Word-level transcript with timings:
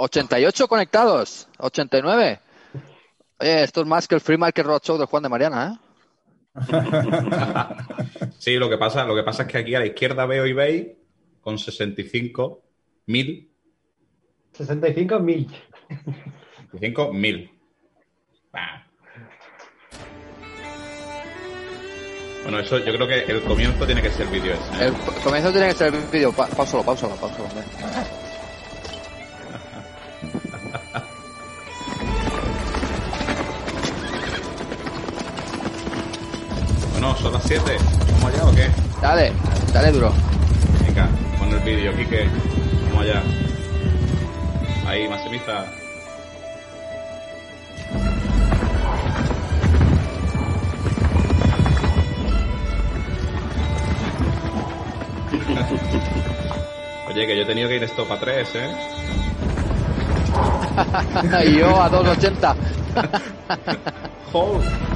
88 0.00 0.68
conectados, 0.68 1.48
89. 1.58 2.40
Oye, 3.38 3.62
esto 3.62 3.82
es 3.82 3.86
más 3.86 4.08
que 4.08 4.14
el 4.14 4.20
Free 4.20 4.38
Market 4.38 4.66
Roadshow 4.66 4.98
de 4.98 5.06
Juan 5.06 5.22
de 5.22 5.28
Mariana, 5.28 5.74
¿eh? 5.74 5.90
sí, 8.38 8.56
lo 8.56 8.68
que 8.68 8.76
pasa, 8.76 9.04
lo 9.04 9.14
que 9.14 9.22
pasa 9.22 9.42
es 9.42 9.48
que 9.48 9.58
aquí 9.58 9.74
a 9.74 9.80
la 9.80 9.86
izquierda 9.86 10.26
veo 10.26 10.44
eBay 10.44 10.96
con 11.40 11.58
65 11.58 12.62
mil. 13.06 13.50
65 14.52 15.20
mil. 15.20 15.48
65 16.72 17.12
mil. 17.12 17.50
Bueno, 22.42 22.58
eso 22.58 22.78
yo 22.78 22.94
creo 22.94 23.06
que 23.06 23.32
el 23.32 23.42
comienzo 23.42 23.84
tiene 23.86 24.02
que 24.02 24.10
ser 24.10 24.26
el 24.26 24.32
vídeo 24.32 24.54
ese. 24.54 24.84
¿eh? 24.84 24.88
El 24.88 25.22
comienzo 25.22 25.52
tiene 25.52 25.68
que 25.68 25.74
ser 25.74 25.94
el 25.94 26.00
vídeo. 26.10 26.32
Pa 26.32 26.46
pausalo, 26.46 26.82
pausalo, 26.82 27.14
pausalo. 27.16 27.48
7. 37.50 37.78
¿Vamos 38.12 38.32
allá 38.32 38.44
o 38.44 38.54
qué? 38.54 38.70
Dale, 39.02 39.32
dale 39.72 39.90
duro. 39.90 40.12
Venga, 40.86 41.08
pon 41.36 41.48
el 41.48 41.58
vídeo, 41.58 41.92
Kike. 41.96 42.28
Vamos 42.90 43.02
allá. 43.02 43.24
Ahí, 44.86 45.08
Maximiza. 45.08 45.60
Oye, 57.10 57.26
que 57.26 57.36
yo 57.36 57.42
he 57.42 57.46
tenido 57.46 57.68
que 57.68 57.74
ir 57.74 57.82
esto 57.82 58.06
para 58.06 58.20
3, 58.20 58.48
¿eh? 58.54 58.70
y 61.48 61.58
yo 61.58 61.82
a 61.82 61.90
2.80. 61.90 62.54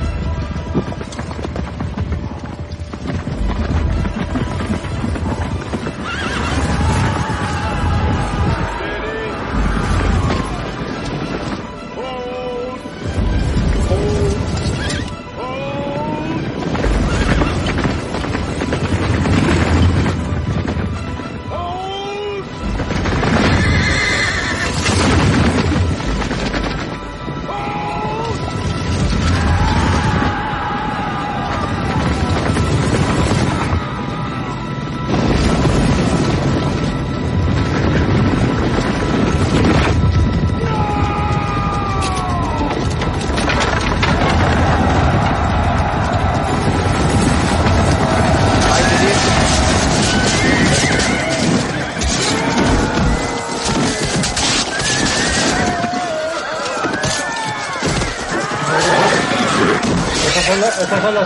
Hold. 61.05 61.19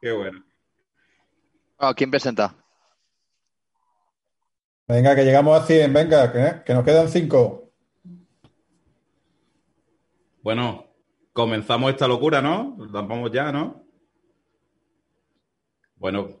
Qué 0.00 0.12
bueno. 0.12 0.42
Ah, 1.78 1.92
¿Quién 1.94 2.10
presenta? 2.10 2.54
Venga, 4.86 5.14
que 5.14 5.24
llegamos 5.24 5.60
a 5.60 5.66
100, 5.66 5.92
venga, 5.92 6.32
que, 6.32 6.64
que 6.64 6.72
nos 6.72 6.82
quedan 6.82 7.10
5. 7.10 7.70
Bueno, 10.42 10.86
comenzamos 11.34 11.90
esta 11.90 12.08
locura, 12.08 12.40
¿no? 12.40 12.74
Vamos 12.78 13.30
ya, 13.32 13.52
¿no? 13.52 13.87
Bueno, 15.98 16.40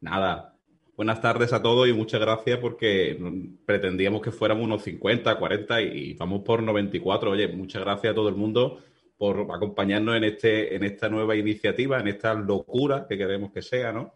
nada. 0.00 0.56
Buenas 0.96 1.20
tardes 1.20 1.52
a 1.52 1.62
todos 1.62 1.86
y 1.88 1.92
muchas 1.92 2.20
gracias 2.22 2.58
porque 2.58 3.18
pretendíamos 3.66 4.22
que 4.22 4.30
fuéramos 4.30 4.64
unos 4.64 4.82
50, 4.82 5.38
40 5.38 5.82
y 5.82 6.14
vamos 6.14 6.40
por 6.40 6.62
94. 6.62 7.32
Oye, 7.32 7.48
muchas 7.48 7.82
gracias 7.82 8.12
a 8.12 8.14
todo 8.14 8.30
el 8.30 8.34
mundo 8.34 8.80
por 9.18 9.46
acompañarnos 9.52 10.16
en, 10.16 10.24
este, 10.24 10.74
en 10.74 10.84
esta 10.84 11.10
nueva 11.10 11.36
iniciativa, 11.36 12.00
en 12.00 12.08
esta 12.08 12.32
locura 12.32 13.06
que 13.06 13.18
queremos 13.18 13.52
que 13.52 13.60
sea, 13.60 13.92
¿no? 13.92 14.14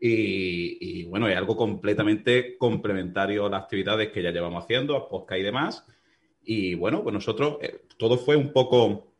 Y, 0.00 1.04
bueno, 1.04 1.28
es 1.28 1.36
algo 1.36 1.56
completamente 1.56 2.58
complementario 2.58 3.46
a 3.46 3.50
las 3.50 3.62
actividades 3.62 4.10
que 4.10 4.22
ya 4.22 4.32
llevamos 4.32 4.64
haciendo, 4.64 4.96
a 4.96 5.08
podcast 5.08 5.40
y 5.40 5.44
demás. 5.44 5.86
Y 6.42 6.74
bueno, 6.74 7.02
pues 7.04 7.14
nosotros, 7.14 7.58
eh, 7.62 7.82
todo 7.96 8.18
fue 8.18 8.36
un 8.36 8.52
poco 8.52 9.13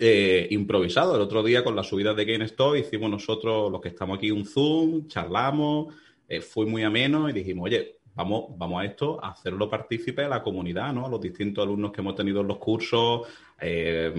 eh, 0.00 0.48
improvisado. 0.50 1.16
El 1.16 1.22
otro 1.22 1.42
día 1.42 1.64
con 1.64 1.76
la 1.76 1.82
subida 1.82 2.14
de 2.14 2.24
GameStop 2.24 2.76
hicimos 2.76 3.10
nosotros, 3.10 3.70
los 3.70 3.80
que 3.80 3.88
estamos 3.88 4.18
aquí, 4.18 4.30
un 4.30 4.44
Zoom, 4.44 5.06
charlamos, 5.08 5.94
eh, 6.28 6.40
fue 6.40 6.66
muy 6.66 6.82
ameno 6.82 7.28
y 7.28 7.32
dijimos, 7.32 7.66
oye, 7.66 7.96
vamos, 8.14 8.46
vamos 8.56 8.82
a 8.82 8.84
esto, 8.84 9.22
a 9.22 9.30
hacerlo 9.30 9.68
partícipe 9.68 10.24
a 10.24 10.28
la 10.28 10.42
comunidad, 10.42 10.92
¿no? 10.92 11.06
A 11.06 11.08
los 11.08 11.20
distintos 11.20 11.64
alumnos 11.64 11.92
que 11.92 12.00
hemos 12.00 12.14
tenido 12.14 12.40
en 12.40 12.48
los 12.48 12.58
cursos, 12.58 13.28
eh, 13.60 14.12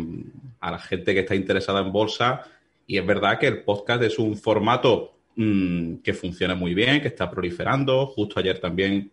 a 0.59 0.71
la 0.71 0.79
gente 0.79 1.13
que 1.13 1.21
está 1.21 1.35
interesada 1.35 1.81
en 1.81 1.91
bolsa. 1.91 2.43
Y 2.87 2.97
es 2.97 3.05
verdad 3.05 3.37
que 3.37 3.47
el 3.47 3.63
podcast 3.63 4.03
es 4.03 4.17
un 4.17 4.35
formato 4.37 5.13
mm, 5.35 5.95
que 5.97 6.13
funciona 6.13 6.55
muy 6.55 6.73
bien, 6.73 7.01
que 7.01 7.09
está 7.09 7.29
proliferando. 7.29 8.07
Justo 8.07 8.39
ayer 8.39 8.59
también 8.59 9.11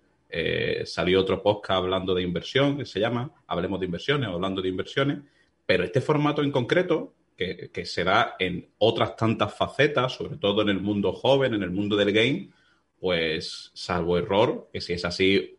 salió 0.84 1.20
otro 1.20 1.42
podcast 1.42 1.78
hablando 1.78 2.14
de 2.14 2.22
inversión, 2.22 2.76
que 2.76 2.84
se 2.84 3.00
llama 3.00 3.30
Hablemos 3.46 3.80
de 3.80 3.86
inversiones 3.86 4.28
hablando 4.28 4.60
de 4.60 4.68
inversiones. 4.68 5.18
Pero 5.66 5.84
este 5.84 6.00
formato 6.00 6.42
en 6.42 6.52
concreto, 6.52 7.12
que, 7.36 7.84
se 7.84 8.02
da 8.02 8.36
en 8.38 8.66
otras 8.78 9.16
tantas 9.16 9.54
facetas, 9.54 10.14
sobre 10.14 10.38
todo 10.38 10.62
en 10.62 10.70
el 10.70 10.80
mundo 10.80 11.12
joven, 11.12 11.52
en 11.54 11.62
el 11.62 11.70
mundo 11.70 11.96
del 11.96 12.12
game, 12.12 12.48
pues 12.98 13.70
salvo 13.74 14.16
error, 14.16 14.70
que 14.72 14.80
si 14.80 14.94
es 14.94 15.04
así, 15.04 15.58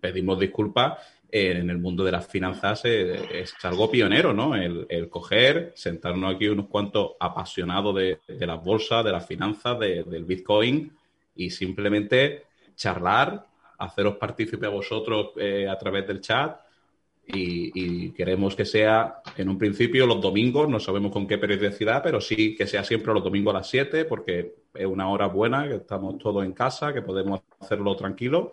pedimos 0.00 0.38
disculpas, 0.38 0.98
en 1.30 1.68
el 1.68 1.78
mundo 1.78 2.04
de 2.04 2.12
las 2.12 2.28
finanzas 2.28 2.84
es, 2.84 3.54
algo 3.64 3.90
pionero, 3.90 4.32
¿no? 4.32 4.54
El, 4.54 5.08
coger, 5.08 5.72
sentarnos 5.74 6.34
aquí 6.34 6.46
unos 6.46 6.68
cuantos 6.68 7.12
apasionados 7.18 7.96
de, 7.96 8.20
las 8.46 8.62
bolsas, 8.62 9.04
de 9.04 9.10
las 9.10 9.26
finanzas, 9.26 9.78
del 9.80 10.24
Bitcoin 10.24 10.92
y 11.34 11.50
simplemente 11.50 12.44
charlar, 12.76 13.46
haceros 13.78 14.16
partícipe 14.16 14.66
a 14.66 14.68
vosotros 14.70 15.30
eh, 15.36 15.66
a 15.68 15.76
través 15.76 16.06
del 16.06 16.20
chat 16.20 16.63
y, 17.26 18.10
queremos 18.10 18.54
que 18.54 18.64
sea 18.64 19.22
en 19.36 19.48
un 19.48 19.58
principio 19.58 20.06
los 20.06 20.20
domingos, 20.20 20.68
no 20.68 20.78
sabemos 20.78 21.12
con 21.12 21.26
qué 21.26 21.38
periodicidad, 21.38 22.02
pero 22.02 22.20
sí 22.20 22.54
que 22.54 22.66
sea 22.66 22.84
siempre 22.84 23.14
los 23.14 23.24
domingos 23.24 23.54
a 23.54 23.58
las 23.58 23.70
7 23.70 24.04
porque 24.04 24.54
es 24.74 24.86
una 24.86 25.08
hora 25.08 25.26
buena, 25.26 25.66
que 25.68 25.76
estamos 25.76 26.18
todos 26.18 26.44
en 26.44 26.52
casa, 26.52 26.92
que 26.92 27.02
podemos 27.02 27.40
hacerlo 27.58 27.96
tranquilo 27.96 28.52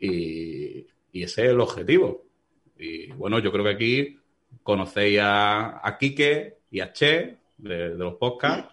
y, 0.00 0.86
ese 1.12 1.44
es 1.44 1.50
el 1.50 1.60
objetivo. 1.60 2.24
Y 2.76 3.12
bueno, 3.12 3.38
yo 3.38 3.52
creo 3.52 3.64
que 3.64 3.70
aquí 3.70 4.18
conocéis 4.62 5.20
a, 5.20 5.86
a 5.86 5.96
Quique 5.96 6.58
y 6.70 6.80
a 6.80 6.92
Che 6.92 7.36
de, 7.56 7.90
de 7.90 7.98
los 7.98 8.14
podcasts 8.14 8.72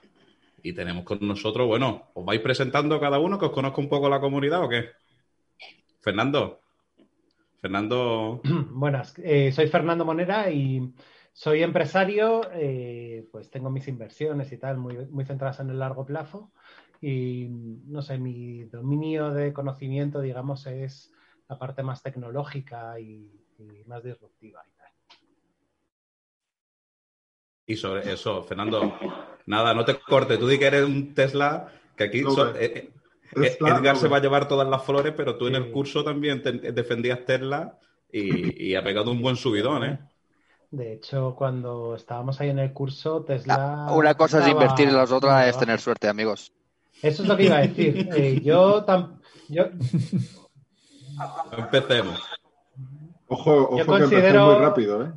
y 0.64 0.74
tenemos 0.74 1.04
con 1.04 1.20
nosotros, 1.22 1.68
bueno, 1.68 2.10
¿os 2.14 2.26
vais 2.26 2.42
presentando 2.42 3.00
cada 3.00 3.20
uno 3.20 3.38
que 3.38 3.46
os 3.46 3.52
conozca 3.52 3.82
un 3.82 3.90
poco 3.90 4.10
la 4.10 4.20
comunidad 4.20 4.64
o 4.64 4.70
qué? 4.70 4.90
Fernando. 6.02 6.61
Fernando. 7.62 8.42
Buenas, 8.72 9.14
eh, 9.20 9.52
soy 9.52 9.68
Fernando 9.68 10.04
Monera 10.04 10.50
y 10.50 10.94
soy 11.32 11.62
empresario, 11.62 12.50
eh, 12.54 13.28
pues 13.32 13.52
tengo 13.52 13.70
mis 13.70 13.88
inversiones 13.88 14.52
y 14.52 14.58
tal, 14.58 14.78
muy, 14.78 14.98
muy 15.10 15.26
centradas 15.26 15.60
en 15.60 15.70
el 15.70 15.80
largo 15.80 16.06
plazo. 16.06 16.52
Y 17.00 17.48
no 17.50 18.02
sé, 18.02 18.18
mi 18.18 18.64
dominio 18.66 19.32
de 19.32 19.54
conocimiento, 19.54 20.22
digamos, 20.22 20.66
es 20.68 21.14
la 21.48 21.58
parte 21.58 21.84
más 21.84 22.02
tecnológica 22.04 23.00
y, 23.00 23.38
más 23.86 24.04
disruptiva 24.04 24.64
y 24.68 24.72
tal. 24.78 25.20
Y 27.68 27.76
sobre 27.76 28.12
eso, 28.12 28.42
Fernando, 28.42 28.98
nada, 29.46 29.76
no 29.76 29.86
te 29.86 30.00
cortes, 30.00 30.40
tú 30.40 30.48
di 30.48 30.58
que 30.58 30.66
eres 30.66 30.84
un 30.84 31.14
Tesla, 31.14 31.72
que 31.96 32.06
aquí 32.06 32.24
eh, 32.56 32.90
Edgar 33.36 33.98
se 33.98 34.08
va 34.08 34.18
a 34.18 34.22
llevar 34.22 34.48
todas 34.48 34.68
las 34.68 34.84
flores, 34.84 35.14
pero 35.16 35.38
tú 35.38 35.48
en 35.48 35.56
el 35.56 35.72
curso 35.72 36.04
también 36.04 36.42
defendías 36.44 37.26
Tesla 37.26 37.78
y, 38.12 38.76
ha 38.76 38.84
pegado 38.84 39.12
un 39.12 39.22
buen 39.22 39.36
subidón, 39.36 39.84
¿eh? 39.86 40.00
De 40.70 40.94
hecho, 40.94 41.36
cuando 41.38 41.96
estábamos 41.96 42.40
ahí 42.40 42.50
en 42.50 42.60
el 42.60 42.72
curso, 42.72 43.24
Tesla. 43.24 43.88
Ah, 43.88 43.94
una 43.94 44.16
cosa 44.16 44.40
es 44.40 44.48
invertir 44.48 44.88
y 44.88 44.92
la 44.92 45.04
otra 45.04 45.48
es 45.48 45.58
tener 45.58 45.80
suerte, 45.80 46.08
amigos. 46.08 46.54
Eso 47.02 47.24
es 47.24 47.28
lo 47.30 47.36
que 47.36 47.44
iba 47.44 47.58
a 47.58 47.62
decir. 47.62 48.10
Eh, 48.16 48.40
yo, 48.42 48.86
tam- 48.86 49.20
yo, 49.50 49.66
Empecemos. 51.58 52.22
Ojo, 53.28 53.52
ojo 53.64 53.78
Yo 53.78 53.84
que 53.86 53.92
considero- 53.92 54.46
muy 54.46 54.56
rápido, 54.56 55.06
¿eh? 55.06 55.12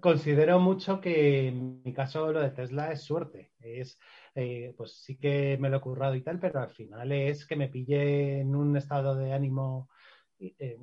considero 0.00 0.58
mucho 0.58 1.00
que 1.00 1.48
en 1.48 1.82
mi 1.84 1.92
caso 1.92 2.32
lo 2.32 2.40
de 2.40 2.50
Tesla 2.50 2.92
es 2.92 3.02
suerte. 3.02 3.52
Es, 3.60 3.98
eh, 4.34 4.74
pues 4.76 4.92
sí 5.02 5.16
que 5.16 5.58
me 5.60 5.68
lo 5.68 5.78
he 5.78 5.80
currado 5.80 6.14
y 6.14 6.22
tal, 6.22 6.38
pero 6.38 6.60
al 6.60 6.70
final 6.70 7.12
es 7.12 7.46
que 7.46 7.56
me 7.56 7.68
pille 7.68 8.40
en 8.40 8.54
un 8.54 8.76
estado 8.76 9.14
de 9.14 9.32
ánimo 9.32 9.90
eh, 10.38 10.78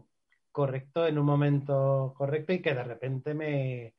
correcto, 0.52 1.08
en 1.08 1.18
un 1.18 1.26
momento 1.26 2.14
correcto 2.18 2.54
y 2.54 2.62
que 2.62 2.74
de 2.74 2.84
repente 2.84 3.34
me 3.34 3.96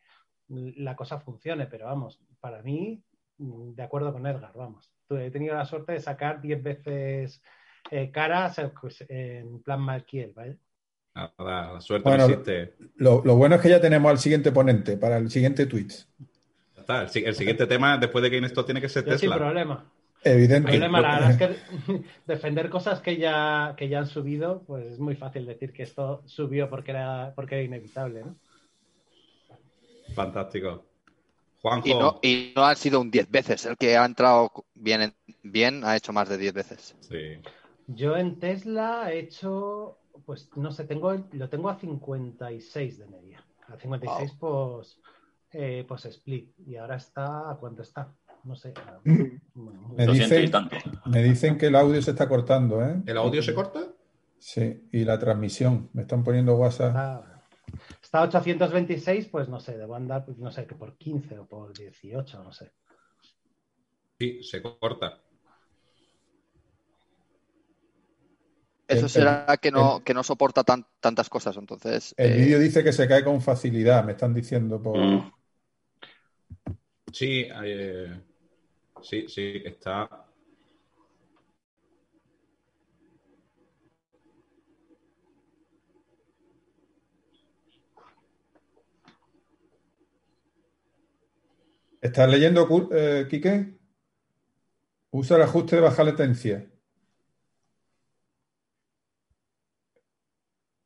la 0.48 0.96
cosa 0.96 1.20
funcione. 1.20 1.66
Pero 1.66 1.86
vamos, 1.86 2.20
para 2.40 2.62
mí, 2.62 3.02
mm, 3.38 3.74
de 3.74 3.82
acuerdo 3.82 4.12
con 4.12 4.26
Edgar, 4.26 4.52
vamos. 4.54 4.92
He 5.10 5.30
tenido 5.30 5.54
la 5.54 5.64
suerte 5.64 5.92
de 5.92 6.00
sacar 6.00 6.40
10 6.40 6.62
veces 6.62 7.42
eh, 7.90 8.10
caras 8.10 8.58
eh, 8.58 8.70
pues, 8.80 9.04
en 9.08 9.62
plan 9.62 9.80
Malkiel, 9.80 10.32
¿vale? 10.32 10.58
Nada, 11.14 11.72
la 11.72 11.80
suerte 11.80 12.08
Bueno, 12.08 12.28
no 12.28 12.34
existe. 12.34 12.74
Lo, 12.96 13.22
lo 13.24 13.36
bueno 13.36 13.56
es 13.56 13.60
que 13.60 13.68
ya 13.68 13.80
tenemos 13.80 14.10
al 14.10 14.18
siguiente 14.18 14.52
ponente 14.52 14.96
para 14.96 15.16
el 15.16 15.28
siguiente 15.30 15.66
tweet. 15.66 15.88
Está. 16.94 17.02
El, 17.02 17.08
si- 17.10 17.24
el 17.24 17.34
siguiente 17.34 17.66
tema, 17.66 17.96
después 17.98 18.22
de 18.22 18.30
que 18.30 18.38
esto 18.38 18.64
tiene 18.64 18.80
que 18.80 18.88
ser 18.88 19.04
Yo 19.04 19.12
sin 19.16 19.30
Tesla. 19.30 19.36
problema. 19.38 19.84
Evidente. 20.22 20.70
problema, 20.70 21.00
la 21.00 21.14
verdad 21.14 21.30
es 21.30 21.36
que 21.38 22.04
defender 22.26 22.70
cosas 22.70 23.00
que 23.00 23.16
ya, 23.18 23.74
que 23.78 23.88
ya 23.88 24.00
han 24.00 24.06
subido, 24.06 24.64
pues 24.66 24.86
es 24.86 24.98
muy 24.98 25.16
fácil 25.16 25.46
decir 25.46 25.72
que 25.72 25.82
esto 25.84 26.22
subió 26.26 26.68
porque 26.70 26.92
era, 26.92 27.32
porque 27.34 27.56
era 27.56 27.64
inevitable, 27.64 28.24
¿no? 28.24 28.36
Fantástico. 30.14 30.84
Juanjo, 31.62 31.88
Y 31.88 31.94
no, 31.94 32.18
y 32.22 32.52
no 32.56 32.64
han 32.64 32.76
sido 32.76 33.00
un 33.00 33.10
10 33.10 33.30
veces. 33.30 33.66
El 33.66 33.76
que 33.76 33.96
ha 33.96 34.04
entrado 34.04 34.50
bien, 34.74 35.02
en- 35.02 35.16
bien 35.42 35.84
ha 35.84 35.96
hecho 35.96 36.12
más 36.12 36.28
de 36.28 36.38
10 36.38 36.52
veces. 36.54 36.96
sí. 37.00 37.42
Yo 37.86 38.16
en 38.16 38.38
Tesla 38.38 39.12
he 39.12 39.18
hecho, 39.20 39.98
pues 40.24 40.50
no 40.56 40.70
sé, 40.72 40.84
tengo, 40.84 41.12
lo 41.32 41.48
tengo 41.48 41.68
a 41.68 41.78
56 41.78 42.98
de 42.98 43.06
media. 43.06 43.44
A 43.68 43.76
56 43.78 44.32
pos, 44.32 45.00
eh, 45.52 45.84
pos 45.86 46.04
split. 46.06 46.52
Y 46.66 46.76
ahora 46.76 46.96
está, 46.96 47.50
¿a 47.50 47.56
cuánto 47.58 47.82
está? 47.82 48.12
No 48.44 48.54
sé. 48.56 48.72
Bueno, 49.54 49.94
Me 49.96 50.06
200 50.06 50.38
y 50.38 50.40
dicen, 50.42 50.50
tanto. 50.50 50.76
me 51.06 51.22
dicen 51.22 51.58
que 51.58 51.66
el 51.66 51.76
audio 51.76 52.00
se 52.00 52.12
está 52.12 52.28
cortando, 52.28 52.82
¿eh? 52.84 53.02
¿El 53.06 53.16
audio 53.18 53.42
se 53.42 53.54
corta? 53.54 53.80
Sí, 54.38 54.88
y 54.92 55.04
la 55.04 55.18
transmisión. 55.18 55.90
Me 55.92 56.02
están 56.02 56.24
poniendo 56.24 56.54
WhatsApp. 56.56 56.88
está, 56.88 57.42
está 58.02 58.18
a 58.20 58.22
826, 58.22 59.26
pues 59.28 59.48
no 59.48 59.60
sé, 59.60 59.76
debo 59.76 59.94
andar, 59.94 60.24
pues, 60.24 60.38
no 60.38 60.50
sé, 60.50 60.66
que 60.66 60.74
por 60.74 60.96
15 60.96 61.38
o 61.38 61.46
por 61.46 61.76
18, 61.76 62.42
no 62.42 62.52
sé. 62.52 62.72
Sí, 64.18 64.42
se 64.42 64.62
corta. 64.62 65.18
Eso 68.88 69.04
El- 69.04 69.10
será 69.10 69.56
que 69.60 69.70
no, 69.70 69.98
el- 69.98 70.02
que 70.04 70.14
no 70.14 70.22
soporta 70.22 70.64
tan- 70.64 70.86
tantas 71.00 71.28
cosas. 71.28 71.56
Entonces, 71.56 72.14
El 72.16 72.32
eh, 72.32 72.36
vídeo 72.36 72.58
dice 72.58 72.82
que 72.82 72.92
se 72.92 73.06
cae 73.06 73.22
con 73.22 73.40
facilidad, 73.40 74.04
me 74.04 74.12
están 74.12 74.34
diciendo 74.34 74.82
por... 74.82 74.98
Mm. 74.98 75.32
Sí, 77.12 77.46
eh, 77.64 78.20
sí, 79.02 79.26
sí, 79.28 79.62
está. 79.64 80.08
¿Estás 92.02 92.28
leyendo, 92.30 92.68
eh, 92.92 93.26
Quique? 93.30 93.78
Usa 95.12 95.36
el 95.36 95.42
ajuste 95.42 95.76
de 95.76 95.82
baja 95.82 96.02
latencia. 96.02 96.68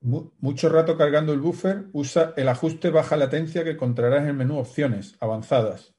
Mu- 0.03 0.31
mucho 0.39 0.69
rato 0.69 0.97
cargando 0.97 1.33
el 1.33 1.41
buffer, 1.41 1.89
usa 1.93 2.33
el 2.37 2.49
ajuste 2.49 2.91
baja 2.91 3.17
latencia 3.17 3.65
que 3.65 3.71
encontrarás 3.71 4.23
en 4.23 4.29
el 4.29 4.35
menú 4.35 4.59
Opciones 4.61 5.17
avanzadas 5.19 5.94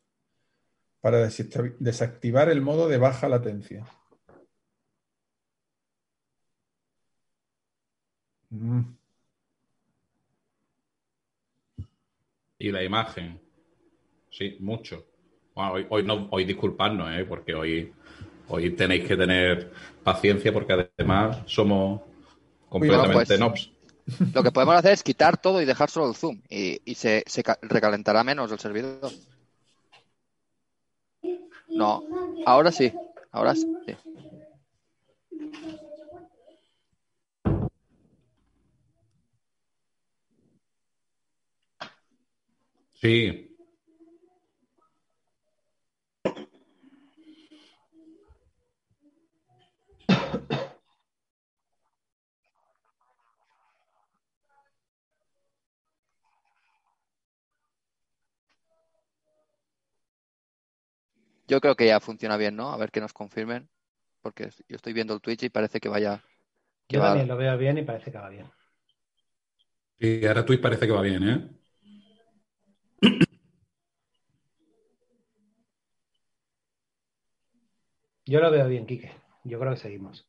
para 1.05 1.23
desacti- 1.27 1.75
desactivar 1.77 2.49
el 2.49 2.61
modo 2.61 2.87
de 2.87 2.97
baja 2.97 3.29
latencia. 3.29 3.85
Mm. 8.49 8.81
Y 12.57 12.71
la 12.71 12.83
imagen. 12.83 13.39
Sí, 14.31 14.57
mucho. 14.59 15.05
Bueno, 15.53 15.73
hoy, 15.73 15.85
hoy 15.91 16.03
no, 16.03 16.27
hoy 16.31 16.43
disculpadnos, 16.43 17.07
¿eh? 17.15 17.23
porque 17.23 17.53
hoy, 17.53 17.93
hoy 18.47 18.71
tenéis 18.71 19.07
que 19.07 19.15
tener 19.15 19.71
paciencia 20.03 20.51
porque 20.51 20.73
además 20.97 21.37
somos 21.45 22.01
completamente 22.67 23.37
pues. 23.37 23.39
nobs. 23.39 23.71
lo 24.33 24.41
que 24.41 24.51
podemos 24.51 24.73
hacer 24.73 24.93
es 24.93 25.03
quitar 25.03 25.39
todo 25.39 25.61
y 25.61 25.65
dejar 25.65 25.91
solo 25.91 26.09
el 26.09 26.15
zoom. 26.15 26.41
Y, 26.49 26.81
y 26.83 26.95
se, 26.95 27.23
se 27.27 27.43
ca- 27.43 27.59
recalentará 27.61 28.23
menos 28.23 28.51
el 28.51 28.57
servidor. 28.57 29.11
No, 31.75 32.03
ahora 32.45 32.71
sí. 32.71 32.93
Ahora 33.31 33.53
sí. 33.55 33.67
Sí. 43.01 43.54
Yo 61.47 61.61
creo 61.61 61.75
que 61.75 61.87
ya 61.87 61.99
funciona 61.99 62.37
bien, 62.37 62.55
¿no? 62.55 62.71
A 62.71 62.77
ver 62.77 62.91
que 62.91 63.01
nos 63.01 63.13
confirmen. 63.13 63.69
Porque 64.21 64.49
yo 64.67 64.75
estoy 64.75 64.93
viendo 64.93 65.13
el 65.13 65.21
Twitch 65.21 65.43
y 65.43 65.49
parece 65.49 65.79
que 65.79 65.89
vaya. 65.89 66.23
Que 66.87 66.97
Yo 66.97 67.01
va- 67.01 67.07
también 67.09 67.27
lo 67.27 67.37
veo 67.37 67.57
bien 67.57 67.77
y 67.77 67.83
parece 67.83 68.11
que 68.11 68.17
va 68.17 68.29
bien. 68.29 68.47
Y 69.99 70.25
ahora 70.25 70.45
Twitch 70.45 70.61
parece 70.61 70.87
que 70.87 70.93
va 70.93 71.01
bien, 71.01 71.23
¿eh? 71.29 71.49
Yo 78.25 78.39
lo 78.39 78.51
veo 78.51 78.67
bien, 78.67 78.85
Quique. 78.85 79.11
Yo 79.43 79.59
creo 79.59 79.71
que 79.73 79.79
seguimos. 79.79 80.27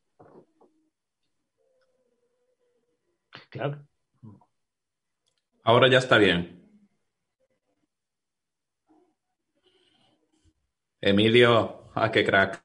Claro. 3.51 3.87
Ahora 5.65 5.89
ya 5.89 5.99
está 5.99 6.17
bien. 6.17 6.66
Emilio, 11.11 11.91
ah, 11.95 12.11
qué 12.11 12.23
crack. 12.25 12.63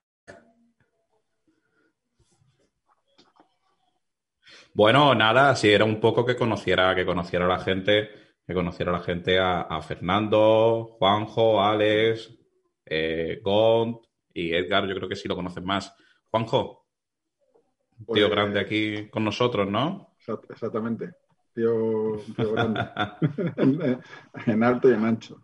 Bueno, 4.74 5.14
nada, 5.16 5.50
así 5.50 5.70
era 5.70 5.86
un 5.86 6.00
poco 6.00 6.26
que 6.26 6.36
conociera, 6.36 6.96
que 6.96 7.06
conociera 7.06 7.46
a 7.46 7.50
la 7.50 7.60
gente, 7.60 8.10
que 8.48 8.54
conociera 8.54 8.92
a 8.92 8.98
la 9.00 9.04
gente 9.04 9.38
a, 9.40 9.62
a 9.62 9.82
Fernando, 9.82 10.96
Juanjo, 10.98 11.62
Alex, 11.62 12.32
eh, 12.86 13.40
Gont 13.44 13.98
y 14.34 14.54
Edgar, 14.54 14.88
yo 14.88 14.96
creo 14.96 15.10
que 15.10 15.16
sí 15.16 15.28
lo 15.28 15.36
conocen 15.36 15.66
más. 15.66 15.94
Juanjo, 16.30 16.88
un 18.00 18.06
tío 18.06 18.28
Pues- 18.28 18.30
grande 18.32 18.60
aquí 18.60 19.10
con 19.10 19.24
nosotros, 19.26 19.68
¿no? 19.70 20.16
Exact- 20.20 20.50
Exactamente. 20.50 21.12
Tío, 21.54 22.14
grande. 22.38 22.80
en, 23.58 24.00
en 24.46 24.64
alto 24.64 24.90
y 24.90 24.94
en 24.94 25.04
ancho. 25.04 25.44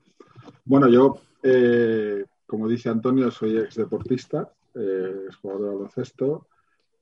Bueno, 0.63 0.87
yo, 0.87 1.19
eh, 1.43 2.23
como 2.47 2.67
dice 2.67 2.89
Antonio, 2.89 3.29
soy 3.29 3.57
ex 3.57 3.75
deportista, 3.75 4.51
eh, 4.73 5.27
jugador 5.41 5.61
de 5.61 5.75
baloncesto, 5.75 6.47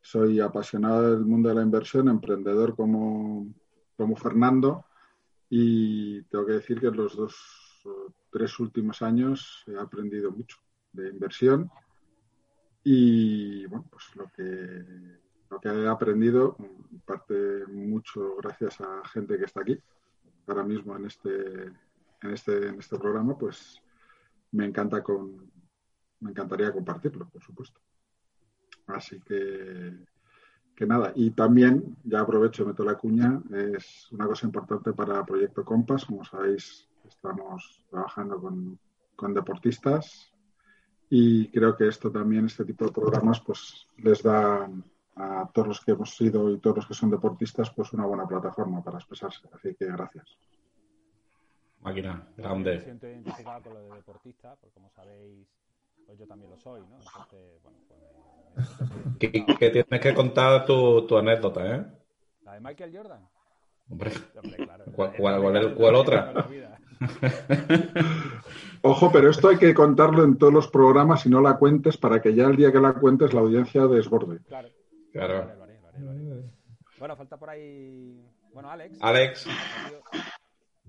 soy 0.02 0.40
apasionado 0.40 1.12
del 1.12 1.25
mundo 1.25 1.50
de 1.50 1.56
la 1.56 1.62
inversión, 1.62 2.10
emprendedor 2.10 2.75
como, 2.75 3.48
como 3.96 4.16
Fernando, 4.16 4.86
y 5.50 6.24
tengo 6.24 6.46
que 6.46 6.54
decir 6.54 6.80
que 6.80 6.88
en 6.88 6.98
los 6.98 7.16
dos 7.16 7.36
tres 8.32 8.60
últimos 8.60 9.02
años 9.02 9.64
he 9.68 9.78
aprendido 9.78 10.32
mucho 10.32 10.58
de 10.92 11.10
inversión 11.10 11.70
y 12.84 13.66
bueno, 13.68 13.86
pues 13.90 14.16
lo 14.16 14.30
que 14.36 14.84
lo 15.50 15.60
que 15.60 15.70
he 15.70 15.88
aprendido, 15.88 16.58
en 16.60 17.00
parte 17.02 17.66
mucho 17.68 18.36
gracias 18.38 18.82
a 18.82 19.08
gente 19.08 19.38
que 19.38 19.46
está 19.46 19.62
aquí, 19.62 19.78
ahora 20.48 20.64
mismo 20.64 20.96
en 20.96 21.06
este, 21.06 21.66
en 22.22 22.32
este, 22.32 22.68
en 22.68 22.80
este 22.80 22.98
programa, 22.98 23.38
pues 23.38 23.82
me 24.55 24.65
encanta 24.65 25.03
con, 25.03 25.51
me 26.21 26.31
encantaría 26.31 26.71
compartirlo, 26.71 27.29
por 27.29 27.41
supuesto. 27.41 27.81
Así 28.88 29.19
que, 29.21 30.05
que 30.75 30.85
nada, 30.85 31.12
y 31.15 31.31
también, 31.31 31.97
ya 32.03 32.21
aprovecho 32.21 32.65
meto 32.65 32.83
la 32.83 32.95
cuña, 32.95 33.41
es 33.51 34.12
una 34.12 34.27
cosa 34.27 34.45
importante 34.45 34.93
para 34.93 35.25
Proyecto 35.25 35.63
Compass, 35.65 36.05
como 36.05 36.24
sabéis, 36.24 36.88
estamos 37.05 37.85
trabajando 37.89 38.39
con, 38.39 38.79
con 39.15 39.33
deportistas 39.33 40.31
y 41.09 41.50
creo 41.50 41.75
que 41.75 41.88
esto 41.88 42.12
también, 42.12 42.45
este 42.45 42.65
tipo 42.65 42.85
de 42.85 42.91
programas, 42.91 43.39
pues 43.41 43.88
les 43.97 44.24
da 44.24 44.69
a 45.17 45.50
todos 45.53 45.67
los 45.67 45.81
que 45.81 45.91
hemos 45.91 46.15
sido 46.15 46.50
y 46.51 46.59
todos 46.59 46.77
los 46.77 46.88
que 46.88 46.93
son 46.93 47.09
deportistas, 47.09 47.71
pues 47.71 47.93
una 47.93 48.05
buena 48.05 48.27
plataforma 48.27 48.83
para 48.83 48.97
expresarse. 48.97 49.47
Así 49.53 49.75
que 49.75 49.85
gracias. 49.85 50.38
Máquina, 51.86 52.27
grande. 52.36 52.72
Me 52.77 52.80
siento 52.82 53.08
identificado 53.08 53.62
con 53.62 53.74
lo 53.75 53.80
de 53.84 53.96
deportista, 53.98 54.56
porque 54.56 54.74
como 54.74 54.89
sabéis, 54.89 55.48
pues 56.08 56.18
yo 56.18 56.25
también 56.25 56.50
lo 56.50 56.58
soy, 56.58 56.82
¿no? 56.82 56.98
Entonces, 56.98 57.62
bueno, 57.62 57.77
pues 57.88 58.00
me- 58.01 59.18
Que, 59.20 59.46
que 59.60 59.70
tienes 59.70 60.01
que 60.01 60.13
contar 60.15 60.65
tu, 60.65 61.06
tu 61.06 61.15
anécdota, 61.15 61.75
¿eh? 61.75 61.86
La 62.42 62.54
de 62.54 62.60
Michael 62.62 62.92
Jordan. 62.98 63.30
Hombre, 63.88 64.12
Hombre, 64.42 64.58
claro. 64.63 64.86
¿Cuál- 64.96 65.13
cuál- 65.15 65.42
cuál- 65.42 65.75
cuál 65.75 65.96
otra? 65.96 66.34
Ojo, 68.82 69.12
pero 69.12 69.30
esto 69.30 69.50
hay 69.50 69.58
que 69.58 69.74
contarlo 69.75 70.24
en 70.24 70.38
todos 70.39 70.54
los 70.54 70.68
programas 70.68 71.24
y 71.27 71.30
no 71.30 71.39
la 71.39 71.58
cuentes 71.58 71.98
para 71.98 72.20
que 72.20 72.34
ya 72.34 72.46
el 72.46 72.56
día 72.56 72.72
que 72.72 72.80
la 72.80 72.94
cuentes 72.94 73.32
la 73.34 73.42
audiencia 73.42 73.86
desborde. 73.86 74.39
Claro. 74.48 74.70
claro. 75.12 75.39
Vale, 75.46 75.56
vale, 75.56 75.80
vale, 75.82 76.00
vale. 76.04 76.44
Bueno, 76.98 77.15
falta 77.15 77.38
por 77.38 77.50
ahí. 77.50 78.25
Bueno, 78.54 78.72
Alex. 78.72 78.98
Alex, 79.01 79.46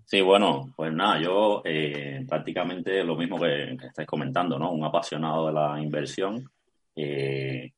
Sí, 0.09 0.21
bueno, 0.21 0.73
pues 0.77 0.93
nada, 0.93 1.21
yo 1.21 1.63
eh, 1.65 2.25
prácticamente 2.29 3.03
lo 3.03 3.17
mismo 3.17 3.41
que, 3.41 3.77
que 3.79 3.87
estáis 3.89 4.07
comentando, 4.07 4.57
¿no? 4.57 4.71
Un 4.71 4.85
apasionado 4.85 5.49
de 5.49 5.53
la 5.53 5.81
inversión. 5.83 6.49
Eh, 6.95 7.73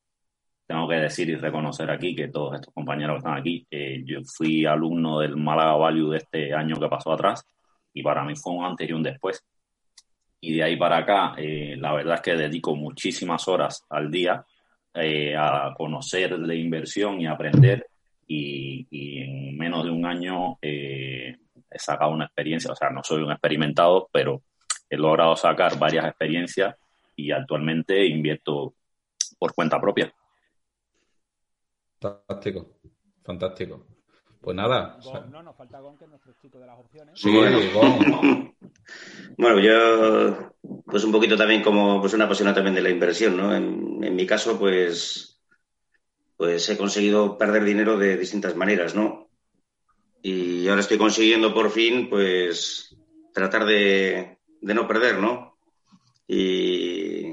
tengo 0.67 0.87
que 0.87 0.97
decir 0.97 1.27
y 1.27 1.35
reconocer 1.35 1.89
aquí 1.89 2.15
que 2.15 2.27
todos 2.27 2.53
estos 2.53 2.71
compañeros 2.71 3.15
que 3.15 3.17
están 3.17 3.37
aquí, 3.39 3.67
eh, 3.71 4.03
yo 4.05 4.19
fui 4.23 4.63
alumno 4.63 5.19
del 5.19 5.37
Málaga 5.37 5.75
Value 5.75 6.11
de 6.11 6.17
este 6.19 6.53
año 6.53 6.75
que 6.79 6.87
pasó 6.87 7.13
atrás 7.13 7.43
y 7.95 8.03
para 8.03 8.23
mí 8.23 8.35
fue 8.35 8.53
un 8.53 8.63
antes 8.63 8.87
y 8.87 8.93
un 8.93 9.01
después. 9.01 9.43
Y 10.39 10.55
de 10.55 10.63
ahí 10.63 10.77
para 10.77 10.97
acá, 10.97 11.33
eh, 11.35 11.75
la 11.79 11.93
verdad 11.93 12.15
es 12.15 12.21
que 12.21 12.35
dedico 12.35 12.75
muchísimas 12.75 13.47
horas 13.47 13.83
al 13.89 14.11
día 14.11 14.45
a 14.93 15.73
conocer 15.75 16.37
de 16.37 16.55
inversión 16.55 17.21
y 17.21 17.25
aprender 17.25 17.87
y, 18.27 18.85
en 19.21 19.57
menos 19.57 19.83
de 19.85 19.91
un 19.91 20.05
año 20.05 20.57
he 21.71 21.79
sacado 21.79 22.11
una 22.11 22.25
experiencia, 22.25 22.71
o 22.71 22.75
sea, 22.75 22.89
no 22.89 23.03
soy 23.03 23.21
un 23.23 23.31
experimentado, 23.31 24.09
pero 24.11 24.41
he 24.89 24.97
logrado 24.97 25.35
sacar 25.35 25.77
varias 25.77 26.05
experiencias 26.05 26.75
y 27.15 27.31
actualmente 27.31 28.05
invierto 28.05 28.73
por 29.37 29.53
cuenta 29.53 29.79
propia. 29.79 30.13
fantástico, 31.99 32.79
fantástico. 33.23 33.85
Pues 34.41 34.55
nada, 34.55 34.97
Gon, 35.03 35.29
no, 35.31 35.43
nos 35.43 35.55
falta 35.55 35.81
Gon, 35.81 35.97
que 35.97 36.05
es 36.05 36.09
nuestro 36.09 36.33
chico 36.41 36.59
de 36.59 36.65
las 36.65 36.79
opciones. 36.79 37.19
sí, 37.19 37.29
Bueno. 37.29 37.59
Gon. 37.73 38.55
Bueno, 39.37 39.59
yo, 39.59 40.53
pues 40.85 41.03
un 41.03 41.11
poquito 41.11 41.35
también 41.37 41.61
como 41.61 41.99
pues 42.01 42.13
una 42.13 42.25
apasionado 42.25 42.55
también 42.55 42.75
de 42.75 42.81
la 42.81 42.89
inversión, 42.89 43.35
¿no? 43.37 43.53
En, 43.53 44.01
en 44.03 44.15
mi 44.15 44.25
caso, 44.25 44.57
pues, 44.57 45.41
pues 46.37 46.69
he 46.69 46.77
conseguido 46.77 47.37
perder 47.37 47.63
dinero 47.65 47.97
de 47.97 48.17
distintas 48.17 48.55
maneras, 48.55 48.95
¿no? 48.95 49.28
Y 50.21 50.67
ahora 50.67 50.81
estoy 50.81 50.97
consiguiendo 50.97 51.53
por 51.53 51.71
fin, 51.71 52.09
pues, 52.09 52.95
tratar 53.33 53.65
de, 53.65 54.37
de 54.61 54.73
no 54.73 54.87
perder, 54.87 55.19
¿no? 55.19 55.57
Y, 56.27 57.29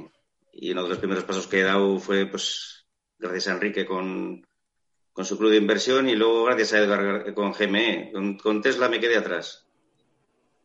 y 0.52 0.70
uno 0.70 0.84
de 0.84 0.88
los 0.88 0.98
primeros 0.98 1.24
pasos 1.24 1.46
que 1.46 1.60
he 1.60 1.64
dado 1.64 1.98
fue, 1.98 2.26
pues, 2.26 2.86
gracias 3.18 3.48
a 3.48 3.52
Enrique 3.52 3.84
con, 3.84 4.46
con 5.12 5.24
su 5.24 5.36
club 5.36 5.50
de 5.50 5.56
inversión 5.56 6.08
y 6.08 6.14
luego 6.14 6.44
gracias 6.44 6.72
a 6.74 6.78
Edgar 6.78 7.34
con 7.34 7.52
GME. 7.52 8.10
Con, 8.12 8.36
con 8.38 8.62
Tesla 8.62 8.88
me 8.88 9.00
quedé 9.00 9.16
atrás. 9.16 9.66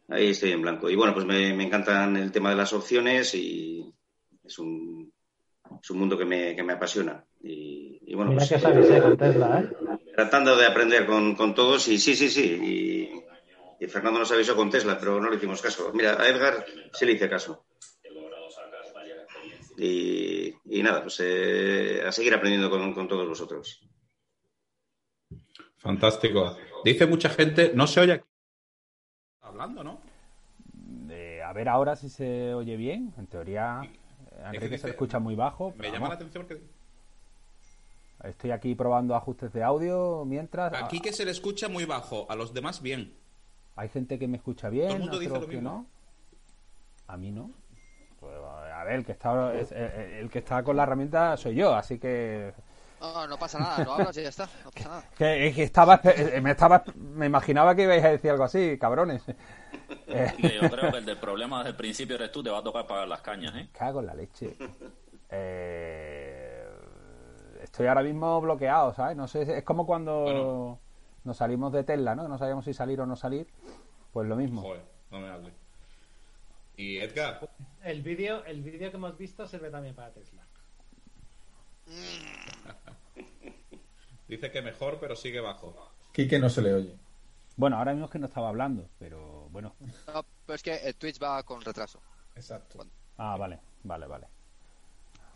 Ahí 0.10 0.30
estoy 0.30 0.51
en 0.51 0.62
blanco. 0.62 0.90
Y 0.90 0.96
bueno, 0.96 1.13
pues 1.13 1.25
me, 1.25 1.54
me 1.54 1.63
encantan 1.63 2.18
el 2.18 2.32
tema 2.32 2.50
de 2.50 2.58
las 2.58 2.74
opciones 2.74 3.34
y 3.34 3.94
es 4.44 4.60
un, 4.60 5.12
es 5.82 5.90
un 5.92 6.00
mundo 6.00 6.18
que 6.18 6.25
me, 6.25 6.56
que 6.56 6.63
me 6.63 6.74
apasiona. 6.74 7.24
Y, 7.42 8.00
y 8.06 8.16
bueno, 8.16 8.32
Mira 8.32 8.40
pues 8.40 8.50
que 8.50 8.60
sabes, 8.60 8.90
eh, 8.90 9.01
con 9.01 9.18
Tesla, 9.18 9.60
¿eh? 9.62 9.70
tratando 10.16 10.56
de 10.56 10.66
aprender 10.66 11.06
con, 11.06 11.36
con 11.36 11.54
todos 11.54 11.88
y 11.88 11.98
sí, 12.00 12.16
sí, 12.16 12.30
sí. 12.30 13.22
Y, 13.80 13.84
y 13.84 13.88
Fernando 13.88 14.20
nos 14.20 14.32
avisó 14.32 14.56
con 14.56 14.70
Tesla, 14.70 14.98
pero 15.00 15.20
no 15.20 15.30
le 15.30 15.38
hicimos 15.38 15.62
caso. 15.62 15.92
Mira, 15.94 16.22
a 16.22 16.28
Edgar 16.28 16.66
sí 16.94 17.06
le 17.06 17.13
hice 17.13 17.30
caso. 17.30 17.66
Y, 19.78 20.54
y 20.66 20.84
nada, 20.84 21.01
pues 21.01 21.20
eh, 21.24 22.04
a 22.06 22.12
seguir 22.12 22.34
aprendiendo 22.36 22.70
con, 22.70 22.94
con 22.94 23.08
todos 23.08 23.28
vosotros. 23.28 23.82
fantástico. 25.78 26.58
Dice 26.84 27.08
mucha 27.08 27.30
gente, 27.30 27.72
no 27.74 27.88
se 27.88 28.01
oye 28.01 28.13
aquí. 28.13 28.25
Hablando, 29.42 29.84
¿no? 29.84 30.00
Eh, 31.10 31.42
a 31.44 31.51
ver 31.54 31.68
ahora 31.70 31.96
si 31.96 32.10
se 32.10 32.54
oye 32.54 32.75
bien. 32.75 33.13
En 33.18 33.25
teoría, 33.28 33.82
Enrique 34.45 34.65
dice- 34.69 34.77
se 34.79 34.88
le 34.88 34.91
escucha 34.91 35.19
muy 35.19 35.36
bajo. 35.36 35.74
Me 35.77 35.91
llama 35.91 36.10
la 36.10 36.15
atención 36.15 36.45
porque 36.45 36.63
Estoy 38.24 38.51
aquí 38.51 38.75
probando 38.75 39.15
ajustes 39.15 39.51
de 39.51 39.63
audio 39.63 40.24
mientras. 40.25 40.71
aquí 40.74 41.00
que 41.00 41.12
se 41.12 41.25
le 41.25 41.31
escucha 41.31 41.67
muy 41.69 41.86
bajo, 41.86 42.27
a 42.29 42.36
los 42.36 42.53
demás 42.53 42.81
bien. 42.81 43.13
Hay 43.75 43.89
gente 43.89 44.19
que 44.19 44.27
me 44.27 44.38
escucha 44.38 44.69
bien, 44.69 44.88
Todo 44.88 44.95
el 44.98 45.01
mundo 45.01 45.19
dice 45.19 45.33
lo 45.33 45.48
que 45.48 45.55
mismo. 45.55 45.69
no. 45.69 45.86
A 47.07 47.17
mí 47.17 47.31
no. 47.31 47.50
Pues, 48.19 48.36
a 48.38 48.83
ver, 48.83 48.93
el 48.95 49.05
que 49.05 49.13
está 49.13 49.55
es- 49.55 49.71
eh, 49.71 50.19
el 50.21 50.29
que 50.29 50.39
está 50.39 50.62
con 50.63 50.77
la 50.77 50.83
herramienta 50.83 51.36
soy 51.38 51.55
yo, 51.55 51.74
así 51.74 51.98
que 51.98 52.53
No, 53.01 53.27
no 53.27 53.38
pasa 53.38 53.58
nada, 53.60 53.84
no 53.84 53.93
hablas 53.93 54.15
y 54.17 54.22
ya 54.22 54.29
está. 54.29 54.48
No 54.63 54.70
pasa 54.72 54.89
nada. 54.89 55.03
que, 55.17 55.48
es 55.48 55.55
que 55.55 55.63
estaba 55.63 56.00
eh, 56.03 56.39
me 56.39 56.51
estaba 56.51 56.84
me 56.96 57.25
imaginaba 57.25 57.75
que 57.75 57.84
ibais 57.84 58.03
a 58.03 58.10
decir 58.10 58.29
algo 58.31 58.43
así, 58.43 58.77
cabrones. 58.77 59.24
Que 60.05 60.60
yo 60.62 60.70
creo 60.70 60.91
que 60.91 60.98
el 61.00 61.05
del 61.05 61.17
problema 61.17 61.58
desde 61.60 61.72
el 61.72 61.75
principio 61.77 62.15
eres 62.15 62.31
tú, 62.31 62.43
te 62.43 62.51
va 62.51 62.60
a 62.60 62.63
tocar 62.63 62.86
pagar 62.86 63.08
las 63.08 63.22
cañas, 63.22 63.55
¿eh? 63.55 63.70
cago 63.74 64.01
en 64.01 64.05
la 64.05 64.13
leche. 64.13 64.55
Eh, 65.31 66.63
estoy 67.63 67.88
ahora 67.88 68.03
mismo 68.03 68.39
bloqueado, 68.39 68.93
¿sabes? 68.93 69.17
No 69.17 69.27
sé, 69.27 69.41
es 69.58 69.63
como 69.63 69.86
cuando 69.88 70.22
Bueno. 70.22 70.79
nos 71.24 71.38
salimos 71.38 71.74
de 71.74 71.84
Tesla, 71.84 72.13
¿no? 72.15 72.27
No 72.27 72.38
sabíamos 72.38 72.65
si 72.65 72.74
salir 72.74 73.01
o 73.01 73.05
no 73.08 73.15
salir. 73.15 73.48
Pues 74.13 74.27
lo 74.27 74.36
mismo. 74.36 74.62
Joder, 74.62 74.84
no 75.10 75.20
me 75.22 75.27
hables. 75.29 75.53
Y 76.75 76.98
Edgar, 77.00 77.50
El 77.84 78.01
vídeo 78.03 78.43
el 78.46 78.62
vídeo 78.62 78.91
que 78.91 78.98
hemos 78.98 79.17
visto 79.17 79.48
sirve 79.48 79.70
también 79.72 79.96
para 79.96 80.12
Tesla. 80.12 80.43
dice 84.32 84.50
que 84.50 84.62
mejor, 84.62 84.98
pero 85.00 85.16
sigue 85.16 85.42
bajo. 85.42 85.76
Quique 86.14 86.40
no 86.40 86.50
se 86.50 86.62
le 86.62 86.74
oye. 86.74 86.96
Bueno, 87.58 87.78
ahora 87.78 87.92
mismo 87.92 88.06
es 88.06 88.12
que 88.12 88.20
no 88.20 88.28
estaba 88.28 88.48
hablando, 88.48 88.88
pero 88.98 89.50
bueno. 89.50 89.76
No, 90.08 90.26
pero 90.46 90.56
es 90.56 90.64
que 90.64 90.74
el 90.74 90.96
Twitch 90.96 91.22
va 91.22 91.44
con 91.44 91.62
retraso. 91.62 92.02
Exacto. 92.36 92.80
Ah, 93.18 93.36
vale, 93.38 93.60
vale, 93.84 94.08
vale. 94.08 94.28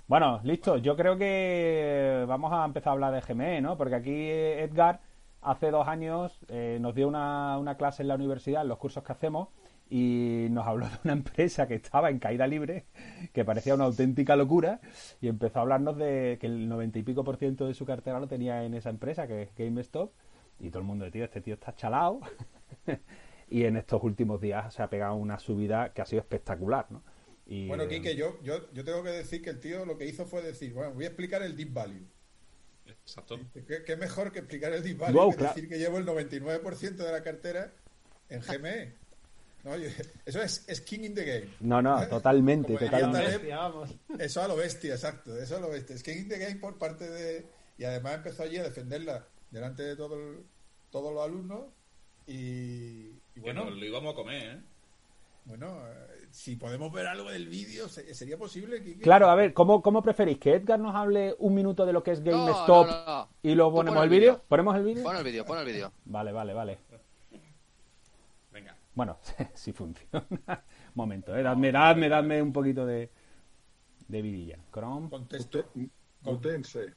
Bueno, 0.08 0.40
listo. 0.44 0.78
Yo 0.78 0.96
creo 0.96 1.18
que 1.18 2.24
vamos 2.26 2.54
a 2.54 2.64
empezar 2.64 2.90
a 2.90 2.94
hablar 2.94 3.14
de 3.14 3.22
GME, 3.22 3.62
¿no? 3.62 3.78
Porque 3.78 3.96
aquí 3.96 4.12
eh, 4.12 4.64
Edgar 4.64 5.02
hace 5.42 5.72
dos 5.72 5.88
años 5.88 6.40
eh, 6.48 6.78
nos 6.80 6.96
dio 6.96 7.08
una, 7.08 7.58
una 7.58 7.76
clase 7.76 8.02
en 8.02 8.08
la 8.08 8.16
universidad, 8.16 8.62
en 8.62 8.70
los 8.70 8.78
cursos 8.78 9.04
que 9.04 9.12
hacemos, 9.12 9.50
y 9.90 10.48
nos 10.50 10.66
habló 10.66 10.88
de 10.88 10.98
una 11.04 11.14
empresa 11.14 11.68
que 11.68 11.76
estaba 11.76 12.10
en 12.10 12.20
caída 12.20 12.48
libre, 12.48 12.86
que 13.34 13.46
parecía 13.46 13.76
una 13.76 13.86
auténtica 13.86 14.36
locura, 14.36 14.82
y 15.22 15.28
empezó 15.28 15.60
a 15.60 15.62
hablarnos 15.64 15.98
de 15.98 16.38
que 16.40 16.48
el 16.48 16.68
noventa 16.68 17.00
y 17.00 17.04
pico 17.04 17.24
por 17.24 17.38
ciento 17.38 17.68
de 17.68 17.74
su 17.74 17.86
cartera 17.86 18.20
lo 18.20 18.28
tenía 18.28 18.64
en 18.64 18.74
esa 18.74 18.90
empresa, 18.90 19.28
que 19.28 19.44
es 19.44 19.56
GameStop, 19.56 20.12
y 20.60 20.70
todo 20.70 20.80
el 20.80 20.86
mundo, 20.86 21.10
tío, 21.12 21.26
este 21.26 21.42
tío 21.42 21.56
está 21.56 21.76
chalado. 21.76 22.22
y 23.50 23.66
en 23.66 23.78
estos 23.78 24.02
últimos 24.04 24.42
días 24.42 24.74
se 24.74 24.82
ha 24.82 24.90
pegado 24.90 25.16
una 25.16 25.38
subida 25.38 25.94
que 25.94 26.02
ha 26.02 26.06
sido 26.06 26.22
espectacular, 26.22 26.88
¿no? 26.90 27.04
Y, 27.46 27.68
Bueno, 27.68 27.84
eh, 27.84 27.88
Quique, 27.88 28.16
yo, 28.16 28.42
yo, 28.42 28.72
yo 28.74 28.84
tengo 28.84 29.04
que 29.04 29.12
decir 29.12 29.42
que 29.42 29.52
el 29.52 29.60
tío 29.60 29.86
lo 29.86 29.98
que 29.98 30.06
hizo 30.08 30.26
fue 30.26 30.42
decir, 30.42 30.74
bueno, 30.74 30.94
voy 30.94 31.04
a 31.04 31.08
explicar 31.10 31.44
el 31.44 31.56
deep 31.56 31.74
value. 31.74 32.08
Exacto. 32.88 33.40
¿Qué, 33.54 33.84
qué 33.84 33.96
mejor 33.98 34.32
que 34.32 34.40
explicar 34.40 34.74
el 34.74 34.84
deep 34.84 34.98
value 34.98 35.16
Wow, 35.16 35.32
que 35.32 35.38
claro. 35.38 35.54
decir 35.54 35.70
que 35.70 35.78
llevo 35.78 35.98
el 35.98 36.06
99% 36.06 36.96
de 36.96 37.12
la 37.12 37.22
cartera 37.22 37.74
en 38.30 38.42
GME? 38.42 39.05
No, 39.66 39.76
yo- 39.76 39.90
eso 40.26 40.42
es, 40.42 40.64
es 40.70 40.80
king 40.82 41.00
in 41.04 41.14
the 41.16 41.26
game. 41.26 41.50
No, 41.60 41.82
no, 41.82 42.08
totalmente, 42.08 42.74
totalmente. 42.78 43.18
Taleb, 43.18 43.32
Bestia, 43.40 43.58
vamos. 43.58 43.90
Eso 44.20 44.42
a 44.44 44.48
lo 44.48 44.56
bestia, 44.56 44.94
exacto, 44.94 45.36
eso 45.38 45.58
a 45.58 45.60
lo 45.60 45.70
bestia. 45.70 45.96
Es 45.96 46.04
king 46.04 46.18
in 46.18 46.30
the 46.30 46.38
game 46.38 46.56
por 46.58 46.78
parte 46.78 47.10
de... 47.10 47.46
Y 47.78 47.84
además 47.84 48.16
empezó 48.16 48.44
allí 48.44 48.58
a 48.58 48.64
defenderla 48.64 49.26
delante 49.52 49.84
de 49.84 49.96
todo 49.98 50.16
el- 50.16 50.46
todos 50.92 51.14
los 51.14 51.24
alumnos 51.24 51.66
y, 52.28 53.10
y 53.36 53.40
Bueno, 53.42 53.64
bueno, 53.64 53.76
lo 53.78 53.86
íbamos 53.86 54.14
a 54.14 54.16
comer, 54.16 54.44
¿eh? 54.44 54.62
bueno, 55.46 55.78
eh, 55.88 56.28
si 56.32 56.56
podemos 56.56 56.92
ver 56.94 57.06
algo 57.08 57.30
del 57.30 57.48
vídeo, 57.50 57.88
se- 57.90 58.14
¿sería 58.14 58.38
posible, 58.38 58.82
Quique? 58.82 59.02
Claro, 59.02 59.30
a 59.30 59.36
ver, 59.36 59.54
¿cómo, 59.54 59.82
¿cómo 59.82 60.02
preferís? 60.02 60.38
¿Que 60.40 60.54
Edgar 60.56 60.80
nos 60.80 60.96
hable 60.96 61.36
un 61.40 61.54
minuto 61.54 61.86
de 61.86 61.94
lo 61.94 62.02
que 62.02 62.12
es 62.12 62.24
GameStop 62.24 62.88
no, 62.88 63.06
no. 63.06 63.30
y 63.44 63.54
luego 63.56 63.74
ponemos 63.76 63.98
pon 63.98 64.04
el 64.06 64.10
vídeo. 64.10 64.42
¿Ponemos 64.48 64.76
el 64.76 64.84
vídeo? 64.86 65.04
Pon 65.04 65.18
el 65.18 65.24
vídeo, 65.24 65.46
pon 65.46 65.58
el 65.60 65.66
vídeo. 65.66 65.92
Vale, 66.06 66.32
vale, 66.32 66.54
vale. 66.54 66.78
Bueno, 68.96 69.20
si 69.54 69.74
funciona. 69.74 70.26
Momento, 70.96 71.36
eh, 71.36 71.44
dadme, 71.44 71.72
dadme, 71.72 72.10
dadme 72.10 72.42
un 72.42 72.54
poquito 72.54 72.86
de, 72.86 73.10
de 74.08 74.22
vidilla. 74.22 74.58
Chrome, 74.74 75.10
Contesto. 75.10 75.60
Mute- 75.76 75.90
Mutense. 76.22 76.94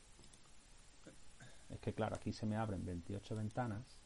es 1.69 1.79
que 1.81 1.93
claro, 1.93 2.17
aquí 2.17 2.33
se 2.33 2.47
me 2.47 2.57
abren 2.57 2.85
28 2.85 3.37
ventanas. 3.37 3.99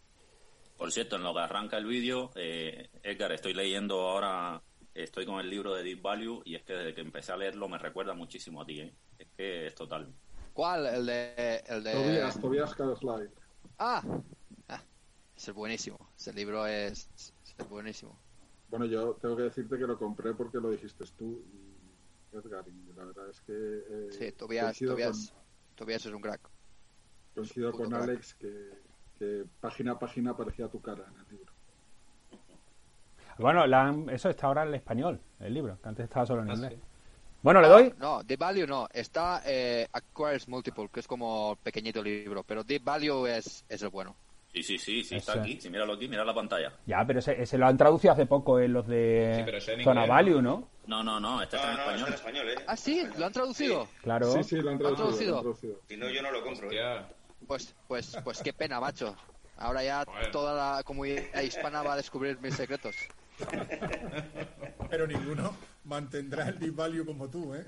Por 0.76 0.90
cierto, 0.90 1.16
en 1.16 1.22
lo 1.22 1.32
que 1.32 1.40
arranca 1.40 1.76
el 1.78 1.86
vídeo, 1.86 2.30
eh, 2.34 2.88
Edgar, 3.04 3.30
estoy 3.30 3.54
leyendo 3.54 4.00
ahora, 4.00 4.60
estoy 4.94 5.24
con 5.26 5.38
el 5.38 5.48
libro 5.48 5.74
de 5.74 5.84
Deep 5.84 6.02
Value 6.02 6.42
y 6.44 6.56
es 6.56 6.62
que 6.64 6.72
desde 6.72 6.94
que 6.94 7.02
empecé 7.02 7.30
a 7.32 7.36
leerlo 7.36 7.68
me 7.68 7.78
recuerda 7.78 8.14
muchísimo 8.14 8.62
a 8.62 8.66
ti, 8.66 8.80
¿eh? 8.80 8.92
Es 9.18 9.28
que 9.36 9.66
es 9.68 9.74
total. 9.76 10.12
¿Cuál? 10.52 10.86
El 10.86 11.06
de... 11.06 11.62
El 11.68 11.84
de... 11.84 11.92
Tobias, 11.92 12.40
Tobias. 12.40 12.76
Ah, 13.78 14.02
ah, 14.68 14.82
ese 15.36 15.50
es 15.52 15.56
buenísimo. 15.56 16.10
Ese 16.16 16.32
libro 16.32 16.66
es, 16.66 17.31
es 17.58 17.68
buenísimo. 17.68 18.18
Bueno, 18.68 18.86
yo 18.86 19.14
tengo 19.20 19.36
que 19.36 19.42
decirte 19.44 19.76
que 19.78 19.86
lo 19.86 19.98
compré 19.98 20.34
porque 20.34 20.58
lo 20.58 20.70
dijiste 20.70 21.04
tú 21.16 21.44
y 21.52 22.36
Edgar, 22.36 22.64
y 22.68 22.92
la 22.96 23.04
verdad 23.04 23.28
es 23.28 23.40
que... 23.42 23.52
eh, 23.52 24.08
Sí, 24.10 24.32
Tobias, 24.32 24.78
Tobias, 24.78 25.30
con- 25.34 25.76
Tobias 25.76 26.06
es 26.06 26.12
un 26.12 26.22
crack. 26.22 26.40
Coincido 27.34 27.72
con 27.72 27.90
crack. 27.90 28.02
Alex 28.02 28.34
que, 28.34 28.70
que 29.18 29.44
página 29.60 29.92
a 29.92 29.98
página 29.98 30.30
aparecía 30.30 30.68
tu 30.68 30.80
cara 30.80 31.04
en 31.12 31.20
el 31.20 31.28
libro. 31.28 31.52
Bueno, 33.38 33.66
la 33.66 33.86
han- 33.88 34.08
eso 34.10 34.28
está 34.30 34.46
ahora 34.46 34.62
en 34.64 34.74
español, 34.74 35.20
el 35.40 35.52
libro, 35.54 35.78
que 35.82 35.88
antes 35.88 36.04
estaba 36.04 36.26
solo 36.26 36.42
en 36.42 36.50
Ah, 36.50 36.54
inglés. 36.54 36.72
sí. 36.74 36.80
Bueno, 37.42 37.60
le 37.60 37.68
doy. 37.68 37.94
No, 37.98 38.22
Deep 38.22 38.38
Value 38.38 38.66
no. 38.66 38.86
Está 38.92 39.42
eh, 39.44 39.88
Acquires 39.92 40.46
Multiple, 40.48 40.88
que 40.92 41.00
es 41.00 41.08
como 41.08 41.56
pequeñito 41.62 42.02
libro, 42.02 42.44
pero 42.44 42.62
Deep 42.62 42.84
Value 42.84 43.26
es, 43.26 43.64
es 43.68 43.82
el 43.82 43.88
bueno. 43.88 44.14
Sí, 44.52 44.62
sí, 44.62 44.78
sí, 44.78 45.02
sí, 45.02 45.16
está 45.16 45.40
aquí. 45.40 45.58
Si 45.60 45.70
míralo 45.70 45.94
aquí, 45.94 46.08
mira 46.08 46.24
la 46.26 46.34
pantalla. 46.34 46.72
Ya, 46.84 47.02
pero 47.06 47.20
ese, 47.20 47.40
ese 47.40 47.56
lo 47.56 47.66
han 47.66 47.76
traducido 47.78 48.12
hace 48.12 48.26
poco 48.26 48.60
en 48.60 48.74
los 48.74 48.86
de 48.86 49.32
Sí, 49.36 49.42
pero 49.46 49.56
ese 49.56 49.72
en 49.74 49.82
Zona 49.84 50.02
inglés, 50.02 50.08
Value, 50.16 50.42
¿no? 50.42 50.68
No, 50.86 51.02
no, 51.02 51.18
no, 51.18 51.40
este 51.42 51.56
No, 51.56 51.62
está 51.62 51.70
en 51.72 51.76
no, 51.76 51.82
está 51.82 52.06
en 52.08 52.14
español. 52.14 52.48
español, 52.48 52.48
¿eh? 52.50 52.64
Ah, 52.66 52.76
sí, 52.76 53.02
lo 53.16 53.26
han 53.26 53.32
traducido. 53.32 53.88
Claro. 54.02 54.30
Sí, 54.32 54.44
sí, 54.44 54.56
lo 54.56 54.70
han 54.70 54.78
traducido. 54.78 55.06
traducido? 55.06 55.30
lo 55.32 55.38
han 55.38 55.42
traducido. 55.44 55.80
Si 55.88 55.96
no, 55.96 56.10
yo 56.10 56.22
no 56.22 56.30
lo 56.32 56.42
compro. 56.44 56.70
¿eh? 56.70 57.02
Pues, 57.46 57.74
pues, 57.88 58.18
pues 58.22 58.42
qué 58.42 58.52
pena, 58.52 58.78
macho. 58.78 59.16
Ahora 59.56 59.82
ya 59.84 60.04
Joder. 60.04 60.30
toda 60.32 60.76
la 60.76 60.82
comunidad 60.82 61.40
hispana 61.40 61.82
va 61.82 61.94
a 61.94 61.96
descubrir 61.96 62.38
mis 62.40 62.54
secretos. 62.54 62.94
Pero 64.90 65.06
ninguno 65.06 65.54
mantendrá 65.84 66.48
el 66.48 66.58
deep 66.58 66.74
value 66.76 67.04
como 67.04 67.28
tú, 67.28 67.54
¿eh? 67.54 67.64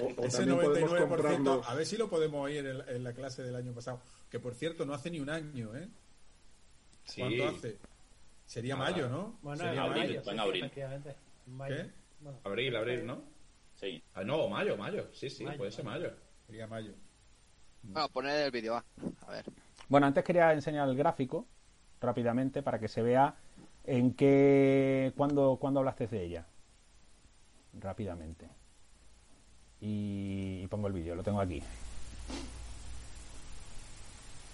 O, 0.00 0.22
o 0.22 0.24
Ese 0.26 0.38
también 0.38 0.58
podemos 0.60 0.90
99%, 0.92 1.08
comprarlos. 1.08 1.68
a 1.68 1.74
ver 1.74 1.86
si 1.86 1.96
lo 1.96 2.08
podemos 2.08 2.44
oír 2.44 2.64
en, 2.66 2.88
en 2.88 3.04
la 3.04 3.12
clase 3.12 3.42
del 3.42 3.56
año 3.56 3.72
pasado. 3.72 4.00
Que 4.30 4.38
por 4.40 4.54
cierto, 4.54 4.84
no 4.86 4.94
hace 4.94 5.10
ni 5.10 5.20
un 5.20 5.30
año, 5.30 5.74
¿eh? 5.76 5.88
Sí. 7.04 7.20
¿Cuánto 7.20 7.48
hace? 7.48 7.78
Sería 8.46 8.76
Nada. 8.76 8.90
mayo, 8.90 9.08
¿no? 9.08 9.38
Bueno, 9.42 9.58
Sería 9.58 9.72
en 9.72 9.78
abril, 9.80 10.02
mayo, 10.02 10.18
en 10.18 10.24
sí, 10.24 10.38
abril. 10.40 10.64
efectivamente. 10.64 11.16
En 11.46 11.56
mayo. 11.56 11.76
¿Qué? 11.76 11.90
Bueno, 12.20 12.38
Abril, 12.44 12.76
abril, 12.76 13.06
¿no? 13.06 13.22
Sí. 13.74 14.02
Ah, 14.14 14.22
no, 14.24 14.48
mayo, 14.48 14.76
mayo. 14.76 15.08
Sí, 15.12 15.28
sí, 15.28 15.44
Mayo, 15.44 15.58
puede 15.58 15.72
ser 15.72 15.84
mayo. 15.84 16.10
Sería 16.46 16.66
mayo. 16.66 16.92
Bueno, 17.82 18.08
poner 18.08 18.46
el 18.46 18.50
vídeo, 18.50 18.72
va. 18.74 18.84
A 19.26 19.30
ver. 19.30 19.44
Bueno, 19.88 20.06
antes 20.06 20.24
quería 20.24 20.52
enseñar 20.52 20.88
el 20.88 20.96
gráfico 20.96 21.46
rápidamente 22.00 22.62
para 22.62 22.78
que 22.78 22.88
se 22.88 23.02
vea 23.02 23.34
en 23.84 24.14
qué. 24.14 25.12
¿Cuándo, 25.16 25.58
cuándo 25.60 25.80
hablaste 25.80 26.06
de 26.06 26.24
ella? 26.24 26.46
Rápidamente. 27.80 28.46
Y, 29.80 30.66
pongo 30.68 30.86
el 30.86 30.92
vídeo, 30.94 31.14
lo 31.14 31.22
tengo 31.22 31.40
aquí. 31.40 31.62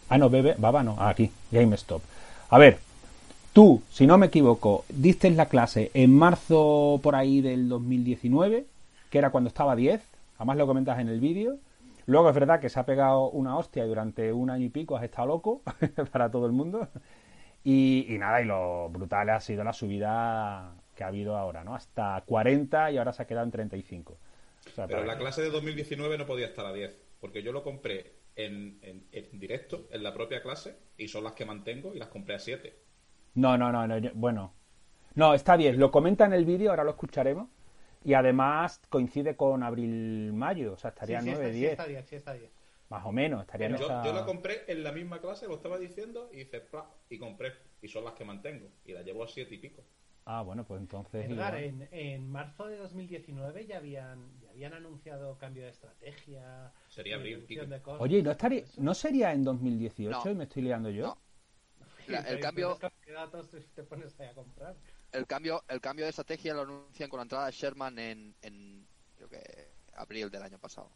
Ah, 0.08 0.18
no, 0.18 0.28
bebe, 0.28 0.56
baba 0.58 0.82
no, 0.82 0.96
ah, 0.98 1.10
aquí, 1.10 1.30
GameStop. 1.52 2.02
A 2.48 2.58
ver, 2.58 2.78
tú, 3.52 3.80
si 3.90 4.06
no 4.06 4.18
me 4.18 4.26
equivoco, 4.26 4.84
diste 4.88 5.30
la 5.30 5.46
clase 5.46 5.92
en 5.94 6.12
marzo 6.12 6.98
por 7.00 7.14
ahí 7.14 7.40
del 7.40 7.68
2019, 7.68 8.66
que 9.08 9.18
era 9.18 9.30
cuando 9.30 9.48
estaba 9.48 9.76
10, 9.76 10.00
además 10.38 10.56
lo 10.56 10.66
comentas 10.66 10.98
en 10.98 11.08
el 11.08 11.20
vídeo. 11.20 11.58
Luego 12.06 12.28
es 12.28 12.34
verdad 12.34 12.58
que 12.58 12.68
se 12.68 12.80
ha 12.80 12.86
pegado 12.86 13.30
una 13.30 13.56
hostia 13.56 13.84
y 13.84 13.88
durante 13.88 14.32
un 14.32 14.50
año 14.50 14.64
y 14.64 14.70
pico 14.70 14.96
has 14.96 15.04
estado 15.04 15.28
loco 15.28 15.62
para 16.12 16.28
todo 16.28 16.46
el 16.46 16.52
mundo. 16.52 16.88
Y 17.62 18.16
nada, 18.18 18.42
y 18.42 18.46
lo 18.46 18.88
brutal 18.88 19.30
ha 19.30 19.40
sido 19.40 19.62
la 19.62 19.72
subida 19.72 20.72
que 21.00 21.04
ha 21.04 21.06
habido 21.06 21.34
ahora, 21.34 21.64
¿no? 21.64 21.74
Hasta 21.74 22.22
40 22.26 22.90
y 22.90 22.98
ahora 22.98 23.14
se 23.14 23.22
ha 23.22 23.26
quedado 23.26 23.46
en 23.46 23.50
35. 23.50 24.18
O 24.66 24.70
sea, 24.74 24.86
Pero 24.86 25.02
la 25.02 25.16
clase 25.16 25.40
de 25.40 25.48
2019 25.48 26.18
no 26.18 26.26
podía 26.26 26.44
estar 26.44 26.66
a 26.66 26.74
10, 26.74 26.94
porque 27.22 27.42
yo 27.42 27.52
lo 27.52 27.62
compré 27.62 28.12
en, 28.36 28.78
en- 28.82 29.06
en 29.10 29.40
directo, 29.40 29.88
en 29.90 30.02
la 30.02 30.12
propia 30.12 30.42
clase, 30.42 30.76
y 30.98 31.08
son 31.08 31.24
las 31.24 31.32
que 31.32 31.46
mantengo 31.46 31.94
y 31.94 31.98
las 31.98 32.08
compré 32.08 32.34
a 32.34 32.38
7. 32.38 32.76
No, 33.36 33.56
no, 33.56 33.72
no, 33.72 33.86
no, 33.86 33.96
yo- 33.96 34.10
bueno. 34.12 34.52
No, 35.14 35.32
está 35.32 35.56
bien, 35.56 35.78
lo 35.78 35.90
comenta 35.90 36.26
en 36.26 36.34
el 36.34 36.44
vídeo, 36.44 36.68
ahora 36.68 36.84
lo 36.84 36.90
escucharemos. 36.90 37.48
Y 38.04 38.12
además 38.12 38.82
coincide 38.90 39.36
con 39.36 39.62
abril-mayo, 39.62 40.74
o 40.74 40.76
sea, 40.76 40.90
estaría 40.90 41.20
sí, 41.22 41.30
9, 41.30 41.44
está, 41.46 41.52
sí 41.54 41.58
10, 41.60 41.70
está 41.72 41.86
10, 41.86 42.06
sí 42.10 42.16
está 42.16 42.32
10. 42.34 42.50
más 42.90 43.06
o 43.06 43.12
menos, 43.12 43.40
estaría 43.40 43.68
en 43.68 43.76
Yo, 43.76 43.84
esa... 43.86 44.04
yo 44.04 44.12
la 44.12 44.26
compré 44.26 44.64
en 44.68 44.82
la 44.82 44.92
misma 44.92 45.18
clase, 45.22 45.46
lo 45.48 45.54
estaba 45.54 45.78
diciendo, 45.78 46.28
y 46.32 46.42
hice 46.42 46.62
y 47.08 47.18
compré. 47.18 47.52
Y 47.80 47.88
son 47.88 48.04
las 48.04 48.12
que 48.12 48.26
mantengo. 48.26 48.68
Y 48.84 48.92
la 48.92 49.00
llevo 49.02 49.24
a 49.24 49.28
7 49.28 49.54
y 49.54 49.58
pico. 49.58 49.82
Ah, 50.32 50.42
bueno, 50.42 50.64
pues 50.64 50.80
entonces... 50.80 51.28
Edgar, 51.28 51.56
en, 51.56 51.88
en 51.90 52.30
marzo 52.30 52.68
de 52.68 52.76
2019 52.76 53.66
ya 53.66 53.78
habían, 53.78 54.40
ya 54.40 54.50
habían 54.50 54.74
anunciado 54.74 55.36
cambio 55.38 55.64
de 55.64 55.70
estrategia. 55.70 56.72
Sería 56.88 57.16
abril, 57.16 57.44
Oye, 57.98 58.18
¿y 58.18 58.22
¿no, 58.22 58.30
estaría. 58.30 58.64
¿no 58.76 58.94
sería 58.94 59.32
en 59.32 59.42
2018 59.42 60.22
No. 60.24 60.30
y 60.30 60.34
me 60.36 60.44
estoy 60.44 60.62
liando 60.62 60.88
yo? 60.88 61.06
No. 61.08 61.18
La- 62.06 62.20
el 62.20 62.38
cambio- 62.38 62.74
entonces, 62.74 62.98
¿qué 63.04 63.10
datos 63.10 63.50
te- 63.50 63.82
pones 63.82 64.20
ahí 64.20 64.28
a 64.28 64.34
comprar? 64.34 64.76
El 65.10 65.26
cambio, 65.26 65.64
el 65.66 65.80
cambio 65.80 66.04
de 66.04 66.10
estrategia 66.10 66.54
lo 66.54 66.60
anuncian 66.60 67.10
con 67.10 67.18
la 67.18 67.22
entrada 67.22 67.46
de 67.46 67.52
Sherman 67.52 67.98
en, 67.98 68.36
en 68.42 68.86
creo 69.16 69.28
que 69.28 69.72
abril 69.94 70.30
del 70.30 70.44
año 70.44 70.60
pasado. 70.60 70.92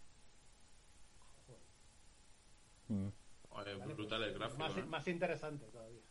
Mm. 2.86 3.08
Vale, 3.50 3.74
brutal 3.94 4.22
el 4.22 4.34
gráfico. 4.34 4.58
Más, 4.60 4.76
¿no? 4.76 4.86
más 4.86 5.08
interesante 5.08 5.66
todavía. 5.66 6.02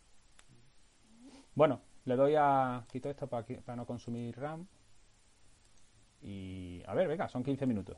Bueno, 1.56 1.82
le 2.06 2.16
doy 2.16 2.36
a... 2.38 2.84
Quito 2.92 3.10
esto 3.10 3.28
para, 3.28 3.46
para 3.66 3.76
no 3.76 3.86
consumir 3.86 4.38
RAM. 4.40 4.66
Y... 6.22 6.82
A 6.88 6.94
ver, 6.94 7.08
venga, 7.08 7.28
son 7.30 7.44
15 7.44 7.66
minutos. 7.66 7.98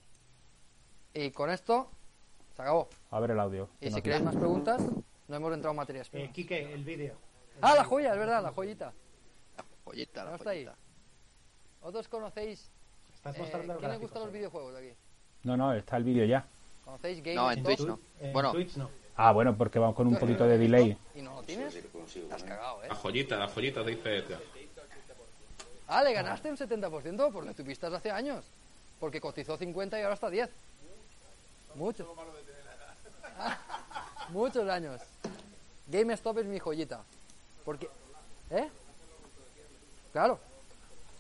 Y 1.14 1.32
con 1.32 1.50
esto 1.50 1.90
se 2.56 2.62
acabó. 2.62 2.90
A 3.12 3.20
ver 3.20 3.32
el 3.32 3.40
audio. 3.40 3.70
Y 3.80 3.92
si 3.92 4.02
queréis 4.02 4.24
más 4.24 4.36
preguntas, 4.36 4.82
no 5.28 5.36
hemos 5.36 5.54
entrado 5.54 5.72
en 5.72 5.78
materias 5.78 6.10
Eh. 6.14 6.30
Quique, 6.34 6.74
el 6.74 6.84
vídeo. 6.84 7.16
Ah, 7.62 7.74
la 7.76 7.84
joya, 7.86 8.12
es 8.14 8.20
verdad, 8.20 8.44
la 8.44 8.52
joyita. 8.52 8.94
Joyita, 9.86 10.24
la 10.26 10.32
No 10.32 10.36
está 10.38 10.50
ahí. 10.50 10.66
joyita. 10.66 10.76
¿Otros 11.82 12.08
conocéis? 12.08 12.70
Estás 13.14 13.36
Eh, 13.36 13.40
mostrando 13.40 13.74
¿Quién 13.78 13.82
les 13.92 14.00
gráfico 14.00 14.02
gustan 14.02 14.20
los 14.22 14.28
solo. 14.28 14.38
videojuegos 14.38 14.74
de 14.74 14.80
aquí? 14.80 14.98
No, 15.44 15.56
no, 15.56 15.74
está 15.74 15.98
el 15.98 16.04
vídeo 16.04 16.26
ya. 16.26 16.46
¿Conocéis 16.84 17.22
Game 17.24 17.36
No, 17.36 17.52
en? 17.52 17.64
Twitch 17.64 17.80
no. 17.82 18.00
En 18.20 18.34
Bueno. 18.34 18.52
Twitch 18.52 18.76
no. 18.78 18.90
Ah, 19.18 19.32
bueno, 19.32 19.56
porque 19.56 19.80
vamos 19.80 19.96
con 19.96 20.08
un 20.08 20.18
poquito 20.18 20.46
de 20.46 20.58
delay. 20.58 20.98
¿Y 21.16 21.22
no 21.22 21.36
lo 21.36 21.44
tienes? 21.44 21.74
Te 21.74 22.34
has 22.34 22.44
¿no? 22.44 22.48
cagado, 22.50 22.84
¿eh? 22.84 22.88
La 22.90 22.96
joyita, 22.96 23.38
la 23.38 23.48
joyita, 23.48 23.84
dice 23.84 24.18
Edgar. 24.18 24.40
Ah, 25.88 26.04
le 26.04 26.14
ganaste 26.14 26.50
un 26.50 26.58
70% 26.58 27.32
porque 27.32 27.54
tuviste 27.54 27.86
hace 27.88 28.12
años. 28.12 28.44
Porque 29.00 29.22
cotizó 29.22 29.56
50 29.58 30.00
y 30.00 30.04
ahora 30.04 30.16
está 30.16 30.30
10. 30.30 30.50
Muchos. 31.76 32.08
Ah, 33.38 33.58
muchos 34.30 34.70
años. 34.70 35.02
GameStop 35.88 36.38
es 36.38 36.46
mi 36.46 36.58
joyita. 36.58 37.02
Porque... 37.66 37.90
¿Eh? 38.50 38.70
Claro. 40.14 40.40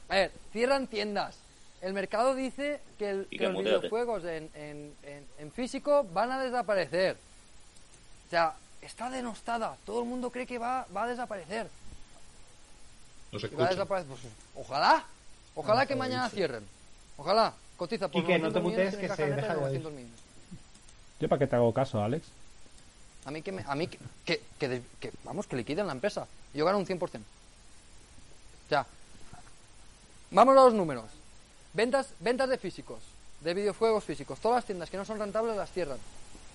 A 0.08 0.16
ver, 0.16 0.32
cierran 0.54 0.88
tiendas. 0.88 1.38
El 1.82 1.92
mercado 1.94 2.34
dice 2.36 2.80
que, 2.98 3.10
el- 3.10 3.28
los 3.32 3.58
videojuegos 3.58 4.24
en, 4.24 4.50
en- 4.56 4.96
en- 5.04 5.28
en 5.40 5.52
físico 5.52 6.06
van 6.14 6.32
a 6.32 6.42
desaparecer. 6.42 7.18
O 8.28 8.30
sea, 8.30 8.54
está 8.82 9.10
denostada. 9.10 9.78
Todo 9.86 10.02
el 10.02 10.08
mundo 10.08 10.30
cree 10.32 10.46
que 10.48 10.58
va, 10.58 10.86
va 10.96 11.04
a 11.04 11.08
desaparecer. 11.08 11.70
No 13.32 13.40
se 13.40 13.48
Y 13.48 13.50
va 13.52 13.66
a 13.66 13.70
desaparecer. 13.70 14.10
Pues, 14.10 14.34
ojalá. 14.56 15.04
Ojalá 15.56 15.82
No 15.84 15.88
que 15.88 15.96
mañana 15.96 16.26
dice. 16.26 16.36
cierren. 16.38 16.66
Ojalá. 17.18 17.54
Cotiza 17.78 18.08
por 18.08 18.22
Quique, 18.22 18.40
no 18.40 18.52
te 18.52 18.60
900 18.60 18.64
millones, 18.64 18.94
mutees, 18.94 19.00
tiene 19.00 19.08
que 19.10 19.16
se 19.16 19.36
deja 19.36 19.48
de 19.54 19.60
de 19.60 19.66
oír. 19.66 19.82
900 19.82 19.92
millones. 19.94 20.20
¿Yo 21.20 21.30
para 21.30 21.40
qué 21.40 21.48
te 21.48 21.56
hago 21.56 21.74
caso, 21.74 22.02
Alex? 22.04 22.26
A 23.26 23.32
mí 23.32 23.42
que, 23.42 23.52
me- 23.52 23.64
a 23.68 23.76
mí 23.76 23.88
que, 23.88 24.00
que, 24.26 24.42
que 24.60 24.68
de- 24.70 24.82
que, 25.00 25.12
vamos, 25.24 25.48
que 25.48 25.56
liquiden 25.56 25.88
la 25.88 25.94
empresa. 25.94 26.28
Y 26.54 26.58
yo 26.60 26.66
gano 26.66 26.78
un 26.78 26.86
100%. 26.86 27.00
O 27.02 28.70
sea, 28.70 28.86
vamos 30.32 30.52
a 30.58 30.62
los 30.64 30.74
números. 30.74 31.06
Ventas, 31.74 32.08
ventas 32.20 32.48
de 32.50 32.58
físicos, 32.58 33.00
de 33.42 33.54
videojuegos 33.54 34.04
físicos. 34.04 34.40
Todas 34.40 34.58
las 34.58 34.66
tiendas 34.66 34.90
que 34.90 34.98
no 34.98 35.06
son 35.06 35.20
rentables 35.20 35.56
las 35.58 35.72
cierran. 35.72 35.98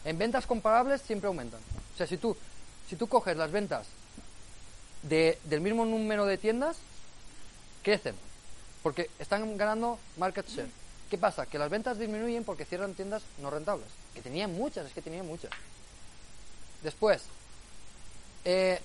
En 0.04 0.18
ventas 0.18 0.46
comparables 0.46 1.02
siempre 1.02 1.28
aumentan. 1.28 1.60
O 1.94 1.96
sea, 1.96 2.06
si 2.06 2.16
tú, 2.16 2.36
si 2.88 2.96
tú 2.96 3.06
coges 3.06 3.36
las 3.36 3.50
ventas 3.50 3.86
de, 5.02 5.38
del 5.44 5.60
mismo 5.60 5.84
número 5.84 6.26
de 6.26 6.38
tiendas, 6.38 6.76
crecen. 7.82 8.14
Porque 8.82 9.10
están 9.18 9.56
ganando 9.56 9.98
market 10.16 10.48
share. 10.48 10.68
¿Qué 11.10 11.18
pasa? 11.18 11.46
Que 11.46 11.58
las 11.58 11.70
ventas 11.70 11.98
disminuyen 11.98 12.44
porque 12.44 12.64
cierran 12.64 12.94
tiendas 12.94 13.22
no 13.38 13.50
rentables. 13.50 13.88
Que 14.14 14.22
tenían 14.22 14.52
muchas, 14.52 14.86
es 14.86 14.92
que 14.92 15.02
tenían 15.02 15.26
muchas. 15.26 15.50
Después, 16.82 17.22
eh, 18.44 18.80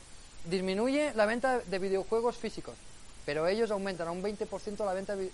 disminuye 0.45 1.13
la 1.13 1.25
venta 1.25 1.59
de 1.59 1.79
videojuegos 1.79 2.35
físicos, 2.35 2.75
pero 3.25 3.47
ellos 3.47 3.71
aumentan 3.71 4.07
a 4.07 4.11
un 4.11 4.21
20% 4.21 4.83
la 4.85 4.93
venta 4.93 5.15
de, 5.15 5.29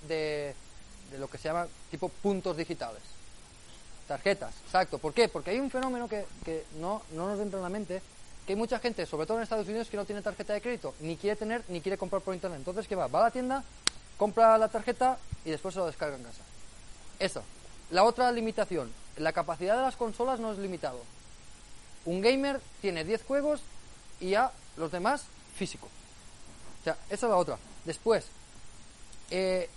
de 1.11 1.17
lo 1.17 1.27
que 1.27 1.37
se 1.37 1.45
llama 1.45 1.67
tipo 1.89 2.09
puntos 2.09 2.55
digitales. 2.55 3.01
Tarjetas, 4.12 4.54
exacto. 4.65 4.97
¿Por 4.97 5.13
qué? 5.13 5.30
Porque 5.30 5.52
hay 5.52 5.60
un 5.62 5.71
fenómeno 5.71 6.10
que, 6.10 6.26
que 6.43 6.65
no, 6.82 7.02
no 7.13 7.28
nos 7.28 7.39
entra 7.39 7.60
en 7.60 7.63
la 7.63 7.69
mente, 7.69 8.02
que 8.45 8.52
hay 8.52 8.58
mucha 8.58 8.78
gente, 8.78 9.06
sobre 9.06 9.26
todo 9.26 9.38
en 9.38 9.43
Estados 9.43 9.69
Unidos, 9.69 9.88
que 9.88 9.95
no 9.95 10.04
tiene 10.04 10.21
tarjeta 10.21 10.52
de 10.52 10.60
crédito, 10.60 10.93
ni 11.00 11.15
quiere 11.15 11.38
tener, 11.38 11.63
ni 11.69 11.80
quiere 11.80 11.97
comprar 11.97 12.21
por 12.21 12.34
internet. 12.34 12.60
Entonces, 12.60 12.89
¿qué 12.89 12.95
va? 12.95 13.08
Va 13.08 13.21
a 13.21 13.24
la 13.24 13.32
tienda, 13.32 13.63
compra 14.17 14.58
la 14.58 14.67
tarjeta 14.67 15.17
y 15.45 15.52
después 15.52 15.74
se 15.74 15.80
lo 15.80 15.86
descarga 15.86 16.17
en 16.17 16.24
casa. 16.24 16.41
Eso. 17.19 17.41
La 17.89 18.04
otra 18.04 18.30
limitación, 18.34 18.91
la 19.15 19.32
capacidad 19.32 19.78
de 19.78 19.84
las 19.84 19.95
consolas 19.95 20.41
no 20.41 20.52
es 20.52 20.58
limitado. 20.58 21.00
Un 22.04 22.19
gamer 22.19 22.60
tiene 22.82 23.06
10 23.06 23.24
juegos 23.24 23.62
y 24.19 24.32
ya 24.32 24.52
los 24.76 24.91
demás 24.91 25.24
físico. 25.56 25.88
O 26.82 26.84
sea, 26.84 26.97
esa 27.10 27.28
es 27.28 27.30
la 27.30 27.38
otra. 27.38 27.58
Después, 27.86 28.26
eh, 29.30 29.69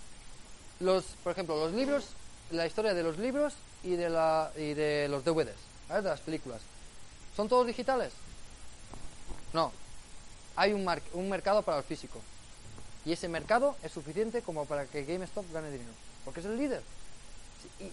los, 0.81 1.05
por 1.23 1.31
ejemplo, 1.31 1.55
los 1.55 1.71
libros, 1.71 2.09
la 2.51 2.67
historia 2.67 2.93
de 2.93 3.01
los 3.01 3.17
libros 3.17 3.53
y 3.85 3.95
de, 3.95 4.09
la, 4.09 4.51
y 4.57 4.73
de 4.73 5.07
los 5.09 5.23
DVDs, 5.23 5.55
¿vale? 5.87 6.01
de 6.01 6.09
las 6.09 6.19
películas. 6.19 6.59
¿Son 7.35 7.47
todos 7.47 7.65
digitales? 7.67 8.11
No. 9.53 9.71
Hay 10.57 10.73
un, 10.73 10.83
mar- 10.83 11.01
un 11.13 11.29
mercado 11.29 11.61
para 11.61 11.77
el 11.77 11.83
físico. 11.83 12.19
Y 13.05 13.11
ese 13.13 13.27
mercado 13.27 13.75
es 13.83 13.91
suficiente 13.91 14.41
como 14.41 14.65
para 14.65 14.85
que 14.85 15.05
GameStop 15.05 15.45
gane 15.53 15.69
dinero. 15.71 15.91
Porque 16.23 16.39
es 16.39 16.45
el 16.45 16.57
líder. 16.57 16.81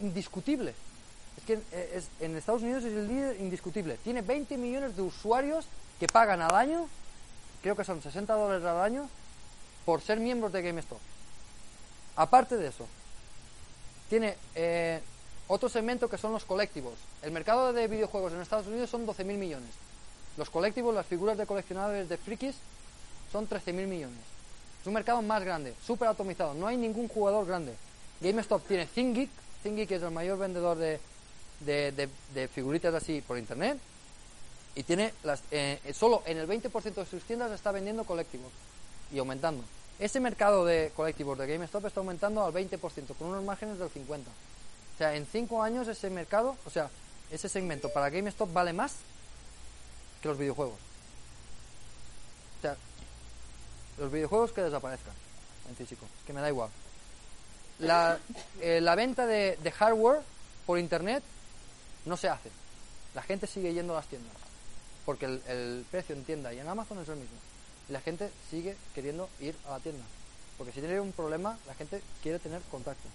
Indiscutible. 0.00 0.74
Es 1.36 1.44
que 1.44 1.54
eh, 1.72 1.92
es- 1.96 2.08
en 2.20 2.36
Estados 2.36 2.62
Unidos 2.62 2.84
es 2.84 2.92
el 2.92 3.08
líder 3.08 3.40
indiscutible. 3.40 3.96
Tiene 4.04 4.22
20 4.22 4.56
millones 4.56 4.96
de 4.96 5.02
usuarios 5.02 5.66
que 6.00 6.06
pagan 6.06 6.40
al 6.42 6.54
año, 6.54 6.88
creo 7.62 7.76
que 7.76 7.84
son 7.84 8.02
60 8.02 8.32
dólares 8.34 8.64
al 8.64 8.80
año, 8.80 9.08
por 9.84 10.00
ser 10.00 10.18
miembros 10.20 10.52
de 10.52 10.62
GameStop. 10.62 10.98
Aparte 12.16 12.56
de 12.56 12.68
eso, 12.68 12.86
tiene 14.08 14.36
eh, 14.54 15.00
otro 15.52 15.68
segmento 15.68 16.08
que 16.08 16.16
son 16.16 16.32
los 16.32 16.46
colectivos. 16.46 16.94
El 17.20 17.30
mercado 17.30 17.74
de 17.74 17.86
videojuegos 17.86 18.32
en 18.32 18.40
Estados 18.40 18.66
Unidos 18.66 18.88
son 18.88 19.06
12.000 19.06 19.24
millones. 19.36 19.70
Los 20.38 20.48
colectivos, 20.48 20.94
las 20.94 21.04
figuras 21.04 21.36
de 21.36 21.44
coleccionables 21.44 22.08
de 22.08 22.16
frikis, 22.16 22.54
son 23.30 23.46
13.000 23.46 23.86
millones. 23.86 24.18
Es 24.80 24.86
un 24.86 24.94
mercado 24.94 25.20
más 25.20 25.44
grande, 25.44 25.74
súper 25.84 26.08
atomizado. 26.08 26.54
No 26.54 26.66
hay 26.66 26.78
ningún 26.78 27.06
jugador 27.06 27.46
grande. 27.46 27.74
GameStop 28.22 28.66
tiene 28.66 28.86
ThinkGeek. 28.86 29.28
ThinkGeek 29.62 29.90
es 29.90 30.02
el 30.02 30.10
mayor 30.10 30.38
vendedor 30.38 30.78
de, 30.78 32.08
figuritas 32.54 32.94
así 32.94 33.20
por 33.20 33.36
internet. 33.36 33.78
Y 34.74 34.84
tiene 34.84 35.12
las, 35.22 35.42
eh, 35.50 35.78
solo 35.92 36.22
en 36.24 36.38
el 36.38 36.48
20% 36.48 36.94
de 36.94 37.04
sus 37.04 37.22
tiendas 37.24 37.52
está 37.52 37.72
vendiendo 37.72 38.04
colectivos 38.04 38.50
y 39.12 39.18
aumentando. 39.18 39.62
Ese 39.98 40.18
mercado 40.18 40.64
de 40.64 40.92
colectivos 40.96 41.36
de 41.36 41.46
GameStop 41.46 41.84
está 41.84 42.00
aumentando 42.00 42.42
al 42.42 42.54
20%, 42.54 43.14
con 43.18 43.28
unos 43.28 43.44
márgenes 43.44 43.78
del 43.78 43.90
50%. 43.90 44.22
Sea, 45.02 45.16
en 45.16 45.26
5 45.26 45.64
años 45.64 45.88
ese 45.88 46.10
mercado, 46.10 46.56
o 46.64 46.70
sea, 46.70 46.88
ese 47.32 47.48
segmento 47.48 47.92
para 47.92 48.08
GameStop 48.08 48.52
vale 48.52 48.72
más 48.72 48.98
que 50.22 50.28
los 50.28 50.38
videojuegos. 50.38 50.78
O 52.58 52.62
sea, 52.62 52.76
los 53.98 54.12
videojuegos 54.12 54.52
que 54.52 54.60
desaparezcan 54.60 55.12
en 55.68 55.74
físico, 55.74 56.06
que 56.24 56.32
me 56.32 56.40
da 56.40 56.48
igual. 56.50 56.70
La, 57.80 58.16
eh, 58.60 58.80
la 58.80 58.94
venta 58.94 59.26
de, 59.26 59.58
de 59.60 59.72
hardware 59.72 60.20
por 60.66 60.78
internet 60.78 61.24
no 62.04 62.16
se 62.16 62.28
hace. 62.28 62.52
La 63.16 63.22
gente 63.22 63.48
sigue 63.48 63.74
yendo 63.74 63.94
a 63.94 63.96
las 63.96 64.06
tiendas. 64.06 64.36
Porque 65.04 65.24
el, 65.24 65.42
el 65.48 65.84
precio 65.90 66.14
en 66.14 66.22
tienda 66.22 66.54
y 66.54 66.60
en 66.60 66.68
Amazon 66.68 67.00
es 67.00 67.08
el 67.08 67.16
mismo. 67.16 67.38
Y 67.88 67.92
la 67.92 68.00
gente 68.00 68.30
sigue 68.52 68.76
queriendo 68.94 69.28
ir 69.40 69.56
a 69.66 69.70
la 69.70 69.80
tienda. 69.80 70.04
Porque 70.56 70.72
si 70.72 70.78
tiene 70.78 71.00
un 71.00 71.10
problema, 71.10 71.58
la 71.66 71.74
gente 71.74 72.00
quiere 72.22 72.38
tener 72.38 72.62
contacto. 72.70 73.08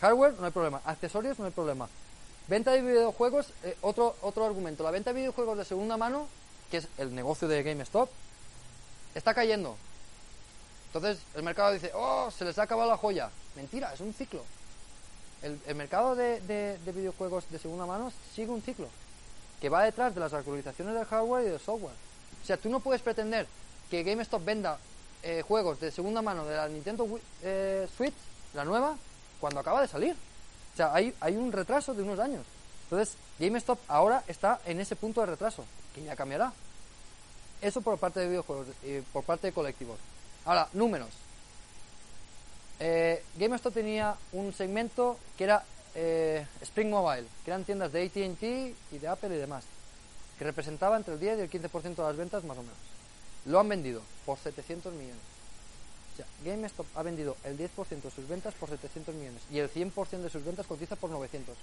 Hardware 0.00 0.34
no 0.38 0.46
hay 0.46 0.52
problema. 0.52 0.80
Accesorios 0.84 1.38
no 1.38 1.46
hay 1.46 1.50
problema. 1.50 1.88
Venta 2.46 2.70
de 2.72 2.80
videojuegos, 2.80 3.52
eh, 3.64 3.76
otro, 3.82 4.16
otro 4.22 4.44
argumento. 4.44 4.82
La 4.82 4.90
venta 4.90 5.12
de 5.12 5.20
videojuegos 5.20 5.58
de 5.58 5.64
segunda 5.64 5.96
mano, 5.96 6.26
que 6.70 6.78
es 6.78 6.88
el 6.96 7.14
negocio 7.14 7.46
de 7.48 7.62
GameStop, 7.62 8.08
está 9.14 9.34
cayendo. 9.34 9.76
Entonces 10.86 11.18
el 11.34 11.42
mercado 11.42 11.72
dice, 11.72 11.90
oh, 11.94 12.30
se 12.30 12.44
les 12.44 12.58
ha 12.58 12.62
acabado 12.62 12.88
la 12.88 12.96
joya. 12.96 13.30
Mentira, 13.56 13.92
es 13.92 14.00
un 14.00 14.14
ciclo. 14.14 14.42
El, 15.42 15.60
el 15.66 15.74
mercado 15.74 16.16
de, 16.16 16.40
de- 16.40 16.78
de 16.78 16.92
videojuegos 16.92 17.44
de 17.50 17.58
segunda 17.58 17.86
mano 17.86 18.10
sigue 18.34 18.50
un 18.50 18.62
ciclo 18.62 18.88
que 19.60 19.68
va 19.68 19.82
detrás 19.84 20.14
de 20.14 20.20
las 20.20 20.32
actualizaciones 20.32 20.94
del 20.94 21.04
hardware 21.04 21.46
y 21.46 21.50
del 21.50 21.60
software. 21.60 21.94
O 22.42 22.46
sea, 22.46 22.56
tú 22.56 22.68
no 22.70 22.80
puedes 22.80 23.02
pretender 23.02 23.46
que 23.90 24.02
GameStop 24.04 24.44
venda 24.44 24.78
eh, 25.22 25.42
juegos 25.46 25.80
de 25.80 25.90
segunda 25.90 26.22
mano 26.22 26.44
de 26.44 26.56
la 26.56 26.68
Nintendo 26.68 27.06
eh, 27.42 27.88
Switch, 27.96 28.14
la 28.54 28.64
nueva, 28.64 28.96
cuando 29.40 29.60
acaba 29.60 29.80
de 29.80 29.88
salir. 29.88 30.14
O 30.74 30.76
sea, 30.76 30.94
hay, 30.94 31.14
hay 31.20 31.36
un 31.36 31.52
retraso 31.52 31.94
de 31.94 32.02
unos 32.02 32.18
años. 32.18 32.44
Entonces, 32.84 33.16
GameStop 33.38 33.78
ahora 33.88 34.24
está 34.26 34.60
en 34.64 34.80
ese 34.80 34.96
punto 34.96 35.20
de 35.20 35.26
retraso, 35.26 35.64
que 35.94 36.02
ya 36.02 36.16
cambiará. 36.16 36.52
Eso 37.60 37.80
por 37.80 37.98
parte 37.98 38.20
de 38.20 38.28
videojuegos 38.28 38.68
y 38.84 39.00
por 39.00 39.24
parte 39.24 39.48
de 39.48 39.52
colectivos. 39.52 39.98
Ahora, 40.44 40.68
números. 40.72 41.10
Eh, 42.80 43.22
GameStop 43.36 43.74
tenía 43.74 44.16
un 44.32 44.52
segmento 44.52 45.18
que 45.36 45.44
era 45.44 45.64
eh, 45.94 46.46
Spring 46.60 46.90
Mobile, 46.90 47.26
que 47.44 47.50
eran 47.50 47.64
tiendas 47.64 47.92
de 47.92 48.04
ATT 48.04 48.42
y 48.92 48.98
de 48.98 49.08
Apple 49.08 49.34
y 49.34 49.38
demás, 49.38 49.64
que 50.38 50.44
representaba 50.44 50.96
entre 50.96 51.14
el 51.14 51.20
10 51.20 51.38
y 51.38 51.40
el 51.42 51.50
15% 51.50 51.96
de 51.96 52.02
las 52.02 52.16
ventas 52.16 52.44
más 52.44 52.56
o 52.56 52.62
menos. 52.62 52.76
Lo 53.46 53.58
han 53.58 53.68
vendido 53.68 54.00
por 54.24 54.38
700 54.38 54.92
millones. 54.94 55.37
GameStop 56.44 56.86
ha 56.96 57.02
vendido 57.02 57.36
el 57.44 57.58
10% 57.58 58.02
de 58.02 58.10
sus 58.10 58.28
ventas 58.28 58.54
por 58.54 58.68
700 58.68 59.14
millones 59.14 59.42
y 59.50 59.58
el 59.58 59.70
100% 59.70 60.22
de 60.22 60.30
sus 60.30 60.44
ventas 60.44 60.66
cotiza 60.66 60.96
por 60.96 61.10
900. 61.10 61.56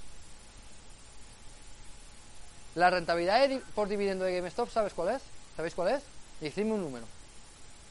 La 2.75 2.89
rentabilidad 2.89 3.49
por 3.73 3.87
dividendo 3.87 4.25
de 4.25 4.35
GameStop, 4.35 4.69
¿sabes 4.69 4.93
cuál 4.93 5.15
es? 5.15 5.21
¿Sabéis 5.55 5.73
cuál 5.73 5.95
es? 5.95 6.03
Decidme 6.41 6.73
un 6.73 6.81
número. 6.81 7.05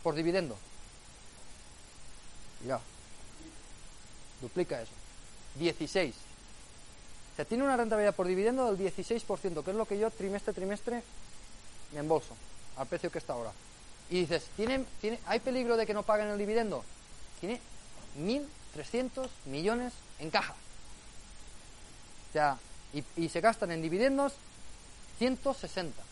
Por 0.03 0.15
dividendo. 0.15 0.57
Ya. 2.67 2.81
Duplica 4.43 4.81
eso. 4.83 4.93
16. 5.57 6.15
O 7.33 7.37
sea, 7.37 7.45
tiene 7.45 7.65
una 7.65 7.77
rentabilidad 7.77 8.15
por 8.15 8.27
dividendo 8.27 8.73
del 8.73 8.79
16%, 8.79 9.65
que 9.65 9.71
es 9.71 9.77
lo 9.77 9.87
que 9.87 9.99
yo 9.99 10.11
trimestre 10.11 10.53
trimestre 10.53 11.03
me 11.93 12.01
embolso, 12.01 12.37
al 12.77 12.87
precio 12.87 13.11
que 13.11 13.19
está 13.19 13.33
ahora. 13.33 13.53
Y 14.11 14.21
dices, 14.21 14.45
¿tiene, 14.57 14.85
tiene, 15.01 15.19
¿hay 15.27 15.41
peligro 15.41 15.77
de 15.77 15.87
que 15.87 15.95
no 15.95 16.03
paguen 16.03 16.29
el 16.29 16.39
dividendo? 16.39 16.85
Tiene 17.41 17.61
1.300 18.19 19.29
millones 19.47 19.93
en 20.19 20.31
caja. 20.31 20.55
O 22.31 22.33
sea, 22.33 22.59
y, 22.93 23.03
y 23.17 23.29
se 23.29 23.41
gastan 23.41 23.71
en 23.73 23.83
dividendos 23.83 24.35
160. 25.19 26.03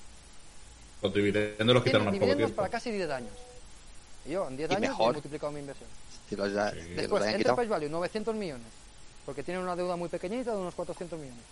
Los 1.02 1.12
dividendos 1.14 1.66
los 1.66 1.83
quitaron 1.83 1.83
Tienen 1.85 2.05
poco 2.05 2.12
dividendos 2.12 2.37
tiempo. 2.46 2.57
para 2.57 2.68
casi 2.70 2.90
10 2.92 3.11
años. 3.11 3.33
Y 4.24 4.31
yo 4.31 4.48
en 4.48 4.57
10 4.57 4.70
Y 4.70 4.74
años 4.74 4.90
mejor. 4.90 5.11
he 5.11 5.12
multiplicado 5.14 5.52
mi 5.52 5.61
inversión. 5.61 5.88
Si 6.28 6.37
los, 6.37 6.52
ya- 6.52 6.70
Después, 6.70 7.22
quitado. 7.24 7.37
Enterprise 7.37 7.68
Value, 7.68 7.88
900 7.90 8.35
millones. 8.37 8.66
Porque 9.26 9.42
tiene 9.42 9.61
una 9.61 9.76
deuda 9.76 9.96
muy 9.96 10.09
pequeñita 10.09 10.52
de 10.52 10.57
unos 10.57 10.74
400 10.74 11.18
millones. 11.18 11.44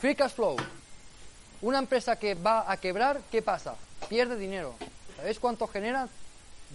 Free 0.00 0.14
Cash 0.14 0.32
Flow. 0.32 0.56
Una 1.60 1.78
empresa 1.78 2.16
que 2.16 2.34
va 2.34 2.70
a 2.70 2.76
quebrar, 2.76 3.20
¿qué 3.32 3.42
pasa? 3.42 3.74
Pierde 4.08 4.36
dinero. 4.36 4.74
¿Sabéis 5.16 5.40
cuánto 5.40 5.66
genera? 5.66 6.08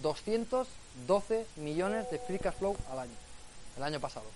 212 0.02 1.46
millones 1.56 2.10
de 2.10 2.18
Free 2.18 2.38
Cash 2.38 2.56
Flow 2.56 2.76
al 2.90 2.98
año. 2.98 3.14
El 3.78 3.82
año 3.82 3.98
pasado. 3.98 4.26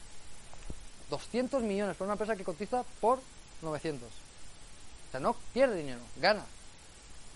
200 1.11 1.63
millones 1.63 1.97
para 1.97 2.07
una 2.07 2.15
empresa 2.15 2.37
que 2.37 2.45
cotiza 2.45 2.83
por 3.01 3.21
900. 3.61 4.09
O 4.09 5.11
sea, 5.11 5.21
no 5.21 5.35
pierde 5.53 5.77
dinero, 5.77 6.01
gana. 6.17 6.45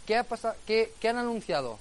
¿Qué, 0.07 0.16
ha 0.16 0.25
pasado? 0.25 0.55
¿Qué, 0.66 0.92
han 1.05 1.18
anunciado? 1.18 1.79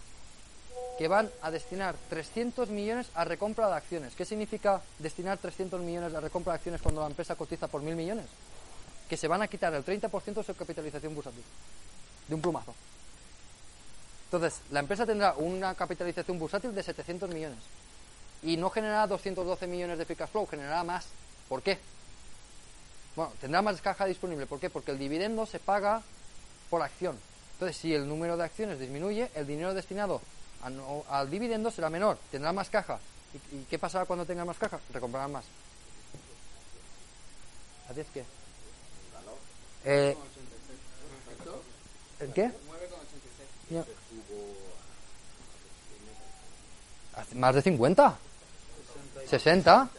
que 0.98 1.08
van 1.08 1.32
a 1.41 1.50
destinar 1.50 1.96
300 2.10 2.70
millones 2.70 3.08
a 3.15 3.26
recompra 3.26 3.67
de 3.67 3.76
acciones. 3.76 4.13
¿Qué 4.13 4.24
significa 4.24 4.82
destinar 5.00 5.39
300 5.39 5.82
millones 5.82 6.13
a 6.13 6.20
recompra 6.20 6.54
de 6.54 6.58
acciones 6.58 6.82
cuando 6.82 7.02
la 7.02 7.08
empresa 7.08 7.36
cotiza 7.36 7.67
por 7.67 7.82
mil 7.82 7.96
millones? 7.96 8.28
Que 9.12 9.17
se 9.17 9.28
van 9.28 9.41
a 9.41 9.47
quitar 9.50 9.74
el 9.74 9.84
30% 9.84 10.36
de 10.36 10.43
su 10.45 10.56
capitalización 10.56 11.13
bursátil. 11.13 11.43
De 12.30 12.34
un 12.34 12.41
plumazo. 12.41 12.74
Entonces, 14.28 14.62
la 14.71 14.80
empresa 14.80 15.06
tendrá 15.06 15.34
una 15.34 15.76
capitalización 15.76 16.39
bursátil 16.39 16.74
de 16.74 16.82
700 16.82 17.30
millones. 17.30 17.58
Y 18.41 18.56
no 18.56 18.69
generará 18.69 19.08
212 19.08 19.67
millones 19.67 19.97
de 19.97 20.06
free 20.06 20.15
cash 20.15 20.30
flow, 20.30 20.47
generará 20.47 20.86
más. 20.86 21.08
¿Por 21.50 21.62
qué? 21.62 21.78
Bueno, 23.17 23.34
tendrá 23.41 23.62
más 23.62 23.82
caja 23.82 24.06
disponible. 24.06 24.45
¿Por 24.45 24.62
qué? 24.62 24.69
Porque 24.69 24.91
el 24.91 24.97
dividendo 24.97 25.45
se 25.45 25.60
paga 25.60 26.02
por 26.69 26.82
acción. 26.82 27.19
Entonces, 27.56 27.76
si 27.76 27.93
el 27.93 28.08
número 28.08 28.38
de 28.38 28.45
acciones 28.45 28.80
disminuye, 28.80 29.30
el 29.36 29.45
dinero 29.45 29.74
destinado 29.74 30.21
a 30.63 30.69
no- 30.69 31.04
al 31.10 31.30
dividendo 31.30 31.69
será 31.69 31.89
menor, 31.89 32.17
tendrá 32.32 32.54
más 32.54 32.69
caja. 32.69 32.97
¿Y, 33.52 33.58
y 33.58 33.65
qué 33.69 33.78
pasará 33.78 34.06
cuando 34.06 34.26
tenga 34.26 34.45
más 34.45 34.58
caja? 34.58 34.80
Recomprarán 34.93 35.34
más. 35.34 35.43
¿A 37.89 37.93
10 37.93 38.08
qué? 38.13 38.24
Eh, 39.86 40.15
¿El 42.20 42.34
qué? 42.34 42.52
Más 47.36 47.56
de 47.56 47.62
50. 47.62 48.17
60. 49.30 49.89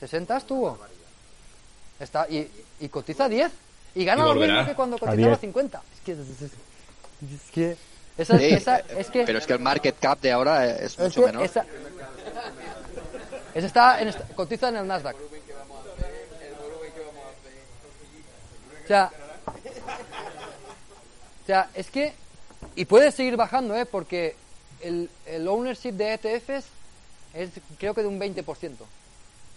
60 0.00 0.36
estuvo. 0.36 0.78
Está, 2.00 2.26
y, 2.28 2.50
y 2.80 2.88
cotiza 2.88 3.28
10. 3.28 3.50
Y 3.94 4.04
gana 4.04 4.22
Y 4.24 4.26
lo 4.26 4.34
mismo 4.34 4.66
que 4.66 4.74
cuando 4.74 4.98
cotizaba 4.98 5.16
10. 5.28 5.40
50. 5.40 5.82
Es 5.94 6.00
que... 6.04 6.12
Es, 6.12 6.18
es 7.32 7.50
que... 7.52 7.76
Esa, 8.18 8.38
Sí, 8.38 8.44
esa- 8.46 8.78
es 8.78 9.08
que... 9.10 9.24
Pero 9.24 9.38
es 9.38 9.46
que 9.46 9.52
el 9.54 9.58
market 9.60 9.96
cap 9.98 10.20
de 10.20 10.32
ahora 10.32 10.66
es 10.76 10.92
Es 10.92 10.98
mucho 10.98 11.20
que 11.20 11.26
menor. 11.26 11.44
esa, 11.44 11.64
esa 13.54 13.66
está 13.66 14.00
en 14.02 14.08
esta- 14.08 14.24
cotiza 14.34 14.68
en 14.68 14.76
el 14.76 14.86
Nasdaq. 14.86 15.16
O 18.84 18.86
sea, 18.86 19.10
o 21.42 21.46
sea, 21.46 21.70
es 21.74 21.90
que 21.90 22.14
y 22.76 22.84
puede 22.84 23.12
seguir 23.12 23.36
bajando, 23.36 23.76
¿eh? 23.76 23.86
Porque 23.86 24.36
el, 24.80 25.10
el 25.26 25.48
ownership 25.48 25.92
de 25.92 26.14
ETFs 26.14 26.66
es 27.34 27.50
creo 27.78 27.94
que 27.94 28.02
de 28.02 28.08
un 28.08 28.20
20%. 28.20 28.76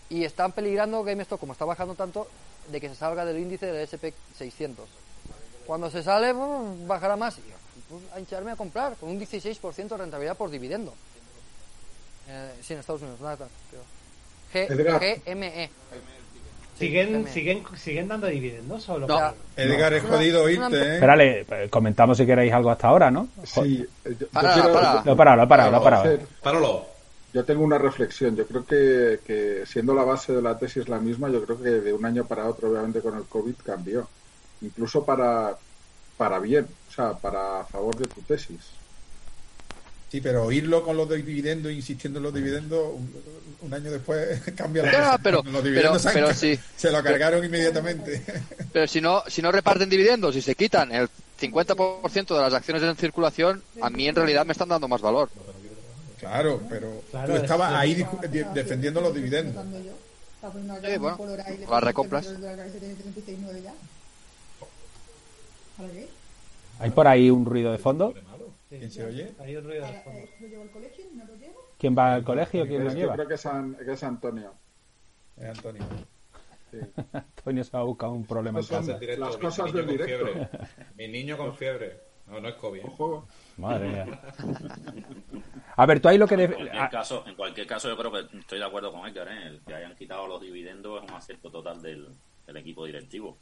Y 0.10 0.24
están 0.24 0.52
peligrando 0.52 1.04
GameStop, 1.04 1.40
como 1.40 1.54
está 1.54 1.66
bajando 1.66 1.96
tanto, 1.96 2.28
de 2.72 2.82
que 2.82 2.90
se 2.90 2.96
salga 2.96 3.26
del 3.26 3.40
índice 3.40 3.66
del 3.68 3.82
SP 3.90 4.14
600. 4.38 4.88
Cuando 5.66 5.90
se 5.90 6.04
sale, 6.04 6.34
bajará 6.86 7.16
más. 7.16 7.38
Pues, 7.90 8.02
a 8.14 8.20
hincharme 8.20 8.52
a 8.52 8.56
comprar 8.56 8.96
con 8.98 9.10
un 9.10 9.20
16% 9.20 9.88
de 9.88 9.98
rentabilidad 9.98 10.38
por 10.38 10.50
dividendo. 10.50 10.94
Eh, 12.28 12.56
sí, 12.62 12.74
en 12.74 12.80
Estados 12.80 13.02
Unidos, 13.02 13.20
nada, 13.22 13.48
creo. 13.70 13.84
G-. 14.54 15.22
GME. 15.26 15.70
¿Siguen, 16.78 17.26
siguen, 17.28 17.64
¿Siguen 17.78 18.08
dando 18.10 18.28
dividendos 18.28 18.84
solo? 18.84 19.08
No. 19.08 19.34
Edgar, 19.56 19.94
es 19.94 20.04
jodido 20.04 20.44
oírte, 20.44 20.76
¿eh? 20.76 20.94
Espérale, 20.96 21.46
eh, 21.50 21.68
comentamos 21.70 22.18
si 22.18 22.26
queréis 22.26 22.52
algo 22.52 22.70
hasta 22.70 22.90
ahora, 22.90 23.10
¿no? 23.10 23.30
Sí, 23.46 23.86
eh, 24.04 24.16
yo 24.20 24.28
Para, 24.28 24.54
quiero- 24.54 24.74
para. 24.74 25.04
Lo 25.06 25.14
he 25.14 25.16
parado, 25.16 25.38
lo 25.38 25.44
he 25.44 25.48
parado, 25.48 25.72
lo 25.72 25.78
he 25.78 25.84
parado. 25.84 26.04
hacer- 26.04 26.28
Páralo. 26.44 26.86
Yo 27.34 27.44
tengo 27.46 27.64
una 27.64 27.78
reflexión. 27.78 28.36
Yo 28.36 28.46
creo 28.46 28.66
que, 28.66 29.20
que 29.26 29.66
siendo 29.66 29.94
la 29.94 30.04
base 30.04 30.34
de 30.34 30.42
la 30.42 30.58
tesis 30.58 30.88
la 30.90 31.00
misma, 31.00 31.30
yo 31.30 31.44
creo 31.46 31.62
que 31.62 31.70
de 31.70 31.94
un 31.94 32.06
año 32.06 32.26
para 32.26 32.48
otro, 32.48 32.70
obviamente 32.70 33.02
con 33.02 33.18
el 33.18 33.24
COVID, 33.24 33.56
cambió. 33.66 34.08
Incluso 34.62 35.04
para, 35.06 35.56
para 36.18 36.40
bien, 36.40 36.66
o 36.90 36.92
sea, 36.94 37.12
para 37.14 37.62
a 37.62 37.66
favor 37.66 37.96
de 37.98 38.06
tu 38.08 38.22
tesis. 38.22 38.60
Sí, 40.16 40.22
pero 40.22 40.46
oírlo 40.46 40.82
con 40.82 40.96
los 40.96 41.10
dividendos, 41.10 41.74
insistiendo 41.74 42.20
en 42.20 42.24
los 42.24 42.34
dividendos, 42.34 42.94
un, 42.94 43.14
un 43.64 43.74
año 43.74 43.92
después 43.92 44.40
cambia 44.56 44.84
la 44.84 44.92
cosa. 44.92 45.18
pero- 45.22 45.44
los 45.44 45.62
dividendos 45.62 46.02
pero- 46.04 46.14
pero 46.28 46.34
sí. 46.34 46.58
se 46.78 46.90
lo 46.90 47.04
cargaron 47.04 47.44
inmediatamente. 47.44 48.24
Pero 48.72 48.88
si 48.88 49.02
no, 49.02 49.24
si 49.28 49.42
no 49.42 49.52
reparten 49.52 49.90
dividendos 49.90 50.34
y 50.38 50.42
se 50.42 50.56
quitan 50.56 50.94
el 50.94 51.10
50% 51.42 52.34
de 52.34 52.42
las 52.42 52.54
acciones 52.54 52.82
en 52.84 52.96
circulación, 52.96 53.62
a 53.82 53.90
mí 53.90 54.08
en 54.08 54.16
realidad 54.16 54.46
me 54.46 54.54
están 54.54 54.70
dando 54.70 54.88
más 54.88 55.02
valor. 55.02 55.30
Claro, 56.18 56.62
pero 56.70 57.02
Claro, 57.12 57.36
tú 57.36 57.42
estabas 57.42 57.72
es- 57.74 57.78
ahí 57.78 57.94
de- 58.30 58.46
defendiendo 58.54 59.02
los 59.02 59.14
dividendos. 59.14 59.66
Sí, 59.66 60.98
bueno, 60.98 61.18
las 61.70 61.84
recompras. 61.84 62.26
el 62.28 62.40
dólar 62.40 62.72
que 62.72 62.80
tiene 62.80 62.96
36,9 62.96 63.64
ya. 63.64 63.74
¿Para 65.76 65.90
qué? 65.90 66.08
¿Hay 66.80 66.90
por 66.92 67.08
ahí 67.08 67.30
un 67.30 67.46
ruido 67.46 67.72
de 67.72 67.78
fondo? 67.78 68.14
Sí, 68.76 68.80
¿Quién 68.80 68.92
se 68.92 69.06
oye? 69.06 69.36
Hay 69.40 69.56
un 69.56 69.64
ruido 69.64 69.86
de 69.86 69.92
Para- 69.92 70.04
fondo. 70.04 70.20
eh, 70.20 70.30
¿Lo 70.40 70.48
llevo 70.48 70.64
al 70.64 70.72
colegio? 70.72 71.06
¿No 71.14 71.26
lo 71.26 71.36
llevo? 71.36 71.60
¿Quién 71.78 71.98
va 71.98 72.14
al 72.16 72.24
colegio? 72.24 72.68
¿Quién 72.68 72.84
lo 72.84 72.94
lleva? 72.94 73.14
creo 73.16 73.28
que 73.28 73.34
es, 73.36 73.46
An- 73.46 73.76
que 73.76 73.92
es 73.94 74.04
Antonio. 74.04 74.54
Antonio. 75.42 75.84
Sí. 76.72 76.78
Antonio 77.14 77.64
se 77.64 77.72
va 77.72 77.80
a 77.80 77.84
buscar 77.84 78.10
un 78.10 78.26
problema 78.26 78.60
en 78.60 78.66
casa. 78.66 78.98
Directo, 78.98 79.26
las 79.26 79.38
cosas 79.38 79.72
del 79.74 79.86
con 79.86 79.92
directo. 79.98 80.26
fiebre. 80.26 80.50
Mi 80.98 81.08
niño 81.08 81.38
con 81.38 81.56
fiebre. 81.56 82.00
No, 82.28 82.40
no 82.42 82.48
es 82.50 82.56
COVID. 82.56 82.80
¿eh? 82.80 82.84
Ojo, 82.86 83.28
Madre 83.58 83.88
mía. 83.88 84.22
A 85.76 85.86
ver, 85.86 86.00
tú 86.00 86.08
ahí 86.10 86.18
lo 86.18 86.28
que... 86.28 86.34
En 86.36 86.52
cualquier, 86.52 86.76
ah, 86.82 86.90
caso, 86.90 87.24
en 87.28 87.36
cualquier 87.36 87.68
caso, 87.68 87.88
yo 87.88 87.96
creo 87.98 88.12
que 88.12 88.38
estoy 88.40 88.58
de 88.60 88.66
acuerdo 88.66 88.92
con 88.92 89.08
Edgar. 89.08 89.28
¿eh? 89.28 89.48
El 89.48 89.62
que 89.62 89.76
hayan 89.76 89.96
quitado 89.96 90.26
los 90.28 90.42
dividendos 90.42 91.04
es 91.04 91.10
un 91.10 91.16
acierto 91.16 91.52
total 91.52 91.82
del, 91.84 92.08
del 92.48 92.58
equipo 92.58 92.84
directivo. 92.86 93.38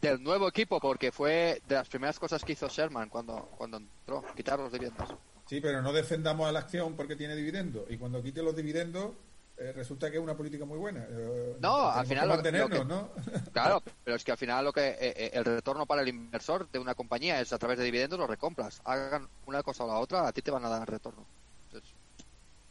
Del 0.00 0.22
nuevo 0.22 0.46
equipo, 0.48 0.78
porque 0.80 1.10
fue 1.10 1.60
de 1.66 1.74
las 1.74 1.88
primeras 1.88 2.18
cosas 2.18 2.44
que 2.44 2.52
hizo 2.52 2.68
Sherman 2.68 3.08
cuando, 3.08 3.48
cuando 3.56 3.78
entró, 3.78 4.24
quitar 4.36 4.58
los 4.58 4.70
dividendos. 4.72 5.08
Sí, 5.46 5.60
pero 5.60 5.82
no 5.82 5.92
defendamos 5.92 6.48
a 6.48 6.52
la 6.52 6.60
acción 6.60 6.94
porque 6.94 7.16
tiene 7.16 7.34
dividendos. 7.34 7.84
Y 7.90 7.96
cuando 7.98 8.22
quite 8.22 8.42
los 8.42 8.54
dividendos, 8.54 9.12
eh, 9.56 9.72
resulta 9.72 10.08
que 10.10 10.18
es 10.18 10.22
una 10.22 10.36
política 10.36 10.64
muy 10.64 10.78
buena. 10.78 11.04
Eh, 11.08 11.56
No, 11.58 11.88
al 11.90 12.06
final 12.06 12.28
lo- 12.28 12.36
lo 12.36 12.68
que- 12.68 12.84
¿no? 12.84 13.10
Claro, 13.52 13.82
pero 14.04 14.16
es 14.16 14.22
que 14.24 14.30
al 14.30 14.38
final 14.38 14.64
lo 14.66 14.72
que 14.72 14.96
eh, 15.00 15.30
el 15.32 15.44
retorno 15.44 15.84
para 15.84 16.02
el 16.02 16.08
inversor 16.08 16.70
de 16.70 16.78
una 16.78 16.94
compañía 16.94 17.40
es 17.40 17.52
a 17.52 17.58
través 17.58 17.78
de 17.78 17.84
dividendos 17.84 18.20
los 18.20 18.28
recompras. 18.30 18.80
Hagan 18.84 19.26
una 19.46 19.64
cosa 19.64 19.82
o 19.84 19.88
la 19.88 19.98
otra, 19.98 20.28
a 20.28 20.32
ti 20.32 20.42
te 20.42 20.52
van 20.52 20.64
a 20.64 20.68
dar 20.68 20.88
retorno. 20.88 21.24
Entonces, 21.66 21.90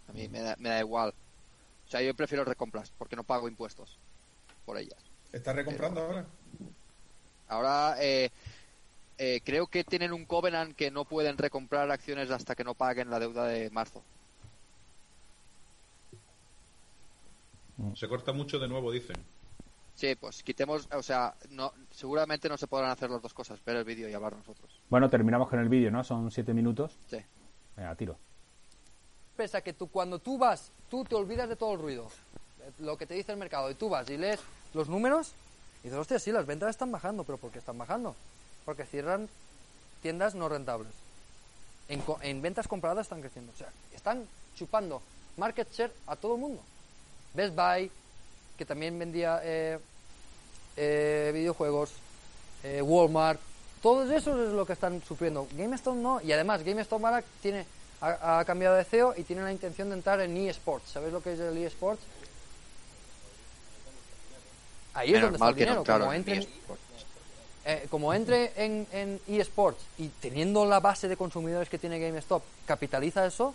a 0.07 0.13
mí 0.13 0.29
me 0.29 0.41
da, 0.41 0.55
me 0.59 0.69
da 0.69 0.79
igual. 0.79 1.09
O 1.85 1.89
sea, 1.89 2.01
yo 2.01 2.13
prefiero 2.15 2.45
recompras 2.45 2.93
porque 2.97 3.17
no 3.17 3.23
pago 3.25 3.49
impuestos 3.49 3.97
por 4.65 4.77
ellas. 4.77 4.99
¿Estás 5.33 5.55
recomprando 5.55 6.01
ahora? 6.01 6.25
Ahora 7.47 7.95
eh, 7.99 8.29
eh, 9.17 9.41
creo 9.43 9.67
que 9.67 9.83
tienen 9.83 10.13
un 10.13 10.25
covenant 10.25 10.75
que 10.75 10.91
no 10.91 11.05
pueden 11.05 11.37
recomprar 11.37 11.89
acciones 11.89 12.29
hasta 12.29 12.55
que 12.55 12.63
no 12.63 12.73
paguen 12.73 13.09
la 13.09 13.19
deuda 13.19 13.45
de 13.45 13.69
marzo. 13.69 14.03
Se 17.95 18.07
corta 18.07 18.33
mucho 18.33 18.59
de 18.59 18.67
nuevo, 18.67 18.91
dicen. 18.91 19.17
Sí, 19.95 20.15
pues 20.15 20.43
quitemos, 20.43 20.87
o 20.91 21.01
sea, 21.01 21.33
no, 21.49 21.73
seguramente 21.89 22.49
no 22.49 22.57
se 22.57 22.67
podrán 22.67 22.91
hacer 22.91 23.09
las 23.09 23.21
dos 23.21 23.33
cosas, 23.33 23.63
ver 23.65 23.77
el 23.77 23.83
vídeo 23.83 24.07
y 24.07 24.13
hablar 24.13 24.35
nosotros. 24.35 24.79
Bueno, 24.89 25.09
terminamos 25.09 25.49
con 25.49 25.59
el 25.59 25.69
vídeo, 25.69 25.89
¿no? 25.89 26.03
Son 26.03 26.29
siete 26.29 26.53
minutos. 26.53 26.97
Sí. 27.07 27.17
Venga, 27.75 27.95
tiro. 27.95 28.17
Pesa 29.35 29.61
que 29.61 29.73
tú 29.73 29.87
cuando 29.87 30.19
tú 30.19 30.37
vas, 30.37 30.71
tú 30.89 31.03
te 31.03 31.15
olvidas 31.15 31.49
de 31.49 31.55
todo 31.55 31.73
el 31.73 31.79
ruido, 31.79 32.09
lo 32.79 32.97
que 32.97 33.07
te 33.07 33.15
dice 33.15 33.31
el 33.31 33.39
mercado, 33.39 33.71
y 33.71 33.75
tú 33.75 33.89
vas 33.89 34.07
y 34.09 34.17
lees 34.17 34.39
los 34.73 34.87
números 34.87 35.33
y 35.81 35.87
dices, 35.87 35.99
hostia, 35.99 36.19
sí, 36.19 36.31
las 36.31 36.45
ventas 36.45 36.69
están 36.69 36.91
bajando, 36.91 37.23
pero 37.23 37.37
¿por 37.37 37.51
qué 37.51 37.59
están 37.59 37.77
bajando? 37.77 38.15
Porque 38.65 38.85
cierran 38.85 39.29
tiendas 40.01 40.35
no 40.35 40.49
rentables. 40.49 40.91
En, 41.89 42.03
en 42.21 42.41
ventas 42.41 42.67
compradas 42.67 43.05
están 43.05 43.21
creciendo. 43.21 43.51
O 43.53 43.57
sea, 43.57 43.69
están 43.95 44.25
chupando 44.55 45.01
market 45.37 45.71
share 45.71 45.91
a 46.07 46.15
todo 46.15 46.35
el 46.35 46.41
mundo. 46.41 46.61
Best 47.33 47.55
Buy, 47.55 47.89
que 48.57 48.65
también 48.65 48.97
vendía 48.97 49.39
eh, 49.43 49.79
eh, 50.75 51.31
videojuegos, 51.33 51.91
eh, 52.63 52.81
Walmart, 52.81 53.39
todos 53.81 54.09
esos 54.11 54.47
es 54.47 54.53
lo 54.53 54.65
que 54.65 54.73
están 54.73 55.01
sufriendo. 55.03 55.47
GameStop 55.55 55.95
no, 55.95 56.21
y 56.21 56.31
además 56.31 56.63
GameStop 56.63 57.05
ahora 57.05 57.23
tiene, 57.41 57.65
ha, 58.01 58.39
ha 58.39 58.45
cambiado 58.45 58.75
de 58.75 58.83
CEO 58.83 59.13
y 59.15 59.23
tiene 59.23 59.43
la 59.43 59.51
intención 59.51 59.89
de 59.89 59.95
entrar 59.95 60.19
en 60.19 60.35
eSports. 60.35 60.89
¿Sabéis 60.89 61.13
lo 61.13 61.21
que 61.21 61.33
es 61.33 61.39
el 61.39 61.57
eSports? 61.57 62.01
Ahí 64.97 65.13
es 65.13 65.21
donde 65.21 65.35
está 65.37 65.49
el 65.49 65.55
no 65.55 65.57
dinero. 65.59 65.83
como, 65.99 66.11
en 66.13 66.17
entre 66.17 66.35
en, 66.35 66.41
eSports. 66.41 66.81
eh, 67.65 67.87
como 67.89 68.13
entre 68.13 68.65
en, 68.65 68.87
en 68.91 69.21
eSports 69.27 69.83
y 69.97 70.07
teniendo 70.07 70.65
la 70.65 70.79
base 70.79 71.07
de 71.07 71.15
consumidores 71.17 71.69
que 71.69 71.77
tiene 71.77 71.99
GameStop, 71.99 72.41
capitaliza 72.65 73.25
eso, 73.25 73.53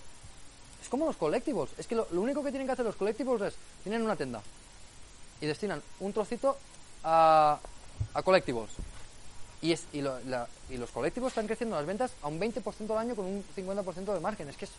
es 0.83 0.89
como 0.89 1.07
los 1.07 1.17
collectibles. 1.17 1.71
Es 1.79 1.87
que 1.87 1.95
lo, 1.95 2.07
lo 2.13 2.21
único 2.21 2.43
que 2.45 2.51
tienen 2.51 2.67
que 2.67 2.73
hacer 2.73 2.85
los 2.85 2.97
collectibles 2.97 3.41
es, 3.43 3.55
tienen 3.83 4.03
una 4.03 4.17
tienda 4.17 4.41
y 5.41 5.47
destinan 5.47 5.83
un 6.01 6.13
trocito 6.13 6.57
a, 7.05 7.59
a 8.15 8.23
collectibles. 8.23 8.71
Y, 9.61 9.73
es, 9.73 9.85
y, 9.93 10.01
lo- 10.03 10.19
la- 10.21 10.49
y 10.71 10.77
los 10.77 10.91
colectivos 10.91 11.29
están 11.33 11.47
creciendo 11.47 11.77
las 11.77 11.87
ventas 11.87 12.13
a 12.23 12.29
un 12.29 12.39
20% 12.41 12.91
al 12.91 12.99
año 12.99 13.15
con 13.17 13.25
un 13.27 13.45
50% 13.57 14.13
de 14.15 14.21
margen. 14.21 14.49
Es 14.49 14.57
que 14.57 14.65
es, 14.67 14.71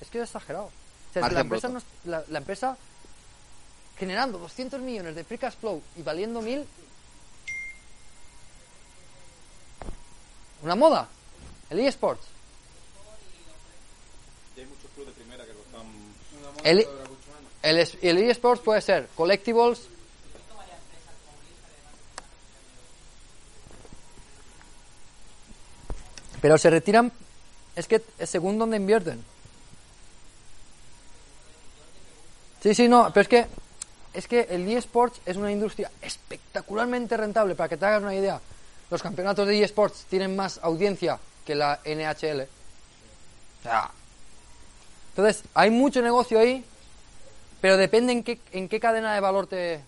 es 0.00 0.08
que 0.10 0.18
es 0.18 0.24
exagerado. 0.24 0.66
O 0.66 1.12
sea, 1.12 1.22
la, 1.28 1.40
empresa 1.40 1.68
no 1.68 1.80
la, 2.04 2.24
la 2.28 2.38
empresa 2.38 2.76
generando 3.96 4.38
200 4.38 4.80
millones 4.80 5.14
de 5.14 5.24
free 5.24 5.38
cash 5.38 5.54
flow 5.54 5.82
y 5.96 6.02
valiendo 6.02 6.40
mil 6.40 6.66
Una 10.64 10.74
moda. 10.74 11.08
El 11.68 11.80
eSports. 11.80 12.24
El, 16.62 16.86
el, 17.62 17.88
el 18.00 18.18
eSports 18.30 18.62
puede 18.62 18.80
ser 18.80 19.08
collectibles. 19.14 19.82
Pero 26.40 26.56
se 26.56 26.70
retiran. 26.70 27.12
Es 27.76 27.86
que 27.86 28.02
es 28.18 28.30
según 28.30 28.58
donde 28.58 28.78
invierten. 28.78 29.22
Sí, 32.62 32.74
sí, 32.74 32.88
no, 32.88 33.10
pero 33.12 33.20
es 33.20 33.28
que. 33.28 33.46
Es 34.14 34.28
que 34.28 34.46
el 34.50 34.66
eSports 34.70 35.20
es 35.26 35.36
una 35.36 35.52
industria 35.52 35.90
espectacularmente 36.00 37.16
rentable. 37.16 37.54
Para 37.54 37.68
que 37.68 37.76
te 37.76 37.84
hagas 37.84 38.02
una 38.02 38.14
idea, 38.14 38.40
los 38.90 39.02
campeonatos 39.02 39.46
de 39.46 39.62
eSports 39.62 40.04
tienen 40.08 40.36
más 40.36 40.60
audiencia 40.62 41.18
que 41.44 41.54
la 41.54 41.80
NHL. 41.84 42.42
O 43.66 44.04
entonces, 45.16 45.44
hay 45.54 45.70
mucho 45.70 46.02
negocio 46.02 46.40
ahí, 46.40 46.64
pero 47.60 47.76
depende 47.76 48.12
en 48.12 48.24
qué, 48.24 48.40
en 48.50 48.68
qué 48.68 48.80
cadena 48.80 49.14
de 49.14 49.20
valor 49.20 49.46
te, 49.46 49.80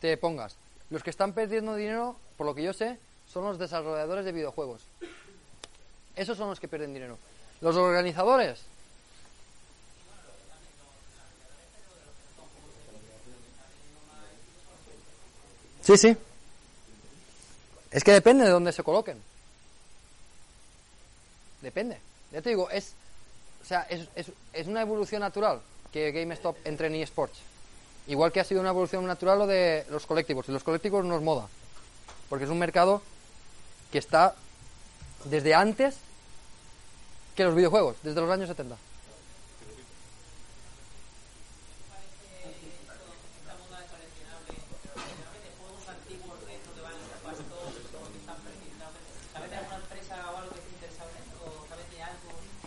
te 0.00 0.16
pongas. 0.16 0.56
Los 0.88 1.02
que 1.02 1.10
están 1.10 1.34
perdiendo 1.34 1.76
dinero, 1.76 2.16
por 2.38 2.46
lo 2.46 2.54
que 2.54 2.62
yo 2.62 2.72
sé, 2.72 2.98
son 3.30 3.44
los 3.44 3.58
desarrolladores 3.58 4.24
de 4.24 4.32
videojuegos. 4.32 4.80
Esos 6.16 6.38
son 6.38 6.48
los 6.48 6.58
que 6.58 6.68
pierden 6.68 6.94
dinero. 6.94 7.18
Los 7.60 7.76
organizadores. 7.76 8.62
Sí, 15.82 15.96
sí. 15.96 16.16
Es 17.90 18.04
que 18.04 18.12
depende 18.12 18.44
de 18.44 18.50
dónde 18.50 18.72
se 18.72 18.82
coloquen. 18.82 19.20
Depende. 21.60 21.98
Ya 22.32 22.40
te 22.40 22.50
digo, 22.50 22.70
es, 22.70 22.92
o 23.62 23.66
sea, 23.66 23.82
es, 23.82 24.08
es, 24.14 24.32
es 24.52 24.66
una 24.66 24.82
evolución 24.82 25.20
natural 25.20 25.60
que 25.92 26.10
GameStop 26.10 26.56
entre 26.64 26.86
en 26.86 26.94
eSports. 26.96 27.38
Igual 28.06 28.32
que 28.32 28.40
ha 28.40 28.44
sido 28.44 28.60
una 28.60 28.70
evolución 28.70 29.06
natural 29.06 29.38
lo 29.38 29.46
de 29.46 29.84
los 29.90 30.06
colectivos. 30.06 30.48
Y 30.48 30.52
los 30.52 30.64
colectivos 30.64 31.04
no 31.04 31.16
es 31.16 31.22
moda. 31.22 31.48
Porque 32.28 32.44
es 32.44 32.50
un 32.50 32.58
mercado 32.58 33.02
que 33.92 33.98
está 33.98 34.34
desde 35.24 35.54
antes 35.54 35.96
que 37.36 37.44
los 37.44 37.54
videojuegos, 37.54 37.96
desde 38.02 38.20
los 38.20 38.30
años 38.30 38.48
70. 38.48 38.76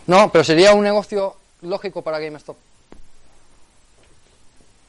No, 0.06 0.30
pero 0.30 0.44
sería 0.44 0.72
un 0.74 0.84
negocio 0.84 1.36
lógico 1.62 2.02
para 2.02 2.18
GameStop. 2.18 2.56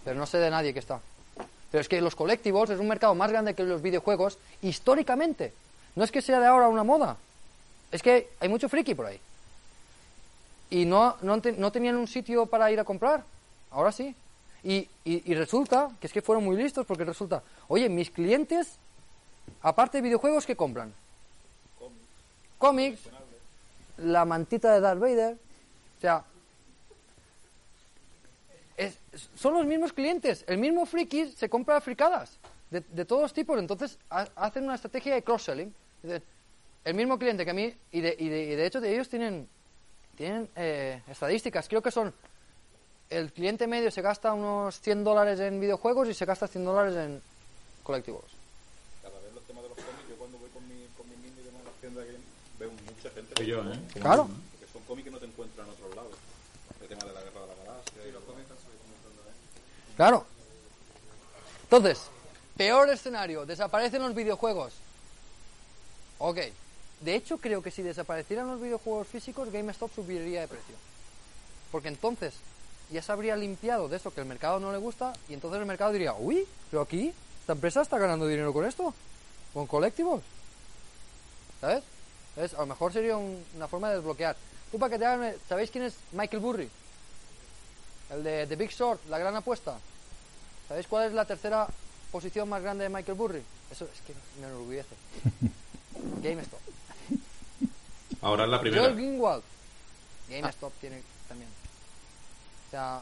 Pero 0.03 0.17
no 0.19 0.25
sé 0.25 0.37
de 0.37 0.49
nadie 0.49 0.73
que 0.73 0.79
está. 0.79 0.99
Pero 1.71 1.81
es 1.81 1.89
que 1.89 1.99
los 2.01 2.15
colectivos 2.15 2.69
es 2.69 2.79
un 2.79 2.87
mercado 2.87 3.13
más 3.15 3.31
grande 3.31 3.53
que 3.53 3.63
los 3.63 3.81
videojuegos 3.81 4.37
históricamente. 4.61 5.53
No 5.95 6.03
es 6.03 6.11
que 6.11 6.21
sea 6.21 6.39
de 6.39 6.47
ahora 6.47 6.67
una 6.69 6.83
moda. 6.83 7.17
Es 7.91 8.01
que 8.01 8.29
hay 8.39 8.47
mucho 8.49 8.69
friki 8.69 8.93
por 8.95 9.07
ahí. 9.07 9.19
Y 10.69 10.85
no, 10.85 11.17
no, 11.21 11.41
te- 11.41 11.53
no 11.53 11.71
tenían 11.71 11.95
un 11.97 12.07
sitio 12.07 12.45
para 12.45 12.71
ir 12.71 12.79
a 12.79 12.83
comprar. 12.83 13.23
Ahora 13.71 13.91
sí. 13.91 14.15
Y, 14.63 14.87
y- 15.05 15.31
y 15.31 15.33
resulta 15.35 15.89
que 15.99 16.07
es 16.07 16.13
que 16.13 16.21
fueron 16.21 16.43
muy 16.43 16.55
listos 16.57 16.85
porque 16.85 17.03
resulta, 17.05 17.41
oye, 17.67 17.89
mis 17.89 18.09
clientes, 18.11 18.67
aparte 19.61 19.97
de 19.97 20.01
videojuegos, 20.03 20.45
¿qué 20.45 20.55
compran? 20.55 20.93
Cómics, 22.57 22.99
la 23.97 24.25
mantita 24.25 24.73
de 24.73 24.79
Darth 24.79 24.99
Vader. 24.99 25.33
O 25.97 26.01
sea, 26.01 26.23
es- 28.77 28.97
son 29.35 29.53
los 29.53 29.65
mismos 29.65 29.93
clientes. 29.93 30.43
El 30.47 30.57
mismo 30.57 30.85
friki 30.85 31.31
se 31.31 31.49
compra 31.49 31.81
fricadas 31.81 32.37
de, 32.69 32.81
de 32.81 33.05
todos 33.05 33.33
tipos. 33.33 33.57
Entonces 33.59 33.97
ha- 34.09 34.27
hacen 34.35 34.63
una 34.65 34.75
estrategia 34.75 35.13
de 35.15 35.23
cross-selling. 35.23 35.73
El 36.85 36.93
mismo 36.93 37.17
cliente 37.19 37.43
que 37.43 37.51
a 37.51 37.53
mí, 37.53 37.73
y 37.91 38.01
de, 38.01 38.15
y 38.17 38.29
de, 38.29 38.43
y 38.43 38.55
de 38.55 38.65
hecho 38.65 38.79
de 38.79 38.93
ellos 38.93 39.09
tienen, 39.09 39.47
tienen 40.15 40.47
eh, 40.55 41.01
estadísticas. 41.09 41.67
Creo 41.67 41.81
que 41.81 41.91
son, 41.91 42.13
el 43.09 43.33
cliente 43.33 43.67
medio 43.67 43.89
se 43.91 44.01
gasta 44.01 44.31
unos 44.33 44.79
100 44.79 45.03
dólares 45.03 45.39
en 45.39 45.59
videojuegos 45.59 46.07
y 46.07 46.13
se 46.13 46.25
gasta 46.25 46.47
100 46.47 46.63
dólares 46.63 46.95
en 46.95 47.21
colectivos. 47.83 48.23
Cada 49.01 49.19
vez 49.19 49.33
los 49.33 49.43
temas 49.45 49.63
de 49.63 49.69
los 49.69 49.77
cómics, 49.77 50.07
yo 50.09 50.15
cuando 50.15 50.37
voy 50.37 50.49
con 50.51 50.65
mi, 50.67 50.85
con 50.97 51.09
mi 51.09 51.15
mini 51.17 51.41
de 51.41 51.51
la 51.51 51.71
tienda 51.81 52.03
que 52.03 52.15
veo 52.59 52.69
yo, 53.45 53.61
¿eh? 53.61 53.79
Claro. 53.93 54.27
Porque 54.51 54.71
son 54.71 54.81
cómics 54.83 55.05
que 55.05 55.11
no 55.11 55.19
te 55.19 55.25
encuentran 55.25 55.67
en 55.67 55.73
otros 55.73 55.95
lados. 55.95 56.13
El 56.81 56.87
tema 56.87 57.05
de 57.05 57.13
la 57.13 57.21
guerra 57.21 57.41
de 57.41 57.47
la 57.47 57.63
galaxia 57.63 58.07
y 58.07 58.11
los 58.11 58.23
cómics. 58.23 58.47
Claro. 59.95 60.25
Entonces, 61.63 62.01
peor 62.55 62.89
escenario, 62.89 63.45
desaparecen 63.45 64.01
los 64.01 64.15
videojuegos. 64.15 64.73
Ok. 66.19 66.39
De 67.01 67.15
hecho, 67.15 67.37
creo 67.37 67.61
que 67.61 67.71
si 67.71 67.83
desaparecieran 67.83 68.47
los 68.47 68.61
videojuegos 68.61 69.07
físicos, 69.07 69.51
GameStop 69.51 69.93
subiría 69.93 70.41
de 70.41 70.47
precio. 70.47 70.75
Porque 71.71 71.89
entonces 71.89 72.33
ya 72.89 73.01
se 73.01 73.11
habría 73.11 73.35
limpiado 73.35 73.87
de 73.87 73.97
eso 73.97 74.13
que 74.13 74.21
el 74.21 74.27
mercado 74.27 74.59
no 74.59 74.71
le 74.71 74.77
gusta 74.77 75.13
y 75.29 75.33
entonces 75.33 75.59
el 75.59 75.65
mercado 75.65 75.91
diría, 75.91 76.13
uy, 76.13 76.47
pero 76.71 76.81
aquí 76.81 77.13
esta 77.41 77.53
empresa 77.53 77.81
está 77.81 77.97
ganando 77.97 78.27
dinero 78.27 78.53
con 78.53 78.65
esto, 78.65 78.93
con 79.53 79.67
colectivos. 79.67 80.21
¿Sabes? 81.59 81.83
Entonces, 82.37 82.55
a 82.55 82.61
lo 82.61 82.67
mejor 82.67 82.93
sería 82.93 83.17
un- 83.17 83.43
una 83.55 83.67
forma 83.67 83.89
de 83.89 83.95
desbloquear. 83.95 84.35
Tú 84.71 84.77
para 84.77 84.91
que 84.91 84.99
te 84.99 85.05
hagan, 85.07 85.33
¿sabéis 85.49 85.71
quién 85.71 85.85
es 85.85 85.95
Michael 86.11 86.39
Burry? 86.39 86.69
El 88.11 88.23
de 88.23 88.45
The 88.45 88.55
Big 88.55 88.69
Short, 88.69 89.01
la 89.09 89.17
gran 89.17 89.35
apuesta. 89.35 89.79
¿Sabéis 90.67 90.85
cuál 90.85 91.07
es 91.07 91.13
la 91.13 91.25
tercera 91.25 91.67
posición 92.11 92.47
más 92.47 92.61
grande 92.61 92.83
de 92.83 92.89
Michael 92.91 93.17
Burry? 93.17 93.41
Eso 93.71 93.85
es 93.85 94.01
que 94.01 94.13
me 94.39 94.45
enorgullece. 94.47 94.93
GameStop. 96.21 96.59
Ahora 98.21 98.43
es 98.43 98.49
la 98.51 98.61
primera. 98.61 98.83
Joel 98.83 98.95
Greenwald. 98.95 99.43
GameStop 100.29 100.73
tiene 100.79 101.01
también. 101.27 101.49
O 102.67 102.69
sea, 102.69 103.01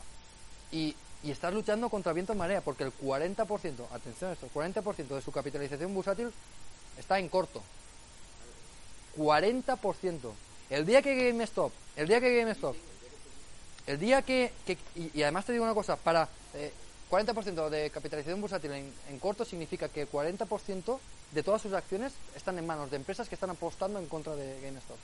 y, 0.71 0.95
y 1.23 1.31
estás 1.31 1.53
luchando 1.53 1.89
contra 1.89 2.13
viento 2.13 2.31
en 2.31 2.37
marea, 2.37 2.61
porque 2.61 2.85
el 2.85 2.93
40%, 2.93 3.35
atención 3.91 4.29
a 4.29 4.33
esto, 4.33 4.45
el 4.45 4.53
40% 4.53 5.07
de 5.15 5.21
su 5.21 5.31
capitalización 5.33 5.93
bursátil 5.93 6.31
está 6.97 7.19
en 7.19 7.27
corto. 7.27 7.61
40%. 9.17 10.31
El 10.69 10.85
día 10.85 11.01
que 11.01 11.15
GameStop, 11.29 11.71
el 11.95 12.07
día 12.07 12.19
que 12.19 12.39
GameStop, 12.39 12.75
el 13.87 13.99
día 13.99 14.21
que, 14.21 14.51
que- 14.65 14.77
y, 14.95 15.21
además 15.21 15.45
te 15.45 15.51
digo 15.53 15.63
una 15.63 15.73
cosa, 15.73 15.95
para 15.95 16.27
eh, 16.55 16.71
40% 17.11 17.69
de 17.69 17.89
capitalización 17.91 18.41
bursátil 18.41 18.71
en, 18.71 18.91
en 19.09 19.19
corto 19.19 19.45
significa 19.45 19.89
que 19.89 20.01
el 20.01 20.09
40% 20.11 20.99
de 21.31 21.43
todas 21.43 21.61
sus 21.61 21.73
acciones 21.73 22.13
están 22.35 22.57
en 22.57 22.65
manos 22.65 22.89
de 22.89 22.97
empresas 22.97 23.29
que 23.29 23.35
están 23.35 23.51
apostando 23.51 23.99
en 23.99 24.07
contra 24.07 24.35
de 24.35 24.59
GameStop. 24.61 24.97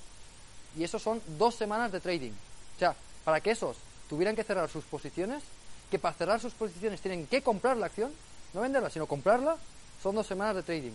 Y 0.78 0.84
eso 0.84 0.98
son 1.00 1.22
dos 1.38 1.56
semanas 1.56 1.92
de 1.92 2.00
trading. 2.00 2.32
O 2.32 2.80
sea, 2.80 2.96
para 3.24 3.40
que 3.42 3.52
esos 3.52 3.78
tuvieran 4.10 4.36
que 4.36 4.44
cerrar 4.44 4.70
sus 4.70 4.84
posiciones, 4.86 5.44
que 5.92 6.00
para 6.00 6.16
cerrar 6.16 6.40
sus 6.40 6.54
posiciones 6.54 7.02
tienen 7.02 7.28
que 7.28 7.42
comprar 7.44 7.78
la 7.78 7.86
acción, 7.88 8.12
no 8.54 8.62
venderla, 8.62 8.90
sino 8.90 9.06
comprarla, 9.06 9.58
son 10.02 10.16
dos 10.16 10.26
semanas 10.26 10.56
de 10.56 10.64
trading. 10.64 10.92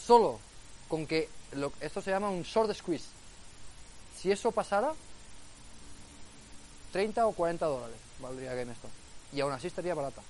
Solo 0.00 0.38
con 0.88 1.06
que 1.06 1.28
lo- 1.52 1.72
esto 1.80 2.00
se 2.02 2.10
llama 2.10 2.30
un 2.30 2.42
short 2.42 2.72
squeeze. 2.74 3.06
Si 4.20 4.30
eso 4.30 4.50
pasara, 4.52 4.92
30 6.92 7.26
o 7.26 7.32
40 7.32 7.66
dólares 7.66 7.96
valdría 8.20 8.54
GameStop. 8.54 8.90
Y 9.32 9.40
aún 9.40 9.52
así 9.52 9.66
estaría 9.66 9.94
barata. 9.94 10.22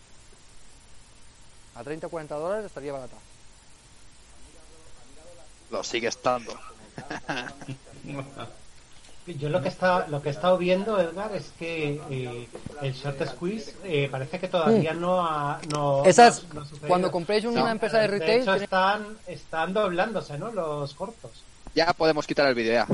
A 1.74 1.84
30 1.84 2.06
o 2.06 2.10
40 2.10 2.34
dólares 2.36 2.66
estaría 2.66 2.92
barata. 2.92 3.16
Lo 5.70 5.84
sigue 5.84 6.08
estando. 6.08 6.58
Yo 9.26 9.48
lo 9.48 9.60
que 9.60 9.68
está, 9.68 10.06
lo 10.06 10.22
que 10.22 10.28
he 10.28 10.32
estado 10.32 10.56
viendo, 10.56 11.00
Edgar, 11.00 11.34
es 11.34 11.50
que 11.58 12.00
eh, 12.10 12.48
el 12.80 12.92
short 12.92 13.26
squeeze 13.26 13.74
eh, 13.84 14.08
parece 14.08 14.38
que 14.38 14.46
todavía 14.46 14.94
no 14.94 15.26
ha, 15.26 15.60
no, 15.70 16.04
Esas, 16.04 16.44
no 16.44 16.50
ha- 16.50 16.54
no 16.54 16.60
ha 16.60 16.64
sucedido. 16.64 16.88
cuando 16.88 17.10
compréis 17.10 17.44
una 17.44 17.62
No, 17.62 17.68
empresa 17.68 17.98
de 17.98 18.06
retail, 18.06 18.42
hecho, 18.42 18.54
están, 18.54 19.18
están 19.26 19.72
doblándose, 19.74 20.38
¿no? 20.38 20.52
Los 20.52 20.94
cortos. 20.94 21.44
Ya 21.74 21.92
podemos 21.92 22.26
quitar 22.26 22.46
el 22.48 22.54
vídeo, 22.54 22.72
ya. 22.72 22.86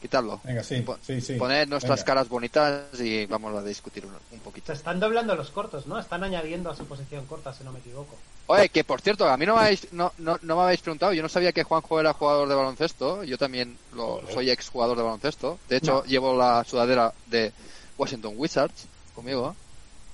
Quitarlo. 0.00 0.40
Venga, 0.44 0.62
sí, 0.62 0.80
Po- 0.82 0.98
sí, 1.02 1.20
sí. 1.20 1.34
Poner 1.34 1.68
nuestras 1.68 2.00
Venga. 2.00 2.04
caras 2.06 2.28
bonitas 2.28 3.00
y 3.00 3.24
vamos 3.26 3.56
a 3.56 3.62
discutir 3.62 4.04
un, 4.04 4.12
un 4.30 4.40
poquito. 4.40 4.66
Se 4.66 4.74
están 4.74 5.00
doblando 5.00 5.34
los 5.34 5.50
cortos, 5.50 5.86
¿no? 5.86 5.98
Están 5.98 6.22
añadiendo 6.22 6.70
a 6.70 6.76
su 6.76 6.84
posición 6.84 7.24
corta, 7.26 7.52
si 7.54 7.64
no 7.64 7.72
me 7.72 7.78
equivoco. 7.80 8.14
Oye, 8.48 8.68
que 8.68 8.84
por 8.84 9.00
cierto, 9.00 9.26
a 9.28 9.36
mí 9.36 9.44
no 9.46 9.56
me 9.56 9.62
habéis, 9.62 9.92
no, 9.92 10.12
no, 10.18 10.38
no 10.42 10.56
me 10.56 10.62
habéis 10.62 10.80
preguntado. 10.80 11.12
Yo 11.12 11.22
no 11.22 11.28
sabía 11.28 11.52
que 11.52 11.64
Juanjo 11.64 11.98
era 11.98 12.12
jugador 12.12 12.48
de 12.48 12.54
baloncesto. 12.54 13.24
Yo 13.24 13.38
también 13.38 13.76
lo, 13.94 14.22
soy 14.32 14.50
ex 14.50 14.68
jugador 14.68 14.96
de 14.96 15.02
baloncesto. 15.02 15.58
De 15.68 15.78
hecho, 15.78 16.02
No. 16.02 16.04
llevo 16.04 16.36
la 16.36 16.62
sudadera 16.64 17.12
de 17.26 17.52
Washington 17.98 18.34
Wizards 18.36 18.86
conmigo. 19.14 19.56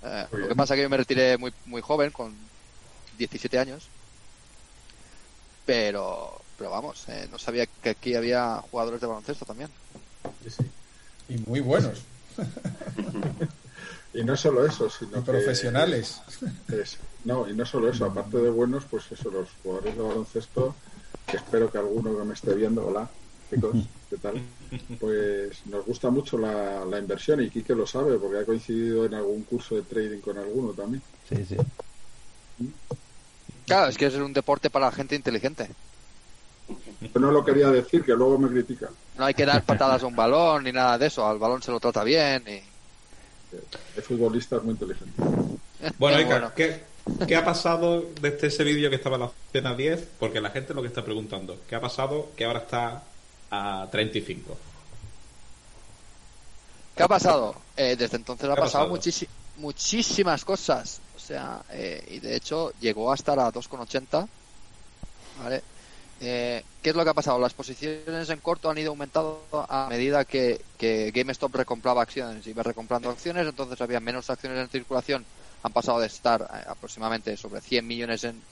Eh, 0.04 0.26
lo 0.32 0.48
que 0.48 0.54
pasa 0.56 0.74
es 0.74 0.78
que 0.78 0.82
yo 0.84 0.90
me 0.90 0.96
retiré 0.96 1.36
muy, 1.36 1.52
muy 1.66 1.82
joven, 1.82 2.10
con 2.10 2.34
17 3.18 3.58
años. 3.58 3.88
Pero, 5.64 6.41
pero 6.62 6.70
vamos, 6.70 7.08
eh, 7.08 7.26
no 7.28 7.38
sabía 7.40 7.66
que 7.66 7.90
aquí 7.90 8.14
había 8.14 8.58
jugadores 8.70 9.00
de 9.00 9.08
baloncesto 9.08 9.44
también. 9.44 9.68
Sí, 10.44 10.48
sí. 10.50 10.64
Y 11.26 11.38
muy 11.38 11.58
buenos. 11.58 12.04
Y 14.14 14.22
no 14.24 14.36
solo 14.36 14.64
eso, 14.64 14.88
sino 14.90 15.18
Y 15.18 15.22
que 15.22 15.30
profesionales. 15.32 16.20
es- 16.68 16.98
no, 17.24 17.48
y 17.48 17.54
no 17.56 17.64
solo 17.64 17.88
eso, 17.88 18.04
aparte 18.04 18.36
de 18.36 18.50
buenos, 18.50 18.84
pues 18.84 19.10
eso, 19.10 19.28
los 19.30 19.50
jugadores 19.62 19.96
de 19.96 20.02
baloncesto, 20.02 20.76
que 21.26 21.38
espero 21.38 21.72
que 21.72 21.78
alguno 21.78 22.16
que 22.16 22.24
me 22.24 22.34
esté 22.34 22.54
viendo, 22.54 22.86
hola, 22.86 23.10
chicos, 23.50 23.88
¿qué 24.08 24.18
tal? 24.18 24.40
Pues 25.00 25.66
nos 25.66 25.84
gusta 25.86 26.10
mucho 26.10 26.38
la, 26.38 26.84
la 26.84 26.98
inversión 26.98 27.42
y 27.42 27.48
Quique 27.50 27.74
lo 27.74 27.86
sabe, 27.86 28.18
porque 28.18 28.38
ha 28.38 28.46
coincidido 28.46 29.06
en 29.06 29.14
algún 29.14 29.42
curso 29.44 29.74
de 29.74 29.82
trading 29.82 30.20
con 30.20 30.38
alguno 30.38 30.74
también. 30.74 31.02
Sí, 31.28 31.44
sí. 31.44 31.56
Claro, 33.66 33.88
es 33.88 33.96
que 33.96 34.06
es 34.06 34.14
un 34.14 34.32
deporte 34.32 34.68
para 34.70 34.86
la 34.86 34.92
gente 34.92 35.14
inteligente. 35.14 35.70
Yo 37.14 37.20
no 37.20 37.30
lo 37.30 37.44
quería 37.44 37.68
decir, 37.68 38.04
que 38.04 38.12
luego 38.12 38.38
me 38.38 38.48
critica. 38.48 38.88
No 39.18 39.24
hay 39.24 39.34
que 39.34 39.44
dar 39.46 39.62
patadas 39.64 40.02
a 40.02 40.06
un 40.06 40.16
balón 40.16 40.64
ni 40.64 40.72
nada 40.72 40.96
de 40.98 41.06
eso. 41.06 41.26
Al 41.26 41.38
balón 41.38 41.62
se 41.62 41.70
lo 41.70 41.80
trata 41.80 42.02
bien 42.04 42.42
y... 42.46 42.52
Hay 43.96 44.02
futbolistas 44.02 44.62
muy 44.62 44.72
inteligentes. 44.72 45.24
Bueno, 45.98 46.18
Ica, 46.20 46.28
bueno. 46.30 46.52
¿qué, 46.54 46.84
qué 47.26 47.36
ha 47.36 47.44
pasado 47.44 48.04
desde 48.20 48.46
ese 48.46 48.64
vídeo 48.64 48.88
que 48.88 48.96
estaba 48.96 49.16
en 49.16 49.22
la 49.22 49.30
cena 49.52 49.74
10? 49.74 50.08
Porque 50.18 50.40
la 50.40 50.50
gente 50.50 50.72
lo 50.74 50.80
que 50.82 50.88
está 50.88 51.04
preguntando, 51.04 51.58
¿qué 51.68 51.74
ha 51.74 51.80
pasado 51.80 52.30
que 52.36 52.44
ahora 52.44 52.60
está 52.60 53.02
a 53.50 53.86
35? 53.90 54.56
¿Qué 56.96 57.02
ha 57.02 57.08
pasado? 57.08 57.54
Eh, 57.76 57.96
desde 57.98 58.16
entonces 58.16 58.48
ha 58.48 58.54
¿Qué 58.54 58.60
ha 58.60 58.64
pasado, 58.64 58.84
pasado? 58.84 58.96
muchísi- 58.96 59.28
muchísimas 59.56 60.44
cosas. 60.44 61.00
O 61.16 61.20
sea, 61.20 61.62
eh, 61.70 62.04
y 62.10 62.18
de 62.20 62.36
hecho 62.36 62.72
llegó 62.80 63.10
a 63.12 63.14
estar 63.14 63.38
a 63.38 63.50
2,80. 63.52 64.26
¿Vale? 65.42 65.62
Eh, 66.24 66.62
¿qué 66.82 66.90
es 66.90 66.96
lo 66.96 67.04
que 67.04 67.10
ha 67.10 67.14
pasado? 67.14 67.38
Las 67.38 67.54
posiciones 67.54 68.28
en 68.30 68.40
corto 68.40 68.70
han 68.70 68.78
ido 68.78 68.90
aumentando 68.90 69.48
a 69.68 69.88
medida 69.90 70.24
que, 70.24 70.64
GameStop 71.14 71.54
recompraba 71.56 72.02
acciones. 72.02 72.46
Iba 72.46 72.62
recomprando 72.62 73.10
acciones, 73.10 73.46
entonces 73.46 73.80
había 73.80 74.00
menos 74.00 74.30
acciones 74.30 74.58
en 74.60 74.68
circulación. 74.70 75.26
Han 75.62 75.72
pasado 75.72 76.00
de 76.00 76.06
estar 76.06 76.42
eh, 76.42 76.64
aproximadamente 76.68 77.36
sobre 77.36 77.60
100 77.60 77.86
millones 77.86 78.24
en- 78.24 78.46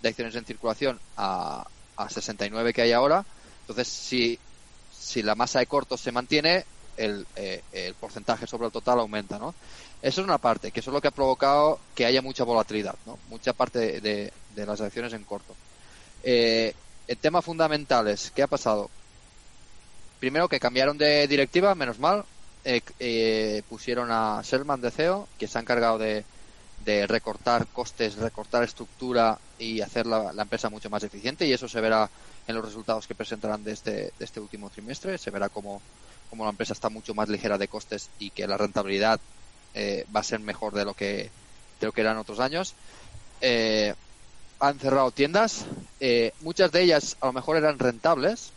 de 0.00 0.08
acciones 0.08 0.34
en 0.36 0.44
circulación 0.44 1.00
a, 1.16 1.66
a 1.96 2.10
69 2.10 2.72
que 2.72 2.82
hay 2.82 2.92
ahora. 2.92 3.26
Entonces, 3.60 3.88
si, 3.88 4.38
si 4.88 5.22
la 5.22 5.34
masa 5.34 5.58
de 5.60 5.66
cortos 5.66 6.00
se 6.00 6.12
mantiene, 6.12 6.66
el, 6.96 7.28
eh, 7.34 7.64
el 7.72 7.94
porcentaje 7.96 8.46
sobre 8.46 8.66
el 8.66 8.72
total 8.72 9.00
aumenta, 9.00 9.38
¿no? 9.38 9.56
Eso 10.00 10.20
es 10.20 10.24
una 10.26 10.38
parte, 10.38 10.72
que 10.72 10.80
eso 10.80 10.90
es 10.90 10.94
lo 10.94 11.00
que 11.00 11.08
ha 11.08 11.10
provocado 11.10 11.86
que 11.94 12.06
haya 12.06 12.22
mucha 12.22 12.44
volatilidad, 12.44 12.98
¿no? 13.04 13.18
Mucha 13.24 13.52
parte 13.52 13.78
de, 13.78 14.00
de- 14.00 14.32
de 14.48 14.66
las 14.66 14.80
acciones 14.80 15.12
en 15.12 15.24
corto. 15.24 15.58
Eh, 16.22 16.74
en 17.08 17.16
temas 17.16 17.44
fundamentales, 17.44 18.32
¿qué 18.34 18.42
ha 18.42 18.46
pasado? 18.46 18.90
Primero 20.20 20.48
que 20.48 20.60
cambiaron 20.60 20.98
de 20.98 21.26
directiva, 21.28 21.74
menos 21.74 21.98
mal. 21.98 22.24
Eh, 22.64 22.80
eh, 22.98 23.62
pusieron 23.68 24.08
a 24.10 24.40
Sherman 24.42 24.80
de 24.80 24.90
CEO, 24.90 25.28
que 25.38 25.46
se 25.46 25.58
ha 25.58 25.60
encargado 25.60 25.98
de, 25.98 26.24
de 26.84 27.06
recortar 27.06 27.66
costes, 27.68 28.16
recortar 28.16 28.64
estructura 28.64 29.38
y 29.58 29.80
hacer 29.80 30.06
la, 30.06 30.32
la 30.32 30.42
empresa 30.42 30.68
mucho 30.68 30.90
más 30.90 31.02
eficiente. 31.04 31.46
Y 31.46 31.52
eso 31.52 31.68
se 31.68 31.80
verá 31.80 32.10
en 32.46 32.54
los 32.54 32.64
resultados 32.64 33.06
que 33.06 33.14
presentarán 33.14 33.62
de 33.62 33.72
este, 33.72 33.90
de 34.18 34.24
este 34.24 34.40
último 34.40 34.70
trimestre. 34.70 35.18
Se 35.18 35.30
verá 35.30 35.48
cómo, 35.48 35.80
cómo 36.30 36.44
la 36.44 36.50
empresa 36.50 36.72
está 36.72 36.88
mucho 36.88 37.14
más 37.14 37.28
ligera 37.28 37.58
de 37.58 37.68
costes 37.68 38.08
y 38.18 38.30
que 38.30 38.46
la 38.46 38.56
rentabilidad 38.56 39.20
eh, 39.74 40.06
va 40.14 40.20
a 40.20 40.24
ser 40.24 40.40
mejor 40.40 40.74
de 40.74 40.84
lo 40.84 40.94
que, 40.94 41.30
de 41.80 41.86
lo 41.86 41.92
que 41.92 42.00
eran 42.00 42.16
otros 42.16 42.40
años. 42.40 42.74
Eh, 43.40 43.94
han 44.58 44.78
cerrado 44.78 45.10
tiendas. 45.10 45.66
eh, 46.00 46.32
muchas 46.40 46.70
de 46.72 46.82
ellas 46.82 47.16
a 47.20 47.26
lo 47.26 47.32
mejor 47.32 47.56
eran 47.56 47.78
rentables, 47.78 48.52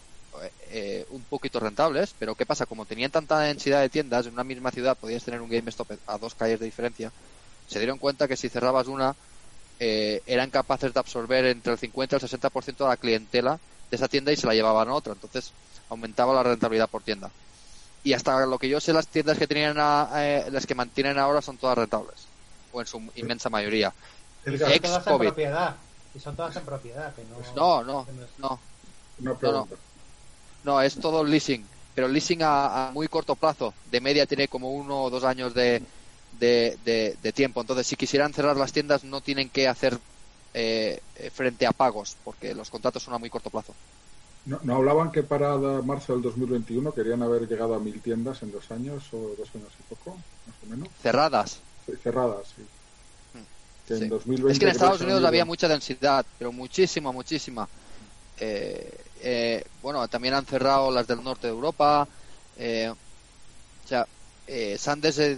eh, 0.70 1.06
un 1.10 1.26
poquito 1.26 1.60
rentables, 1.60 2.14
pero 2.18 2.36
¿qué 2.36 2.46
pasa? 2.46 2.66
Como 2.66 2.86
tenían 2.86 3.12
tanta 3.12 3.40
densidad 3.40 3.82
de 3.82 3.90
tiendas 3.90 4.28
en 4.28 4.34
una 4.34 4.44
misma 4.44 4.72
ciudad, 4.72 4.98
podías 4.98 5.24
tener 5.24 5.42
un 5.42 5.50
GameStop 5.50 5.92
a 6.06 6.18
dos 6.18 6.36
calles 6.36 6.60
de 6.60 6.66
diferencia. 6.66 7.12
Se 7.66 7.80
dieron 7.80 7.98
cuenta 7.98 8.28
que 8.28 8.36
si 8.38 8.50
cerrabas 8.50 8.88
una, 8.88 9.16
eh, 9.80 10.22
eran 10.26 10.50
capaces 10.52 10.94
de 10.94 11.00
absorber 11.00 11.46
entre 11.46 11.74
el 11.74 11.80
50 11.80 12.16
y 12.16 12.18
el 12.18 12.22
60% 12.22 12.84
de 12.84 12.90
la 12.90 12.98
clientela 12.98 13.60
de 13.90 13.96
esa 13.98 14.08
tienda 14.08 14.32
y 14.32 14.36
se 14.38 14.48
la 14.48 14.54
llevaban 14.54 14.90
a 14.90 14.94
otra. 14.94 15.14
Entonces 15.14 15.54
aumentaba 15.90 16.34
la 16.34 16.44
rentabilidad 16.44 16.90
por 16.90 17.04
tienda. 17.04 17.32
Y 18.04 18.14
hasta 18.14 18.46
lo 18.46 18.58
que 18.58 18.70
yo 18.70 18.80
sé, 18.80 18.94
las 18.94 19.08
tiendas 19.10 19.38
que 19.38 19.48
tenían 19.48 19.78
a- 19.80 20.10
eh, 20.16 20.52
las 20.52 20.66
que 20.66 20.76
mantienen 20.76 21.18
ahora 21.18 21.42
son 21.42 21.58
todas 21.58 21.78
rentables, 21.78 22.30
o 22.72 22.82
en 22.82 22.88
su 22.88 23.12
inmensa 23.16 23.50
mayoría. 23.50 23.94
Y 24.52 24.58
son 24.60 24.72
Y 26.14 26.20
son 26.20 26.36
todas 26.36 26.56
en 26.58 26.66
propiedad. 26.66 27.14
Que 27.16 27.24
no, 27.26 27.40
No, 27.56 27.84
no, 27.84 28.10
no 28.14 28.24
es- 28.24 28.36
no. 30.64 30.82
Es 30.82 30.96
todo 31.00 31.24
leasing, 31.24 31.70
pero 31.94 32.08
leasing 32.08 32.42
a, 32.44 32.90
a 32.90 32.92
muy 32.92 33.08
corto 33.08 33.36
plazo. 33.36 33.76
De 33.86 34.02
media 34.02 34.26
tiene 34.26 34.48
como 34.48 34.72
uno 34.74 35.04
o 35.04 35.10
dos 35.10 35.24
años 35.24 35.54
de, 35.54 35.84
de, 36.32 36.78
de- 36.84 37.16
de 37.20 37.34
tiempo. 37.34 37.62
Entonces, 37.62 37.88
si 37.88 37.96
quisieran 37.96 38.34
cerrar 38.34 38.58
las 38.58 38.72
tiendas, 38.74 39.04
no 39.04 39.22
tienen 39.22 39.50
que 39.50 39.68
hacer 39.68 40.00
eh, 40.54 41.02
eh, 41.16 41.30
frente 41.32 41.66
a 41.68 41.72
pagos, 41.74 42.18
porque 42.24 42.54
los 42.56 42.70
contratos 42.70 43.04
son 43.04 43.14
a 43.14 43.20
muy 43.20 43.30
corto 43.30 43.50
plazo. 43.50 43.76
¿No, 44.46 44.60
no 44.64 44.76
hablaban 44.76 45.12
que 45.12 45.24
para 45.24 45.58
marzo 45.82 46.14
del 46.14 46.22
2021 46.22 46.94
querían 46.94 47.22
haber 47.24 47.48
llegado 47.48 47.76
a 47.76 47.80
mil 47.80 48.02
tiendas 48.02 48.42
en 48.44 48.52
dos 48.52 48.72
años 48.72 49.14
o 49.14 49.36
dos 49.38 49.54
años 49.56 49.76
y 49.80 49.84
poco, 49.84 50.26
más 50.46 50.62
o 50.62 50.66
menos? 50.66 50.90
Cerradas. 50.98 51.64
Sí, 51.86 51.94
cerradas, 51.98 52.50
sí. 52.50 52.64
Que 53.90 53.96
Sí. 53.98 54.04
en 54.04 54.10
2020 54.10 54.52
Es 54.54 54.60
que 54.60 54.66
en 54.66 54.72
Estados 54.72 55.02
Unidos 55.02 55.24
había 55.24 55.46
mucha 55.46 55.68
densidad, 55.68 56.24
pero 56.38 56.52
muchísima, 56.52 57.12
muchísima. 57.12 57.68
Eh, 58.40 58.94
eh, 59.22 59.64
bueno, 59.82 60.08
también 60.08 60.36
han 60.36 60.46
cerrado 60.46 60.92
las 60.92 61.08
del 61.08 61.24
norte 61.24 61.48
de 61.48 61.54
Europa. 61.54 62.08
eh, 62.62 62.90
o 62.94 63.88
sea, 63.88 64.06
eh, 64.48 64.78
se 64.78 64.92
han 64.92 65.00
des- 65.02 65.18
eh, 65.18 65.38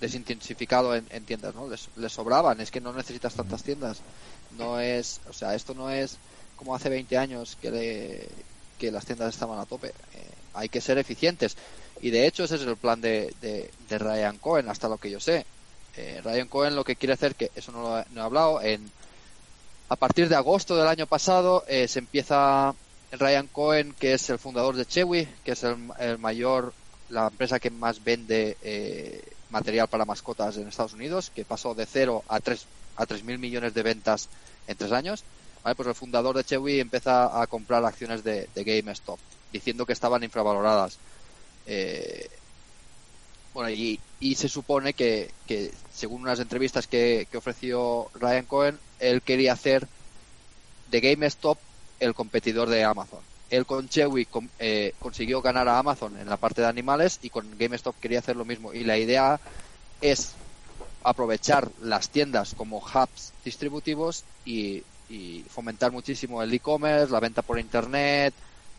desintensificado 0.00 0.94
en, 0.94 1.06
en 1.10 1.24
tiendas, 1.24 1.54
¿no? 1.54 1.68
Les, 1.68 1.88
les 1.96 2.12
sobraban, 2.12 2.60
es 2.60 2.70
que 2.70 2.80
no 2.80 2.92
necesitas 2.92 3.32
tantas 3.34 3.62
tiendas. 3.62 3.98
No 4.58 4.78
es, 4.80 5.20
o 5.28 5.32
sea, 5.32 5.54
esto 5.54 5.74
no 5.74 5.90
es 5.90 6.18
como 6.56 6.74
hace 6.74 6.88
20 6.90 7.16
años 7.16 7.56
que, 7.62 7.70
le- 7.70 8.28
que 8.78 8.90
las 8.90 9.06
tiendas 9.06 9.32
estaban 9.32 9.58
a 9.58 9.64
tope. 9.64 9.92
Hay 10.54 10.68
que 10.68 10.80
ser 10.82 10.98
eficientes. 10.98 11.56
Y 12.02 12.10
de 12.10 12.26
hecho 12.26 12.44
ese 12.44 12.56
es 12.56 12.62
el 12.62 12.76
plan 12.76 13.00
de, 13.00 13.32
de, 13.40 13.70
de 13.88 13.98
Ryan 13.98 14.36
Cohen, 14.38 14.68
hasta 14.68 14.88
lo 14.88 14.98
que 14.98 15.10
yo 15.10 15.18
sé. 15.20 15.46
Eh, 15.96 16.20
Ryan 16.22 16.48
Cohen 16.48 16.76
lo 16.76 16.84
que 16.84 16.96
quiere 16.96 17.14
hacer, 17.14 17.34
que 17.34 17.50
eso 17.54 17.72
no 17.72 17.82
lo 17.82 17.98
he, 17.98 18.04
no 18.10 18.20
he 18.20 18.24
hablado, 18.24 18.62
en, 18.62 18.90
a 19.88 19.96
partir 19.96 20.28
de 20.28 20.36
agosto 20.36 20.76
del 20.76 20.88
año 20.88 21.06
pasado 21.06 21.64
eh, 21.68 21.88
se 21.88 22.00
empieza 22.00 22.74
Ryan 23.12 23.46
Cohen, 23.46 23.94
que 23.98 24.12
es 24.14 24.28
el 24.30 24.38
fundador 24.38 24.76
de 24.76 24.84
Chewy, 24.84 25.28
que 25.44 25.52
es 25.52 25.62
el, 25.64 25.76
el 25.98 26.18
mayor, 26.18 26.72
la 27.08 27.28
empresa 27.28 27.60
que 27.60 27.70
más 27.70 28.02
vende 28.02 28.56
eh, 28.62 29.22
material 29.50 29.88
para 29.88 30.04
mascotas 30.04 30.56
en 30.56 30.68
Estados 30.68 30.92
Unidos, 30.92 31.30
que 31.34 31.44
pasó 31.44 31.74
de 31.74 31.86
cero 31.86 32.24
a 32.28 32.40
tres 32.40 32.66
a 32.96 33.04
tres 33.04 33.22
mil 33.24 33.38
millones 33.38 33.74
de 33.74 33.82
ventas 33.82 34.28
en 34.66 34.76
tres 34.76 34.90
años. 34.92 35.22
Pues 35.62 35.88
el 35.88 35.94
fundador 35.94 36.36
de 36.36 36.44
Chewy 36.44 36.78
empieza 36.78 37.42
a 37.42 37.46
comprar 37.48 37.84
acciones 37.84 38.22
de, 38.22 38.48
de 38.54 38.64
GameStop, 38.64 39.18
diciendo 39.52 39.84
que 39.84 39.92
estaban 39.92 40.22
infravaloradas. 40.22 40.98
Eh, 41.66 42.30
bueno, 43.56 43.70
y, 43.70 43.98
y 44.20 44.34
se 44.34 44.50
supone 44.50 44.92
que, 44.92 45.30
que 45.46 45.72
según 45.90 46.20
unas 46.20 46.40
entrevistas 46.40 46.86
que, 46.86 47.26
que 47.30 47.38
ofreció 47.38 48.10
Ryan 48.12 48.44
Cohen, 48.44 48.78
él 49.00 49.22
quería 49.22 49.54
hacer 49.54 49.88
de 50.90 51.00
GameStop 51.00 51.56
el 51.98 52.12
competidor 52.12 52.68
de 52.68 52.84
Amazon. 52.84 53.20
Él 53.48 53.64
con 53.64 53.88
Chewy 53.88 54.28
eh, 54.58 54.92
consiguió 54.98 55.40
ganar 55.40 55.68
a 55.68 55.78
Amazon 55.78 56.18
en 56.18 56.28
la 56.28 56.36
parte 56.36 56.60
de 56.60 56.66
animales 56.66 57.18
y 57.22 57.30
con 57.30 57.56
GameStop 57.56 57.98
quería 57.98 58.18
hacer 58.18 58.36
lo 58.36 58.44
mismo. 58.44 58.74
Y 58.74 58.84
la 58.84 58.98
idea 58.98 59.40
es 60.02 60.32
aprovechar 61.02 61.70
las 61.80 62.10
tiendas 62.10 62.52
como 62.54 62.76
hubs 62.76 63.32
distributivos 63.42 64.24
y, 64.44 64.82
y 65.08 65.46
fomentar 65.48 65.92
muchísimo 65.92 66.42
el 66.42 66.52
e-commerce, 66.52 67.10
la 67.10 67.20
venta 67.20 67.40
por 67.40 67.58
internet, 67.58 68.34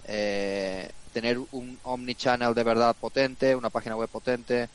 eh, 0.07 0.91
tener 1.20 1.39
un 1.51 1.80
omnichannel 1.82 2.53
de 2.53 2.63
verdad 2.63 2.95
potente, 2.95 3.55
una 3.55 3.72
página 3.72 3.95
web 3.95 4.07
potente. 4.07 4.70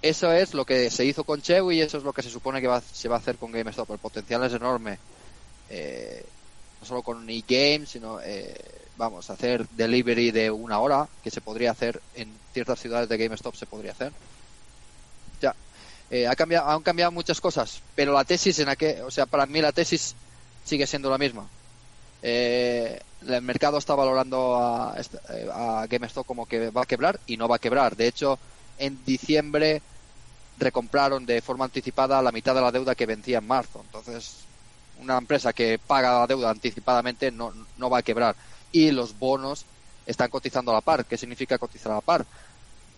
Eso 0.00 0.32
es 0.32 0.54
lo 0.54 0.64
que 0.64 0.88
se 0.90 1.04
hizo 1.04 1.24
con 1.24 1.42
Chewy 1.42 1.76
y 1.76 1.80
eso 1.82 1.98
es 1.98 2.04
lo 2.04 2.14
que 2.14 2.22
se 2.22 2.30
supone 2.30 2.62
que 2.62 2.68
va- 2.68 2.80
se 2.80 3.06
va 3.06 3.16
a 3.16 3.18
hacer 3.18 3.36
con 3.36 3.52
GameStop. 3.52 3.90
El 3.90 3.98
potencial 3.98 4.42
es 4.44 4.54
enorme. 4.54 4.96
Eh, 5.68 6.24
no 6.80 6.86
solo 6.86 7.02
con 7.02 7.28
e-games, 7.28 7.90
sino, 7.90 8.18
eh, 8.22 8.54
vamos, 8.96 9.28
hacer 9.28 9.68
delivery 9.68 10.30
de 10.30 10.50
una 10.50 10.78
hora, 10.78 11.06
que 11.22 11.30
se 11.30 11.42
podría 11.42 11.70
hacer 11.72 12.00
en 12.14 12.32
ciertas 12.54 12.80
ciudades 12.80 13.10
de 13.10 13.18
GameStop, 13.18 13.54
se 13.54 13.66
podría 13.66 13.92
hacer. 13.92 14.10
Ya. 15.42 15.54
Eh, 16.10 16.26
ha 16.26 16.34
cambiado, 16.34 16.70
han 16.70 16.82
cambiado 16.82 17.12
muchas 17.12 17.42
cosas, 17.42 17.82
pero 17.94 18.14
la 18.14 18.24
tesis 18.24 18.58
en 18.58 18.70
aquel, 18.70 19.02
o 19.02 19.10
sea, 19.10 19.26
para 19.26 19.44
mí 19.44 19.60
la 19.60 19.72
tesis 19.72 20.14
sigue 20.64 20.86
siendo 20.86 21.10
la 21.10 21.18
misma. 21.18 21.46
Eh, 22.22 23.00
el 23.26 23.42
mercado 23.42 23.78
está 23.78 23.94
valorando 23.94 24.56
a, 24.56 24.94
esta- 24.98 25.20
eh, 25.36 25.48
a 25.52 25.86
GameStop 25.88 26.26
como 26.26 26.46
que 26.46 26.70
va 26.70 26.82
a 26.82 26.86
quebrar 26.86 27.20
y 27.26 27.36
no 27.36 27.48
va 27.48 27.56
a 27.56 27.60
quebrar. 27.60 27.96
De 27.96 28.06
hecho, 28.08 28.38
en 28.78 29.04
diciembre 29.04 29.82
recompraron 30.56 31.26
de 31.26 31.40
forma 31.42 31.64
anticipada 31.64 32.22
la 32.22 32.32
mitad 32.32 32.54
de 32.54 32.60
la 32.60 32.72
deuda 32.72 32.94
que 32.94 33.06
vencía 33.06 33.38
en 33.38 33.46
marzo. 33.46 33.80
Entonces, 33.84 34.48
una 34.96 35.18
empresa 35.18 35.52
que 35.52 35.78
paga 35.78 36.20
la 36.20 36.26
deuda 36.26 36.50
anticipadamente 36.50 37.30
no, 37.30 37.52
no 37.76 37.90
va 37.90 37.98
a 37.98 38.02
quebrar. 38.02 38.36
Y 38.70 38.90
los 38.90 39.18
bonos 39.18 39.66
están 40.06 40.30
cotizando 40.30 40.70
a 40.72 40.74
la 40.74 40.80
par. 40.82 41.06
¿Qué 41.06 41.16
significa 41.18 41.58
cotizar 41.58 41.92
a 41.92 41.96
la 41.96 42.00
par? 42.02 42.26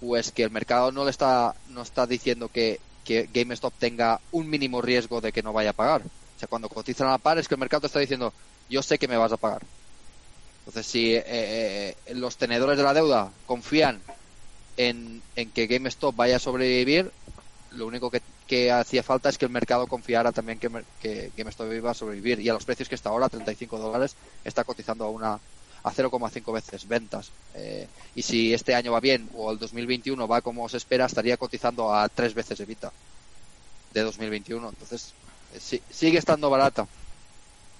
Pues 0.01 0.33
que 0.33 0.45
el 0.45 0.51
mercado 0.51 0.93
no 0.93 1.05
le 1.05 1.11
está, 1.11 1.55
no 1.67 1.83
está 1.83 2.07
diciendo 2.07 2.49
que, 2.51 2.81
que 3.05 3.29
GameStop 3.33 3.75
tenga 3.79 4.21
un 4.33 4.49
mínimo 4.51 4.83
riesgo 4.83 5.21
de 5.21 5.33
que 5.33 5.43
no 5.43 5.53
vaya 5.53 5.71
a 5.71 5.75
pagar. 5.75 6.03
Cuando 6.47 6.69
cotizan 6.69 7.09
a 7.09 7.13
la 7.13 7.19
par 7.19 7.39
es 7.39 7.49
que 7.49 7.55
el 7.55 7.61
mercado 7.61 7.87
está 7.87 8.01
diciendo, 8.01 8.33
yo 8.69 8.83
sé 8.83 8.99
que 8.99 9.09
me 9.09 9.17
vas 9.17 9.33
a 9.33 9.37
pagar. 9.37 9.63
Entonces, 10.61 10.87
si 10.87 11.15
eh, 11.15 11.25
eh, 11.27 11.97
los 12.15 12.37
tenedores 12.37 12.79
de 12.79 12.85
la 12.85 12.95
deuda 12.95 13.31
confían 13.47 14.01
en, 14.77 15.23
en 15.37 15.51
que 15.51 15.67
GameStop 15.67 16.17
vaya 16.17 16.37
a 16.37 16.41
sobrevivir, 16.41 17.11
lo 17.77 17.87
único 17.87 18.11
que, 18.11 18.23
hacía 18.71 19.03
falta 19.03 19.29
es 19.29 19.37
que 19.37 19.47
el 19.47 19.51
mercado 19.51 19.87
confiara 19.87 20.31
también 20.31 20.59
que, 20.59 21.31
GameStop 21.37 21.73
iba 21.73 21.91
a 21.91 21.95
sobrevivir. 21.95 22.41
Y 22.41 22.49
a 22.49 22.55
los 22.55 22.65
precios 22.65 22.89
que 22.89 22.95
está 22.95 23.11
ahora, 23.11 23.29
35 23.29 23.79
dólares, 23.79 24.15
está 24.45 24.65
cotizando 24.65 25.05
a 25.05 25.11
una 25.11 25.41
a 25.83 25.93
0,5 25.93 26.53
veces 26.53 26.89
ventas. 26.89 27.31
Eh, 27.55 27.87
y 28.15 28.23
si 28.23 28.55
este 28.55 28.75
año 28.75 28.93
va 28.93 29.01
bien 29.01 29.29
o 29.35 29.53
el 29.53 29.59
2021 29.59 30.27
va 30.27 30.41
como 30.41 30.67
se 30.69 30.79
espera, 30.79 31.05
estaría 31.05 31.37
cotizando 31.37 31.95
a 31.95 32.09
tres 32.09 32.33
veces 32.33 32.59
Evita 32.61 32.91
de 33.93 34.01
2021. 34.01 34.69
Entonces, 34.69 35.13
sí- 35.61 35.83
sigue 35.91 36.19
estando 36.19 36.51
barata. 36.51 36.87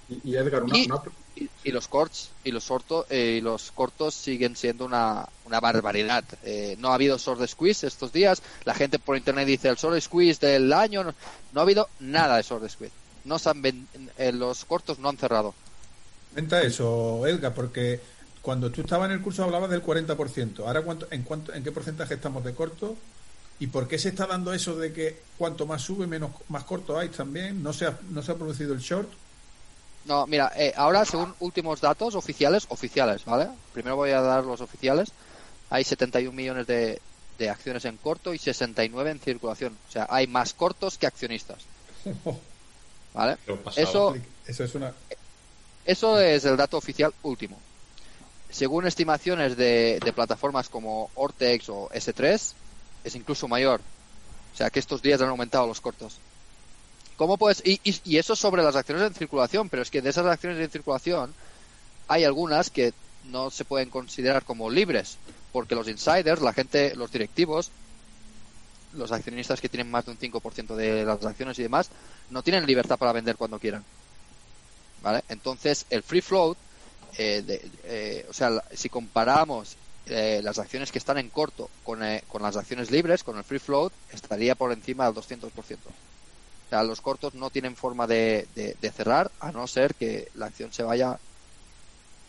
Y, 0.09 0.31
y 0.31 0.35
Edgar, 0.35 0.63
una, 0.63 0.77
Y- 0.77 0.85
una- 0.85 1.01
Y, 1.37 1.49
y 1.65 1.71
los 1.71 1.89
corts 1.89 2.29
y 2.45 2.51
los 2.51 2.63
sorto- 2.63 3.05
eh, 3.09 3.35
y 3.39 3.41
los 3.41 3.71
cortos 3.71 4.13
siguen 4.15 4.55
siendo 4.55 4.85
una, 4.85 5.27
una 5.45 5.59
barbaridad. 5.59 6.23
Eh, 6.43 6.77
no 6.79 6.91
ha 6.91 6.93
habido 6.93 7.17
short 7.17 7.45
squeeze 7.45 7.85
estos 7.87 8.13
días. 8.13 8.41
La 8.63 8.73
gente 8.73 8.99
por 8.99 9.17
internet 9.17 9.45
dice 9.45 9.67
el 9.67 9.75
short 9.75 9.99
squeeze 9.99 10.45
del 10.47 10.71
año. 10.71 11.03
No, 11.03 11.13
no 11.51 11.59
ha 11.59 11.63
habido 11.63 11.89
nada 11.99 12.37
de 12.37 12.43
short 12.43 12.69
squeeze. 12.69 12.93
No 13.25 13.37
se 13.37 13.49
han 13.49 13.61
ven- 13.61 13.87
eh, 14.17 14.31
los 14.31 14.63
cortos 14.63 14.97
no 14.99 15.09
han 15.09 15.17
cerrado. 15.17 15.53
Comenta 16.29 16.61
eso, 16.61 17.27
Elga, 17.27 17.53
porque 17.53 17.99
cuando 18.41 18.69
tú 18.71 18.81
estabas 18.81 19.07
en 19.09 19.15
el 19.17 19.21
curso 19.21 19.43
hablabas 19.43 19.69
del 19.71 19.81
40%. 19.83 20.65
Ahora, 20.65 20.83
¿cuánto, 20.83 21.07
en, 21.11 21.23
cuánto, 21.23 21.53
¿en 21.53 21.63
qué 21.65 21.71
porcentaje 21.73 22.13
estamos 22.13 22.45
de 22.45 22.53
corto? 22.53 22.95
¿Y 23.59 23.67
por 23.67 23.87
qué 23.87 23.97
se 23.97 24.09
está 24.09 24.25
dando 24.25 24.53
eso 24.53 24.75
de 24.75 24.91
que 24.91 25.21
cuanto 25.37 25.65
más 25.65 25.81
sube, 25.81 26.07
menos 26.07 26.31
más 26.49 26.65
corto 26.65 26.97
hay 26.97 27.09
también? 27.09 27.63
¿No 27.63 27.71
se 27.71 27.85
ha, 27.85 27.97
no 28.09 28.21
se 28.21 28.31
ha 28.31 28.35
producido 28.35 28.73
el 28.73 28.79
short? 28.79 29.09
No, 30.05 30.27
mira, 30.27 30.51
eh, 30.55 30.73
ahora 30.75 31.05
según 31.05 31.33
últimos 31.39 31.81
datos 31.81 32.15
oficiales, 32.15 32.65
oficiales, 32.69 33.25
¿vale? 33.25 33.49
Primero 33.73 33.95
voy 33.95 34.11
a 34.11 34.21
dar 34.21 34.43
los 34.43 34.61
oficiales. 34.61 35.11
Hay 35.69 35.83
71 35.83 36.35
millones 36.35 36.67
de, 36.67 37.01
de 37.39 37.49
acciones 37.49 37.85
en 37.85 37.97
corto 37.97 38.33
y 38.33 38.37
69 38.37 39.11
en 39.11 39.19
circulación. 39.19 39.77
O 39.87 39.91
sea, 39.91 40.05
hay 40.09 40.27
más 40.27 40.53
cortos 40.53 40.97
que 40.97 41.07
accionistas. 41.07 41.63
¿Vale? 43.13 43.37
Eso, 43.77 44.15
Eso 44.45 44.63
es 44.65 44.75
una... 44.75 44.93
eso 45.85 46.19
es 46.19 46.43
el 46.43 46.57
dato 46.57 46.77
oficial 46.77 47.13
último. 47.23 47.57
Según 48.49 48.85
estimaciones 48.85 49.57
de, 49.57 49.99
de 50.03 50.13
plataformas 50.13 50.69
como 50.69 51.09
Ortex 51.15 51.69
o 51.69 51.89
S3, 51.89 52.53
es 53.05 53.15
incluso 53.15 53.47
mayor. 53.47 53.79
O 54.53 54.57
sea, 54.57 54.69
que 54.69 54.79
estos 54.79 55.01
días 55.01 55.21
han 55.21 55.29
aumentado 55.29 55.67
los 55.67 55.79
cortos. 55.81 56.15
¿Cómo 57.17 57.37
puedes.? 57.37 57.61
Y, 57.65 57.79
y, 57.83 57.95
y 58.03 58.17
eso 58.17 58.35
sobre 58.35 58.63
las 58.63 58.75
acciones 58.75 59.03
en 59.07 59.13
circulación, 59.13 59.69
pero 59.69 59.81
es 59.83 59.89
que 59.89 60.01
de 60.01 60.09
esas 60.09 60.25
acciones 60.25 60.59
en 60.59 60.69
circulación 60.69 61.33
hay 62.07 62.23
algunas 62.23 62.69
que 62.69 62.93
no 63.25 63.49
se 63.49 63.65
pueden 63.65 63.89
considerar 63.89 64.43
como 64.43 64.69
libres, 64.69 65.17
porque 65.51 65.75
los 65.75 65.87
insiders, 65.87 66.41
la 66.41 66.53
gente, 66.53 66.95
los 66.95 67.11
directivos, 67.11 67.69
los 68.93 69.11
accionistas 69.11 69.59
que 69.59 69.69
tienen 69.69 69.89
más 69.91 70.05
de 70.05 70.11
un 70.11 70.17
5% 70.17 70.75
de 70.75 71.03
las 71.05 71.23
acciones 71.25 71.57
y 71.59 71.63
demás, 71.63 71.89
no 72.29 72.41
tienen 72.43 72.65
libertad 72.65 72.97
para 72.97 73.11
vender 73.13 73.35
cuando 73.35 73.59
quieran. 73.59 73.83
¿Vale? 75.03 75.23
Entonces, 75.29 75.85
el 75.89 76.01
free 76.03 76.21
float, 76.21 76.57
eh, 77.17 77.43
de- 77.45 77.69
eh, 77.85 78.25
o 78.29 78.33
sea, 78.33 78.51
si 78.73 78.89
comparamos 78.89 79.75
eh, 80.05 80.41
las 80.43 80.59
acciones 80.59 80.91
que 80.91 80.99
están 80.99 81.17
en 81.17 81.29
corto 81.31 81.71
con, 81.83 82.03
eh, 82.03 82.23
con 82.27 82.41
las 82.43 82.57
acciones 82.57 82.91
libres, 82.91 83.23
con 83.23 83.37
el 83.37 83.43
free 83.43 83.59
float, 83.59 83.93
estaría 84.07 84.55
por 84.55 84.71
encima 84.71 85.05
del 85.05 85.13
200%. 85.13 85.91
O 85.91 86.69
sea, 86.69 86.83
los 86.83 87.01
cortos 87.01 87.33
no 87.35 87.51
tienen 87.51 87.75
forma 87.77 88.07
de, 88.07 88.47
de- 88.53 88.91
cerrar, 88.91 89.33
a 89.39 89.51
no 89.51 89.67
ser 89.67 89.95
que 89.95 90.27
la 90.33 90.47
acción 90.47 90.71
se 90.73 90.83
vaya 90.83 91.19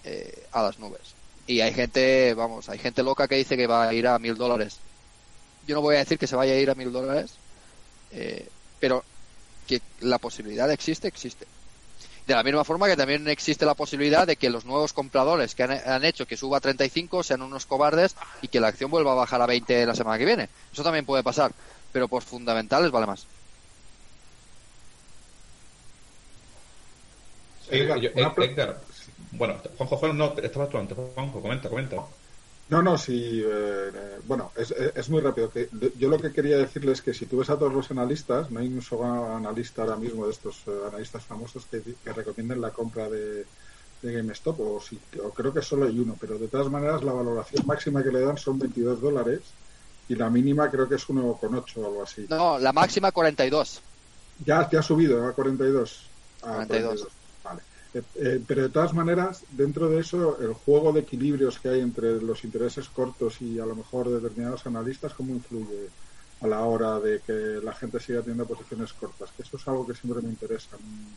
eh, 0.02 0.46
a 0.52 0.62
las 0.62 0.78
nubes. 0.78 1.18
Y 1.46 1.60
hay 1.60 1.72
gente, 1.72 2.34
vamos, 2.34 2.68
hay 2.68 2.78
gente 2.78 3.02
loca 3.02 3.28
que 3.28 3.36
dice 3.36 3.56
que 3.56 3.66
va 3.66 3.88
a 3.88 3.94
ir 3.94 4.06
a 4.06 4.18
mil 4.18 4.34
dólares. 4.36 4.84
Yo 5.62 5.74
no 5.76 5.82
voy 5.82 5.96
a 5.96 6.00
decir 6.00 6.18
que 6.18 6.26
se 6.28 6.36
vaya 6.36 6.54
a 6.54 6.58
ir 6.58 6.70
a 6.70 6.76
mil 6.76 6.92
dólares, 6.92 7.42
eh, 8.10 8.50
pero 8.78 9.06
que 9.66 9.82
la 10.00 10.18
posibilidad 10.20 10.70
existe, 10.72 11.08
existe. 11.08 11.48
De 12.26 12.34
la 12.34 12.42
misma 12.42 12.64
forma 12.64 12.88
que 12.88 12.96
también 12.96 13.28
existe 13.28 13.64
la 13.64 13.74
posibilidad 13.74 14.26
de 14.26 14.36
que 14.36 14.50
los 14.50 14.64
nuevos 14.64 14.92
compradores 14.92 15.54
que 15.54 15.62
han, 15.62 15.70
han 15.70 16.04
hecho 16.04 16.26
que 16.26 16.36
suba 16.36 16.58
a 16.58 16.60
35 16.60 17.22
sean 17.22 17.40
unos 17.42 17.66
cobardes 17.66 18.16
y 18.42 18.48
que 18.48 18.58
la 18.58 18.66
acción 18.68 18.90
vuelva 18.90 19.12
a 19.12 19.16
bajar 19.16 19.40
a 19.42 19.46
20 19.46 19.86
la 19.86 19.94
semana 19.94 20.18
que 20.18 20.24
viene. 20.24 20.48
Eso 20.72 20.82
también 20.82 21.06
puede 21.06 21.22
pasar, 21.22 21.52
pero 21.92 22.08
por 22.08 22.22
fundamentales 22.24 22.90
vale 22.90 23.06
más. 23.06 23.26
Sí, 27.68 27.76
Edgar, 27.76 27.98
yo- 27.98 28.10
una 28.14 28.34
pre- 28.34 28.46
Edgar, 28.46 28.80
bueno, 29.32 29.56
Juanjo, 29.76 29.96
Juan, 29.96 30.18
no, 30.18 30.34
estabas 30.38 30.68
tú 30.70 30.78
antes. 30.78 30.96
Juanjo, 31.14 31.40
comenta, 31.40 31.68
comenta. 31.68 31.96
No, 32.68 32.82
no, 32.82 32.98
sí. 32.98 33.40
eh, 33.44 33.90
eh, 33.94 34.18
bueno, 34.24 34.52
es, 34.56 34.72
es- 34.72 35.08
muy 35.08 35.20
rápido. 35.20 35.50
Que 35.52 35.68
yo 35.94 36.08
lo 36.08 36.18
que 36.20 36.32
quería 36.32 36.58
decirles 36.58 36.98
es 36.98 37.02
que 37.04 37.14
si 37.14 37.26
tú 37.26 37.38
ves 37.38 37.50
a 37.50 37.58
todos 37.58 37.72
los 37.72 37.90
analistas, 37.92 38.50
no 38.50 38.58
hay 38.58 38.66
un 38.72 38.82
solo 38.82 39.04
analista 39.36 39.82
ahora 39.82 39.96
mismo 39.96 40.24
de 40.26 40.32
estos 40.32 40.64
eh, 40.66 40.70
analistas 40.88 41.24
famosos 41.26 41.66
que, 41.68 41.82
que 42.02 42.12
recomienden 42.12 42.60
la 42.60 42.72
compra 42.72 43.08
de, 43.08 43.50
de 44.00 44.12
GameStop, 44.12 44.58
o, 44.60 44.80
si, 44.80 45.00
o 45.22 45.32
creo 45.32 45.54
que 45.54 45.62
solo 45.62 45.86
hay 45.86 45.98
uno, 46.00 46.16
pero 46.20 46.38
de 46.40 46.48
todas 46.48 46.68
maneras 46.70 47.04
la 47.04 47.12
valoración 47.12 47.64
máxima 47.66 48.02
que 48.02 48.10
le 48.10 48.20
dan 48.20 48.36
son 48.36 48.58
22 48.58 49.00
dólares 49.00 49.58
y 50.08 50.16
la 50.16 50.28
mínima 50.30 50.68
creo 50.70 50.88
que 50.88 50.96
es 50.96 51.08
1,8 51.08 51.80
o 51.82 51.86
algo 51.86 52.02
así. 52.02 52.26
No, 52.28 52.58
la 52.58 52.72
máxima 52.72 53.12
42. 53.12 53.82
Ya, 54.38 54.68
ya 54.70 54.80
ha 54.80 54.82
subido 54.82 55.24
a 55.26 55.34
42. 55.34 56.12
A 56.42 56.66
42. 56.66 57.00
Vale. 57.02 57.15
Eh, 57.96 58.02
eh, 58.16 58.44
pero 58.46 58.62
de 58.62 58.68
todas 58.68 58.92
maneras, 58.92 59.44
dentro 59.48 59.88
de 59.88 60.00
eso, 60.00 60.38
el 60.40 60.52
juego 60.52 60.92
de 60.92 61.00
equilibrios 61.00 61.58
que 61.58 61.70
hay 61.70 61.80
entre 61.80 62.20
los 62.20 62.44
intereses 62.44 62.88
cortos 62.90 63.40
y 63.40 63.58
a 63.58 63.64
lo 63.66 63.74
mejor 63.74 64.10
determinados 64.10 64.66
analistas, 64.66 65.14
¿cómo 65.14 65.34
influye 65.34 65.92
a 66.40 66.46
la 66.46 66.60
hora 66.64 67.00
de 67.00 67.22
que 67.22 67.32
la 67.62 67.72
gente 67.74 67.98
siga 68.00 68.20
teniendo 68.20 68.46
posiciones 68.46 68.92
cortas? 68.92 69.32
Que 69.32 69.42
eso 69.42 69.56
es 69.56 69.66
algo 69.68 69.86
que 69.86 69.94
siempre 69.94 70.20
me 70.22 70.28
interesa 70.28 70.76
mm, 70.78 71.16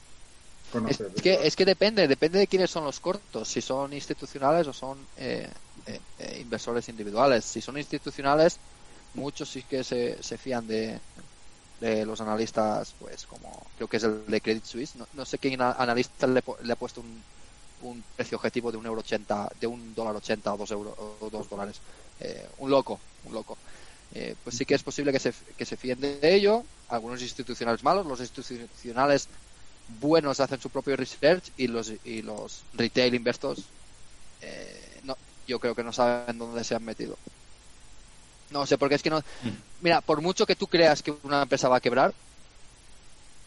Es 0.86 1.02
conocer. 1.02 1.12
que, 1.22 1.46
es 1.48 1.56
que 1.56 1.66
depende, 1.66 2.08
depende 2.08 2.40
de 2.40 2.48
quiénes 2.48 2.72
son 2.72 2.86
los 2.86 3.00
cortos, 3.02 3.50
si 3.50 3.62
son 3.62 3.92
institucionales 3.94 4.68
o 4.68 4.74
son 4.74 5.10
eh, 5.18 5.50
eh, 5.86 6.40
inversores 6.42 6.88
individuales. 6.90 7.44
Si 7.46 7.62
son 7.62 7.78
institucionales, 7.78 8.62
muchos 9.14 9.50
sí 9.50 9.64
que 9.64 9.84
se, 9.84 10.22
se 10.24 10.38
fían 10.38 10.66
de, 10.68 11.02
de 11.80 12.06
los 12.06 12.20
analistas, 12.22 12.94
pues 13.00 13.26
como 13.26 13.66
creo 13.78 13.88
que 13.88 13.98
es 13.98 14.04
el 14.04 14.26
de 14.26 14.42
Credit 14.42 14.66
Suisse. 14.66 14.96
No, 14.96 15.08
no 15.14 15.26
sé 15.26 15.38
quién 15.38 15.62
analista 15.62 16.28
le, 16.28 16.44
le 16.64 16.74
ha 16.74 16.76
puesto 16.76 17.02
un, 17.02 17.24
un 17.82 18.04
precio 18.16 18.38
objetivo 18.38 18.72
de 18.72 18.78
un 18.78 18.86
euro 18.86 19.02
ochenta, 19.02 19.50
de 19.60 19.68
un 19.68 19.96
dólar 19.96 20.16
ochenta 20.16 20.54
o 20.54 20.58
dos 20.58 20.72
euros 20.72 20.94
o 20.98 21.30
dos 21.30 21.50
dólares. 21.50 21.78
Eh, 22.20 22.48
un 22.58 22.70
loco, 22.70 23.00
un 23.26 23.34
loco. 23.34 23.58
Eh, 24.14 24.36
pues 24.44 24.58
sí 24.58 24.66
que 24.66 24.76
es 24.76 24.84
posible 24.84 25.12
que 25.12 25.20
se, 25.20 25.34
que 25.58 25.66
se 25.66 25.78
fíen 25.78 26.02
de 26.02 26.20
ello. 26.22 26.64
Algunos 26.90 27.22
institucionales 27.22 27.84
malos, 27.84 28.06
los 28.06 28.20
institucionales 28.20 29.28
buenos 30.00 30.40
hacen 30.40 30.60
su 30.60 30.70
propio 30.70 30.96
research 30.96 31.52
y 31.58 31.68
los 31.68 31.92
y 32.04 32.22
los 32.22 32.62
retail 32.74 33.16
investors 33.16 33.64
eh, 34.40 35.00
no 35.04 35.18
yo 35.48 35.60
creo 35.60 35.74
que 35.74 35.84
no 35.84 35.92
saben 35.92 36.38
dónde 36.38 36.64
se 36.64 36.76
han 36.76 36.86
metido 36.86 37.18
no 38.52 38.66
sé 38.66 38.78
porque 38.78 38.96
es 38.96 39.04
que 39.04 39.10
no 39.10 39.22
mira 39.82 40.02
por 40.02 40.22
mucho 40.22 40.46
que 40.46 40.56
tú 40.56 40.68
creas 40.68 41.04
que 41.04 41.14
una 41.24 41.44
empresa 41.44 41.70
va 41.70 41.78
a 41.78 41.82
quebrar 41.82 42.14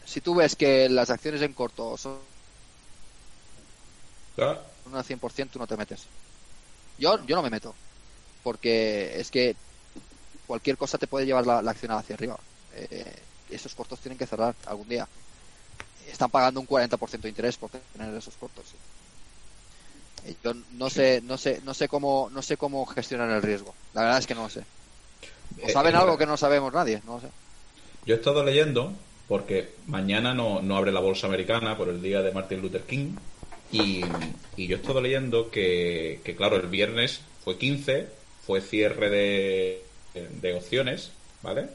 si 0.05 0.21
tú 0.21 0.35
ves 0.35 0.55
que 0.55 0.87
las 0.89 1.09
acciones 1.09 1.41
en 1.41 1.53
corto 1.53 1.97
son 1.97 2.23
Claro. 4.35 4.63
un 4.85 5.03
100% 5.03 5.53
tú 5.53 5.59
no 5.59 5.67
te 5.67 5.77
metes 5.77 6.09
yo 6.97 7.25
yo 7.25 7.35
no 7.35 7.43
me 7.43 7.49
meto 7.49 7.77
porque 8.43 9.19
es 9.19 9.31
que 9.31 9.57
cualquier 10.45 10.77
cosa 10.77 10.97
te 10.99 11.07
puede 11.07 11.25
llevar 11.25 11.47
la, 11.47 11.61
la 11.61 11.71
acción 11.71 11.91
hacia 11.93 12.15
arriba 12.15 12.37
Eh, 12.71 13.27
esos 13.49 13.75
cortos 13.75 14.01
tienen 14.01 14.17
que 14.19 14.27
cerrar 14.27 14.55
algún 14.65 14.89
día 14.89 15.09
están 16.13 16.29
pagando 16.31 16.59
un 16.59 16.67
40% 16.67 17.27
de 17.27 17.31
interés 17.31 17.57
por 17.57 17.69
tener 17.71 18.13
esos 18.15 18.37
cortos. 18.37 18.75
Eh, 20.23 20.37
Yo 20.43 20.53
no 20.69 20.89
sé, 20.89 21.21
no 21.23 21.37
sé, 21.37 21.61
no 21.61 21.73
sé 21.73 21.87
cómo, 21.87 22.29
no 22.31 22.41
sé 22.41 22.57
cómo 22.57 22.85
gestionar 22.85 23.29
el 23.29 23.41
riesgo. 23.41 23.75
La 23.93 24.01
verdad 24.01 24.19
es 24.19 24.27
que 24.27 24.35
no 24.35 24.43
lo 24.43 24.49
sé. 24.49 24.65
O 25.61 25.69
saben 25.69 25.95
eh, 25.95 25.97
algo 25.97 26.17
que 26.17 26.25
no 26.25 26.37
sabemos 26.37 26.73
nadie, 26.73 27.01
no 27.05 27.19
sé. 27.19 27.27
Yo 28.05 28.15
he 28.15 28.17
estado 28.17 28.43
leyendo, 28.43 28.93
porque 29.27 29.75
mañana 29.87 30.33
no, 30.33 30.61
no 30.61 30.77
abre 30.77 30.91
la 30.91 30.99
bolsa 30.99 31.27
americana 31.27 31.77
por 31.77 31.89
el 31.89 32.01
día 32.01 32.21
de 32.21 32.31
Martin 32.31 32.61
Luther 32.61 32.83
King, 32.83 33.15
y, 33.71 34.03
y 34.55 34.67
yo 34.67 34.77
he 34.77 34.79
estado 34.79 35.01
leyendo 35.01 35.49
que, 35.49 36.19
que, 36.23 36.35
claro, 36.35 36.57
el 36.57 36.67
viernes 36.67 37.21
fue 37.43 37.57
15, 37.57 38.07
fue 38.45 38.61
cierre 38.61 39.09
de, 39.09 39.83
de 40.13 40.53
opciones, 40.53 41.11
¿vale? 41.41 41.67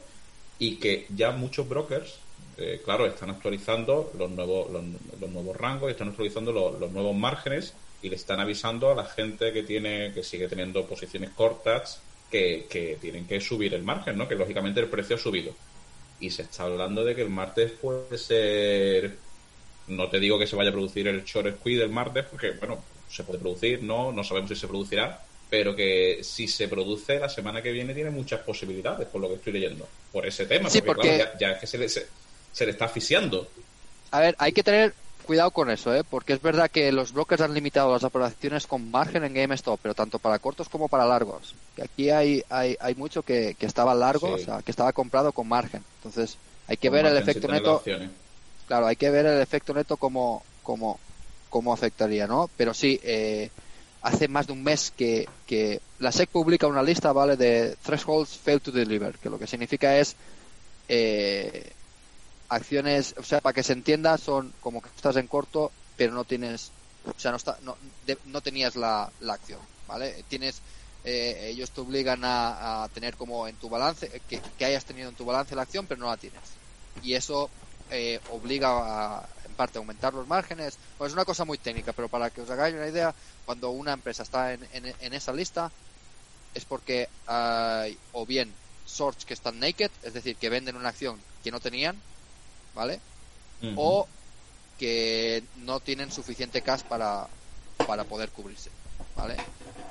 Y 0.58 0.76
que 0.76 1.06
ya 1.14 1.32
muchos 1.32 1.68
brokers, 1.68 2.18
eh, 2.56 2.80
claro, 2.84 3.06
están 3.06 3.30
actualizando 3.30 4.12
los 4.18 4.30
nuevos, 4.30 4.70
los, 4.70 4.84
los 5.20 5.30
nuevos 5.30 5.56
rangos, 5.56 5.90
están 5.90 6.08
actualizando 6.08 6.52
los, 6.52 6.78
los 6.78 6.92
nuevos 6.92 7.16
márgenes 7.16 7.74
y 8.02 8.10
le 8.10 8.16
están 8.16 8.40
avisando 8.40 8.90
a 8.90 8.94
la 8.94 9.04
gente 9.04 9.52
que 9.52 9.62
tiene 9.62 10.12
que 10.12 10.22
sigue 10.22 10.48
teniendo 10.48 10.84
posiciones 10.86 11.30
cortas 11.30 12.00
que, 12.30 12.66
que 12.68 12.98
tienen 13.00 13.26
que 13.26 13.40
subir 13.40 13.74
el 13.74 13.82
margen, 13.82 14.16
¿no? 14.18 14.28
Que 14.28 14.34
lógicamente 14.34 14.80
el 14.80 14.88
precio 14.88 15.16
ha 15.16 15.18
subido 15.18 15.54
y 16.20 16.30
se 16.30 16.42
está 16.42 16.64
hablando 16.64 17.04
de 17.04 17.14
que 17.14 17.22
el 17.22 17.30
martes 17.30 17.72
puede 17.72 18.18
ser 18.18 19.16
no 19.86 20.08
te 20.10 20.18
digo 20.18 20.38
que 20.38 20.46
se 20.46 20.56
vaya 20.56 20.70
a 20.70 20.72
producir 20.72 21.06
el 21.08 21.24
short 21.24 21.56
squeeze 21.58 21.82
el 21.84 21.90
martes 21.90 22.24
porque 22.30 22.50
bueno 22.52 22.82
se 23.08 23.22
puede 23.22 23.38
producir 23.38 23.82
no 23.82 24.10
no 24.12 24.24
sabemos 24.24 24.50
si 24.50 24.56
se 24.56 24.66
producirá 24.66 25.22
pero 25.48 25.74
que 25.76 26.18
si 26.22 26.46
se 26.48 26.66
produce 26.68 27.18
la 27.20 27.28
semana 27.28 27.62
que 27.62 27.70
viene 27.72 27.94
tiene 27.94 28.10
muchas 28.10 28.40
posibilidades 28.40 29.06
por 29.08 29.20
lo 29.20 29.28
que 29.28 29.34
estoy 29.36 29.52
leyendo 29.54 29.88
por 30.12 30.26
ese 30.26 30.44
tema 30.46 30.68
Sí, 30.68 30.80
porque, 30.82 31.02
porque- 31.02 31.16
claro, 31.16 31.30
ya, 31.34 31.38
ya 31.48 31.54
es 31.54 31.60
que 31.60 31.66
se 31.68 31.78
le, 31.78 31.88
se, 31.88 32.06
se 32.52 32.66
le 32.66 32.72
está 32.72 32.86
asfixiando 32.86 33.48
A 34.10 34.20
ver, 34.20 34.34
hay 34.38 34.52
que 34.52 34.62
tener 34.64 34.92
cuidado 35.28 35.50
con 35.50 35.70
eso, 35.70 35.94
¿eh? 35.94 36.02
porque 36.08 36.32
es 36.32 36.40
verdad 36.40 36.70
que 36.70 36.90
los 36.90 37.12
brokers 37.12 37.42
han 37.42 37.52
limitado 37.52 37.92
las 37.92 38.02
operaciones 38.02 38.66
con 38.66 38.90
margen 38.90 39.22
en 39.24 39.34
GameStop, 39.34 39.78
pero 39.82 39.94
tanto 39.94 40.18
para 40.18 40.38
cortos 40.38 40.68
como 40.70 40.88
para 40.88 41.04
largos. 41.06 41.54
Que 41.76 41.82
aquí 41.82 42.08
hay, 42.10 42.42
hay, 42.48 42.76
hay 42.80 42.94
mucho 42.94 43.22
que, 43.22 43.54
que 43.58 43.66
estaba 43.66 43.94
largo, 43.94 44.28
Sí. 44.38 44.42
o 44.42 44.44
sea, 44.46 44.62
que 44.62 44.70
estaba 44.70 44.92
comprado 44.94 45.32
con 45.32 45.46
margen. 45.46 45.84
Entonces, 45.98 46.38
hay 46.66 46.78
que 46.78 46.88
Con 46.88 46.94
ver 46.96 47.06
el 47.06 47.16
efecto 47.18 47.46
neto. 47.46 47.76
opciones. 47.76 48.10
Claro, 48.66 48.86
hay 48.86 48.96
que 48.96 49.10
ver 49.10 49.26
el 49.26 49.40
efecto 49.42 49.74
neto 49.74 49.98
como, 49.98 50.42
como, 50.62 50.98
cómo 51.50 51.72
afectaría, 51.74 52.26
¿no? 52.26 52.48
Pero 52.56 52.72
sí, 52.72 52.98
eh, 53.04 53.50
hace 54.00 54.28
más 54.28 54.46
de 54.46 54.54
un 54.54 54.62
mes 54.64 54.90
que, 54.96 55.28
que 55.46 55.80
la 55.98 56.10
SEC 56.10 56.30
publica 56.30 56.66
una 56.66 56.82
lista, 56.82 57.12
¿vale? 57.12 57.36
De 57.36 57.76
thresholds 57.82 58.30
fail 58.38 58.60
to 58.62 58.72
deliver, 58.72 59.18
que 59.18 59.28
lo 59.30 59.38
que 59.38 59.46
significa 59.46 59.98
es 59.98 60.16
eh, 60.88 61.70
acciones, 62.48 63.14
o 63.18 63.22
sea, 63.22 63.40
para 63.40 63.52
que 63.54 63.62
se 63.62 63.72
entienda, 63.74 64.18
son 64.18 64.56
como 64.60 64.80
que 64.82 64.88
estás 64.90 65.16
en 65.16 65.28
corto, 65.28 65.76
pero 65.96 66.12
no 66.14 66.24
tienes 66.24 66.74
O 67.16 67.20
sea, 67.20 67.30
no, 67.32 67.36
está, 67.36 67.58
no, 67.60 67.76
de- 68.00 68.20
no 68.24 68.40
tenías 68.42 68.76
la, 68.76 69.12
la 69.18 69.34
acción, 69.34 69.68
¿vale? 69.86 70.22
Tienes, 70.24 70.62
eh, 71.02 71.48
ellos 71.50 71.72
te 71.72 71.80
obligan 71.80 72.20
a, 72.24 72.88
tener 72.92 73.16
como 73.16 73.48
en 73.48 73.58
tu 73.58 73.68
balance, 73.68 74.06
eh, 74.16 74.20
que, 74.26 74.42
que 74.56 74.64
hayas 74.64 74.84
tenido 74.84 75.08
en 75.08 75.16
tu 75.16 75.24
balance 75.24 75.54
la 75.56 75.62
acción, 75.62 75.86
pero 75.86 76.00
no 76.00 76.06
la 76.08 76.16
tienes. 76.18 76.60
Y 77.00 77.14
eso 77.14 77.52
eh, 77.88 78.20
obliga 78.26 79.20
a, 79.22 79.30
en 79.44 79.54
parte, 79.56 79.78
a 79.78 79.80
aumentar 79.80 80.14
los 80.14 80.26
márgenes. 80.26 80.78
Pues 80.96 81.08
es 81.10 81.14
una 81.14 81.24
cosa 81.24 81.44
muy 81.44 81.58
técnica, 81.58 81.92
pero 81.92 82.08
para 82.10 82.30
que 82.30 82.40
os 82.42 82.50
hagáis 82.50 82.74
una 82.74 82.88
idea, 82.88 83.14
cuando 83.44 83.70
una 83.70 83.92
empresa 83.92 84.22
está 84.22 84.52
en, 84.54 84.64
en, 84.70 84.94
en 84.98 85.12
esa 85.14 85.32
lista, 85.32 85.74
es 86.54 86.66
porque 86.66 87.08
hay 87.26 88.00
o 88.10 88.26
bien 88.26 88.60
shorts 88.84 89.24
que 89.24 89.34
están 89.34 89.58
naked, 89.58 89.90
es 90.02 90.12
decir, 90.14 90.38
que 90.38 90.48
venden 90.50 90.76
una 90.76 90.88
acción 90.90 91.26
que 91.42 91.50
no 91.50 91.60
tenían, 91.60 92.04
¿vale? 92.78 93.00
O 93.76 94.06
que 94.78 95.42
no 95.66 95.80
tienen 95.80 96.12
suficiente 96.12 96.62
cash 96.62 96.82
para, 96.88 97.26
para 97.86 98.04
poder 98.04 98.28
cubrirse, 98.30 98.70
¿vale? 99.16 99.36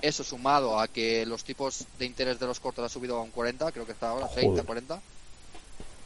Eso 0.01 0.23
sumado 0.23 0.79
a 0.79 0.87
que 0.87 1.25
los 1.25 1.43
tipos 1.43 1.85
de 1.99 2.05
interés 2.05 2.39
de 2.39 2.47
los 2.47 2.61
cortos 2.61 2.85
ha 2.85 2.89
subido 2.89 3.17
a 3.17 3.21
un 3.21 3.31
40, 3.31 3.73
creo 3.73 3.85
que 3.85 3.91
está 3.91 4.09
ahora, 4.09 4.29
30, 4.29 4.51
Joder. 4.51 4.65
40, 4.65 5.01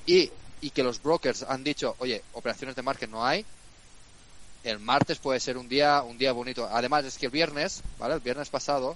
y, 0.07 0.31
y 0.61 0.69
que 0.71 0.81
los 0.81 1.01
brokers 1.03 1.43
han 1.43 1.63
dicho, 1.63 1.95
oye, 1.99 2.23
operaciones 2.33 2.75
de 2.75 2.81
margen 2.81 3.11
no 3.11 3.23
hay, 3.23 3.45
el 4.63 4.79
martes 4.79 5.19
puede 5.19 5.39
ser 5.39 5.57
un 5.57 5.69
día 5.69 6.01
un 6.01 6.17
día 6.17 6.31
bonito. 6.31 6.67
Además 6.71 7.05
es 7.05 7.17
que 7.17 7.27
el 7.27 7.31
viernes, 7.31 7.81
¿vale? 7.99 8.15
El 8.15 8.19
viernes 8.21 8.49
pasado 8.49 8.95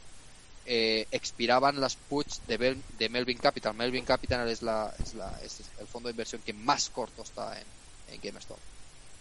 eh, 0.66 1.06
expiraban 1.12 1.80
las 1.80 1.96
puts 1.96 2.42
de, 2.48 2.58
Bel- 2.60 2.84
de 2.98 3.10
Melvin 3.10 3.38
Capital. 3.38 3.74
Melvin 3.76 4.04
Capital 4.06 4.50
es, 4.50 4.62
la, 4.62 4.94
es, 5.00 5.14
la, 5.14 5.30
es 5.44 5.62
el 5.80 5.88
fondo 5.88 6.08
de 6.08 6.12
inversión 6.12 6.42
que 6.42 6.54
más 6.54 6.90
corto 6.90 7.22
está 7.24 7.60
en, 7.60 7.66
en 8.14 8.22
GameStop. 8.22 8.58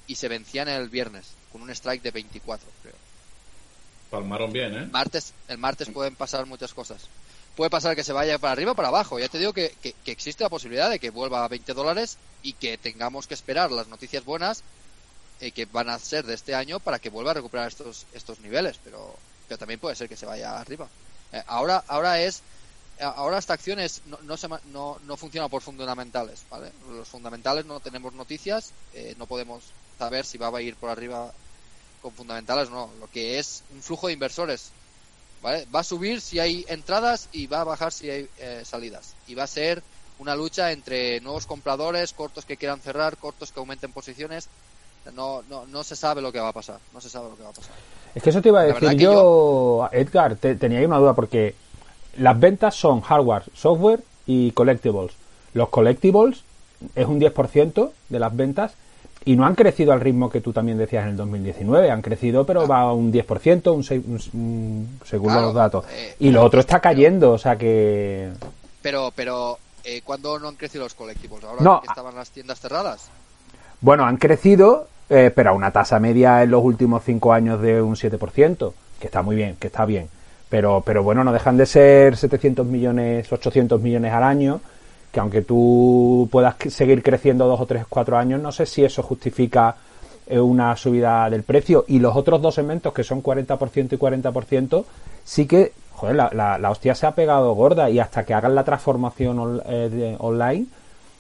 Y 0.07 0.15
se 0.17 0.29
vencían 0.29 0.69
el 0.69 0.89
viernes 0.89 1.27
con 1.53 1.63
un 1.63 1.71
strike 1.71 2.03
de 2.03 2.11
24, 2.11 2.69
creo. 2.83 2.95
Palmaron 4.11 4.53
bien, 4.53 4.75
¿eh? 4.77 4.87
Martes, 4.93 5.33
el 5.49 5.59
martes 5.59 5.89
pueden 5.91 6.15
pasar 6.15 6.47
muchas 6.47 6.73
cosas. 6.73 7.09
Puede 7.57 7.71
pasar 7.71 7.97
que 7.97 8.05
se 8.05 8.13
vaya 8.13 8.39
para 8.39 8.53
arriba 8.53 8.73
o 8.73 8.75
para 8.75 8.89
abajo. 8.89 9.19
Ya 9.19 9.29
te 9.29 9.39
digo 9.39 9.53
que, 9.53 9.71
que- 9.83 9.93
que 10.05 10.13
existe 10.13 10.45
la 10.45 10.51
posibilidad 10.51 10.91
de 10.91 10.99
que 10.99 11.11
vuelva 11.11 11.45
a 11.45 11.49
20 11.49 11.73
dólares 11.75 12.17
y 12.43 12.53
que 12.53 12.79
tengamos 12.79 13.27
que 13.27 13.35
esperar 13.35 13.71
las 13.73 13.89
noticias 13.89 14.25
buenas 14.25 14.63
eh, 15.41 15.51
que 15.53 15.65
van 15.67 15.89
a 15.89 15.99
ser 15.99 16.25
de 16.27 16.35
este 16.35 16.55
año 16.55 16.79
para 16.81 16.99
que 16.99 17.11
vuelva 17.11 17.33
a 17.33 17.35
recuperar 17.35 17.69
estos 17.69 18.07
estos 18.13 18.39
niveles. 18.41 18.79
Pero, 18.85 19.15
pero 19.49 19.59
también 19.59 19.81
puede 19.81 19.97
ser 19.97 20.09
que 20.09 20.17
se 20.17 20.27
vaya 20.27 20.59
arriba. 20.59 20.89
Eh, 21.35 21.43
ahora 21.49 21.83
ahora 21.89 22.21
es 22.21 22.43
a- 23.01 23.09
ahora 23.09 23.39
esta 23.39 23.55
acción 23.55 23.81
es, 23.81 24.03
no, 24.07 24.19
no, 24.23 24.37
se 24.37 24.49
no, 24.73 24.99
no 25.05 25.17
funciona 25.17 25.49
por 25.49 25.63
fundamentales. 25.63 26.45
¿vale? 26.49 26.71
Los 26.91 27.09
fundamentales 27.09 27.67
no 27.67 27.81
tenemos 27.81 28.13
noticias, 28.15 28.71
eh, 28.95 29.15
no 29.19 29.27
podemos 29.27 29.65
saber 29.99 30.25
si 30.25 30.39
va 30.39 30.57
a 30.57 30.63
ir 30.63 30.77
por 30.77 30.91
arriba 30.91 31.33
con 32.01 32.13
fundamentales 32.13 32.71
no. 32.71 32.91
Lo 33.01 33.09
que 33.11 33.39
es 33.39 33.63
un 33.73 33.83
flujo 33.83 34.07
de 34.07 34.13
inversores. 34.13 34.71
¿vale? 35.43 35.67
Va 35.75 35.81
a 35.81 35.85
subir 35.85 36.21
si 36.21 36.39
hay 36.39 36.65
entradas 36.69 37.29
y 37.33 37.47
va 37.49 37.63
a 37.63 37.65
bajar 37.65 37.93
si 37.93 38.09
hay 38.11 38.29
eh, 38.39 38.63
salidas. 38.65 39.15
Y 39.27 39.35
va 39.35 39.43
a 39.43 39.49
ser 39.49 39.83
una 40.21 40.37
lucha 40.37 40.71
entre 40.71 41.21
nuevos 41.21 41.47
compradores, 41.47 42.13
cortos 42.13 42.45
que 42.45 42.57
quieran 42.57 42.81
cerrar, 42.81 43.17
cortos 43.17 43.51
que 43.51 43.59
aumenten 43.59 43.93
posiciones. 43.93 44.49
No, 45.13 45.43
no, 45.51 45.67
no 45.67 45.83
se 45.85 45.97
sabe 45.97 46.23
lo 46.23 46.31
que 46.33 46.39
va 46.41 46.49
a 46.49 46.53
pasar. 46.53 46.79
No 46.93 47.01
se 47.01 47.11
sabe 47.11 47.29
lo 47.29 47.37
que 47.37 47.43
va 47.43 47.51
a 47.51 47.53
pasar. 47.53 47.75
Es 48.15 48.23
que 48.23 48.31
eso 48.31 48.41
te 48.43 48.49
iba 48.51 48.61
a 48.61 48.65
decir 48.65 48.93
yo, 48.93 49.89
Edgar, 49.93 50.37
te- 50.37 50.55
tenía 50.55 50.79
ahí 50.79 50.85
una 50.85 50.99
duda 50.99 51.15
porque 51.15 51.55
las 52.19 52.39
ventas 52.39 52.75
son 52.77 53.01
hardware, 53.01 53.43
software 53.55 54.01
y 54.27 54.53
collectibles. 54.53 55.13
Los 55.53 55.69
collectibles 55.69 56.43
es 56.95 57.07
un 57.07 57.19
10% 57.21 57.91
de 58.09 58.19
las 58.19 58.35
ventas 58.37 58.75
y 59.25 59.37
no 59.37 59.47
han 59.47 59.55
crecido 59.55 59.93
al 59.93 60.01
ritmo 60.01 60.31
que 60.31 60.41
tú 60.41 60.53
también 60.53 60.79
decías 60.79 61.05
en 61.05 61.11
el 61.11 61.17
2019. 61.17 61.91
Han 61.91 62.03
crecido, 62.03 62.45
pero 62.45 62.69
va 62.69 62.83
a 62.83 62.93
un 62.93 63.11
10%, 63.13 63.73
un, 63.73 63.85
un- 64.07 64.21
un- 64.41 65.01
según 65.05 65.29
Claro, 65.33 65.47
los 65.47 65.55
datos. 65.55 65.85
eh, 65.91 66.15
y 66.21 66.31
lo 66.31 66.43
otro 66.45 66.61
está 66.61 66.79
cayendo, 66.81 67.33
o 67.33 67.39
sea 67.39 67.57
que... 67.57 68.31
Pero, 68.83 69.13
pero 69.17 69.59
eh, 69.83 70.03
¿cuándo 70.05 70.39
no 70.39 70.49
han 70.49 70.57
crecido 70.57 70.85
los 70.85 70.95
colectivos? 70.95 71.43
Ahora 71.43 71.63
No. 71.63 71.81
que 71.81 71.87
estaban 71.89 72.15
las 72.15 72.31
tiendas 72.31 72.61
cerradas. 72.61 73.09
Bueno, 73.81 74.05
han 74.05 74.19
crecido, 74.19 74.89
eh, 75.09 75.31
pero 75.35 75.51
a 75.51 75.53
una 75.53 75.71
tasa 75.71 75.99
media 75.99 76.43
en 76.43 76.51
los 76.51 76.65
últimos 76.65 77.03
cinco 77.05 77.33
años 77.33 77.61
de 77.61 77.83
un 77.83 77.95
7%, 77.95 78.73
que 78.99 79.07
está 79.07 79.23
muy 79.23 79.37
bien, 79.37 79.57
que 79.59 79.67
está 79.67 79.85
bien. 79.85 80.09
Pero, 80.49 80.83
pero 80.85 81.03
bueno, 81.03 81.25
no 81.25 81.33
dejan 81.33 81.57
de 81.57 81.67
ser 81.67 82.17
700 82.17 82.67
millones, 82.67 83.31
800 83.33 83.81
millones 83.81 84.13
al 84.13 84.23
año, 84.23 84.61
que 85.11 85.21
aunque 85.21 85.43
tú 85.43 86.29
puedas 86.31 86.57
seguir 86.69 87.03
creciendo 87.03 87.47
dos 87.47 87.61
o 87.61 87.67
tres, 87.67 87.87
cuatro 87.89 88.17
años, 88.17 88.41
no 88.41 88.53
sé 88.53 88.67
si 88.67 88.85
eso 88.85 89.03
justifica 89.03 89.77
eh, 90.27 90.41
una 90.41 90.77
subida 90.77 91.29
del 91.29 91.43
precio. 91.43 91.85
Y 91.89 91.99
los 91.99 92.17
otros 92.17 92.41
dos 92.41 92.55
segmentos, 92.55 92.93
que 92.93 93.05
son 93.05 93.23
40% 93.23 93.93
y 93.93 93.97
40%, 93.97 94.85
sí 95.25 95.47
que, 95.47 95.73
joder, 95.93 96.17
la, 96.17 96.31
la, 96.33 96.59
la 96.59 96.71
hostia 96.71 96.95
se 96.95 97.07
ha 97.07 97.15
pegado 97.15 97.55
gorda 97.55 97.91
y 97.91 97.99
hasta 97.99 98.25
que 98.25 98.33
hagan 98.33 98.55
la 98.55 98.65
transformación 98.65 99.63
eh, 99.67 100.17
online, 100.19 100.67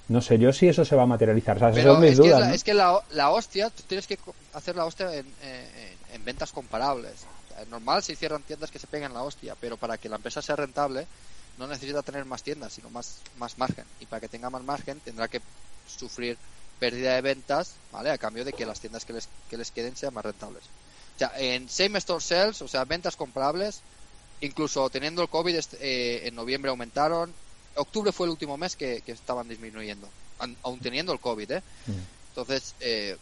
no 0.09 0.21
sé 0.21 0.39
yo 0.39 0.53
si 0.53 0.69
eso 0.69 0.85
se 0.85 0.95
va 0.97 1.03
a 1.05 1.07
materializar. 1.07 1.57
O 1.57 1.61
sea, 1.61 1.73
Pero 1.73 2.03
es, 2.03 2.21
que 2.21 2.29
la, 2.29 2.49
¿no? 2.49 2.55
es 2.55 2.65
que 2.65 2.75
la, 2.75 3.05
la 3.11 3.31
hostia, 3.31 3.71
tú 3.71 3.83
tienes 3.87 4.07
que 4.07 4.19
hacer 4.53 4.77
la 4.77 4.85
hostia 4.85 5.15
en, 5.15 5.27
eh, 5.43 5.97
en- 6.11 6.15
en 6.17 6.25
ventas 6.25 6.53
comparables. 6.53 7.15
O 7.47 7.49
sea, 7.55 7.63
es 7.63 7.69
normal 7.69 8.03
si 8.03 8.15
cierran 8.15 8.43
tiendas 8.43 8.71
que 8.71 8.79
se 8.79 8.87
peguen 8.87 9.13
la 9.15 9.23
hostia, 9.23 9.55
pero 9.61 9.77
para 9.77 9.97
que 9.99 10.09
la 10.09 10.17
empresa 10.17 10.43
sea 10.43 10.57
rentable 10.57 11.07
no 11.59 11.67
necesita 11.67 12.03
tener 12.03 12.25
más 12.25 12.43
tiendas, 12.43 12.73
sino 12.73 12.91
más, 12.91 13.21
más 13.37 13.57
margen. 13.59 13.85
Y 14.01 14.07
para 14.07 14.21
que 14.21 14.29
tenga 14.29 14.51
más 14.51 14.63
margen 14.63 15.01
tendrá 15.01 15.29
que 15.29 15.41
sufrir 15.87 16.37
pérdida 16.79 17.15
de 17.15 17.21
ventas, 17.21 17.75
¿vale? 17.93 18.11
A 18.11 18.19
cambio 18.19 18.45
de 18.45 18.53
que 18.53 18.67
las 18.67 18.81
tiendas 18.81 19.05
que 19.05 19.13
les, 19.13 19.29
que 19.49 19.57
les 19.57 19.71
queden 19.71 19.97
sean 19.97 20.13
más 20.13 20.25
rentables. 20.25 20.65
O 21.15 21.19
sea, 21.19 21.33
en 21.39 21.69
same 21.69 21.99
store 21.99 22.21
sales, 22.21 22.61
o 22.61 22.67
sea, 22.69 22.85
ventas 22.85 23.15
comparables, 23.17 23.83
incluso 24.41 24.91
teniendo 24.91 25.23
el 25.23 25.29
COVID, 25.29 25.55
eh, 25.81 26.23
en 26.27 26.35
noviembre 26.35 26.71
aumentaron. 26.71 27.33
Octubre 27.77 28.12
fue 28.12 28.27
el 28.27 28.31
último 28.31 28.57
mes 28.57 28.77
que, 28.77 29.03
que 29.03 29.12
estaban 29.12 29.49
disminuyendo, 29.49 30.09
aún 30.62 30.79
teniendo 30.81 31.12
el 31.12 31.20
COVID, 31.20 31.51
¿eh? 31.53 31.62
Entonces, 32.29 32.75
eh, 32.81 33.16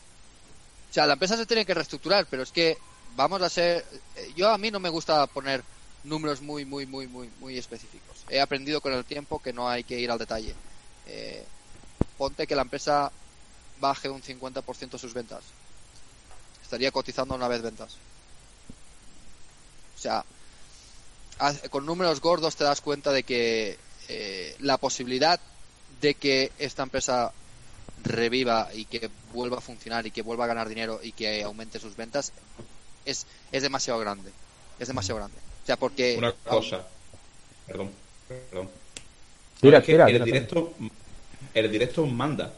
o 0.90 0.94
sea, 0.94 1.06
la 1.06 1.14
empresa 1.14 1.36
se 1.36 1.46
tiene 1.46 1.64
que 1.64 1.74
reestructurar, 1.74 2.26
pero 2.30 2.42
es 2.42 2.50
que 2.50 2.76
vamos 3.16 3.40
a 3.42 3.48
ser. 3.48 3.84
eh, 4.16 4.32
Yo 4.36 4.50
a 4.50 4.58
mí 4.58 4.70
no 4.70 4.80
me 4.80 4.88
gusta 4.88 5.26
poner 5.26 5.62
números 6.04 6.40
muy, 6.42 6.64
muy, 6.64 6.86
muy, 6.86 7.06
muy, 7.06 7.30
muy 7.40 7.58
específicos. 7.58 8.18
He 8.28 8.40
aprendido 8.40 8.80
con 8.80 8.92
el 8.92 9.04
tiempo 9.04 9.38
que 9.38 9.52
no 9.52 9.68
hay 9.68 9.84
que 9.84 9.98
ir 10.00 10.10
al 10.10 10.18
detalle. 10.18 10.54
Eh, 11.06 11.44
ponte 12.18 12.46
que 12.46 12.56
la 12.56 12.62
empresa 12.62 13.10
baje 13.80 14.08
un 14.08 14.22
50% 14.22 14.98
sus 14.98 15.14
ventas. 15.14 15.42
Estaría 16.62 16.90
cotizando 16.90 17.34
una 17.34 17.48
vez 17.48 17.62
ventas. 17.62 17.96
O 19.96 20.00
sea, 20.00 20.24
con 21.70 21.86
números 21.86 22.20
gordos 22.20 22.56
te 22.56 22.64
das 22.64 22.80
cuenta 22.80 23.12
de 23.12 23.22
que 23.22 23.78
eh, 24.08 24.56
la 24.60 24.78
posibilidad 24.78 25.40
de 26.00 26.14
que 26.14 26.52
esta 26.58 26.82
empresa 26.82 27.32
reviva 28.04 28.68
y 28.74 28.84
que 28.84 29.10
vuelva 29.32 29.58
a 29.58 29.60
funcionar 29.60 30.06
y 30.06 30.10
que 30.10 30.22
vuelva 30.22 30.44
a 30.44 30.48
ganar 30.48 30.68
dinero 30.68 31.00
y 31.02 31.12
que 31.12 31.42
aumente 31.42 31.78
sus 31.78 31.96
ventas 31.96 32.32
es, 33.04 33.26
es 33.52 33.62
demasiado 33.62 34.00
grande. 34.00 34.30
Es 34.78 34.88
demasiado 34.88 35.18
grande. 35.18 35.36
O 35.62 35.66
sea, 35.66 35.76
porque... 35.76 36.16
Una 36.18 36.32
cosa. 36.32 36.86
Perdón. 37.66 37.90
Perdón. 38.28 38.68
Tira, 39.60 39.78
es 39.78 39.84
que 39.84 39.92
tira, 39.92 40.06
el 40.06 40.12
tira, 40.12 40.24
directo, 40.24 40.74
el 41.54 41.70
directo 41.70 42.06
manda. 42.06 42.52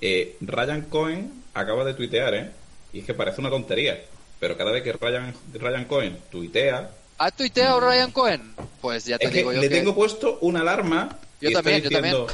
Eh, 0.00 0.36
Ryan 0.40 0.82
Cohen 0.82 1.44
acaba 1.54 1.84
de 1.84 1.94
tuitear, 1.94 2.34
¿eh? 2.34 2.50
Y 2.92 3.00
es 3.00 3.06
que 3.06 3.14
parece 3.14 3.40
una 3.40 3.50
tontería. 3.50 4.04
Pero 4.38 4.56
cada 4.58 4.70
vez 4.70 4.82
que 4.82 4.92
Ryan, 4.92 5.34
Ryan 5.54 5.84
Cohen 5.86 6.18
tuitea, 6.30 6.90
¿Ha 7.18 7.30
tuiteado 7.30 7.80
Ryan 7.80 8.10
Cohen? 8.12 8.54
Pues 8.80 9.04
ya 9.04 9.18
te 9.18 9.26
es 9.26 9.30
que 9.30 9.38
digo 9.38 9.52
yo 9.52 9.60
le 9.60 9.68
que... 9.68 9.74
tengo 9.76 9.94
puesto 9.94 10.38
una 10.40 10.60
alarma. 10.60 11.16
Yo 11.40 11.50
y 11.50 11.52
también, 11.52 11.82
yo 11.82 11.88
diciendo, 11.90 12.26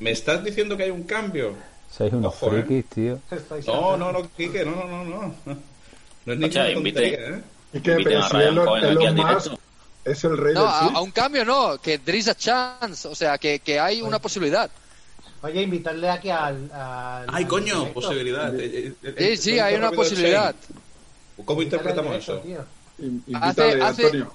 ¿Me 0.00 0.10
estás 0.10 0.44
diciendo 0.44 0.76
que 0.76 0.84
hay 0.84 0.90
un 0.90 1.02
cambio? 1.04 1.54
Sois 1.90 2.12
unos 2.12 2.34
Ojo, 2.34 2.46
¿eh? 2.56 2.62
frikis, 2.62 2.90
tío. 2.90 3.20
No, 3.66 3.96
no, 3.96 4.12
no, 4.12 4.30
Quique, 4.36 4.64
no, 4.64 4.72
no, 4.76 4.86
no, 4.86 5.04
no. 5.04 5.34
No 6.26 6.32
es 6.32 6.38
ninguna 6.38 6.70
invite- 6.70 6.74
tontería, 6.74 7.28
¿eh? 7.38 7.42
Y 7.72 7.80
que, 7.80 7.96
pero 7.96 8.22
a 8.24 8.28
si 8.28 8.36
Ryan 8.36 8.52
Elon, 8.52 8.84
Elon 8.84 9.16
Musk 9.16 9.52
es 10.04 10.24
el 10.24 10.36
rey 10.38 10.54
No, 10.54 10.60
del 10.62 10.70
a, 10.70 10.78
a 10.86 11.00
un 11.00 11.10
cambio 11.10 11.44
no, 11.44 11.78
que 11.78 11.98
there 11.98 12.16
is 12.18 12.28
a 12.28 12.34
chance, 12.34 13.06
o 13.08 13.14
sea, 13.14 13.36
que, 13.38 13.58
que 13.60 13.78
hay 13.78 14.00
una 14.02 14.18
posibilidad. 14.18 14.70
Oye, 15.42 15.62
invitarle 15.62 16.08
aquí 16.10 16.30
al. 16.30 16.70
al 16.72 17.26
Ay, 17.28 17.44
al 17.44 17.48
coño, 17.48 17.74
directo. 17.80 18.00
posibilidad. 18.00 18.54
Eh, 18.58 18.94
eh, 19.02 19.14
Sí, 19.16 19.24
eh, 19.24 19.36
sí, 19.36 19.58
hay 19.58 19.74
una 19.76 19.90
posibilidad. 19.92 20.54
¿Cómo 21.44 21.62
interpretamos 21.62 22.10
directo, 22.12 22.32
eso? 22.34 22.42
tío. 22.42 22.64
Hace- 22.98 23.06
Invítale, 23.26 23.82
hace- 23.82 24.04
Antonio. 24.06 24.32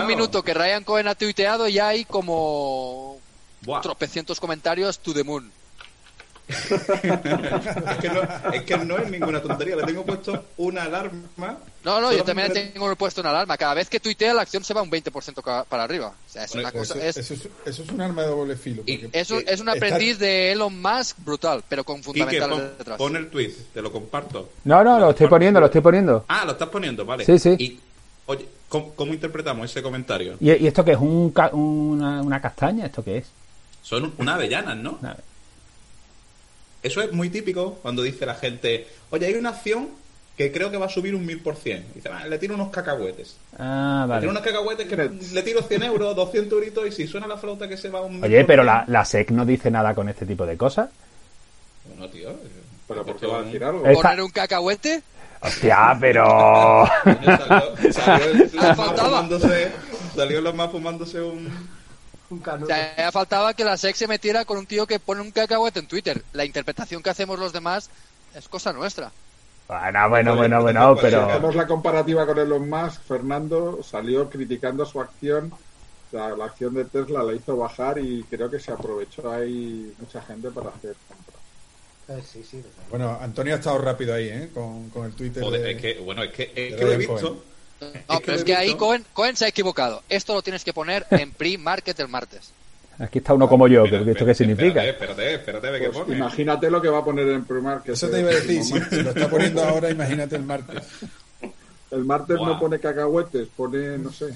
Un 0.00 0.06
minuto 0.06 0.42
que 0.42 0.52
Ryan 0.52 0.84
Cohen 0.84 1.08
ha 1.08 1.14
tuiteado 1.14 1.66
y 1.68 1.78
hay 1.78 2.04
como 2.04 3.18
Buah. 3.62 3.80
tropecientos 3.80 4.38
comentarios 4.40 4.98
to 4.98 5.14
the 5.14 5.24
moon. 5.24 5.50
Es, 6.48 7.98
que 8.00 8.08
no, 8.08 8.52
es 8.52 8.62
que 8.62 8.76
no 8.78 8.98
es 8.98 9.10
ninguna 9.10 9.40
tontería. 9.42 9.76
Le 9.76 9.82
tengo 9.84 10.04
puesto 10.04 10.44
una 10.58 10.84
alarma. 10.84 11.56
No, 11.84 12.00
no, 12.00 12.12
yo 12.12 12.24
también 12.24 12.48
solamente- 12.48 12.72
tengo 12.72 12.96
puesto 12.96 13.20
una 13.20 13.30
alarma. 13.30 13.56
Cada 13.56 13.74
vez 13.74 13.88
que 13.88 14.00
tuitea 14.00 14.34
la 14.34 14.42
acción 14.42 14.62
se 14.64 14.74
va 14.74 14.82
un 14.82 14.90
20% 14.90 15.42
ca- 15.42 15.64
para 15.64 15.84
arriba. 15.84 16.08
O 16.08 16.30
sea, 16.30 16.44
es 16.44 16.52
Bueno, 16.52 16.68
una 16.68 16.78
cosa... 16.78 16.94
Eso, 16.98 17.20
Es, 17.20 17.30
eso 17.30 17.34
es, 17.34 17.48
eso 17.66 17.82
es 17.82 17.88
un 17.90 18.00
arma 18.00 18.22
de 18.22 18.28
doble 18.28 18.56
filo. 18.56 18.82
Y- 18.86 18.98
porque- 18.98 19.20
es, 19.20 19.30
un, 19.30 19.44
está- 19.46 19.72
aprendiz 19.72 20.18
de 20.18 20.52
Elon 20.52 20.80
Musk 20.80 21.16
brutal, 21.24 21.62
pero 21.68 21.84
con 21.84 21.96
Quique, 21.96 22.06
fundamentales 22.20 22.58
pon, 22.58 22.78
detrás. 22.78 22.98
pon 22.98 23.16
el 23.16 23.28
tweet, 23.28 23.52
te 23.74 23.82
lo 23.82 23.92
comparto. 23.92 24.50
No, 24.64 24.82
no, 24.84 24.98
lo 24.98 25.10
estoy 25.10 25.26
poniendo, 25.28 25.60
lo 25.60 25.66
estoy 25.66 25.80
poniendo. 25.80 26.24
Ah, 26.28 26.44
lo 26.44 26.52
estás 26.52 26.68
poniendo, 26.68 27.04
vale. 27.04 27.24
Sí, 27.24 27.38
sí. 27.38 27.56
Y, 27.58 27.80
oye, 28.26 28.46
¿cómo, 28.68 28.92
cómo 28.94 29.12
interpretamos 29.12 29.70
ese 29.70 29.82
comentario? 29.82 30.36
¿Y, 30.40 30.52
y 30.52 30.66
esto 30.66 30.84
qué 30.84 30.92
es? 30.92 30.98
¿Un 30.98 31.30
ca- 31.30 31.50
una, 31.52 32.22
una 32.22 32.40
castaña? 32.40 32.86
¿Esto 32.86 33.02
qué 33.04 33.18
es? 33.18 33.26
Son 33.82 34.12
una 34.18 34.34
avellanas, 34.34 34.76
¿no? 34.76 34.98
Eso 36.86 37.02
es 37.02 37.12
muy 37.12 37.30
típico 37.30 37.74
cuando 37.82 38.02
dice 38.02 38.24
la 38.26 38.34
gente, 38.34 38.86
oye, 39.10 39.26
hay 39.26 39.34
una 39.34 39.50
acción 39.50 39.88
que 40.36 40.52
creo 40.52 40.70
que 40.70 40.76
va 40.76 40.86
a 40.86 40.90
subir 40.90 41.14
un 41.14 41.24
mil 41.24 41.40
por 41.40 41.56
cien. 41.56 41.84
Dice, 41.94 42.10
"Ah, 42.12 42.26
le 42.28 42.38
tiro 42.38 42.54
unos 42.54 42.68
cacahuetes. 42.70 43.36
Ah, 43.58 44.02
Le 44.04 44.08
vale. 44.08 44.20
tiro 44.20 44.30
unos 44.32 44.42
cacahuetes 44.42 44.86
que 44.86 44.96
le 45.34 45.42
tiro 45.42 45.62
100 45.62 45.82
euros, 45.82 46.14
200 46.14 46.52
euritos 46.58 46.86
y 46.86 46.92
si 46.92 47.06
suena 47.06 47.26
la 47.26 47.38
flauta 47.38 47.66
que 47.68 47.76
se 47.76 47.88
va 47.88 48.00
a 48.00 48.02
un... 48.02 48.22
Oye, 48.22 48.44
pero 48.44 48.62
la, 48.62 48.84
la 48.86 49.04
SEC 49.04 49.30
no 49.30 49.44
dice 49.46 49.70
nada 49.70 49.94
con 49.94 50.08
este 50.08 50.26
tipo 50.26 50.44
de 50.46 50.56
cosas. 50.56 50.90
Bueno, 51.88 52.08
tío. 52.12 52.30
eh, 52.30 52.34
Pero 52.86 53.04
¿por 53.04 53.16
qué 53.16 53.26
va 53.26 53.38
a 53.38 53.42
decir 53.42 53.64
algo? 53.64 53.84
Esta- 53.86 54.02
¿Poner 54.10 54.22
un 54.22 54.30
cacahuete? 54.30 55.02
Hostia, 55.40 55.96
pero... 56.00 56.86
Salió, 57.04 57.92
salió 57.92 58.32
Le 58.34 58.48
los 58.52 58.76
más 58.76 59.00
fumándose, 59.00 59.72
salió 60.14 60.40
los 60.40 60.54
más 60.54 60.70
fumándose 60.70 61.20
un... 61.22 61.75
Un 62.28 62.42
O 62.62 62.66
sea, 62.66 62.96
ya 62.96 63.12
faltaba 63.12 63.54
que 63.54 63.64
la 63.64 63.76
sex 63.76 63.98
se 63.98 64.08
metiera 64.08 64.44
con 64.44 64.58
un 64.58 64.66
tío 64.66 64.86
que 64.86 64.98
pone 64.98 65.20
un 65.20 65.30
cacahuete 65.30 65.78
en 65.80 65.86
Twitter. 65.86 66.22
La 66.32 66.44
interpretación 66.44 67.02
que 67.02 67.10
hacemos 67.10 67.38
los 67.38 67.52
demás 67.52 67.88
es 68.34 68.48
cosa 68.48 68.72
nuestra. 68.72 69.12
Bueno, 69.68 70.08
bueno, 70.08 70.36
bueno, 70.36 70.62
bueno, 70.62 70.96
Si 70.96 71.02
pero... 71.02 71.22
hacemos 71.28 71.54
la 71.54 71.66
comparativa 71.66 72.24
con 72.26 72.38
Elon 72.38 72.68
Musk, 72.68 73.00
Fernando 73.02 73.80
salió 73.82 74.28
criticando 74.30 74.84
su 74.86 75.00
acción. 75.00 75.52
O 75.52 76.10
sea, 76.10 76.30
la 76.36 76.44
acción 76.44 76.74
de 76.74 76.84
Tesla 76.84 77.22
la 77.22 77.34
hizo 77.34 77.56
bajar 77.56 77.98
y 77.98 78.22
creo 78.30 78.48
que 78.48 78.60
se 78.60 78.70
aprovechó 78.70 79.30
ahí 79.30 79.92
mucha 79.98 80.22
gente 80.22 80.50
para 80.50 80.68
hacer 80.70 80.94
compras. 81.08 81.36
Eh, 82.08 82.22
sí, 82.24 82.44
sí. 82.48 82.62
Bueno, 82.90 83.18
Antonio 83.20 83.54
ha 83.54 83.58
estado 83.58 83.78
rápido 83.78 84.14
ahí, 84.14 84.28
¿eh? 84.28 84.50
Con, 84.54 84.88
con 84.90 85.06
el 85.06 85.12
Twitter. 85.14 85.42
Joder, 85.42 85.62
de- 85.62 85.72
es 85.72 85.80
que, 85.82 85.98
bueno, 86.00 86.22
es 86.22 86.32
que, 86.32 86.44
es 86.54 86.74
que 86.76 86.84
lo 86.84 86.92
he 86.92 86.96
visto. 86.96 87.14
Cohen. 87.16 87.55
No, 87.80 88.18
que 88.20 88.24
pero 88.26 88.38
es 88.38 88.44
que 88.44 88.56
ahí. 88.56 88.74
Cohen, 88.74 89.04
Cohen 89.12 89.36
se 89.36 89.44
ha 89.44 89.48
equivocado. 89.48 90.02
Esto 90.08 90.34
lo 90.34 90.42
tienes 90.42 90.64
que 90.64 90.72
poner 90.72 91.06
en 91.10 91.30
pre-market 91.32 91.98
el 92.00 92.08
martes. 92.08 92.50
Aquí 92.98 93.18
está 93.18 93.34
uno 93.34 93.46
como 93.46 93.68
yo, 93.68 93.82
que 93.84 93.96
Espera, 93.96 94.10
¿esto 94.12 94.24
qué 94.24 94.34
significa? 94.34 94.82
Espérate, 94.84 95.34
espérate, 95.34 95.66
espérate, 95.66 95.78
¿qué 95.84 95.90
Pues 95.90 96.04
pone? 96.06 96.16
imagínate 96.16 96.70
lo 96.70 96.80
que 96.80 96.88
va 96.88 96.98
a 97.00 97.04
poner 97.04 97.28
en 97.28 97.44
Primark. 97.44 97.84
que 97.84 97.92
Eso 97.92 98.06
es 98.06 98.12
te 98.12 98.20
iba 98.20 98.30
a 98.30 98.34
decir, 98.34 98.64
si, 98.64 99.02
lo 99.02 99.10
está 99.10 99.28
poniendo 99.28 99.62
ahora, 99.62 99.90
imagínate 99.90 100.36
el 100.36 100.42
martes. 100.44 100.82
El 101.90 102.04
martes 102.06 102.36
no 102.40 102.58
pone 102.58 102.80
cacahuetes, 102.80 103.48
pone, 103.54 103.98
no 103.98 104.10
sé. 104.12 104.34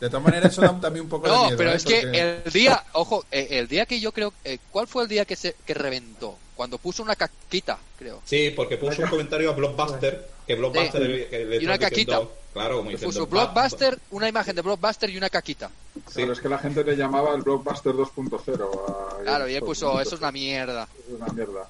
De 0.00 0.08
todas 0.08 0.22
maneras, 0.22 0.52
eso 0.52 0.62
da 0.62 0.80
también 0.80 1.04
un 1.04 1.08
poco 1.10 1.26
de 1.26 1.32
No, 1.34 1.44
miedo. 1.46 1.56
pero 1.58 1.72
¿eh? 1.72 1.74
es 1.74 1.84
que 1.84 2.00
Porque- 2.00 2.40
el 2.46 2.52
día, 2.52 2.82
ojo, 2.92 3.24
eh, 3.30 3.48
el 3.50 3.68
día 3.68 3.84
que 3.86 4.00
yo 4.00 4.12
creo, 4.12 4.32
eh, 4.44 4.58
¿cuál 4.70 4.86
fue 4.86 5.02
el 5.02 5.08
día 5.08 5.24
que 5.26 5.36
se 5.36 5.54
que 5.66 5.74
reventó? 5.74 6.38
Cuando 6.56 6.78
puso 6.78 7.02
una 7.02 7.14
caquita, 7.14 7.78
creo. 7.98 8.22
Sí, 8.24 8.52
porque 8.56 8.78
puso 8.78 9.02
un 9.02 9.08
comentario 9.10 9.50
a 9.50 9.54
Blockbuster, 9.54 10.28
que 10.48 10.54
Blockbuster 10.56 11.02
Sí. 11.02 11.08
le, 11.08 11.28
que 11.28 11.44
le 11.44 11.56
Y 11.58 11.64
una 11.64 11.74
están 11.74 11.90
diciendo- 11.90 12.12
caquita. 12.20 12.34
Claro, 12.54 12.78
como 12.78 12.90
puso 12.98 13.26
Blockbuster, 13.26 13.98
una 14.10 14.28
imagen 14.28 14.56
de 14.56 14.62
Blockbuster 14.62 15.10
y 15.10 15.16
una 15.18 15.28
caquita. 15.30 15.70
Sí. 15.94 16.14
Claro, 16.14 16.32
es 16.32 16.40
que 16.40 16.48
la 16.48 16.58
gente 16.58 16.82
le 16.82 16.96
llamaba 16.96 17.34
el 17.34 17.42
Blockbuster 17.42 17.92
2.0. 17.94 18.86
a- 18.88 19.22
Claro, 19.22 19.46
y 19.48 19.54
él 19.54 19.62
puso, 19.62 20.00
eso 20.00 20.14
es 20.16 20.20
una 20.20 20.32
mierda. 20.32 20.88
es 21.06 21.14
una 21.14 21.26
mierda. 21.32 21.68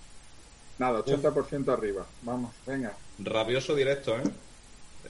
Nada, 0.78 1.00
80% 1.00 1.72
arriba. 1.72 2.06
Vamos, 2.22 2.54
venga. 2.64 2.94
Rabioso 3.18 3.74
directo, 3.74 4.16
¿eh? 4.16 4.22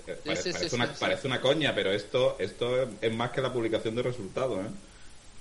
Eh, 0.06 0.18
pare- 0.24 0.36
sí, 0.36 0.42
sí, 0.44 0.52
parece, 0.52 0.68
sí, 0.70 0.74
una, 0.76 0.86
sí. 0.86 0.92
parece 0.98 1.26
una 1.26 1.40
coña, 1.42 1.74
pero 1.74 1.92
esto, 1.92 2.36
esto 2.38 2.82
es- 2.82 2.88
es 3.02 3.14
más 3.14 3.30
que 3.30 3.42
la 3.42 3.52
publicación 3.52 3.94
de 3.94 4.02
resultados, 4.02 4.60
¿eh? 4.64 4.70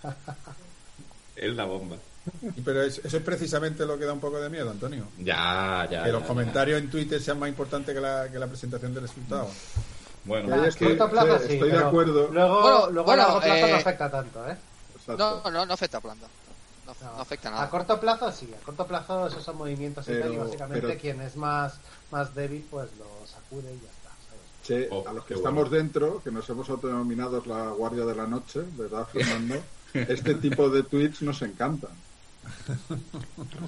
es 1.38 1.54
la 1.56 1.64
bomba. 1.66 1.96
Pero 2.66 2.82
es- 2.84 3.00
eso 3.04 3.18
es 3.18 3.24
precisamente 3.24 3.86
lo 3.86 3.98
que 3.98 4.06
da 4.06 4.14
un 4.14 4.20
poco 4.20 4.40
de 4.40 4.50
miedo, 4.50 4.70
Antonio. 4.70 5.06
Ya, 5.20 5.88
ya. 5.90 6.04
que 6.04 6.12
los 6.12 6.22
ya, 6.22 6.28
comentarios 6.28 6.80
en 6.82 6.90
Twitter 6.90 7.22
sean 7.22 7.40
más 7.40 7.50
importantes 7.50 7.94
que 7.94 8.02
la, 8.02 8.30
que 8.32 8.40
la 8.40 8.48
presentación 8.48 8.94
de 8.94 9.00
resultados. 9.02 9.50
ya. 9.52 9.82
Bueno, 10.26 10.54
Ahí 10.56 10.62
A 10.62 10.68
es 10.68 10.76
que 10.76 10.86
corto 10.98 11.10
plazo 11.10 11.36
estoy- 11.36 11.48
sí, 11.48 11.54
estoy 11.54 11.70
de 11.70 11.76
pero 11.76 11.88
acuerdo. 11.88 12.28
Luego, 12.34 12.62
Bueno, 12.62 12.90
luego 12.92 13.06
bueno, 13.06 13.24
a 13.24 13.26
largo 13.28 13.40
plazo 13.42 13.66
eh, 13.66 13.72
no 13.72 13.78
afecta 13.78 14.12
tanto, 14.12 14.50
¿eh? 14.50 14.58
Exacto. 14.96 15.42
No, 15.46 15.52
no, 15.52 15.66
no 15.66 15.74
afecta 15.74 15.98
a 15.98 16.02
planta. 16.02 16.28
No, 16.86 16.94
No. 17.02 17.16
no 17.16 17.22
afecta 17.22 17.48
A 17.50 17.52
nada. 17.52 17.70
corto 17.70 18.00
plazo 18.00 18.32
sí, 18.32 18.50
a 18.54 18.64
corto 18.66 18.86
plazo 18.88 19.28
esos 19.28 19.44
son 19.44 19.58
movimientos 19.58 20.06
y 20.08 20.12
tal, 20.12 20.18
y 20.20 20.22
Pero- 20.34 20.44
básicamente 20.46 20.88
pero- 20.88 21.00
quien 21.00 21.22
es 21.22 21.36
más, 21.38 21.76
más 22.12 22.34
débil 22.36 22.66
pues 22.70 22.90
lo 22.98 23.06
sacude 23.28 23.74
y 23.74 23.80
ya 23.80 23.90
está, 23.90 24.10
¿sabes? 24.28 24.44
Che, 24.64 24.88
Oh, 24.92 25.08
a 25.08 25.14
los 25.14 25.24
que 25.26 25.34
estamos 25.36 25.70
bueno. 25.70 25.78
dentro, 25.84 26.22
que 26.24 26.32
nos 26.32 26.50
hemos 26.50 26.70
autodenominado 26.70 27.42
la 27.46 27.68
Guardia 27.72 28.04
de 28.06 28.16
la 28.16 28.26
Noche, 28.28 28.62
¿verdad, 28.78 29.06
Fernando? 29.08 29.56
este 29.94 30.36
tipo 30.36 30.70
de 30.70 30.84
tweets 30.84 31.22
nos 31.22 31.42
encantan. 31.42 31.92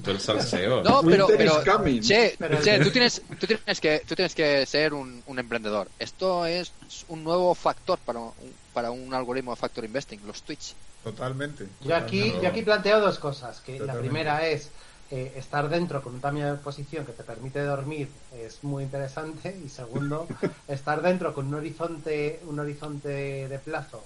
Todo 0.04 0.12
el 0.12 0.20
salseo. 0.20 0.84
No, 0.84 1.02
pero, 1.04 1.28
pero 1.28 1.62
che, 2.02 2.36
Pero- 2.38 2.62
che, 2.62 2.80
tú 2.80 2.92
tienes, 2.92 3.22
tú 3.40 3.48
tienes 3.48 3.80
que, 3.80 4.04
tú 4.08 4.16
tienes 4.16 4.36
que 4.36 4.66
ser 4.66 4.94
un, 4.94 5.24
un 5.26 5.40
emprendedor. 5.40 5.88
Esto 6.00 6.46
es 6.46 6.72
un 7.08 7.24
nuevo 7.24 7.54
factor 7.56 8.00
para 8.00 8.20
un, 8.20 8.32
para 8.74 8.92
un 8.92 9.14
algoritmo 9.14 9.52
de 9.52 9.58
factor 9.58 9.84
investing, 9.86 10.20
los 10.26 10.42
tweets. 10.44 10.76
Totalmente. 11.04 11.68
Yo 11.82 11.96
aquí, 11.96 12.34
yo 12.42 12.50
aquí 12.50 12.62
planteo 12.62 13.00
dos 13.00 13.20
cosas, 13.20 13.62
que 13.62 13.80
la 13.80 13.94
primera 13.94 14.46
es 14.48 14.70
eh, 15.12 15.34
estar 15.38 15.70
dentro 15.70 16.04
con 16.04 16.14
un 16.16 16.22
tamaño 16.22 16.52
de 16.54 16.60
posición 16.60 17.04
que 17.04 17.14
te 17.14 17.24
permite 17.24 17.64
dormir 17.64 18.10
es 18.32 18.64
muy 18.64 18.84
interesante 18.84 19.58
y 19.66 19.68
segundo, 19.70 20.28
estar 20.68 21.02
dentro 21.02 21.34
con 21.34 21.48
un 21.48 21.56
horizonte, 21.56 22.40
un 22.46 22.60
horizonte 22.60 23.48
de 23.48 23.60
plazo 23.60 24.04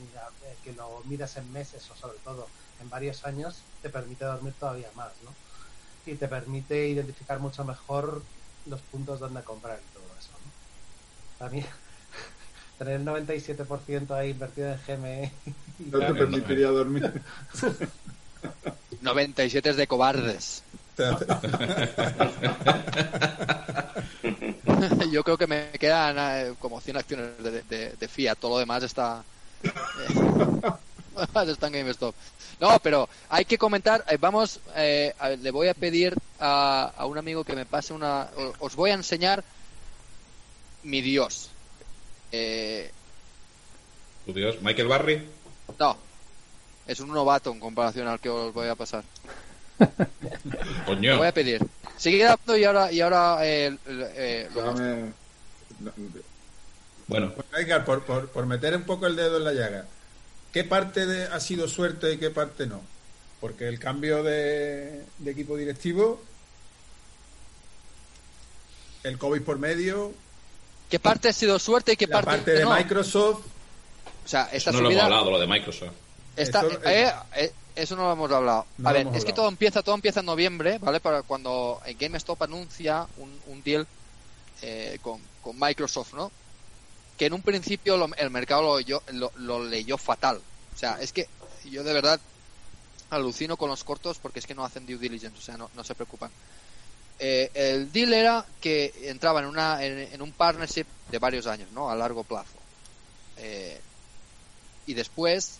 eh, 0.00 0.54
que 0.64 0.72
lo 0.72 1.02
miras 1.04 1.36
en 1.36 1.52
meses 1.52 1.86
o 1.90 1.94
sobre 1.96 2.18
todo 2.24 2.46
en 2.80 2.90
varios 2.90 3.24
años 3.24 3.64
te 3.82 3.90
permite 3.90 4.24
dormir 4.24 4.54
todavía 4.58 4.90
más, 4.94 5.12
¿no? 5.22 5.34
Y 6.06 6.14
te 6.16 6.28
permite 6.28 6.88
identificar 6.88 7.38
mucho 7.40 7.64
mejor 7.64 8.22
los 8.66 8.82
puntos 8.82 9.20
donde 9.20 9.42
comprar 9.44 9.80
y 9.80 9.92
todo 9.92 10.04
eso, 10.18 10.32
¿no? 10.44 10.52
También 11.38 11.66
tener 12.78 12.94
el 13.00 13.04
97% 13.04 14.10
ahí 14.12 14.30
invertido 14.30 14.72
en 14.72 14.78
GME 14.86 15.32
No 15.78 15.98
te 15.98 16.14
permitiría 16.14 16.68
dormir. 16.68 17.22
97 19.02 19.70
es 19.70 19.76
de 19.76 19.86
cobardes. 19.86 20.62
Yo 25.12 25.24
creo 25.24 25.38
que 25.38 25.46
me 25.46 25.70
quedan 25.72 26.16
eh, 26.18 26.54
como 26.58 26.80
100 26.80 26.96
acciones 26.96 27.42
de, 27.42 27.62
de, 27.62 27.96
de 27.96 28.08
Fiat. 28.08 28.36
Todo 28.38 28.52
lo 28.52 28.58
demás 28.58 28.82
está. 28.82 29.24
eh, 29.62 29.70
está 31.48 31.66
en 31.68 31.72
GameStop. 31.72 32.14
No, 32.60 32.78
pero 32.80 33.08
hay 33.28 33.44
que 33.44 33.56
comentar. 33.58 34.04
eh, 34.08 34.18
vamos, 34.20 34.60
eh, 34.76 35.14
a- 35.18 35.30
le 35.30 35.50
voy 35.50 35.68
a 35.68 35.74
pedir 35.74 36.14
a, 36.38 36.92
a 36.96 37.06
un 37.06 37.16
amigo 37.18 37.44
que 37.44 37.54
me 37.54 37.64
pase 37.66 37.92
una. 37.92 38.28
Os 38.58 38.76
voy 38.76 38.90
a 38.90 38.94
enseñar 38.94 39.42
mi 40.82 41.00
Dios. 41.00 41.50
Eh, 42.32 42.90
Tu 44.26 44.32
Dios, 44.34 44.56
Michael 44.62 44.88
Barry. 44.88 45.28
no, 45.78 45.96
es 46.86 47.00
un 47.00 47.08
novato 47.10 47.50
en 47.52 47.60
comparación 47.60 48.06
al 48.08 48.20
que 48.20 48.28
os 48.28 48.52
voy 48.52 48.68
a 48.68 48.74
pasar. 48.74 49.02
Coño. 50.86 51.12
Lo 51.12 51.18
voy 51.18 51.28
a 51.28 51.32
pedir. 51.34 51.60
Sigue 51.96 52.24
dando 52.24 52.56
y 52.56 52.64
ahora, 52.64 52.92
y 52.92 53.00
ahora 53.00 53.38
eh, 53.42 53.76
eh, 53.86 54.48
lo 54.54 54.62
muestro. 54.62 54.84
Dame- 54.86 55.12
Bueno, 57.08 57.32
Pues, 57.34 57.46
Edgar, 57.64 57.84
por, 57.84 58.04
por, 58.04 58.28
por 58.28 58.46
meter 58.46 58.76
un 58.76 58.84
poco 58.84 59.06
el 59.06 59.16
dedo 59.16 59.38
en 59.38 59.44
la 59.44 59.52
llaga, 59.52 59.86
¿qué 60.52 60.64
parte 60.64 61.06
de, 61.06 61.24
ha 61.26 61.40
sido 61.40 61.68
suerte 61.68 62.12
y 62.12 62.18
qué 62.18 62.30
parte 62.30 62.66
no? 62.66 62.80
Porque 63.40 63.68
el 63.68 63.78
cambio 63.78 64.22
de, 64.22 65.04
de 65.18 65.30
equipo 65.30 65.56
directivo, 65.56 66.20
el 69.02 69.18
COVID 69.18 69.42
por 69.42 69.58
medio, 69.58 70.12
¿Qué 70.90 70.98
parte 70.98 71.28
ha 71.28 71.32
sido 71.32 71.58
suerte 71.60 71.92
y 71.92 71.96
qué 71.96 72.06
la 72.08 72.14
parte, 72.20 72.30
parte 72.38 72.50
de 72.52 72.64
no? 72.64 72.74
Microsoft, 72.74 73.44
O 74.24 74.28
sea, 74.28 74.48
esta 74.52 74.72
no 74.72 74.80
lo 74.80 74.90
hemos 74.90 75.02
hablado, 75.04 75.30
lo 75.30 75.38
de 75.38 75.46
Microsoft. 75.46 75.92
esta- 76.36 76.62
Esto- 76.66 76.80
eh, 76.88 77.12
eh, 77.36 77.52
eso 77.76 77.94
no 77.94 78.02
lo 78.02 78.12
hemos 78.12 78.30
hablado. 78.32 78.66
No 78.78 78.88
a 78.88 78.92
ver, 78.92 79.06
es 79.14 79.24
que 79.24 79.32
todo 79.32 79.48
empieza, 79.48 79.82
todo 79.82 79.94
empieza 79.94 80.18
en 80.20 80.26
noviembre, 80.26 80.78
¿vale? 80.78 80.98
Para 80.98 81.22
cuando 81.22 81.80
GameStop 81.98 82.42
anuncia 82.42 83.06
un, 83.18 83.40
un 83.46 83.62
deal 83.62 83.86
eh, 84.62 84.98
con, 85.00 85.20
con 85.42 85.58
Microsoft, 85.58 86.12
¿no? 86.14 86.32
Que 87.20 87.26
en 87.26 87.34
un 87.34 87.42
principio 87.42 87.98
lo- 87.98 88.08
el 88.16 88.30
mercado 88.30 88.62
lo, 88.62 89.62
leyó- 89.62 89.98
fatal. 89.98 90.40
O 90.74 90.78
sea, 90.78 90.96
es 91.02 91.12
que 91.12 91.28
yo 91.66 91.84
de 91.84 91.92
verdad 91.92 92.18
alucino 93.10 93.58
con 93.58 93.68
los 93.68 93.84
cortos 93.84 94.16
porque 94.16 94.38
es 94.38 94.46
que 94.46 94.54
no 94.54 94.64
hacen 94.64 94.86
due 94.86 94.96
diligence, 94.96 95.36
o 95.36 95.42
sea, 95.42 95.58
no, 95.58 95.84
se 95.84 95.94
preocupan. 95.94 96.30
Eh, 97.18 97.50
el 97.52 97.92
deal 97.92 98.14
era 98.14 98.46
que 98.62 98.90
entraba 99.02 99.40
en, 99.40 99.46
una, 99.48 99.84
en, 99.84 100.22
un 100.22 100.32
partnership 100.32 100.86
de 101.10 101.18
varios 101.18 101.46
años, 101.46 101.70
¿no? 101.72 101.90
A 101.90 101.94
largo 101.94 102.24
plazo. 102.24 102.56
Eh, 103.36 103.78
y 104.86 104.94
después, 104.94 105.58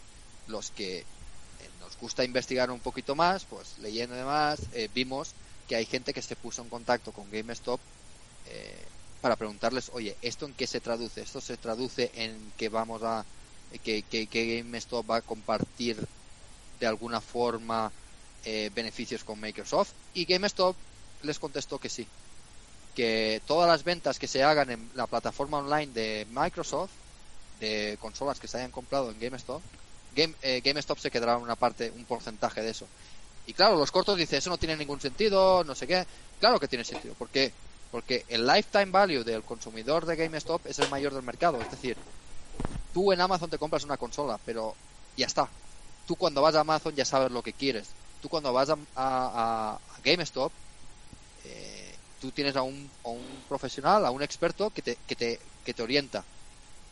los 0.49 0.71
que 0.71 1.01
en 1.01 1.79
nos 1.79 1.95
gusta 2.01 2.25
investigar 2.25 2.71
un 2.71 2.81
poquito 2.81 3.15
más, 3.15 3.45
pues 3.45 3.77
leyendo 3.81 4.17
demás, 4.17 4.61
eh, 4.73 4.89
vimos 4.95 5.35
que 5.69 5.77
hay 5.77 5.85
gente 5.85 6.15
que 6.15 6.23
se 6.23 6.37
puso 6.37 6.63
en 6.63 6.71
contacto 6.71 7.13
con 7.13 7.31
GameStop 7.31 7.79
eh, 8.47 8.87
para 9.21 9.37
preguntarles, 9.37 9.91
oye, 9.93 10.17
¿esto 10.23 10.47
en 10.47 10.55
qué 10.55 10.67
se 10.67 10.81
traduce? 10.81 11.21
¿Esto 11.21 11.41
se 11.41 11.57
traduce 11.57 12.11
en 12.15 12.53
que 12.57 12.69
vamos 12.69 13.03
a, 13.03 13.25
que, 13.85 14.03
que, 14.03 14.27
que 14.27 14.57
GameStop 14.59 15.11
va 15.11 15.17
a 15.17 15.23
compartir 15.23 15.97
de 16.79 16.87
alguna 16.87 17.21
forma 17.21 17.93
eh, 18.45 18.71
beneficios 18.75 19.25
con 19.25 19.41
Microsoft? 19.41 19.93
Y 20.15 20.25
GameStop 20.25 20.77
les 21.23 21.39
contestó 21.39 21.79
que 21.79 21.89
sí, 21.89 22.07
que 22.95 23.43
todas 23.47 23.69
las 23.69 23.85
ventas 23.85 24.19
que 24.19 24.27
se 24.27 24.43
hagan 24.43 24.71
en 24.71 24.91
la 24.95 25.07
plataforma 25.07 25.59
online 25.59 25.93
de 25.93 26.27
Microsoft, 26.31 26.91
de 27.61 27.99
consolas 28.01 28.41
que 28.41 28.49
se 28.49 28.57
hayan 28.57 28.71
comprado 28.71 29.11
en 29.11 29.21
GameStop, 29.21 29.63
Game, 30.15 30.35
eh, 30.43 30.61
GameStop 30.65 30.99
se 30.99 31.11
quedará 31.11 31.37
una 31.37 31.57
parte, 31.57 31.93
un 31.95 32.05
porcentaje 32.05 32.63
de 32.63 32.71
eso. 32.71 32.87
Y 33.47 33.53
claro, 33.53 33.77
los 33.77 33.91
cortos 33.91 34.17
dicen, 34.17 34.39
eso 34.39 34.51
no 34.51 34.59
tiene 34.59 34.77
ningún 34.77 35.01
sentido, 35.01 35.65
no 35.65 35.75
sé 35.75 35.87
qué. 35.87 36.05
Claro 36.39 36.59
que 36.59 36.69
tiene 36.69 36.85
sentido. 36.85 37.15
¿Por 37.15 37.29
qué? 37.29 37.53
Porque 37.91 38.25
el 38.29 38.47
lifetime 38.47 38.91
value 38.93 39.25
del 39.25 39.45
consumidor 39.45 40.07
de 40.07 40.17
GameStop 40.17 40.67
es 40.67 40.79
el 40.79 40.89
mayor 40.89 41.15
del 41.15 41.23
mercado. 41.25 41.63
Es 41.63 41.69
decir, 41.71 41.99
tú 42.93 43.13
en 43.13 43.21
Amazon 43.21 43.51
te 43.51 43.59
compras 43.59 43.85
una 43.85 43.99
consola, 43.99 44.39
pero 44.45 44.79
ya 45.17 45.27
está. 45.27 45.55
Tú 46.05 46.17
cuando 46.17 46.43
vas 46.43 46.55
a 46.57 46.61
Amazon 46.61 46.95
ya 46.95 47.05
sabes 47.05 47.31
lo 47.33 47.43
que 47.43 47.55
quieres. 47.55 47.97
Tú 48.21 48.29
cuando 48.29 48.53
vas 48.53 48.71
a, 48.71 48.77
a- 48.95 49.81
GameStop, 50.03 50.55
eh, 51.45 51.99
tú 52.19 52.33
tienes 52.33 52.57
a 52.57 52.63
un, 52.63 52.95
a 53.05 53.11
un 53.11 53.45
profesional, 53.49 54.07
a 54.07 54.11
un 54.11 54.23
experto 54.23 54.71
que 54.73 54.83
te, 54.83 54.99
que 55.07 55.17
te, 55.17 55.53
que 55.63 55.75
te 55.75 55.83
orienta. 55.83 56.29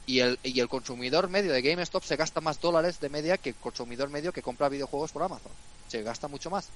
Y 0.07 0.21
el, 0.21 0.41
y 0.43 0.61
el 0.61 0.69
consumidor 0.69 1.29
medio 1.31 1.53
de 1.53 1.63
GameStop 1.63 2.05
se 2.05 2.17
gasta 2.17 2.41
más 2.43 2.61
dólares 2.61 3.01
de 3.01 3.11
media 3.11 3.39
que 3.39 3.51
el 3.51 3.59
consumidor 3.59 4.11
medio 4.11 4.33
que 4.33 4.43
compra 4.43 4.69
videojuegos 4.71 5.13
por 5.13 5.23
Amazon. 5.25 5.59
Se 5.87 6.03
gasta 6.03 6.29
mucho 6.29 6.51
más. 6.51 6.75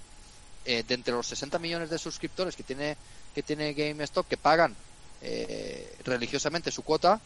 Eh, 0.64 0.84
de 0.86 0.94
entre 0.94 1.12
los 1.12 1.26
60 1.26 1.58
millones 1.58 1.90
de 1.90 1.98
suscriptores 1.98 2.54
que 2.54 2.62
tiene, 2.62 2.96
que 3.34 3.42
tiene 3.42 3.74
GameStop, 3.74 4.28
que 4.28 4.36
pagan 4.36 4.76
eh, 5.20 5.96
religiosamente 6.04 6.70
su 6.70 6.82
cuota, 6.82 7.20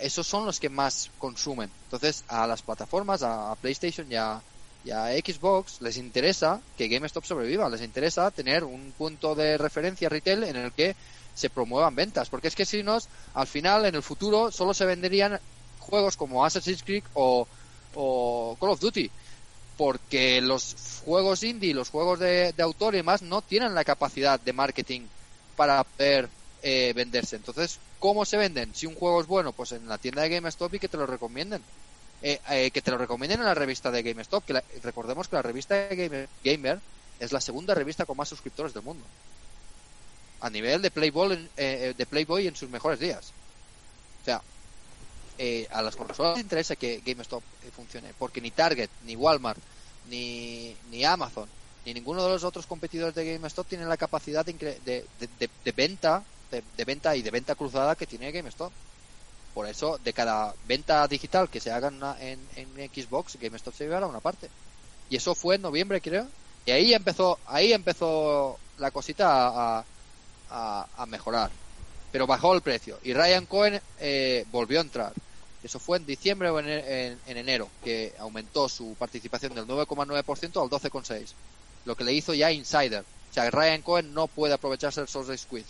esos 0.00 0.26
son 0.26 0.46
los 0.46 0.58
que 0.58 0.70
más 0.70 1.10
consumen. 1.18 1.70
Entonces, 1.84 2.24
a 2.28 2.46
las 2.46 2.62
plataformas, 2.62 3.22
a, 3.22 3.52
a 3.52 3.56
PlayStation 3.56 4.10
y 4.10 4.16
a, 4.16 4.40
y 4.84 4.90
a 4.90 5.08
Xbox, 5.08 5.82
les 5.82 5.98
interesa 5.98 6.60
que 6.78 6.88
GameStop 6.88 7.24
sobreviva, 7.24 7.68
les 7.68 7.82
interesa 7.82 8.30
tener 8.30 8.64
un 8.64 8.92
punto 8.96 9.34
de 9.34 9.58
referencia 9.58 10.08
retail 10.08 10.44
en 10.44 10.56
el 10.56 10.72
que 10.72 10.96
se 11.34 11.50
promuevan 11.50 11.94
ventas, 11.94 12.30
porque 12.30 12.48
es 12.48 12.54
que 12.54 12.64
si 12.64 12.82
no, 12.82 12.98
al 13.34 13.46
final, 13.46 13.84
en 13.84 13.94
el 13.94 14.02
futuro, 14.02 14.50
solo 14.50 14.72
se 14.72 14.86
venderían 14.86 15.38
juegos 15.78 16.16
como 16.16 16.44
Assassin's 16.44 16.82
Creed 16.82 17.04
o, 17.12 17.46
o 17.94 18.56
Call 18.58 18.70
of 18.70 18.80
Duty, 18.80 19.10
porque 19.76 20.40
los 20.40 20.74
juegos 21.04 21.42
indie, 21.42 21.74
los 21.74 21.90
juegos 21.90 22.18
de, 22.18 22.52
de 22.52 22.62
autor 22.62 22.94
y 22.94 22.98
demás 22.98 23.22
no 23.22 23.42
tienen 23.42 23.74
la 23.74 23.84
capacidad 23.84 24.40
de 24.40 24.52
marketing 24.52 25.02
para 25.56 25.84
poder 25.84 26.28
eh, 26.62 26.92
venderse. 26.94 27.36
Entonces, 27.36 27.78
¿cómo 27.98 28.24
se 28.24 28.36
venden? 28.36 28.74
Si 28.74 28.86
un 28.86 28.94
juego 28.94 29.20
es 29.20 29.26
bueno, 29.26 29.52
pues 29.52 29.72
en 29.72 29.88
la 29.88 29.98
tienda 29.98 30.22
de 30.22 30.30
GameStop 30.30 30.74
y 30.74 30.78
que 30.78 30.88
te 30.88 30.96
lo 30.96 31.06
recomienden. 31.06 31.62
Eh, 32.22 32.40
eh, 32.48 32.70
que 32.70 32.80
te 32.80 32.90
lo 32.90 32.96
recomienden 32.98 33.40
en 33.40 33.46
la 33.46 33.54
revista 33.54 33.90
de 33.90 34.02
GameStop. 34.02 34.44
Que 34.46 34.62
recordemos 34.82 35.28
que 35.28 35.36
la 35.36 35.42
revista 35.42 35.74
de 35.74 35.94
Gamer, 35.96 36.28
Gamer 36.42 36.80
es 37.20 37.32
la 37.32 37.40
segunda 37.40 37.74
revista 37.74 38.06
con 38.06 38.16
más 38.16 38.28
suscriptores 38.28 38.72
del 38.72 38.82
mundo. 38.82 39.04
A 40.40 40.50
nivel 40.50 40.80
de 40.82 40.90
Playboy, 40.90 41.32
en- 41.34 41.50
eh, 41.56 41.94
de 41.96 42.06
Playboy 42.06 42.46
en 42.46 42.56
sus 42.56 42.70
mejores 42.70 42.98
días. 43.00 43.32
O 44.22 44.24
sea, 44.24 44.40
eh, 45.38 45.66
a 45.70 45.82
las 45.82 45.96
consolas 45.96 46.34
les 46.36 46.44
interesa 46.44 46.76
que 46.76 47.02
GameStop 47.04 47.42
eh, 47.64 47.70
funcione, 47.74 48.12
porque 48.18 48.40
ni 48.40 48.50
Target, 48.50 48.88
ni 49.04 49.16
Walmart, 49.16 49.58
ni, 50.08 50.74
ni 50.90 51.04
Amazon, 51.04 51.48
ni 51.84 51.94
ninguno 51.94 52.22
de 52.24 52.30
los 52.30 52.44
otros 52.44 52.66
competidores 52.66 53.14
de 53.14 53.32
GameStop 53.34 53.66
tienen 53.68 53.88
la 53.88 53.96
capacidad 53.96 54.44
de, 54.44 54.52
de, 54.84 55.72
venta, 55.72 56.22
de, 56.50 56.84
venta 56.84 57.14
y 57.16 57.22
de 57.22 57.30
venta 57.30 57.54
cruzada 57.54 57.94
que 57.96 58.06
tiene 58.06 58.32
GameStop. 58.32 58.72
Por 59.54 59.66
eso, 59.66 59.98
de 60.04 60.12
cada 60.12 60.54
venta 60.68 61.06
digital 61.08 61.48
que 61.48 61.60
se 61.60 61.70
haga 61.70 61.88
en, 61.88 61.94
una- 61.94 62.16
en, 62.20 62.38
Xbox, 62.94 63.38
GameStop 63.40 63.74
se 63.74 63.84
llevará 63.84 64.06
una 64.06 64.20
parte. 64.20 64.48
Y 65.08 65.16
eso 65.16 65.34
fue 65.34 65.54
en 65.54 65.62
noviembre, 65.62 66.00
creo. 66.00 66.26
Y 66.66 66.72
ahí 66.72 66.92
empezó, 66.92 67.38
ahí 67.46 67.72
empezó 67.72 68.58
la 68.78 68.90
cosita 68.90 69.46
a, 69.78 69.84
a- 70.50 70.86
a 70.96 71.06
mejorar. 71.06 71.50
Pero 72.12 72.26
bajó 72.26 72.52
el 72.54 72.60
precio. 72.60 72.98
Y 73.02 73.14
Ryan 73.14 73.46
Cohen 73.46 73.80
eh, 73.98 74.44
volvió 74.50 74.78
a 74.80 74.82
entrar. 74.82 75.12
Eso 75.66 75.78
fue 75.80 75.98
en 75.98 76.06
diciembre 76.06 76.48
o 76.48 76.58
en, 76.60 76.68
en- 76.68 77.18
en 77.26 77.36
enero, 77.36 77.68
que 77.84 78.14
aumentó 78.18 78.68
su 78.68 78.94
participación 78.98 79.54
del 79.54 79.66
9,9% 79.66 80.62
al 80.62 80.70
12,6%. 80.70 81.26
Lo 81.84 81.94
que 81.96 82.04
le 82.04 82.12
hizo 82.12 82.32
ya 82.34 82.50
Insider. 82.52 83.00
O 83.30 83.34
sea, 83.34 83.50
Ryan 83.50 83.82
Cohen 83.82 84.14
no 84.14 84.28
puede 84.28 84.54
aprovecharse 84.54 85.00
del 85.00 85.08
Source 85.08 85.36
Squeeze. 85.36 85.68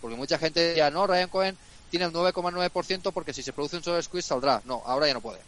Porque 0.00 0.16
mucha 0.16 0.38
gente 0.38 0.60
decía, 0.60 0.90
no, 0.90 1.06
Ryan 1.06 1.28
Cohen 1.28 1.56
tiene 1.90 2.06
el 2.06 2.12
9,9% 2.12 3.12
porque 3.12 3.32
si 3.32 3.42
se 3.42 3.52
produce 3.52 3.76
un 3.76 3.82
Source 3.84 4.02
Squeeze 4.04 4.28
saldrá. 4.28 4.60
No, 4.64 4.82
ahora 4.86 5.06
ya 5.06 5.14
no 5.14 5.20
puede. 5.20 5.38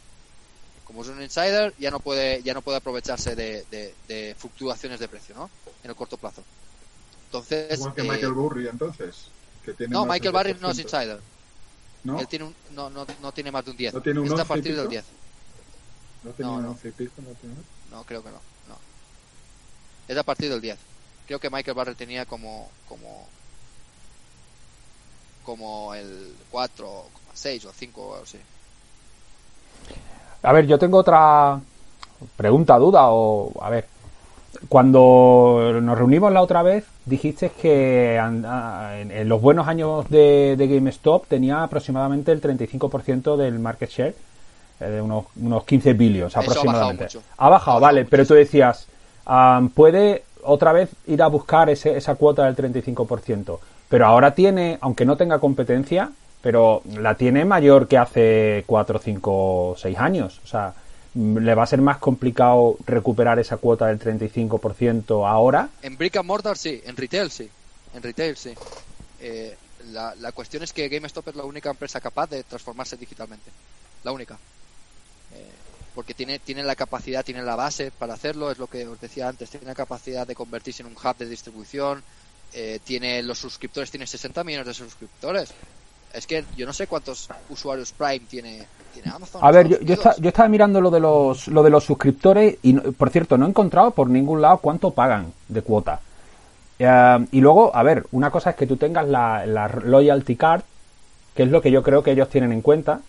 Como 0.84 1.02
es 1.02 1.08
un 1.08 1.20
insider, 1.22 1.74
ya 1.78 1.90
no 1.90 1.98
puede, 2.00 2.42
ya 2.42 2.54
no 2.54 2.62
puede 2.62 2.76
aprovecharse 2.78 3.34
de, 3.34 3.64
de- 3.70 3.94
de 4.08 4.36
fluctuaciones 4.38 5.00
de 5.00 5.08
precio, 5.08 5.34
¿no? 5.34 5.50
En 5.82 5.90
el 5.90 5.96
corto 5.96 6.16
plazo. 6.16 6.42
Entonces, 7.26 7.78
Igual 7.78 7.94
que 7.94 8.00
eh, 8.02 8.04
Michael 8.04 8.32
Burry, 8.32 8.68
entonces. 8.68 9.26
Que 9.64 9.72
tiene 9.74 9.92
no, 9.92 10.04
Michael 10.04 10.22
del 10.22 10.32
Barry 10.32 10.56
no 10.60 10.70
es 10.70 10.78
10%. 10.78 10.82
insider. 10.82 11.20
¿No? 12.06 12.20
Él 12.20 12.28
tiene 12.28 12.44
un, 12.46 12.54
no, 12.70 12.88
no, 12.88 13.04
no 13.20 13.32
tiene 13.32 13.50
más 13.50 13.64
de 13.64 13.72
un 13.72 13.76
10. 13.76 13.94
¿No 13.94 14.00
tiene 14.00 14.20
un 14.20 14.26
Está 14.26 14.42
a 14.42 14.44
11 14.44 14.44
y 14.44 14.48
partir 14.48 14.76
del 14.76 14.88
pico? 14.88 14.90
10. 14.90 15.04
¿No 16.24 16.30
tenía 16.32 16.52
No, 16.52 16.58
un 16.58 16.62
no. 16.64 16.70
11 16.70 16.88
y 16.88 16.92
pico? 16.92 17.12
¿No 17.18 17.28
tiene? 17.40 17.56
No, 17.90 18.04
creo 18.04 18.22
que 18.22 18.30
no. 18.30 18.40
no. 18.68 18.76
Es 20.08 20.16
a 20.16 20.22
partir 20.22 20.48
del 20.50 20.60
10. 20.60 20.78
Creo 21.26 21.40
que 21.40 21.50
Michael 21.50 21.76
Barry 21.76 21.94
tenía 21.94 22.24
como 22.26 22.70
como 22.88 23.26
como 25.44 25.94
el 25.94 26.34
4, 26.50 27.04
6 27.34 27.64
o 27.66 27.72
5 27.72 28.02
o 28.02 28.22
así. 28.22 28.38
A 30.42 30.52
ver, 30.52 30.66
yo 30.66 30.78
tengo 30.78 30.98
otra 30.98 31.60
pregunta, 32.36 32.76
duda 32.78 33.08
o 33.08 33.52
a 33.62 33.70
ver. 33.70 33.86
Cuando 34.68 35.78
nos 35.82 35.98
reunimos 35.98 36.32
la 36.32 36.42
otra 36.42 36.62
vez, 36.62 36.84
dijiste 37.04 37.50
que 37.50 38.16
en, 38.16 39.28
los 39.28 39.40
buenos 39.40 39.68
años 39.68 40.08
de, 40.08 40.54
de 40.56 40.66
GameStop 40.68 41.26
tenía 41.26 41.62
aproximadamente 41.62 42.32
el 42.32 42.40
35% 42.40 43.36
del 43.36 43.58
market 43.58 43.90
share, 43.90 44.14
eh, 44.80 44.84
de 44.84 45.00
unos, 45.00 45.26
unos 45.40 45.64
15 45.64 45.94
billions 45.94 46.32
Eso 46.32 46.38
ha 46.38 46.42
bajado 46.42 46.60
aproximadamente. 46.60 47.04
mucho. 47.04 47.22
Ha 47.38 47.48
bajado, 47.48 47.80
vale, 47.80 48.04
pero 48.04 48.26
tú 48.26 48.34
decías, 48.34 48.86
am, 49.24 49.68
puede 49.70 50.22
otra 50.42 50.72
vez 50.72 50.90
ir 51.06 51.22
a 51.22 51.26
buscar 51.28 51.70
ese- 51.70 51.96
esa 51.96 52.14
cuota 52.14 52.44
del 52.44 52.54
35%, 52.56 53.58
pero 53.88 54.06
ahora 54.06 54.34
tiene, 54.34 54.78
aunque 54.80 55.04
no 55.04 55.16
tenga 55.16 55.38
competencia, 55.38 56.10
pero 56.42 56.82
la 57.00 57.14
tiene 57.16 57.44
mayor 57.44 57.88
que 57.88 57.98
hace 57.98 58.62
4, 58.66 58.98
5, 59.00 59.74
6 59.78 59.98
años. 59.98 60.40
O 60.44 60.46
sea, 60.46 60.72
le 61.16 61.54
va 61.54 61.62
a 61.62 61.66
ser 61.66 61.80
más 61.80 61.98
complicado 61.98 62.76
recuperar 62.86 63.38
esa 63.38 63.56
cuota 63.56 63.86
del 63.86 63.98
35% 63.98 65.26
ahora. 65.28 65.70
En 65.82 65.96
Brick 65.96 66.16
and 66.16 66.26
Mortar 66.26 66.58
sí, 66.58 66.82
en 66.84 66.96
retail 66.96 67.30
sí. 67.30 67.48
En 67.94 68.02
retail 68.02 68.36
sí. 68.36 68.54
Eh, 69.20 69.56
la, 69.86 70.14
la 70.16 70.32
cuestión 70.32 70.62
es 70.62 70.72
que 70.72 70.88
GameStop 70.88 71.28
es 71.28 71.36
la 71.36 71.44
única 71.44 71.70
empresa 71.70 72.00
capaz 72.00 72.28
de 72.28 72.42
transformarse 72.42 72.96
digitalmente. 72.96 73.50
La 74.04 74.12
única. 74.12 74.34
Eh, 75.32 75.50
porque 75.94 76.12
tiene, 76.12 76.38
tiene 76.38 76.62
la 76.62 76.76
capacidad, 76.76 77.24
tiene 77.24 77.42
la 77.42 77.56
base 77.56 77.90
para 77.90 78.14
hacerlo, 78.14 78.50
es 78.50 78.58
lo 78.58 78.66
que 78.66 78.86
os 78.86 79.00
decía 79.00 79.28
antes, 79.28 79.48
tiene 79.48 79.64
la 79.64 79.74
capacidad 79.74 80.26
de 80.26 80.34
convertirse 80.34 80.82
en 80.82 80.88
un 80.88 80.96
hub 80.96 81.16
de 81.16 81.26
distribución, 81.26 82.02
eh, 82.52 82.80
tiene 82.84 83.22
los 83.22 83.38
suscriptores, 83.38 83.90
tiene 83.90 84.06
60 84.06 84.44
millones 84.44 84.66
de 84.66 84.74
suscriptores. 84.74 85.54
Es 86.12 86.26
que 86.26 86.44
yo 86.56 86.66
no 86.66 86.74
sé 86.74 86.86
cuántos 86.86 87.28
usuarios 87.48 87.92
Prime 87.92 88.26
tiene. 88.28 88.66
A 89.40 89.50
ver, 89.50 89.68
yo, 89.68 89.78
yo, 89.80 90.28
estaba 90.28 90.48
mirando 90.48 90.80
lo 90.80 90.90
de 90.90 91.00
los 91.00 91.48
lo 91.48 91.62
de 91.62 91.70
los 91.70 91.84
suscriptores 91.84 92.56
y, 92.62 92.72
por 92.74 93.10
cierto, 93.10 93.36
no 93.38 93.46
he 93.46 93.48
encontrado 93.48 93.90
por 93.90 94.08
ningún 94.08 94.40
lado 94.42 94.58
cuánto 94.58 94.90
pagan 94.90 95.32
de 95.48 95.62
cuota. 95.62 96.00
Eh, 96.78 97.26
y 97.32 97.40
luego, 97.40 97.74
a 97.74 97.82
ver, 97.82 98.06
una 98.12 98.30
cosa 98.30 98.50
es 98.50 98.56
que 98.56 98.66
tú 98.66 98.76
tengas 98.76 99.06
la, 99.08 99.46
la 99.46 99.68
loyalty 99.68 100.36
card, 100.36 100.62
que 101.34 101.44
es 101.44 101.50
lo 101.50 101.60
que 101.62 101.70
yo 101.70 101.82
creo 101.82 102.02
que 102.02 102.12
ellos 102.12 102.28
tienen 102.28 102.52
en 102.52 102.60
cuenta, 102.62 103.00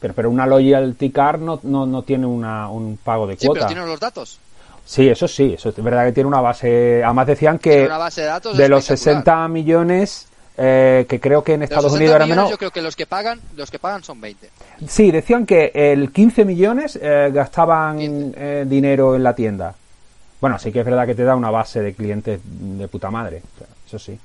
pero, 0.00 0.14
pero 0.14 0.30
una 0.30 0.46
loyalty 0.46 1.10
card 1.10 1.40
no, 1.40 1.60
no, 1.62 1.86
no 1.86 2.02
tiene 2.02 2.26
una, 2.26 2.68
un 2.68 2.96
pago 3.02 3.26
de 3.26 3.36
Sí, 3.36 3.46
cuota. 3.46 3.60
pero 3.66 3.72
tiene 3.72 3.86
los 3.86 4.00
datos. 4.00 4.38
Sí, 4.84 5.08
eso 5.08 5.28
sí, 5.28 5.54
eso 5.54 5.68
es 5.68 5.82
verdad 5.82 6.06
que 6.06 6.12
tiene 6.12 6.26
una 6.26 6.40
base. 6.40 7.04
Además 7.04 7.26
decían 7.28 7.58
que 7.60 7.88
de 7.88 7.88
los 7.88 8.90
espectacular. 8.90 8.98
60 8.98 9.48
millones, 9.48 10.26
eh, 10.56 11.06
que 11.08 11.20
creo 11.20 11.42
que 11.42 11.54
en 11.54 11.62
Estados 11.62 11.92
60 11.92 11.96
Unidos 11.98 12.16
era 12.16 12.24
millones, 12.24 12.36
menos. 12.36 12.50
Yo 12.50 12.58
creo 12.58 12.70
que 12.70 12.82
los 12.82 12.96
que 12.96 13.06
pagan, 13.06 13.40
los 13.56 13.70
que 13.70 13.78
pagan 13.78 14.04
son 14.04 14.20
20. 14.20 14.50
Sí, 14.86 15.10
decían 15.10 15.46
que 15.46 15.70
el 15.74 16.12
15 16.12 16.44
millones 16.44 16.98
eh, 17.00 17.30
gastaban 17.32 17.98
eh, 18.00 18.64
dinero 18.66 19.14
en 19.16 19.22
la 19.22 19.34
tienda. 19.34 19.74
Bueno, 20.40 20.58
sí 20.58 20.72
que 20.72 20.80
es 20.80 20.84
verdad 20.84 21.06
que 21.06 21.14
te 21.14 21.24
da 21.24 21.36
una 21.36 21.50
base 21.50 21.80
de 21.80 21.94
clientes 21.94 22.40
de 22.44 22.88
puta 22.88 23.10
madre. 23.10 23.42
o 23.54 23.58
sea, 23.58 23.66
Eso 23.86 23.98
sí. 23.98 24.18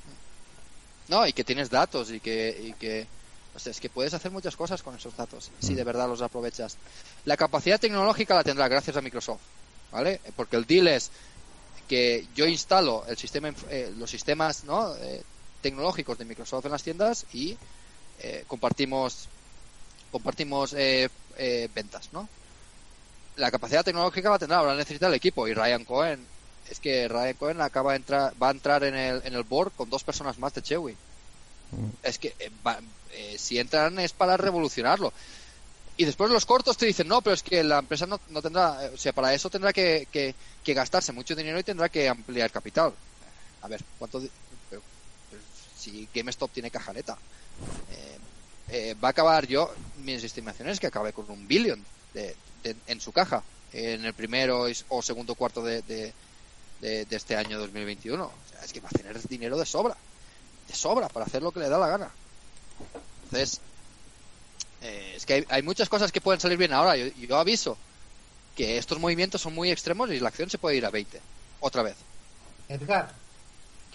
No, 1.10 1.26
y 1.26 1.32
que 1.34 1.44
tienes 1.44 1.70
datos 1.70 2.12
y 2.12 2.20
que, 2.20 2.50
y 2.62 2.74
que 2.74 3.08
o 3.56 3.60
sea, 3.60 3.72
es 3.72 3.80
que 3.80 3.90
puedes 3.90 4.14
hacer 4.14 4.32
muchas 4.32 4.56
cosas 4.56 4.84
con 4.84 4.96
esos 4.96 5.16
datos 5.16 5.52
si 5.60 5.74
Mm. 5.74 5.76
de 5.78 5.84
verdad 5.84 6.08
los 6.08 6.22
aprovechas. 6.22 6.78
La 7.26 7.38
capacidad 7.38 7.80
tecnológica 7.80 8.36
la 8.36 8.44
tendrá 8.44 8.68
gracias 8.68 8.98
a 8.98 9.02
Microsoft. 9.02 9.40
¿vale? 9.92 10.20
Porque 10.36 10.58
el 10.58 10.66
deal 10.66 10.88
es 10.90 11.10
que 11.88 12.26
yo 12.36 12.46
instalo 12.46 13.06
el 13.08 13.16
sistema, 13.18 13.54
eh, 13.70 13.94
los 13.98 14.10
sistemas 14.10 14.66
¿no? 14.66 14.94
Eh, 14.98 15.22
tecnológicos 15.68 16.18
de 16.18 16.26
Microsoft 16.26 16.66
en 16.66 16.72
las 16.72 16.84
tiendas 16.84 17.26
y 17.34 17.58
eh, 18.20 18.44
compartimos 18.48 19.28
compartimos 20.12 20.74
eh, 20.74 21.10
eh, 21.38 21.68
ventas, 21.76 22.10
¿no? 22.14 22.28
La 23.36 23.52
capacidad 23.52 23.84
tecnológica 23.84 24.30
va 24.30 24.38
a 24.38 24.40
tener, 24.40 24.58
ahora 24.58 24.76
necesita 24.76 25.08
el 25.08 25.14
equipo 25.14 25.48
y 25.48 25.54
Ryan 25.54 25.86
Cohen 25.86 26.26
es 26.70 26.80
que 26.80 27.08
Ryan 27.08 27.34
Cohen 27.36 27.62
acaba 27.62 27.92
de 27.92 27.98
entrar, 27.98 28.34
va 28.42 28.48
a 28.50 28.52
entrar 28.52 28.84
en 28.84 28.96
el, 28.96 29.22
en 29.24 29.34
el 29.34 29.44
board 29.44 29.72
con 29.74 29.90
dos 29.90 30.04
personas 30.04 30.38
más 30.38 30.54
de 30.54 30.62
Chewy. 30.62 30.96
Es 32.04 32.18
que 32.18 32.30
eh, 32.40 32.50
va- 32.66 32.80
eh, 33.12 33.36
si 33.38 33.60
entran 33.60 34.00
es 34.00 34.12
para 34.14 34.38
revolucionarlo. 34.38 35.14
Y 35.98 36.06
después 36.06 36.30
los 36.30 36.46
cortos 36.46 36.78
te 36.78 36.86
dicen, 36.86 37.08
no, 37.08 37.22
pero 37.22 37.34
es 37.34 37.42
que 37.44 37.64
la 37.64 37.80
empresa 37.80 38.06
no, 38.06 38.20
no 38.30 38.42
tendrá, 38.42 38.90
o 38.94 38.98
sea, 38.98 39.14
para 39.14 39.34
eso 39.34 39.50
tendrá 39.50 39.72
que, 39.74 40.08
que- 40.12 40.36
que 40.64 40.74
gastarse 40.74 41.12
mucho 41.12 41.36
dinero 41.36 41.60
y 41.60 41.64
tendrá 41.64 41.90
que 41.90 42.08
ampliar 42.08 42.52
capital. 42.52 42.94
A 43.62 43.68
ver, 43.68 43.84
¿cuánto? 43.98 44.22
Si 45.90 46.10
GameStop 46.14 46.52
tiene 46.52 46.70
cajareta, 46.72 47.18
eh, 47.92 48.18
eh, 48.70 48.96
va 49.02 49.10
a 49.10 49.12
acabar 49.12 49.48
yo, 49.48 49.74
mis 50.04 50.24
estimaciones 50.24 50.74
es 50.74 50.80
que 50.80 50.88
acabe 50.88 51.14
con 51.14 51.30
un 51.32 51.48
billion 51.48 51.84
de, 52.14 52.36
de- 52.64 52.76
en 52.88 53.00
su 53.00 53.12
caja, 53.14 53.44
en 53.72 54.04
el 54.06 54.14
primero 54.14 54.66
o 54.90 55.02
segundo 55.02 55.36
cuarto 55.36 55.64
de, 55.64 56.14
este 56.82 57.36
año 57.36 57.60
2021. 57.60 58.24
O 58.26 58.32
sea, 58.52 58.64
es 58.64 58.74
que 58.74 58.80
va 58.82 58.90
a 58.90 58.98
tener 58.98 59.20
dinero 59.28 59.58
de 59.58 59.66
sobra, 59.66 59.96
de 60.68 60.76
sobra, 60.76 61.08
para 61.08 61.26
hacer 61.26 61.42
lo 61.42 61.52
que 61.52 61.60
le 61.62 61.70
da 61.70 61.78
la 61.78 61.88
gana. 61.88 62.10
Entonces, 63.26 63.62
eh, 64.82 65.14
es 65.16 65.26
que 65.26 65.34
hay, 65.36 65.46
hay 65.50 65.62
muchas 65.62 65.90
cosas 65.90 66.12
que 66.12 66.22
pueden 66.22 66.40
salir 66.42 66.58
bien 66.58 66.74
ahora. 66.74 66.96
Yo, 66.98 67.08
yo 67.08 67.38
aviso 67.38 67.78
que 68.56 68.78
estos 68.78 69.00
movimientos 69.00 69.42
son 69.42 69.54
muy 69.56 69.72
extremos 69.72 70.10
y 70.12 70.20
la 70.20 70.30
acción 70.30 70.50
se 70.50 70.58
puede 70.58 70.76
ir 70.78 70.86
a 70.86 70.90
20. 70.90 71.20
Otra 71.60 71.84
vez. 71.84 71.96
Edgar, 72.70 73.14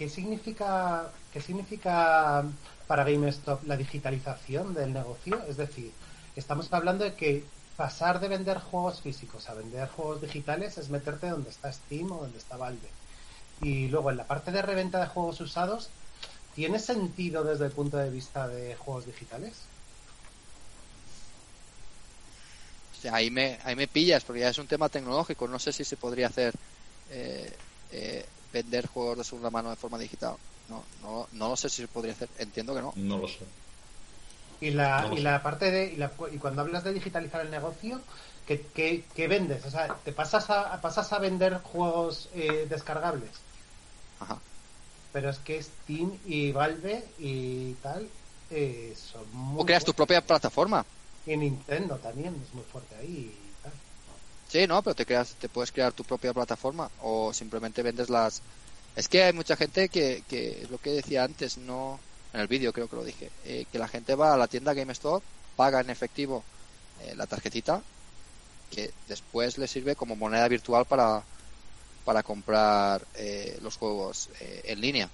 ¿qué 0.03 0.09
significa, 0.09 1.12
qué 1.32 1.40
significa 1.40 2.42
para 2.88 3.05
GameStop 3.05 3.62
la 3.68 3.76
digitalización 3.76 4.74
del 4.74 4.92
negocio? 4.92 5.40
Es 5.48 5.57
decir, 5.57 5.92
estamos 6.34 6.72
hablando 6.72 7.05
de 7.05 7.14
que 7.14 7.44
pasar 7.76 8.18
de 8.18 8.26
vender 8.26 8.59
juegos 8.59 9.00
físicos 9.00 9.48
a 9.48 9.55
vender 9.55 9.88
juegos 9.88 10.20
digitales 10.20 10.76
es 10.76 10.88
meterte 10.88 11.28
donde 11.28 11.50
está 11.50 11.72
Steam 11.72 12.11
o 12.11 12.22
donde 12.22 12.38
está 12.38 12.57
Valve. 12.57 12.88
Y 13.61 13.86
luego 13.86 14.11
en 14.11 14.16
la 14.16 14.26
parte 14.26 14.50
de 14.50 14.61
reventa 14.61 14.98
de 14.98 15.07
juegos 15.07 15.40
usados, 15.40 15.88
¿tiene 16.57 16.80
sentido 16.80 17.44
desde 17.44 17.66
el 17.66 17.70
punto 17.70 17.96
de 17.96 18.11
vista 18.11 18.48
de 18.48 18.74
juegos 18.74 19.07
digitales? 19.07 19.53
Ahí 23.12 23.30
me, 23.30 23.61
ahí 23.62 23.76
me 23.76 23.86
pillas 23.86 24.24
porque 24.24 24.40
ya 24.40 24.48
es 24.48 24.59
un 24.59 24.66
tema 24.66 24.88
tecnológico. 24.88 25.46
No 25.46 25.61
sé 25.61 25.72
si 25.72 25.84
se 25.84 25.96
podría 25.96 26.26
hacer 26.26 26.55
eh, 27.09 27.53
eh, 27.92 28.26
vender 28.53 28.86
juegos 28.86 29.18
de 29.18 29.24
segunda 29.24 29.50
mano 29.50 29.70
de 29.70 29.76
forma 29.76 29.98
digital. 29.98 30.36
No, 30.68 30.82
no, 31.03 31.26
no 31.32 31.48
lo 31.48 31.57
sé 31.57 31.68
si 31.68 31.82
se 31.82 31.88
podría 31.88 32.12
hacer. 32.12 32.28
Entiendo 32.38 32.74
que 32.74 32.82
no. 32.82 32.92
No 32.96 33.18
lo 33.18 33.28
sé. 33.28 33.40
Y 34.61 34.70
la, 34.70 35.03
No 35.03 35.14
y 35.14 35.16
sé. 35.16 35.22
la 35.22 35.42
parte 35.42 35.70
de. 35.70 35.92
Y, 35.92 35.96
la- 35.96 36.12
y 36.32 36.38
cuando 36.38 36.62
hablas 36.62 36.84
de 36.84 36.92
digitalizar 36.92 37.40
el 37.40 37.50
negocio, 37.50 38.00
¿qué, 38.46 38.64
qué- 38.74 39.05
qué 39.14 39.26
vendes? 39.28 39.64
O 39.66 39.70
sea, 39.70 39.94
¿te 40.05 40.12
pasas 40.12 40.48
a, 40.50 40.80
pasas 40.80 41.12
a 41.12 41.18
vender 41.18 41.61
juegos 41.62 42.28
eh, 42.34 42.66
descargables? 42.70 43.30
Ajá. 44.20 44.38
Pero 45.12 45.30
es 45.30 45.38
que 45.38 45.62
Steam 45.62 46.12
y 46.26 46.53
Valve 46.53 47.05
y 47.18 47.72
tal 47.82 48.09
eh, 48.50 48.94
son 48.96 49.24
muy. 49.34 49.61
O 49.62 49.66
creas 49.66 49.84
tu 49.84 49.92
propia 49.94 50.20
plataforma. 50.24 50.84
Y 51.26 51.36
Nintendo 51.36 51.96
también 51.96 52.34
es 52.46 52.55
muy 52.55 52.64
fuerte 52.64 52.94
ahí. 52.96 53.36
Sí, 54.53 54.66
no, 54.66 54.82
pero 54.82 54.94
te 54.94 55.07
creas, 55.07 55.34
te 55.40 55.48
puedes 55.48 55.72
crear 55.72 55.94
tu 55.94 56.05
propia 56.05 56.34
plataforma 56.34 56.90
o 57.00 57.32
simplemente 57.32 57.82
vendes 57.82 58.11
las. 58.11 58.42
Es 58.94 59.09
que 59.09 59.24
hay 59.24 59.32
mucha 59.32 59.57
gente 59.57 59.88
que, 59.88 60.24
que 60.28 60.64
es 60.64 60.70
lo 60.70 60.76
que 60.76 60.90
decía 60.90 61.24
antes, 61.24 61.57
no 61.57 61.98
en 62.34 62.40
el 62.40 62.48
vídeo 62.48 62.70
creo 62.70 62.86
que 62.86 62.96
lo 62.96 63.03
dije, 63.03 63.30
eh, 63.46 63.64
que 63.72 63.78
la 63.78 63.88
gente 63.88 64.14
va 64.14 64.34
a 64.34 64.36
la 64.36 64.48
tienda 64.48 64.74
GameStop, 64.74 65.22
paga 65.57 65.80
en 65.80 65.88
efectivo 65.88 66.44
eh, 67.00 67.14
la 67.16 67.26
tarjetita, 67.26 67.80
que 68.70 68.92
después 69.09 69.57
le 69.57 69.66
sirve 69.66 69.96
como 69.96 70.16
moneda 70.16 70.46
virtual 70.48 70.84
para 70.84 71.22
para 72.05 72.22
comprar 72.22 73.00
eh, 73.14 73.59
los 73.62 73.78
juegos 73.78 74.28
eh, 74.40 74.64
en 74.64 74.82
línea. 74.82 75.09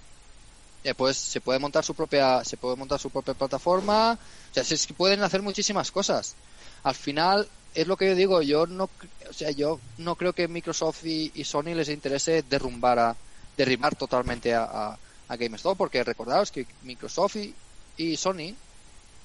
Después 0.82 1.16
se 1.16 1.40
puede 1.40 1.60
montar 1.60 1.84
su 1.84 1.94
propia 1.94 2.44
se 2.44 2.56
puede 2.56 2.74
montar 2.74 2.98
su 2.98 3.10
propia 3.10 3.34
plataforma, 3.34 4.18
o 4.50 4.54
sea, 4.54 4.64
que 4.64 4.94
pueden 4.94 5.22
hacer 5.22 5.42
muchísimas 5.42 5.92
cosas. 5.92 6.34
Al 6.82 6.96
final 6.96 7.48
es 7.74 7.86
lo 7.86 7.96
que 7.96 8.06
yo 8.08 8.14
digo, 8.14 8.42
yo 8.42 8.66
no, 8.66 8.84
o 9.28 9.32
sea, 9.32 9.50
yo 9.50 9.80
no 9.98 10.16
creo 10.16 10.32
que 10.32 10.48
Microsoft 10.48 11.04
y, 11.04 11.30
y 11.34 11.44
Sony 11.44 11.74
les 11.74 11.88
interese 11.88 12.42
derrumbar 12.42 12.98
a, 12.98 13.16
derribar 13.56 13.94
totalmente 13.96 14.54
a, 14.54 14.64
a, 14.64 14.98
a 15.28 15.36
GameStop, 15.36 15.76
porque 15.76 16.02
recordaos 16.04 16.50
que 16.50 16.66
Microsoft 16.82 17.36
y, 17.36 17.54
y 17.96 18.16
Sony 18.16 18.54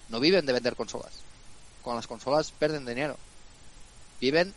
no 0.09 0.19
viven 0.19 0.45
de 0.45 0.53
vender 0.53 0.75
consolas. 0.75 1.11
Con 1.81 1.95
las 1.95 2.07
consolas 2.07 2.51
pierden 2.51 2.85
dinero. 2.85 3.17
Viven 4.21 4.53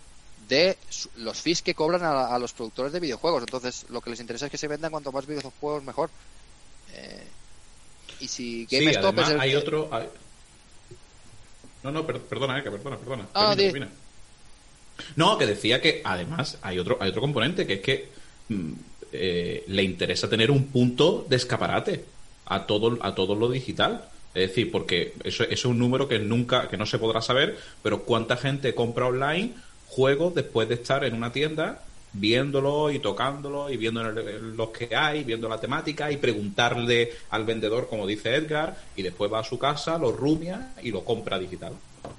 de 0.49 0.76
los 1.16 1.41
fees 1.41 1.62
que 1.62 1.74
cobran 1.74 2.03
a, 2.05 2.26
a 2.34 2.39
los 2.39 2.53
productores 2.53 2.93
de 2.93 3.01
videojuegos. 3.01 3.43
Entonces, 3.43 3.87
lo 3.89 4.01
que 4.01 4.11
les 4.11 4.20
interesa 4.20 4.47
es 4.47 4.51
que 4.51 4.59
se 4.59 4.68
vendan 4.68 4.91
cuanto 4.91 5.11
más 5.12 5.26
videojuegos 5.26 5.82
mejor. 5.82 6.09
Eh, 6.93 7.26
y 8.20 8.28
si 8.28 8.66
Sí, 8.66 8.76
GameStop 8.78 9.05
además 9.07 9.28
es 9.28 9.34
el 9.34 9.41
hay 9.41 9.51
que- 9.51 9.57
otro... 9.57 9.89
hay- 9.93 10.09
No, 11.87 11.93
no, 11.93 12.07
per- 12.07 12.20
perdona, 12.20 12.59
Eka, 12.59 12.70
perdona, 12.70 12.97
perdona. 12.97 13.26
Ah, 13.34 13.55
Termina, 13.55 13.57
di. 13.57 13.72
termina. 13.72 13.89
No, 15.16 15.37
que 15.39 15.47
decía 15.47 15.80
que 15.80 16.01
además 16.05 16.59
hay 16.62 16.78
otro, 16.78 16.99
hay 17.01 17.11
otro 17.11 17.20
componente, 17.20 17.66
que 17.66 17.74
es 17.74 17.80
que 17.80 18.09
mm, 18.49 18.72
eh, 19.12 19.64
le 19.68 19.82
interesa 19.82 20.28
tener 20.28 20.51
un 20.51 20.66
punto 20.66 21.26
de 21.28 21.37
escaparate 21.37 22.05
a 22.47 22.66
todo, 22.66 22.99
a 23.03 23.14
todo 23.14 23.34
lo 23.34 23.49
digital. 23.51 24.05
Es 24.34 24.49
decir, 24.51 24.70
porque 24.70 25.14
eso, 25.24 25.45
eso 25.45 25.53
es 25.53 25.64
un 25.64 25.78
número 25.78 26.09
que 26.09 26.18
nunca, 26.18 26.68
que 26.68 26.76
no 26.76 26.84
se 26.87 26.99
podrá 26.99 27.22
saber, 27.22 27.59
pero 27.82 28.03
cuánta 28.03 28.37
gente 28.37 28.74
compra 28.74 29.07
online 29.07 29.55
juegos 29.89 30.34
después 30.34 30.68
de 30.68 30.74
estar 30.74 31.05
en 31.05 31.14
una 31.14 31.32
tienda 31.32 31.82
viéndolo 32.18 32.90
y 32.90 32.98
tocándolo 32.98 33.70
y 33.70 33.76
viendo 33.76 34.02
los 34.02 34.70
que 34.70 34.94
hay, 34.94 35.24
viendo 35.24 35.48
la 35.48 35.60
temática 35.60 36.10
y 36.10 36.16
preguntarle 36.16 37.10
al 37.30 37.44
vendedor, 37.44 37.88
como 37.88 38.06
dice 38.06 38.34
Edgar, 38.34 38.76
y 38.96 39.02
después 39.02 39.32
va 39.32 39.40
a 39.40 39.44
su 39.44 39.58
casa, 39.58 39.98
lo 39.98 40.12
rumia 40.12 40.72
y 40.82 40.90
lo 40.90 41.04
compra 41.04 41.38
digital. 41.38 41.72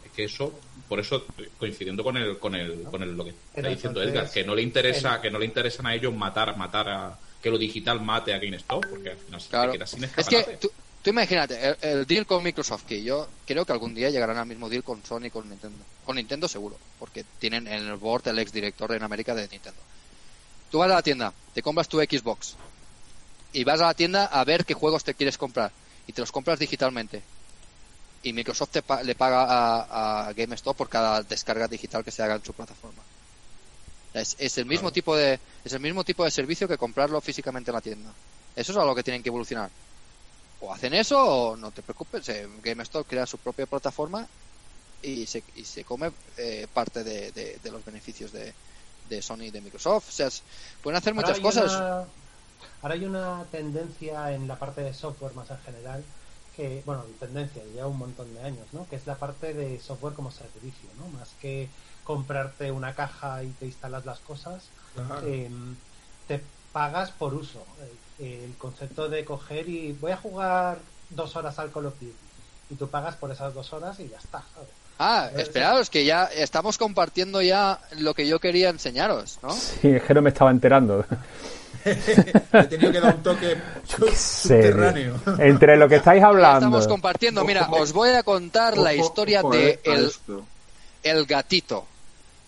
Es 0.05 0.11
que 0.11 0.23
eso, 0.25 0.59
por 0.87 0.99
eso 0.99 1.25
coincidiendo 1.57 2.03
con 2.03 2.17
el, 2.17 2.37
con 2.39 2.55
el, 2.55 2.83
con 2.83 3.03
el 3.03 3.15
lo 3.15 3.23
que 3.23 3.31
está 3.31 3.51
Pero 3.55 3.69
diciendo 3.69 4.01
entonces, 4.01 4.21
Edgar, 4.21 4.33
que 4.33 4.43
no 4.43 4.55
le 4.55 4.61
interesa, 4.61 5.15
el- 5.15 5.21
que 5.21 5.31
no 5.31 5.39
le 5.39 5.45
interesan 5.45 5.87
a 5.87 5.95
ellos 5.95 6.13
matar, 6.13 6.57
matar 6.57 6.89
a 6.89 7.19
que 7.41 7.49
lo 7.49 7.57
digital 7.57 8.01
mate 8.01 8.33
a 8.33 8.39
GameStop, 8.39 8.85
porque 8.89 9.09
al 9.11 9.17
final 9.17 9.41
se 9.41 9.49
queda 9.49 9.85
sin 9.85 10.03
Es 10.03 10.09
escaparate. 10.09 10.51
que 10.51 10.57
tú, 10.57 10.71
tú 11.07 11.11
imagínate, 11.11 11.69
el, 11.69 11.77
el 11.81 12.05
deal 12.05 12.25
con 12.25 12.43
Microsoft, 12.43 12.83
que 12.85 13.01
yo 13.01 13.29
creo 13.45 13.63
que 13.65 13.71
algún 13.71 13.95
día 13.95 14.09
llegarán 14.09 14.37
al 14.37 14.45
mismo 14.45 14.67
deal 14.67 14.83
con 14.83 15.01
Sony 15.05 15.27
y 15.27 15.29
con 15.29 15.47
Nintendo. 15.49 15.77
Con 16.05 16.17
Nintendo 16.17 16.49
seguro, 16.49 16.77
porque 16.99 17.23
tienen 17.39 17.65
en 17.65 17.87
el 17.87 17.95
board 17.95 18.27
el 18.27 18.39
ex 18.39 18.51
director 18.51 18.91
en 18.91 19.03
América 19.03 19.33
de 19.33 19.47
Nintendo. 19.47 19.79
Tú 20.69 20.79
vas 20.79 20.91
a 20.91 20.95
la 20.95 21.01
tienda, 21.01 21.31
te 21.53 21.61
compras 21.61 21.87
tu 21.87 21.97
Xbox 22.01 22.55
y 23.53 23.63
vas 23.63 23.79
a 23.79 23.85
la 23.85 23.93
tienda 23.93 24.25
a 24.25 24.43
ver 24.43 24.65
qué 24.65 24.73
juegos 24.73 25.05
te 25.05 25.13
quieres 25.13 25.37
comprar 25.37 25.71
y 26.07 26.11
te 26.11 26.19
los 26.21 26.31
compras 26.33 26.59
digitalmente. 26.59 27.21
Y 28.23 28.33
Microsoft 28.33 28.71
te 28.71 28.81
pa- 28.81 29.01
le 29.01 29.15
paga 29.15 29.43
a, 29.43 30.27
a 30.27 30.33
GameStop 30.33 30.75
por 30.75 30.89
cada 30.89 31.23
descarga 31.23 31.69
digital 31.69 32.03
que 32.03 32.11
se 32.11 32.21
haga 32.21 32.35
en 32.35 32.43
su 32.43 32.51
plataforma. 32.51 33.01
Es, 34.13 34.35
es 34.39 34.57
el 34.57 34.65
mismo 34.65 34.89
Claro. 34.89 34.93
tipo 34.93 35.15
de 35.15 35.39
es 35.63 35.71
el 35.71 35.79
mismo 35.79 36.03
tipo 36.03 36.25
de 36.25 36.31
servicio 36.31 36.67
que 36.67 36.77
comprarlo 36.77 37.21
físicamente 37.21 37.71
en 37.71 37.75
la 37.75 37.81
tienda. 37.81 38.11
Eso 38.57 38.73
es 38.73 38.77
algo 38.77 38.93
que 38.95 39.03
tienen 39.03 39.23
que 39.23 39.29
evolucionar. 39.29 39.69
O 40.59 40.73
hacen 40.73 40.93
eso 40.93 41.17
o 41.51 41.57
no 41.57 41.71
te 41.71 41.83
preocupes. 41.83 42.27
eh, 42.29 42.47
GameStop 42.65 43.07
crea 43.07 43.25
su 43.25 43.39
propia 43.39 43.67
plataforma 43.67 44.29
y 45.01 45.27
se, 45.27 45.45
y 45.53 45.65
se 45.65 45.85
come 45.85 46.13
eh, 46.37 46.67
parte 46.73 47.03
de, 47.03 47.31
de- 47.33 47.59
de 47.59 47.71
los 47.71 47.83
beneficios 47.85 48.31
de, 48.33 48.57
de 49.03 49.21
Sony 49.21 49.43
y 49.45 49.51
de 49.51 49.61
Microsoft. 49.61 50.09
O 50.09 50.11
sea, 50.13 50.29
pueden 50.81 50.97
hacer 50.97 51.13
Ahora 51.15 51.35
muchas 51.35 51.39
cosas. 51.39 51.85
una- 51.85 52.13
ahora 52.81 52.93
hay 52.95 53.05
una 53.05 53.49
tendencia 53.49 54.31
en 54.33 54.47
la 54.47 54.59
parte 54.59 54.81
de 54.81 54.93
software 54.93 55.33
más 55.33 55.49
en 55.51 55.59
general, 55.59 56.13
que, 56.51 56.83
bueno, 56.85 57.05
tendencia, 57.19 57.65
ya 57.67 57.87
un 57.87 57.97
montón 57.97 58.33
de 58.33 58.41
años, 58.43 58.73
¿no? 58.73 58.87
Que 58.87 58.95
es 58.97 59.07
la 59.07 59.19
parte 59.19 59.53
de 59.53 59.79
software 59.79 60.13
como 60.13 60.31
servicio, 60.31 60.93
¿no? 60.95 61.09
Más 61.09 61.35
que 61.35 61.73
comprarte 62.03 62.71
una 62.71 62.95
caja 62.95 63.43
y 63.43 63.53
te 63.55 63.65
instalas 63.65 64.05
las 64.05 64.21
cosas, 64.21 64.73
Claro. 64.93 65.39
eh, 65.39 65.49
te 66.25 66.39
pagas 66.71 67.11
por 67.11 67.33
uso. 67.33 67.77
El 68.19 68.53
concepto 68.57 69.07
de 69.09 69.23
coger 69.23 69.69
y 69.69 69.93
voy 69.93 70.11
a 70.11 70.17
jugar 70.17 70.79
dos 71.09 71.35
horas 71.35 71.57
al 71.59 71.71
Call 71.71 71.85
of 71.87 71.93
Duty 71.99 72.13
y 72.71 72.75
tú 72.75 72.87
pagas 72.89 73.15
por 73.15 73.31
esas 73.31 73.53
dos 73.53 73.71
horas 73.73 73.99
y 73.99 74.09
ya 74.09 74.17
está. 74.17 74.43
¿sabes? 74.53 74.69
Ah, 74.99 75.29
esperaos, 75.37 75.89
que 75.91 76.03
ya 76.03 76.25
estamos 76.25 76.77
compartiendo 76.79 77.41
ya 77.41 77.79
lo 77.99 78.13
que 78.15 78.27
yo 78.27 78.39
quería 78.39 78.69
enseñaros, 78.69 79.37
¿no? 79.43 79.51
Sí, 79.51 79.89
es 79.89 80.03
que 80.03 80.13
no 80.15 80.21
me 80.23 80.29
estaba 80.29 80.49
enterando. 80.51 81.05
He 81.85 82.63
tenido 82.65 82.91
que 82.91 82.99
dar 82.99 83.15
un 83.15 83.23
toque 83.23 83.55
sub- 83.87 84.09
subterráneo. 84.13 85.15
Entre 85.39 85.77
lo 85.77 85.87
que 85.87 85.97
estáis 85.97 86.23
hablando. 86.23 86.57
estamos 86.57 86.87
compartiendo. 86.87 87.45
Mira, 87.45 87.69
os 87.69 87.93
voy 87.93 88.09
a 88.09 88.23
contar 88.23 88.77
la 88.77 88.93
historia 88.93 89.41
de 89.43 89.79
el, 89.83 90.11
el 91.03 91.25
gatito. 91.25 91.85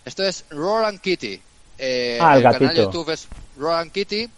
Esto 0.04 0.24
es 0.24 0.44
Roland 0.50 1.00
Kitty. 1.00 1.40
eh, 1.78 2.18
Ah, 2.20 2.36
el 2.36 2.42
canal 2.42 2.58
de 2.58 2.66
gatito. 2.66 2.82
YouTube 2.84 3.10
es 3.12 3.28
Roland 3.56 3.92
Kitty 3.92 4.28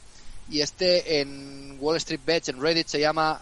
y 0.53 0.61
este 0.61 1.21
en 1.21 1.77
Wall 1.81 1.97
Street 1.97 2.21
Bets, 2.25 2.51
en 2.51 2.61
Reddit, 2.61 2.87
se 2.87 3.01
llama 3.01 3.41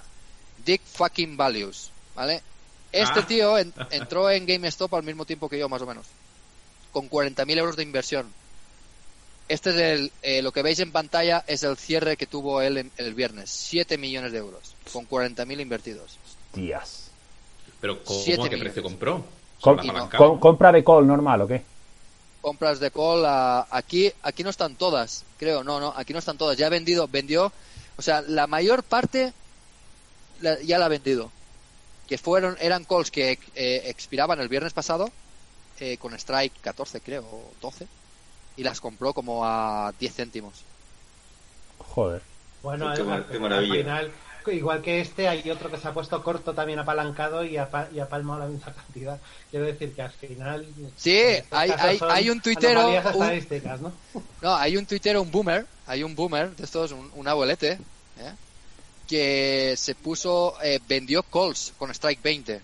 Dick 0.64 0.80
Fucking 0.84 1.36
Values, 1.36 1.90
¿vale? 2.14 2.40
Este 2.92 3.20
Ah. 3.20 3.26
tío 3.26 3.58
en- 3.58 3.74
entró 3.90 4.30
en 4.30 4.46
GameStop 4.46 4.94
al 4.94 5.02
mismo 5.02 5.24
tiempo 5.24 5.48
que 5.48 5.58
yo, 5.58 5.68
más 5.68 5.82
o 5.82 5.86
menos, 5.86 6.06
con 6.92 7.08
40.000 7.10 7.58
euros 7.58 7.76
de 7.76 7.82
inversión. 7.82 8.26
Este 9.48 9.70
es 9.70 9.76
el, 9.76 10.12
eh, 10.22 10.42
lo 10.42 10.52
que 10.52 10.62
veis 10.62 10.78
en 10.78 10.92
pantalla 10.92 11.42
es 11.48 11.64
el 11.64 11.76
cierre 11.76 12.16
que 12.16 12.26
tuvo 12.26 12.62
él 12.62 12.78
en- 12.78 12.92
el 12.98 13.14
viernes, 13.14 13.50
7 13.50 13.98
millones 13.98 14.30
de 14.30 14.38
euros, 14.38 14.76
con 14.92 15.04
40.000 15.06 15.60
invertidos. 15.60 16.16
Tías. 16.52 17.10
Pero 17.80 18.04
¿cómo? 18.04 18.20
Siete 18.20 18.46
¿A 18.46 18.48
qué 18.48 18.56
precio 18.58 18.82
compró? 18.82 19.24
Com- 19.60 19.78
com- 20.16 20.38
¿Compra 20.38 20.70
de 20.72 20.84
call 20.84 21.06
normal 21.06 21.42
o 21.42 21.48
qué? 21.48 21.62
Compras 22.40 22.80
de 22.80 22.90
call 22.90 23.24
a- 23.26 23.66
aquí 23.70 24.12
aquí 24.22 24.42
no 24.42 24.50
están 24.50 24.76
todas 24.76 25.24
creo 25.38 25.62
no 25.64 25.78
no 25.80 25.92
aquí 25.96 26.12
no 26.12 26.18
están 26.18 26.38
todas 26.38 26.56
ya 26.56 26.66
ha 26.66 26.70
vendido 26.70 27.06
vendió 27.08 27.52
o 27.96 28.02
sea 28.02 28.22
la 28.22 28.46
mayor 28.46 28.82
parte 28.82 29.32
la- 30.40 30.60
ya 30.62 30.78
la 30.78 30.86
ha 30.86 30.88
vendido 30.88 31.30
que 32.08 32.18
fueron 32.18 32.56
eran 32.60 32.84
calls 32.84 33.10
que 33.10 33.38
eh, 33.54 33.82
expiraban 33.86 34.40
el 34.40 34.48
viernes 34.48 34.72
pasado 34.72 35.10
eh, 35.78 35.96
con 35.98 36.14
strike 36.14 36.52
14 36.60 37.00
creo 37.00 37.22
o 37.22 37.52
12 37.60 37.86
y 38.56 38.62
las 38.64 38.80
compró 38.80 39.12
como 39.14 39.44
a 39.44 39.92
10 39.98 40.14
céntimos 40.14 40.54
Joder. 41.78 42.22
Bueno, 42.62 42.92
Qué 42.94 43.00
al- 43.00 43.06
mar- 43.06 43.18
al- 43.20 43.26
qué 43.26 43.34
al 43.34 43.40
maravilla. 43.40 43.74
final, 43.74 44.12
igual 44.48 44.80
que 44.82 45.00
este, 45.00 45.28
hay 45.28 45.48
otro 45.50 45.70
que 45.70 45.76
se 45.76 45.88
ha 45.88 45.92
puesto 45.92 46.22
corto 46.22 46.52
también 46.54 46.78
apalancado 46.78 47.44
y 47.44 47.56
ha, 47.56 47.70
pa- 47.70 47.88
y 47.92 47.98
ha 48.00 48.08
palmado 48.08 48.40
la 48.40 48.46
misma 48.46 48.72
cantidad. 48.86 49.20
Quiero 49.50 49.66
decir 49.66 49.92
que 49.94 50.02
al 50.02 50.10
final. 50.10 50.66
Sí, 50.96 51.18
hay- 51.50 51.70
hay- 51.78 51.98
hay 52.08 52.30
un 52.30 52.40
tuitero, 52.40 52.88
un- 52.88 52.94
estadísticas, 52.94 53.80
¿no? 53.80 53.92
No, 54.42 54.54
hay 54.54 54.76
un 54.76 54.86
tuitero, 54.86 55.20
un 55.22 55.30
boomer, 55.30 55.66
hay 55.86 56.02
un 56.02 56.14
boomer 56.14 56.54
de 56.56 56.64
estos, 56.64 56.92
un, 56.92 57.10
un 57.14 57.28
abuelete, 57.28 57.72
¿eh? 57.72 58.32
que 59.06 59.74
se 59.76 59.94
puso, 59.94 60.54
eh, 60.62 60.78
vendió 60.88 61.22
calls 61.24 61.72
con 61.78 61.90
strike 61.90 62.22
20 62.22 62.60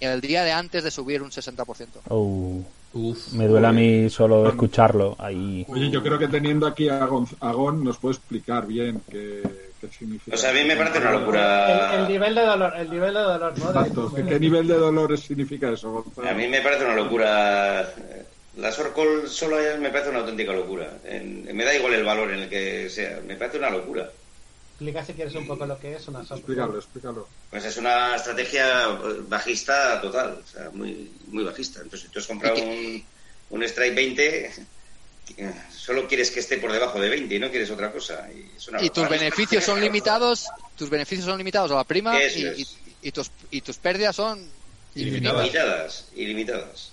el 0.00 0.20
día 0.20 0.44
de 0.44 0.52
antes 0.52 0.84
de 0.84 0.90
subir 0.90 1.22
un 1.22 1.30
60%. 1.30 1.86
Uh, 2.10 2.62
Uf, 2.92 3.32
me 3.32 3.46
duele 3.46 3.66
a 3.66 3.72
mí 3.72 4.08
solo 4.08 4.48
escucharlo. 4.48 5.16
Ahí. 5.18 5.64
Oye, 5.68 5.90
yo 5.90 6.02
creo 6.02 6.18
que 6.18 6.28
teniendo 6.28 6.66
aquí 6.66 6.88
a 6.88 7.04
Gon- 7.06 7.26
a 7.40 7.52
Gon 7.52 7.82
nos 7.84 7.98
puede 7.98 8.14
explicar 8.16 8.66
bien 8.66 9.02
qué, 9.10 9.67
qué 9.80 9.88
significa. 9.88 10.34
O 10.34 10.38
sea, 10.38 10.50
a 10.50 10.52
mí 10.52 10.64
me 10.64 10.76
parece 10.76 10.98
una 10.98 11.10
El, 11.10 11.18
locura. 11.20 11.94
el 12.02 12.08
nivel 12.08 12.34
de 12.34 12.40
dolor, 12.42 12.72
el 12.76 12.90
nivel 12.90 13.14
de 13.14 13.20
dolor, 13.20 13.58
¿no? 13.58 13.66
Exacto. 13.68 14.12
¿Qué, 14.14 14.24
qué 14.24 14.40
nivel 14.40 14.66
de 14.66 14.74
dolor 14.74 15.18
significa 15.18 15.70
eso, 15.70 15.90
Gonzalo? 15.90 16.28
A 16.28 16.32
mí 16.34 16.48
me 16.48 16.60
parece 16.60 16.84
una 16.84 16.94
locura. 16.94 17.94
La 18.56 18.72
Sorcol 18.72 19.28
solo 19.28 19.56
me 19.78 19.90
parece 19.90 20.10
una 20.10 20.18
auténtica 20.20 20.52
locura. 20.52 20.90
En- 21.04 21.44
me 21.56 21.64
da 21.64 21.74
igual 21.74 21.94
el 21.94 22.04
valor 22.04 22.30
en 22.32 22.40
el 22.40 22.48
que 22.48 22.90
sea. 22.90 23.20
Me 23.26 23.36
parece 23.36 23.58
una 23.58 23.70
locura. 23.70 24.10
Explica 24.72 25.04
si 25.04 25.12
quieres 25.12 25.34
un 25.34 25.46
poco 25.46 25.66
lo 25.66 25.78
que 25.78 25.94
es 25.96 26.06
una 26.08 26.20
software. 26.20 26.38
Explícalo, 26.38 26.78
explícalo. 26.78 27.28
Pues 27.50 27.64
es 27.64 27.76
una 27.76 28.14
estrategia 28.16 28.86
bajista 29.28 30.00
total. 30.00 30.38
O 30.42 30.46
sea, 30.46 30.70
muy, 30.72 31.10
muy 31.28 31.44
bajista. 31.44 31.80
Entonces, 31.80 32.02
si 32.08 32.12
tú 32.12 32.18
has 32.20 32.26
comprado 32.26 32.56
¿Y 32.58 33.04
un, 33.50 33.58
un 33.58 33.62
Strike 33.64 33.94
20 33.94 34.46
eh, 34.46 34.50
solo 35.74 36.06
quieres 36.08 36.30
que 36.30 36.40
esté 36.40 36.58
por 36.58 36.72
debajo 36.72 37.00
de 37.00 37.08
20 37.08 37.34
y 37.34 37.38
no 37.38 37.50
quieres 37.50 37.70
otra 37.70 37.90
cosa. 37.92 38.28
Y, 38.34 38.50
es 38.56 38.68
una 38.68 38.82
Y 38.82 38.90
tus 38.90 39.08
beneficios 39.08 39.64
son 39.64 39.80
limitados, 39.82 40.46
tus 40.76 40.88
beneficios 40.90 41.26
son 41.26 41.38
limitados 41.38 41.70
a 41.70 41.76
la 41.76 41.84
prima 41.84 42.20
y, 42.22 42.26
y- 42.62 42.66
y 43.00 43.12
tus, 43.12 43.30
y 43.50 43.60
tus 43.60 43.76
pérdidas 43.78 44.16
son 44.16 44.50
Ilimitadas. 44.94 45.40
Ilimitadas, 45.40 46.04
ilimitadas. 46.16 46.92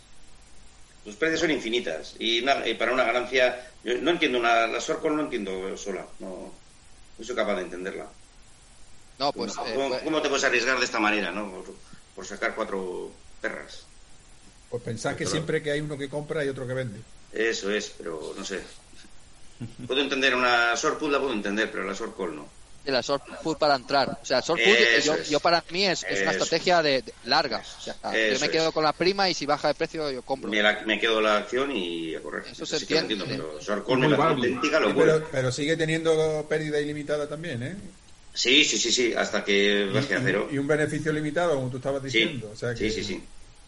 Tus 1.04 1.16
precios 1.16 1.40
son 1.40 1.52
infinitas. 1.52 2.16
Y, 2.20 2.42
una- 2.42 2.68
y 2.68 2.74
para 2.76 2.94
una 2.94 3.04
ganancia. 3.04 3.68
Yo 3.84 3.96
no 4.00 4.12
entiendo 4.12 4.38
una. 4.40 4.68
La 4.68 4.80
Sorcol 4.82 5.16
no 5.16 5.24
entiendo 5.24 5.76
sola. 5.78 6.06
No, 6.20 6.52
no 7.18 7.26
soy 7.26 7.36
capaz 7.36 7.56
de 7.56 7.62
entenderla. 7.64 8.08
No, 9.18 9.32
pues... 9.32 9.54
eh, 9.54 9.74
¿Cómo, 9.76 9.90
pues- 9.90 10.02
cómo 10.04 10.22
te 10.22 10.30
puedes 10.30 10.44
arriesgar 10.44 10.78
de 10.78 10.86
esta 10.86 11.00
manera, 11.00 11.32
no? 11.32 11.50
Por, 11.52 11.74
por 12.16 12.26
sacar 12.28 12.54
cuatro 12.56 13.12
perras. 13.42 13.84
Pues 14.70 14.84
pensad 14.84 15.16
que 15.16 15.26
siempre 15.26 15.62
que 15.64 15.72
hay 15.72 15.80
uno 15.82 15.98
que 15.98 16.10
compra 16.10 16.42
hay 16.42 16.50
otro 16.50 16.68
que 16.68 16.74
vende. 16.74 17.00
Eso 17.36 17.70
es, 17.72 17.92
pero 17.98 18.34
no 18.38 18.44
sé. 18.46 18.62
Puedo 19.88 20.02
entender 20.02 20.36
una 20.36 20.76
Sorput, 20.76 21.12
la 21.12 21.20
puedo 21.20 21.34
entender, 21.34 21.70
pero 21.72 21.84
la 21.84 21.96
Sorcol 21.96 22.36
no. 22.36 22.48
de 22.84 22.92
la 22.92 23.02
short 23.02 23.24
put 23.42 23.58
para 23.58 23.76
entrar. 23.76 24.20
O 24.22 24.26
sea, 24.26 24.40
short 24.42 24.62
put, 24.64 24.76
yo, 25.04 25.16
yo 25.24 25.40
para 25.40 25.64
mí 25.72 25.86
es, 25.86 26.04
es 26.10 26.22
una 26.22 26.32
estrategia 26.32 26.82
de, 26.84 27.02
de- 27.02 27.14
larga. 27.26 27.64
O 27.80 27.82
sea, 27.82 27.96
yo 28.14 28.40
me 28.40 28.50
quedo 28.50 28.68
es. 28.68 28.74
con 28.74 28.84
la 28.84 28.94
prima 28.94 29.28
y 29.30 29.34
si 29.34 29.46
baja 29.46 29.70
de 29.70 29.74
precio 29.76 30.12
yo 30.12 30.22
compro. 30.22 30.50
Me, 30.52 30.62
la- 30.62 30.82
me 30.86 31.00
quedo 31.00 31.20
la 31.22 31.38
acción 31.38 31.72
y 31.76 32.14
a 32.16 32.22
correr. 32.22 32.44
Eso 32.52 32.66
se 32.66 32.80
sí 32.80 32.86
que 32.86 32.94
lo 32.96 33.00
entiende. 33.02 33.24
entiendo, 33.26 33.48
pero 33.54 33.62
Sorcol 33.64 34.00
me 34.00 34.08
Muy 34.08 34.18
parece 34.18 34.36
válido. 34.36 34.56
auténtica 34.56 34.78
Sí, 34.78 34.84
locura. 34.84 35.14
pero, 35.16 35.28
pero 35.32 35.52
sigue 35.52 35.78
teniendo 35.78 36.46
pérdida 36.48 36.80
ilimitada 36.80 37.28
también, 37.28 37.64
¿eh? 37.64 37.76
Sí, 38.34 38.64
sí, 38.66 38.78
sí, 38.78 38.92
sí, 38.92 39.14
hasta 39.14 39.44
que 39.46 39.90
baje 39.94 40.16
a 40.16 40.22
cero. 40.22 40.48
Y, 40.52 40.56
y 40.56 40.58
un 40.58 40.68
beneficio 40.68 41.12
limitado, 41.14 41.56
como 41.56 41.70
tú 41.70 41.78
estabas 41.78 42.02
Sí, 42.04 42.08
diciendo. 42.20 42.50
O 42.54 42.56
sea 42.56 42.74
que, 42.76 42.90
sí, 42.90 42.92
sí, 42.92 43.04
sí. 43.04 43.24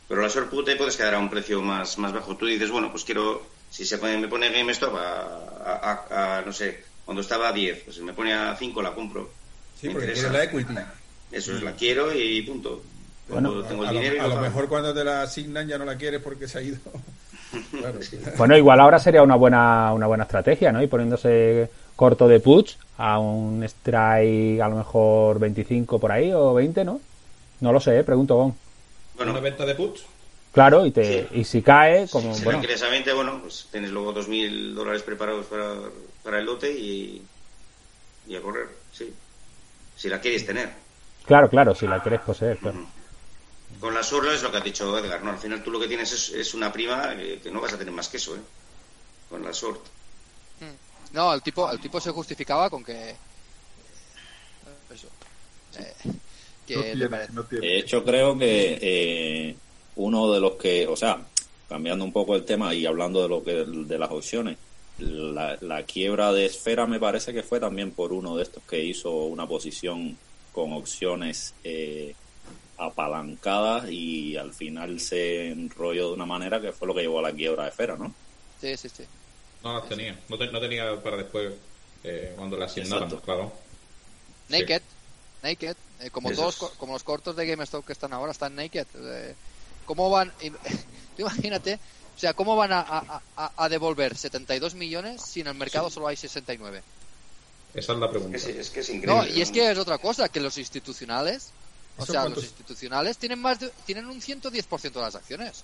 Pero 0.09 0.21
la 0.21 0.27
short 0.27 0.49
put 0.49 0.65
te 0.65 0.75
puedes 0.75 0.95
quedar 0.95 1.15
a 1.15 1.19
un 1.19 1.29
precio 1.29 1.61
más, 1.61 1.97
más 1.97 2.13
bajo. 2.13 2.35
Tú 2.37 2.45
dices, 2.45 2.69
bueno, 2.69 2.91
pues 2.91 3.03
quiero, 3.03 3.41
si 3.69 3.85
se 3.85 3.97
pone, 3.97 4.17
me 4.17 4.27
pone 4.27 4.49
GameStop 4.51 4.95
a, 4.95 5.21
a, 5.65 6.05
a- 6.09 6.37
a, 6.37 6.41
no 6.41 6.53
sé, 6.53 6.83
cuando 7.05 7.21
estaba 7.21 7.49
a 7.49 7.53
10, 7.53 7.83
pues 7.83 7.95
si 7.97 8.01
me 8.03 8.13
pone 8.13 8.33
a 8.33 8.55
5 8.55 8.81
la 8.81 8.93
compro. 8.93 9.29
Sí, 9.79 9.87
Me 9.87 9.93
porque 9.93 10.07
interesa. 10.09 10.29
quieres 10.29 10.51
la 10.51 10.59
equity. 10.59 10.79
Eso 11.31 11.55
es, 11.55 11.61
la 11.63 11.73
quiero 11.73 12.13
y 12.13 12.41
punto. 12.41 12.81
Bueno, 13.29 13.49
Tengo, 13.49 13.63
tengo 13.65 13.83
el 13.83 13.89
a, 13.89 13.91
lo, 13.93 13.99
dinero 13.99 14.15
y 14.15 14.19
a 14.19 14.27
lo 14.27 14.35
lo 14.35 14.41
mejor 14.41 14.67
cuando 14.69 14.93
te 14.93 15.03
la 15.03 15.23
asignan 15.23 15.67
ya 15.67 15.77
no 15.77 15.83
la 15.85 15.97
quieres 15.97 16.21
porque 16.21 16.47
se 16.47 16.57
ha 16.59 16.61
ido. 16.61 16.77
Claro. 17.71 17.99
Bueno, 18.37 18.57
igual 18.57 18.77
ahora 18.81 18.99
sería 18.99 19.23
una 19.23 19.35
buena, 19.35 19.93
una 19.93 20.05
buena 20.05 20.23
estrategia, 20.25 20.73
¿no? 20.73 20.83
Y 20.83 20.87
poniéndose 20.87 21.69
corto 21.95 22.27
de 22.27 22.41
puts 22.41 22.77
a 22.97 23.19
un 23.19 23.63
strike 23.63 24.59
a 24.59 24.67
lo 24.67 24.75
mejor 24.75 25.39
25 25.39 25.97
por 25.97 26.11
ahí 26.11 26.33
o 26.33 26.53
20, 26.53 26.83
¿no? 26.83 26.99
No 27.61 27.71
lo 27.71 27.79
sé, 27.79 27.99
¿eh? 27.99 28.03
pregunto. 28.03 28.35
Gon. 28.35 28.55
Bueno, 29.15 29.31
¿Una 29.31 29.39
venta 29.39 29.65
de 29.65 29.75
puts? 29.75 30.03
Claro, 30.57 30.87
y, 30.87 30.91
te, 30.91 31.27
y 31.33 31.43
si 31.43 31.61
cae, 31.61 32.07
como 32.09 32.33
si 32.33 32.43
bueno, 32.43 32.59
20, 32.61 33.13
bueno, 33.13 33.41
pues 33.43 33.67
tienes 33.71 33.91
luego 33.91 34.11
2.000 34.11 34.73
dólares 34.73 35.03
preparados 35.03 35.45
para, 35.45 35.75
para 36.23 36.39
el 36.39 36.45
lote 36.47 36.71
y, 36.71 37.21
y 38.27 38.35
a 38.35 38.41
correr, 38.41 38.67
sí. 38.91 39.13
Si 39.95 40.09
la 40.09 40.19
quieres 40.19 40.47
tener. 40.47 40.71
claro, 41.27 41.47
claro, 41.47 41.75
si 41.75 41.85
la 41.85 42.01
quieres 42.01 42.21
poseer, 42.21 42.57
claro. 42.57 42.87
Con 43.79 43.93
la 43.93 44.01
Sorla 44.01 44.33
es 44.33 44.41
lo 44.41 44.49
que 44.51 44.57
ha 44.57 44.61
dicho 44.61 44.97
Edgar, 44.97 45.23
¿no? 45.23 45.29
Al 45.29 45.37
final 45.37 45.63
tú 45.63 45.69
lo 45.69 45.79
que 45.79 45.87
tienes 45.87 46.11
es, 46.11 46.29
es 46.29 46.55
una 46.55 46.73
prima 46.73 47.15
que, 47.15 47.39
que 47.39 47.51
no 47.51 47.61
vas 47.61 47.73
a 47.73 47.77
tener 47.77 47.93
más 47.93 48.07
que 48.09 48.17
eso, 48.17 48.35
¿eh? 48.35 48.39
Con 49.29 49.43
la 49.43 49.53
Sort. 49.53 49.85
No, 51.13 51.35
el 51.35 51.43
tipo, 51.43 51.71
el 51.71 51.79
tipo 51.79 52.01
se 52.01 52.09
justificaba 52.09 52.67
con 52.71 52.83
que. 52.83 53.15
Eso. 54.91 55.07
Eh, 55.77 55.93
que 56.65 56.75
No 56.75 56.81
le 56.81 56.91
tiene, 56.93 57.09
parece- 57.09 57.33
no 57.33 57.43
tiene. 57.43 57.67
De 57.67 57.77
hecho, 57.77 58.03
creo 58.03 58.35
que 58.39 58.79
eh, 58.81 59.55
uno 59.97 60.31
de 60.31 60.39
los 60.39 60.53
que, 60.53 60.87
o 60.87 60.95
sea, 60.95 61.19
cambiando 61.69 62.05
un 62.05 62.11
poco 62.13 62.35
el 62.35 62.45
tema 62.45 62.73
y 62.73 62.85
hablando 62.85 63.21
de 63.21 63.29
lo 63.29 63.43
que 63.43 63.65
de 63.65 63.97
las 63.99 64.09
opciones, 64.11 64.57
la, 64.99 65.57
la 65.61 65.83
quiebra 65.83 66.31
de 66.33 66.45
Esfera 66.47 66.87
me 66.87 66.99
parece 66.99 67.33
que 67.33 67.43
fue 67.43 67.59
también 67.59 67.91
por 67.91 68.13
uno 68.13 68.35
de 68.35 68.43
estos 68.43 68.63
que 68.63 68.83
hizo 68.83 69.11
una 69.11 69.45
posición 69.47 70.17
con 70.53 70.73
opciones 70.73 71.53
eh, 71.63 72.15
apalancadas 72.77 73.89
y 73.89 74.37
al 74.37 74.53
final 74.53 74.99
se 74.99 75.49
enrolló 75.51 76.07
de 76.09 76.13
una 76.13 76.25
manera 76.25 76.61
que 76.61 76.71
fue 76.71 76.87
lo 76.87 76.95
que 76.95 77.01
llevó 77.01 77.19
a 77.19 77.23
la 77.23 77.33
quiebra 77.33 77.63
de 77.63 77.69
Esfera, 77.69 77.95
¿no? 77.97 78.13
Sí, 78.61 78.75
sí, 78.77 78.89
sí. 78.89 79.03
No 79.63 79.73
las 79.79 79.89
tenía. 79.89 80.19
No, 80.29 80.37
te- 80.37 80.51
no 80.51 80.59
tenía 80.59 81.01
para 81.01 81.17
después 81.17 81.53
eh, 82.03 82.33
cuando 82.35 82.57
la 82.57 82.65
asignaran, 82.65 83.03
Exacto. 83.05 83.25
claro. 83.25 83.51
Naked. 84.49 84.81
Naked. 85.43 85.75
eh, 86.01 86.09
como 86.11 86.31
todos, 86.31 86.55
como 86.77 86.93
los 86.93 87.03
cortos 87.03 87.35
de 87.35 87.45
GameStop 87.45 87.85
que 87.85 87.93
están 87.93 88.13
ahora, 88.13 88.31
están 88.31 88.55
naked. 88.55 88.85
eh, 88.95 89.35
¿Cómo 89.87 90.09
van? 90.11 90.31
imagínate, 91.17 91.79
o 92.15 92.19
sea, 92.19 92.33
¿cómo 92.33 92.55
van 92.55 92.71
a, 92.73 92.81
a- 92.81 93.21
a- 93.37 93.51
a 93.57 93.69
devolver 93.69 94.15
72 94.15 94.75
millones 94.75 95.21
si 95.23 95.41
en 95.41 95.47
el 95.47 95.55
mercado 95.55 95.89
solo 95.89 96.07
hay 96.07 96.15
69? 96.17 96.83
Esa 97.73 97.93
es 97.93 97.99
la 97.99 98.09
pregunta. 98.09 98.37
Es, 98.37 98.45
es 98.45 98.69
que 98.69 98.81
es 98.81 98.89
increíble. 98.89 99.29
No, 99.29 99.35
y 99.35 99.41
es 99.41 99.49
que 99.49 99.71
es 99.71 99.77
otra 99.77 99.97
cosa, 99.97 100.29
que 100.29 100.39
los 100.39 100.57
institucionales, 100.57 101.51
o 101.97 102.03
¿Eso 102.03 102.11
sea, 102.11 102.21
cuántos- 102.21 102.43
los 102.43 102.51
institucionales 102.51 103.17
tienen 103.17 103.39
más 103.39 103.59
de- 103.59 103.71
tienen 103.85 104.05
un 104.07 104.21
110% 104.21 104.99
de 104.99 105.05
las 105.05 105.15
acciones. 105.15 105.63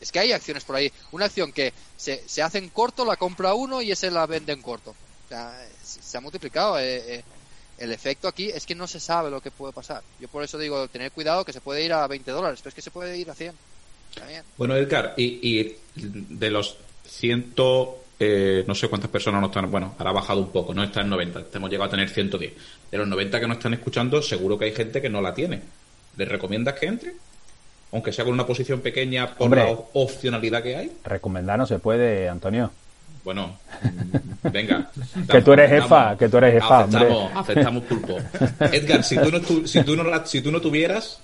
Es 0.00 0.12
que 0.12 0.18
hay 0.20 0.32
acciones 0.32 0.62
por 0.64 0.76
ahí. 0.76 0.92
Una 1.12 1.24
acción 1.24 1.52
que 1.52 1.72
se, 1.96 2.22
se 2.28 2.42
hace 2.42 2.58
en 2.58 2.68
corto, 2.68 3.04
la 3.04 3.16
compra 3.16 3.54
uno 3.54 3.80
y 3.82 3.90
ese 3.90 4.10
la 4.10 4.26
vende 4.26 4.52
en 4.52 4.60
corto. 4.62 4.90
O 4.90 5.28
sea, 5.28 5.66
se, 5.82 6.02
se 6.02 6.16
ha 6.16 6.20
multiplicado. 6.20 6.78
eh, 6.78 7.14
eh, 7.16 7.24
el 7.78 7.92
efecto 7.92 8.28
aquí 8.28 8.48
es 8.50 8.64
que 8.66 8.74
no 8.74 8.86
se 8.86 9.00
sabe 9.00 9.30
lo 9.30 9.40
que 9.40 9.50
puede 9.50 9.72
pasar. 9.72 10.02
Yo 10.20 10.28
por 10.28 10.42
eso 10.42 10.58
digo, 10.58 10.88
tener 10.88 11.12
cuidado 11.12 11.44
que 11.44 11.52
se 11.52 11.60
puede 11.60 11.84
ir 11.84 11.92
a 11.92 12.06
20 12.06 12.30
dólares, 12.30 12.60
pero 12.62 12.70
es 12.70 12.74
que 12.74 12.82
se 12.82 12.90
puede 12.90 13.16
ir 13.18 13.30
a 13.30 13.34
100. 13.34 13.52
También. 14.14 14.42
Bueno, 14.56 14.76
Edgar, 14.76 15.14
y, 15.16 15.24
y 15.60 15.76
de 15.94 16.50
los 16.50 16.76
ciento, 17.06 18.04
eh, 18.18 18.64
no 18.66 18.74
sé 18.74 18.88
cuántas 18.88 19.10
personas 19.10 19.40
no 19.40 19.48
están, 19.48 19.70
bueno, 19.70 19.94
ahora 19.98 20.10
ha 20.10 20.14
bajado 20.14 20.40
un 20.40 20.50
poco, 20.50 20.72
no 20.74 20.82
está 20.82 21.00
en 21.02 21.10
90, 21.10 21.44
hemos 21.54 21.70
llegado 21.70 21.88
a 21.88 21.90
tener 21.90 22.08
110. 22.08 22.52
De 22.90 22.98
los 22.98 23.06
90 23.08 23.40
que 23.40 23.46
no 23.46 23.54
están 23.54 23.74
escuchando, 23.74 24.22
seguro 24.22 24.58
que 24.58 24.66
hay 24.66 24.72
gente 24.74 25.02
que 25.02 25.10
no 25.10 25.20
la 25.20 25.34
tiene. 25.34 25.60
¿Les 26.16 26.28
recomiendas 26.28 26.74
que 26.78 26.86
entre? 26.86 27.12
Aunque 27.92 28.12
sea 28.12 28.24
con 28.24 28.34
una 28.34 28.46
posición 28.46 28.80
pequeña 28.80 29.34
por 29.34 29.44
Hombre. 29.46 29.64
la 29.64 29.70
op- 29.70 29.90
opcionalidad 29.94 30.62
que 30.62 30.76
hay. 30.76 30.92
Recomendar 31.04 31.58
no 31.58 31.66
se 31.66 31.78
puede, 31.78 32.28
Antonio. 32.28 32.70
Bueno, 33.26 33.58
mm, 33.82 34.48
venga. 34.52 34.88
Que 35.28 35.42
tú 35.42 35.52
eres 35.52 35.68
jefa, 35.68 36.16
que 36.16 36.28
tú 36.28 36.36
eres 36.36 36.52
jefa. 36.62 36.78
Aceptamos, 36.84 37.32
aceptamos 37.36 37.82
pulpo. 37.82 38.18
Edgar, 38.72 39.02
si 39.02 39.16
tú 39.18 39.32
no, 39.32 39.40
tu- 39.40 39.66
si 39.66 39.82
tú 39.82 39.96
no, 39.96 40.04
la- 40.04 40.24
si 40.24 40.40
tú 40.42 40.52
no 40.52 40.60
tuvieras, 40.60 41.18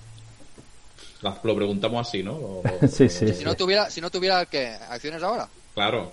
lo 1.23 1.55
preguntamos 1.55 2.09
así, 2.09 2.25
¿no? 2.25 2.33
O- 2.33 2.63
Sí, 2.93 3.09
sí, 3.09 3.33
Si 3.33 3.45
no 3.45 3.55
tuviera, 3.55 3.89
si 3.89 4.01
no 4.01 4.11
tuviera 4.11 4.45
¿qué? 4.47 4.77
acciones 4.91 5.23
ahora, 5.23 5.49
Claro, 5.75 6.13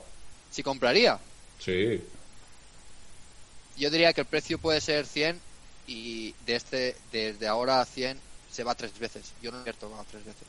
si 0.52 0.61
compraría, 0.61 1.18
sí. 1.57 2.03
yo 3.76 3.90
diría 3.90 4.14
que 4.14 4.22
el 4.22 4.28
precio 4.28 4.60
puede 4.60 4.82
ser 4.82 5.07
100 5.07 5.40
y 5.88 6.36
de 6.45 6.56
este, 6.56 6.95
desde 7.11 7.48
ahora 7.48 7.82
a 7.82 7.86
100 7.86 8.20
se 8.52 8.64
va 8.64 8.76
tres 8.76 8.91
veces. 8.99 9.32
Yo 9.41 9.49
no 9.52 9.57
invierto 9.57 9.88
a 9.99 10.03
tres 10.03 10.24
veces. 10.24 10.44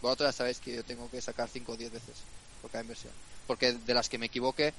Vosotros 0.00 0.28
ya 0.28 0.32
sabéis 0.32 0.60
que 0.60 0.76
yo 0.76 0.84
tengo 0.84 1.10
que 1.10 1.20
sacar 1.20 1.48
5 1.52 1.72
o 1.72 1.76
10 1.76 1.90
veces 1.90 2.14
por 2.62 2.70
cada 2.70 2.82
inversión. 2.84 3.12
Porque 3.48 3.72
de 3.72 3.94
las 3.94 4.08
que 4.08 4.18
me 4.18 4.26
equivoque, 4.26 4.72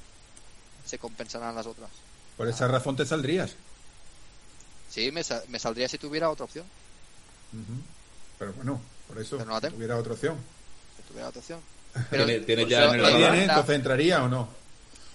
se 0.85 0.97
compensarán 0.97 1.55
las 1.55 1.65
otras. 1.65 1.89
Por 2.37 2.47
esa 2.47 2.67
razón 2.69 2.95
te 2.95 3.05
saldrías. 3.05 3.55
Sí, 4.89 5.11
me, 5.11 5.21
me 5.49 5.59
saldría 5.59 5.89
si 5.89 5.97
tuviera 5.97 6.29
otra 6.29 6.45
opción. 6.45 6.63
Pero 8.37 8.53
bueno, 8.53 8.79
por 9.07 9.19
eso 9.19 9.37
Pero 9.37 9.49
no 9.49 9.59
tengo. 9.59 9.75
tuviera 9.75 9.97
otra 9.97 10.13
opción. 10.13 10.37
Si 10.95 11.03
tuviera 11.03 11.27
otra 11.29 11.39
opción. 11.41 11.59
Tiene- 12.09 12.39
tiene 12.41 12.61
pues 12.63 12.71
ya 12.71 12.85
en 12.85 12.99
el 12.99 13.35
Entonces 13.49 13.75
entraría 13.75 14.23
o 14.23 14.29
no. 14.29 14.47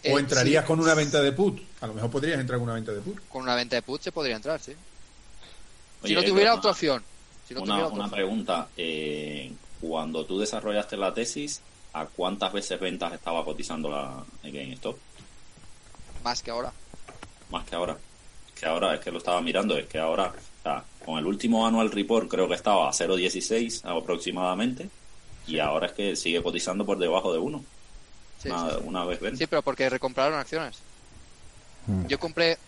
Eh, 0.02 0.12
O 0.12 0.18
entrarías 0.18 0.64
sí. 0.64 0.66
con 0.68 0.80
una 0.80 0.92
venta 0.94 1.22
de 1.22 1.32
put. 1.32 1.60
A 1.80 1.86
lo 1.86 1.94
mejor 1.94 2.10
podrías 2.10 2.38
entrar 2.38 2.58
con 2.58 2.64
una 2.64 2.74
venta 2.74 2.92
de 2.92 3.00
put. 3.00 3.18
con 3.28 3.42
una 3.42 3.54
venta 3.54 3.76
de 3.76 3.82
put 3.82 4.02
se 4.02 4.12
podría 4.12 4.36
entrar, 4.36 4.60
sí. 4.60 4.74
si 6.04 6.14
no 6.14 6.22
tuviera 6.24 6.54
otra 6.54 6.72
opción. 6.72 7.02
Si 7.48 7.54
no 7.54 7.60
una, 7.62 7.66
tuviera 7.74 7.86
otra 7.86 7.94
una 7.96 8.04
opción. 8.06 8.18
pregunta. 8.18 8.68
eh, 8.76 9.52
cuando 9.80 10.24
tú 10.26 10.38
desarrollaste 10.38 10.96
la 10.96 11.12
tesis, 11.14 11.60
¿a 11.94 12.06
cuántas 12.06 12.52
veces 12.52 12.78
ventas 12.78 13.12
estaba 13.12 13.44
cotizando 13.44 13.88
la 13.88 14.22
GameStop? 14.42 14.96
Más 16.22 16.42
que 16.42 16.50
ahora. 16.50 16.72
Más 17.50 17.64
que 17.64 17.74
ahora. 17.76 17.96
Que 18.58 18.66
ahora 18.66 18.94
es 18.94 19.00
que 19.00 19.10
lo 19.10 19.18
estaba 19.18 19.40
mirando, 19.40 19.76
es 19.76 19.86
que 19.86 19.98
ahora, 19.98 20.32
o 20.32 20.62
sea, 20.62 20.84
con 21.04 21.18
el 21.18 21.26
último 21.26 21.66
annual 21.66 21.90
report 21.90 22.28
creo 22.28 22.48
que 22.48 22.54
estaba 22.54 22.88
a 22.88 22.92
0.16 22.92 23.82
aproximadamente 23.84 24.88
y 25.46 25.58
ahora 25.58 25.86
es 25.86 25.92
que 25.92 26.16
sigue 26.16 26.42
cotizando 26.42 26.84
por 26.84 26.98
debajo 26.98 27.32
de 27.32 27.38
uno. 27.38 27.64
Sí, 28.42 28.48
una, 28.48 28.70
sí, 28.70 28.76
sí. 28.76 28.82
una 28.84 29.04
vez 29.04 29.20
venta. 29.20 29.38
Sí, 29.38 29.46
pero 29.46 29.62
porque 29.62 29.88
recompraron 29.88 30.38
acciones. 30.38 30.78
Mm. 31.86 32.06
Yo 32.06 32.18
compré 32.18 32.58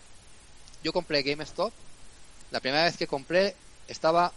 yo 0.83 0.93
compré 0.93 1.23
GameStop. 1.23 1.73
La 2.51 2.59
primera 2.59 2.85
vez 2.85 2.95
que 2.95 3.07
compré 3.07 3.55
estaba 3.87 4.31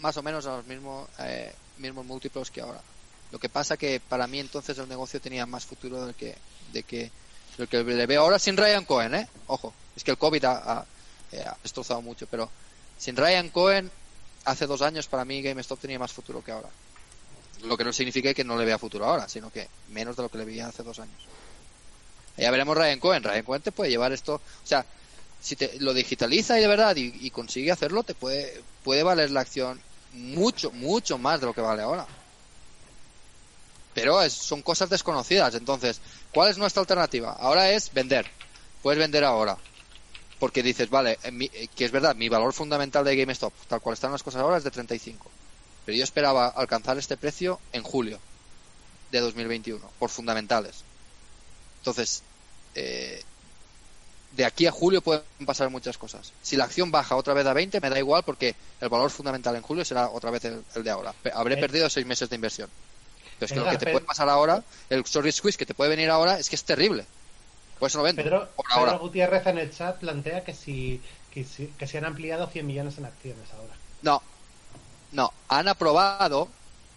más 0.00 0.16
o 0.16 0.22
menos 0.22 0.46
a 0.46 0.56
los 0.56 0.66
mismos 0.66 1.08
eh, 1.20 1.52
mismos 1.78 2.04
múltiplos 2.04 2.50
que 2.50 2.60
ahora. 2.60 2.80
Lo 3.34 3.40
que 3.40 3.48
pasa 3.48 3.76
que 3.76 3.98
para 3.98 4.28
mí 4.28 4.38
entonces 4.38 4.78
el 4.78 4.88
negocio 4.88 5.20
tenía 5.20 5.44
más 5.44 5.66
futuro 5.66 6.06
del 6.06 6.14
que 6.14 6.36
de 6.72 6.84
que 6.84 7.10
del 7.58 7.66
que 7.66 7.82
le 7.82 8.06
veo 8.06 8.22
ahora 8.22 8.38
sin 8.38 8.56
Ryan 8.56 8.84
Cohen, 8.84 9.12
¿eh? 9.12 9.28
Ojo, 9.48 9.74
es 9.96 10.04
que 10.04 10.12
el 10.12 10.18
COVID 10.18 10.44
eh, 10.44 10.48
ha 10.48 11.56
destrozado 11.60 12.00
mucho, 12.00 12.28
pero 12.28 12.48
sin 12.96 13.16
Ryan 13.16 13.48
Cohen 13.48 13.90
hace 14.44 14.68
dos 14.68 14.82
años 14.82 15.08
para 15.08 15.24
mí 15.24 15.42
GameStop 15.42 15.80
tenía 15.80 15.98
más 15.98 16.12
futuro 16.12 16.44
que 16.44 16.52
ahora. 16.52 16.68
Lo 17.64 17.76
que 17.76 17.82
no 17.82 17.92
significa 17.92 18.32
que 18.32 18.44
no 18.44 18.56
le 18.56 18.64
vea 18.64 18.78
futuro 18.78 19.04
ahora, 19.04 19.28
sino 19.28 19.50
que 19.50 19.66
menos 19.88 20.14
de 20.16 20.22
lo 20.22 20.28
que 20.28 20.38
le 20.38 20.44
veía 20.44 20.68
hace 20.68 20.84
dos 20.84 21.00
años. 21.00 21.26
Ya 22.36 22.52
veremos 22.52 22.76
Ryan 22.76 23.00
Cohen. 23.00 23.24
Ryan 23.24 23.42
Cohen 23.42 23.62
te 23.62 23.72
puede 23.72 23.90
llevar 23.90 24.12
esto. 24.12 24.34
O 24.34 24.40
sea, 24.66 24.86
si 25.40 25.56
te 25.56 25.80
lo 25.80 25.92
digitaliza 25.92 26.56
y 26.56 26.62
de 26.62 26.68
verdad 26.68 26.94
y, 26.94 27.12
y 27.20 27.30
consigue 27.30 27.72
hacerlo, 27.72 28.04
te 28.04 28.14
puede, 28.14 28.62
puede 28.84 29.02
valer 29.02 29.32
la 29.32 29.40
acción 29.40 29.80
mucho, 30.12 30.70
mucho 30.70 31.18
más 31.18 31.40
de 31.40 31.46
lo 31.46 31.52
que 31.52 31.62
vale 31.62 31.82
ahora. 31.82 32.06
Pero 33.94 34.20
es- 34.22 34.32
son 34.32 34.62
cosas 34.62 34.90
desconocidas. 34.90 35.54
Entonces, 35.54 36.00
¿cuál 36.32 36.50
es 36.50 36.58
nuestra 36.58 36.80
alternativa? 36.80 37.32
Ahora 37.32 37.70
es 37.70 37.92
vender. 37.92 38.26
Puedes 38.82 38.98
vender 38.98 39.24
ahora. 39.24 39.56
Porque 40.40 40.62
dices, 40.62 40.90
vale, 40.90 41.18
en 41.22 41.38
mi- 41.38 41.50
eh, 41.54 41.68
que 41.74 41.84
es 41.84 41.92
verdad, 41.92 42.14
mi 42.16 42.28
valor 42.28 42.52
fundamental 42.52 43.04
de 43.04 43.16
GameStop, 43.16 43.52
tal 43.68 43.80
cual 43.80 43.94
están 43.94 44.12
las 44.12 44.22
cosas 44.22 44.42
ahora, 44.42 44.58
es 44.58 44.64
de 44.64 44.70
35. 44.70 45.30
Pero 45.86 45.96
yo 45.96 46.04
esperaba 46.04 46.48
alcanzar 46.48 46.98
este 46.98 47.16
precio 47.16 47.60
en 47.72 47.82
julio 47.82 48.18
de 49.12 49.20
2021, 49.20 49.88
por 49.98 50.10
fundamentales. 50.10 50.82
Entonces, 51.78 52.22
eh, 52.74 53.22
de 54.32 54.44
aquí 54.44 54.66
a 54.66 54.72
julio 54.72 55.00
pueden 55.02 55.22
pasar 55.46 55.70
muchas 55.70 55.96
cosas. 55.96 56.32
Si 56.42 56.56
la 56.56 56.64
acción 56.64 56.90
baja 56.90 57.14
otra 57.14 57.34
vez 57.34 57.46
a 57.46 57.52
20, 57.52 57.80
me 57.80 57.90
da 57.90 57.98
igual 57.98 58.24
porque 58.24 58.56
el 58.80 58.88
valor 58.88 59.10
fundamental 59.10 59.54
en 59.54 59.62
julio 59.62 59.84
será 59.84 60.08
otra 60.08 60.30
vez 60.32 60.44
el, 60.46 60.64
el 60.74 60.82
de 60.82 60.90
ahora. 60.90 61.14
Habré 61.32 61.54
Eh. 61.54 61.58
perdido 61.58 61.88
seis 61.88 62.04
meses 62.06 62.28
de 62.28 62.34
inversión. 62.34 62.68
Pero 63.48 63.60
es 63.62 63.64
que 63.64 63.64
lo 63.66 63.70
que 63.70 63.78
te 63.78 63.84
Pedro- 63.86 63.98
puede 63.98 64.06
pasar 64.06 64.28
ahora, 64.28 64.62
el 64.90 65.04
sorry 65.06 65.32
squeeze 65.32 65.56
que 65.58 65.66
te 65.66 65.74
puede 65.74 65.90
venir 65.90 66.10
ahora, 66.10 66.38
es 66.38 66.48
que 66.48 66.56
es 66.56 66.64
terrible. 66.64 67.04
Por 67.78 67.88
eso 67.88 67.98
no 67.98 68.04
vendo. 68.04 68.22
Pedro, 68.22 68.48
por 68.56 68.64
Pedro 68.66 68.80
ahora. 68.80 68.92
Gutiérrez 68.98 69.46
en 69.46 69.58
el 69.58 69.70
chat 69.76 69.98
plantea 69.98 70.44
que 70.44 70.54
si, 70.54 71.00
que 71.32 71.44
si 71.44 71.66
que 71.78 71.86
se 71.86 71.98
han 71.98 72.04
ampliado 72.04 72.46
100 72.48 72.66
millones 72.66 72.98
en 72.98 73.04
acciones 73.06 73.48
ahora. 73.52 73.74
No, 74.02 74.22
no, 75.12 75.32
han 75.48 75.68
aprobado 75.68 76.48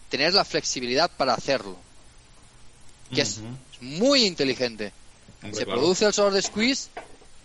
tener 0.08 0.34
la 0.34 0.44
flexibilidad 0.44 1.10
para 1.10 1.34
hacerlo. 1.34 1.76
Que 3.12 3.22
es 3.22 3.38
es 3.38 3.82
muy 3.82 4.24
inteligente. 4.26 4.92
Hombre, 5.42 5.58
Se 5.58 5.64
claro. 5.64 5.80
produce 5.80 6.04
el 6.04 6.12
short 6.12 6.36
squeeze, 6.42 6.90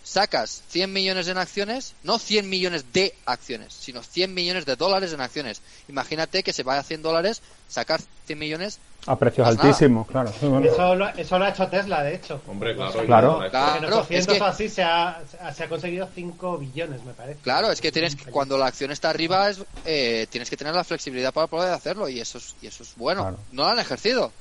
sacas 0.04 0.62
100 0.68 0.92
millones 0.92 1.26
en 1.28 1.38
acciones, 1.38 1.94
no 2.04 2.18
100 2.20 2.48
millones 2.48 2.92
de 2.92 3.14
acciones, 3.26 3.72
sino 3.74 4.02
100 4.02 4.32
millones 4.34 4.66
de 4.66 4.76
dólares 4.76 5.12
en 5.12 5.20
acciones. 5.20 5.62
Imagínate 5.88 6.42
que 6.44 6.52
se 6.52 6.62
vaya 6.62 6.80
a 6.80 6.84
100 6.84 7.02
dólares, 7.02 7.42
sacar 7.68 8.00
100 8.26 8.38
millones, 8.38 8.78
A 9.06 9.18
precios 9.18 9.46
Pues 9.46 9.58
nada. 9.58 9.68
altísimos, 9.68 10.06
claro. 10.06 10.32
Sí, 10.40 10.46
bueno. 10.46 10.66
Eso 10.66 10.94
lo, 10.94 11.06
eso 11.10 11.38
lo 11.38 11.44
ha 11.44 11.50
hecho 11.50 11.66
Tesla, 11.68 12.02
de 12.02 12.14
hecho. 12.14 12.40
Hombre, 12.46 12.74
claro. 12.74 12.92
Claro. 13.04 13.04
claro. 13.04 13.44
en 13.44 13.50
Claro, 13.50 13.98
800 13.98 14.16
es 14.18 14.26
que- 14.38 14.40
o 14.42 14.46
así 14.46 14.68
se 14.70 14.82
ha, 14.82 15.20
se 15.54 15.64
ha 15.64 15.68
conseguido 15.68 16.08
5 16.14 16.56
billones, 16.56 17.04
me 17.04 17.12
parece. 17.12 17.38
Claro, 17.42 17.70
es 17.70 17.82
que 17.82 17.92
tienes 17.92 18.16
que, 18.16 18.30
cuando 18.30 18.56
la 18.56 18.64
acción 18.66 18.90
está 18.92 19.10
arriba, 19.10 19.50
es, 19.50 19.58
eh, 19.84 20.26
tienes 20.30 20.48
que 20.48 20.56
tener 20.56 20.74
la 20.74 20.84
flexibilidad 20.84 21.34
para 21.34 21.48
poder 21.48 21.72
hacerlo 21.74 22.08
y 22.08 22.18
eso 22.18 22.38
es, 22.38 22.54
y 22.62 22.66
eso 22.66 22.82
es 22.82 22.94
bueno. 22.96 23.20
Claro. 23.22 23.38
No 23.52 23.64
lo 23.64 23.68
han 23.68 23.78
ejercido. 23.78 24.32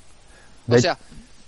De- 0.68 0.78
O 0.78 0.80
sea, 0.80 0.98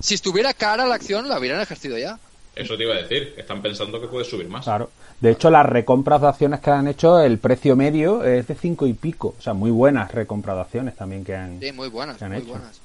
si 0.01 0.15
estuviera 0.15 0.53
cara 0.53 0.85
la 0.85 0.95
acción, 0.95 1.29
la 1.29 1.39
hubieran 1.39 1.61
ejercido 1.61 1.97
ya. 1.97 2.19
Eso 2.55 2.77
te 2.77 2.83
iba 2.83 2.93
a 2.93 2.97
decir. 2.97 3.33
Están 3.37 3.61
pensando 3.61 3.99
que 3.99 4.07
puede 4.07 4.25
subir 4.25 4.47
más. 4.47 4.63
Claro. 4.63 4.89
De 5.19 5.31
hecho, 5.31 5.49
las 5.49 5.65
recompras 5.65 6.21
de 6.21 6.27
acciones 6.27 6.59
que 6.61 6.69
han 6.71 6.87
hecho, 6.87 7.19
el 7.19 7.37
precio 7.37 7.75
medio 7.75 8.23
es 8.23 8.47
de 8.47 8.55
5 8.55 8.87
y 8.87 8.93
pico. 8.93 9.35
O 9.37 9.41
sea, 9.41 9.53
muy 9.53 9.71
buenas 9.71 10.11
recompras 10.11 10.55
de 10.55 10.61
acciones 10.61 10.95
también 10.95 11.23
que 11.23 11.35
han. 11.35 11.59
Sí, 11.59 11.71
muy 11.71 11.89
buenas, 11.89 12.17
¿Qué 12.17 12.25
han 12.25 12.31
muy 12.31 12.41
hecho? 12.41 12.49
buenas. 12.51 12.81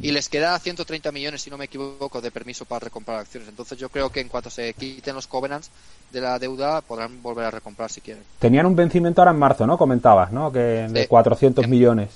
Y 0.00 0.10
les 0.10 0.28
queda 0.28 0.58
130 0.58 1.12
millones, 1.12 1.42
si 1.42 1.50
no 1.50 1.58
me 1.58 1.66
equivoco, 1.66 2.20
de 2.20 2.30
permiso 2.30 2.64
para 2.64 2.80
recomprar 2.80 3.18
acciones. 3.20 3.48
Entonces 3.48 3.78
yo 3.78 3.88
creo 3.90 4.10
que 4.10 4.20
en 4.20 4.28
cuanto 4.28 4.48
se 4.50 4.72
quiten 4.74 5.14
los 5.14 5.26
covenants 5.26 5.70
de 6.10 6.20
la 6.20 6.38
deuda, 6.38 6.80
podrán 6.80 7.22
volver 7.22 7.44
a 7.44 7.50
recomprar 7.50 7.90
si 7.90 8.00
quieren. 8.00 8.24
Tenían 8.38 8.66
un 8.66 8.74
vencimiento 8.74 9.20
ahora 9.20 9.30
en 9.32 9.38
marzo, 9.38 9.66
¿no? 9.66 9.76
Comentabas, 9.78 10.32
¿no? 10.32 10.50
Que 10.50 10.58
de 10.58 11.02
Sí. 11.02 11.08
400 11.08 11.64
Em- 11.64 11.70
millones. 11.70 12.10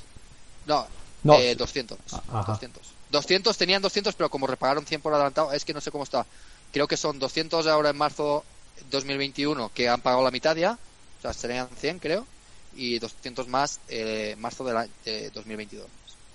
No, 0.66 0.87
No. 1.23 1.35
eh, 1.35 1.55
200. 1.55 1.99
Ajá. 2.33 2.53
200. 2.53 2.83
200 3.11 3.57
tenían 3.57 3.81
200, 3.83 4.15
pero 4.16 4.31
como 4.31 4.47
repagaron 4.47 4.85
100 4.85 5.01
por 5.01 5.12
adelantado, 5.15 5.53
es 5.53 5.65
que 5.65 5.73
no 5.74 5.81
sé 5.81 5.91
cómo 5.93 6.03
está. 6.05 6.27
Creo 6.77 6.86
que 6.86 6.98
son 6.98 7.19
200 7.19 7.66
ahora 7.69 7.89
en 7.89 7.97
marzo 7.97 8.44
2021 8.90 9.70
que 9.73 9.89
han 9.89 10.03
pagado 10.03 10.23
la 10.23 10.31
mitad 10.31 10.55
ya, 10.55 10.73
o 10.73 11.23
sea, 11.23 11.32
serían 11.32 11.69
100 11.74 11.98
creo, 12.01 12.27
y 12.74 12.98
200 12.98 13.48
más 13.48 13.81
eh, 13.89 14.36
marzo 14.39 14.62
del 14.62 14.77
año- 14.77 14.93
de 15.07 15.31
2022. 15.31 15.86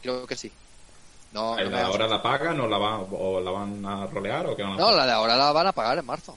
Creo 0.02 0.26
que 0.26 0.36
sí. 0.36 0.52
No, 1.32 1.56
no, 1.56 1.70
me 1.70 1.78
hagas- 1.78 1.90
¿Ahora 1.92 2.08
la 2.08 2.24
pagan 2.24 2.60
o 2.60 2.68
la, 2.68 2.80
van, 2.80 3.06
o 3.12 3.40
la 3.40 3.52
van 3.52 3.86
a 3.86 4.08
rolear 4.08 4.48
o 4.48 4.56
qué 4.56 4.64
van 4.64 4.72
a 4.74 4.78
no, 4.78 4.86
hacer? 4.88 4.98
la 4.98 5.06
de 5.06 5.12
ahora 5.12 5.36
la 5.38 5.52
van 5.52 5.68
a 5.68 5.72
pagar 5.74 6.00
en 6.00 6.06
marzo. 6.08 6.36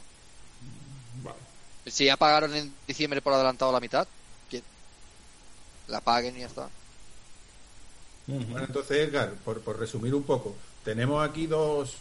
Vale. 1.23 1.39
Si 1.87 2.05
ya 2.05 2.19
pagaron 2.19 2.55
en 2.55 2.75
diciembre 2.87 3.23
por 3.23 3.33
adelantado 3.33 3.73
la 3.73 3.81
mitad, 3.81 4.07
que 4.51 4.63
la 5.89 6.03
paguen 6.03 6.37
y 6.37 6.41
ya 6.41 6.47
está. 6.49 6.69
Bueno, 8.27 8.67
entonces, 8.67 8.99
Edgar, 9.09 9.33
por, 9.47 9.63
por 9.63 9.79
resumir 9.79 10.15
un 10.15 10.25
poco, 10.25 10.55
tenemos 10.85 11.27
aquí 11.27 11.47
dos, 11.47 11.95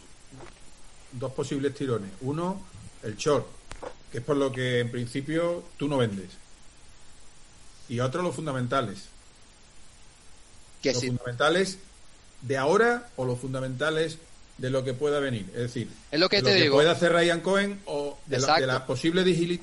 dos 1.18 1.32
posibles 1.32 1.74
tirones. 1.74 2.10
Uno, 2.20 2.60
el 3.02 3.16
short, 3.16 3.46
que 4.12 4.18
es 4.18 4.24
por 4.24 4.36
lo 4.36 4.52
que 4.52 4.80
en 4.80 4.90
principio 4.90 5.64
tú 5.76 5.88
no 5.88 5.98
vendes. 5.98 6.30
Y 7.88 8.00
otro, 8.00 8.22
los 8.22 8.34
fundamentales. 8.34 8.98
Que 10.82 10.92
los 10.92 11.00
si, 11.00 11.08
fundamentales 11.08 11.78
de 12.42 12.56
ahora 12.58 13.08
o 13.16 13.24
los 13.24 13.38
fundamentales 13.38 14.18
de 14.58 14.70
lo 14.70 14.84
que 14.84 14.94
pueda 14.94 15.18
venir. 15.18 15.46
Es 15.54 15.60
decir, 15.62 15.90
Es 16.10 16.20
lo 16.20 16.28
que 16.28 16.36
de 16.36 16.42
te 16.42 16.54
lo 16.58 16.62
digo. 16.62 16.76
puede 16.76 16.90
hacer 16.90 17.12
Ryan 17.12 17.40
Cohen 17.40 17.80
o 17.86 18.18
de 18.26 18.38
la, 18.38 18.58
de 18.60 18.66
la 18.66 18.86
posible 18.86 19.24
digitaliz- 19.24 19.60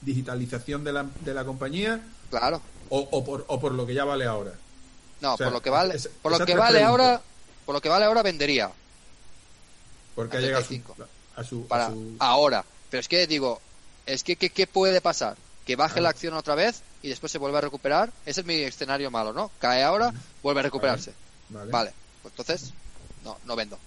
digitalización 0.00 0.84
de 0.84 0.92
la, 0.92 1.06
de 1.24 1.34
la 1.34 1.44
compañía 1.44 2.00
claro. 2.30 2.62
o, 2.88 2.98
o 3.10 3.24
por, 3.24 3.44
o 3.48 3.60
por 3.60 3.72
lo 3.72 3.86
que 3.86 3.94
ya 3.94 4.04
vale 4.04 4.24
ahora. 4.24 4.52
No, 5.20 5.34
O 5.34 5.36
sea, 5.36 5.46
por 5.46 5.54
lo 5.54 5.62
que 5.62 5.70
vale, 5.70 5.96
es- 5.96 6.08
por 6.22 6.32
lo 6.32 6.38
que 6.46 6.54
vale 6.54 6.78
preguntas. 6.78 6.88
ahora, 6.88 7.22
por 7.66 7.74
lo 7.74 7.80
que 7.80 7.88
vale 7.88 8.04
ahora 8.06 8.22
vendería 8.22 8.70
Porque 10.16 10.38
ha 10.38 10.40
llegado 10.40 10.62
a 10.62 10.66
su, 10.66 10.68
35. 10.70 11.08
a 11.36 11.44
su, 11.44 11.64
a 11.64 11.68
para 11.68 11.86
su- 11.90 12.16
ahora. 12.18 12.64
Pero 12.90 13.00
es 13.00 13.06
que 13.06 13.26
digo, 13.28 13.60
es 14.04 14.24
que 14.24 14.34
¿qué, 14.36 14.66
puede 14.66 15.00
pasar? 15.00 15.36
Que 15.64 15.76
baje 15.76 16.00
la 16.00 16.08
acción 16.08 16.34
otra 16.34 16.56
vez 16.56 16.82
y 17.02 17.08
después 17.08 17.30
se 17.30 17.38
vuelve 17.38 17.58
a 17.58 17.60
recuperar. 17.60 18.10
Ese 18.24 18.40
es 18.40 18.46
mi 18.46 18.54
escenario 18.54 19.10
malo, 19.12 19.32
¿no? 19.32 19.52
Cae 19.60 19.84
ahora, 19.84 20.12
vuelve 20.42 20.60
a 20.60 20.62
recuperarse. 20.64 21.12
Vale. 21.50 21.70
Vale, 21.70 21.92
pues 22.22 22.32
entonces 22.32 22.72
no, 23.22 23.38
no 23.44 23.54
vendo. 23.54 23.78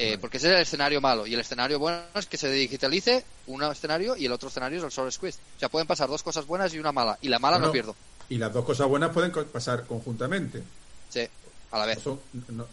Eh, 0.00 0.16
porque 0.20 0.36
ese 0.36 0.46
es 0.46 0.54
el 0.54 0.62
escenario 0.62 1.00
malo. 1.00 1.26
Y 1.26 1.34
el 1.34 1.40
escenario 1.40 1.80
bueno 1.80 2.02
es 2.14 2.26
que 2.26 2.36
se 2.36 2.48
digitalice 2.50 3.24
un 3.48 3.64
escenario 3.64 4.16
y 4.16 4.26
el 4.26 4.32
otro 4.32 4.48
escenario 4.48 4.78
es 4.78 4.84
el 4.84 4.92
Soul 4.92 5.10
Squeeze. 5.10 5.40
O 5.56 5.58
sea, 5.58 5.68
pueden 5.68 5.88
pasar 5.88 6.08
dos 6.08 6.22
cosas 6.22 6.46
buenas 6.46 6.72
y 6.72 6.78
una 6.78 6.92
mala. 6.92 7.18
Y 7.20 7.28
la 7.28 7.40
mala 7.40 7.58
no 7.58 7.72
pierdo. 7.72 7.96
Y 8.28 8.38
las 8.38 8.52
dos 8.52 8.64
cosas 8.64 8.86
buenas 8.86 9.10
pueden 9.10 9.32
pasar 9.46 9.86
conjuntamente. 9.86 10.62
Sí, 11.08 11.26
a 11.72 11.78
la 11.78 11.86
vez. 11.86 11.98
Eso 11.98 12.20
no, 12.48 12.66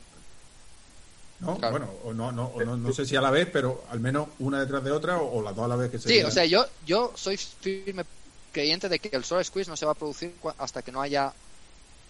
no, 1.40 1.60
Claro. 1.60 1.68
bueno, 1.68 1.92
o 2.04 2.14
no, 2.14 2.32
no, 2.32 2.46
o 2.48 2.62
no, 2.64 2.78
no 2.78 2.92
sé 2.92 3.06
si 3.06 3.16
a 3.16 3.22
la 3.22 3.32
vez, 3.32 3.50
pero 3.52 3.84
al 3.90 4.00
menos 4.00 4.30
una 4.40 4.60
detrás 4.60 4.84
de 4.84 4.92
otra 4.92 5.18
o, 5.22 5.40
o 5.40 5.42
las 5.42 5.56
dos 5.56 5.66
a 5.66 5.68
la 5.68 5.76
vez 5.76 5.92
que 5.92 6.00
se 6.00 6.10
Sí, 6.10 6.22
o 6.24 6.32
sea, 6.32 6.46
yo, 6.46 6.66
yo 6.82 7.14
soy 7.16 7.38
firme 7.38 8.06
creyente 8.52 8.90
de 8.90 9.00
que 9.00 9.16
el 9.16 9.24
Soul 9.26 9.44
Squeeze 9.44 9.70
no 9.70 9.78
se 9.78 9.86
va 9.86 9.94
a 9.94 9.96
producir 9.96 10.40
cua- 10.40 10.56
hasta 10.58 10.82
que 10.84 10.92
no 10.92 11.02
haya 11.02 11.36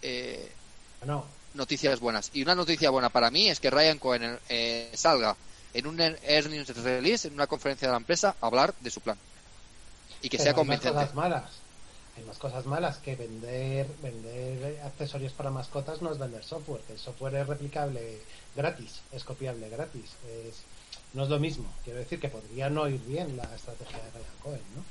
eh, 0.02 0.58
No, 1.06 1.38
noticias 1.54 2.00
buenas. 2.00 2.30
Y 2.34 2.44
una 2.44 2.56
noticia 2.56 2.90
buena 2.90 3.10
para 3.10 3.32
mí 3.32 3.50
es 3.50 3.60
que 3.60 3.70
Ryan 3.72 4.00
Cohen 4.00 4.40
eh, 4.50 4.92
salga 4.96 5.38
en 5.74 5.88
un 5.88 6.00
earnings 6.02 6.70
release, 6.84 7.28
en 7.28 7.34
una 7.36 7.48
conferencia 7.48 7.88
de 7.88 7.94
la 7.94 7.98
empresa, 8.00 8.38
a 8.42 8.48
hablar 8.48 8.76
de 8.80 8.92
su 8.92 9.02
plan. 9.02 9.20
Y 10.22 10.30
que 10.30 10.38
pero 10.38 10.44
sea 10.44 10.54
hay 10.54 10.66
más 10.66 10.82
convincente. 10.82 10.82
cosas 10.82 11.14
malas. 11.14 11.64
Hay 12.14 12.24
más 12.24 12.38
cosas 12.38 12.66
malas 12.66 13.00
que 13.00 13.16
vender 13.16 13.98
vender 13.98 14.80
accesorios 14.82 15.34
para 15.34 15.52
mascotas 15.52 16.02
no 16.02 16.12
es 16.12 16.18
vender 16.18 16.44
software, 16.44 16.84
que 16.86 16.94
el 16.94 17.00
software 17.00 17.36
es 17.36 17.48
replicable 17.48 18.26
gratis, 18.56 19.02
es 19.12 19.24
copiable 19.24 19.70
gratis. 19.70 20.16
Es, 20.48 20.64
no 21.14 21.24
es 21.24 21.30
lo 21.30 21.40
mismo. 21.40 21.66
Quiero 21.84 22.00
decir 22.00 22.20
que 22.20 22.30
podría 22.30 22.70
no 22.70 22.88
ir 22.88 23.00
bien 23.06 23.38
la 23.38 23.44
estrategia 23.44 23.98
de 23.98 24.12
Ryan 24.12 24.40
Cohen, 24.44 24.62
¿no? 24.76 24.84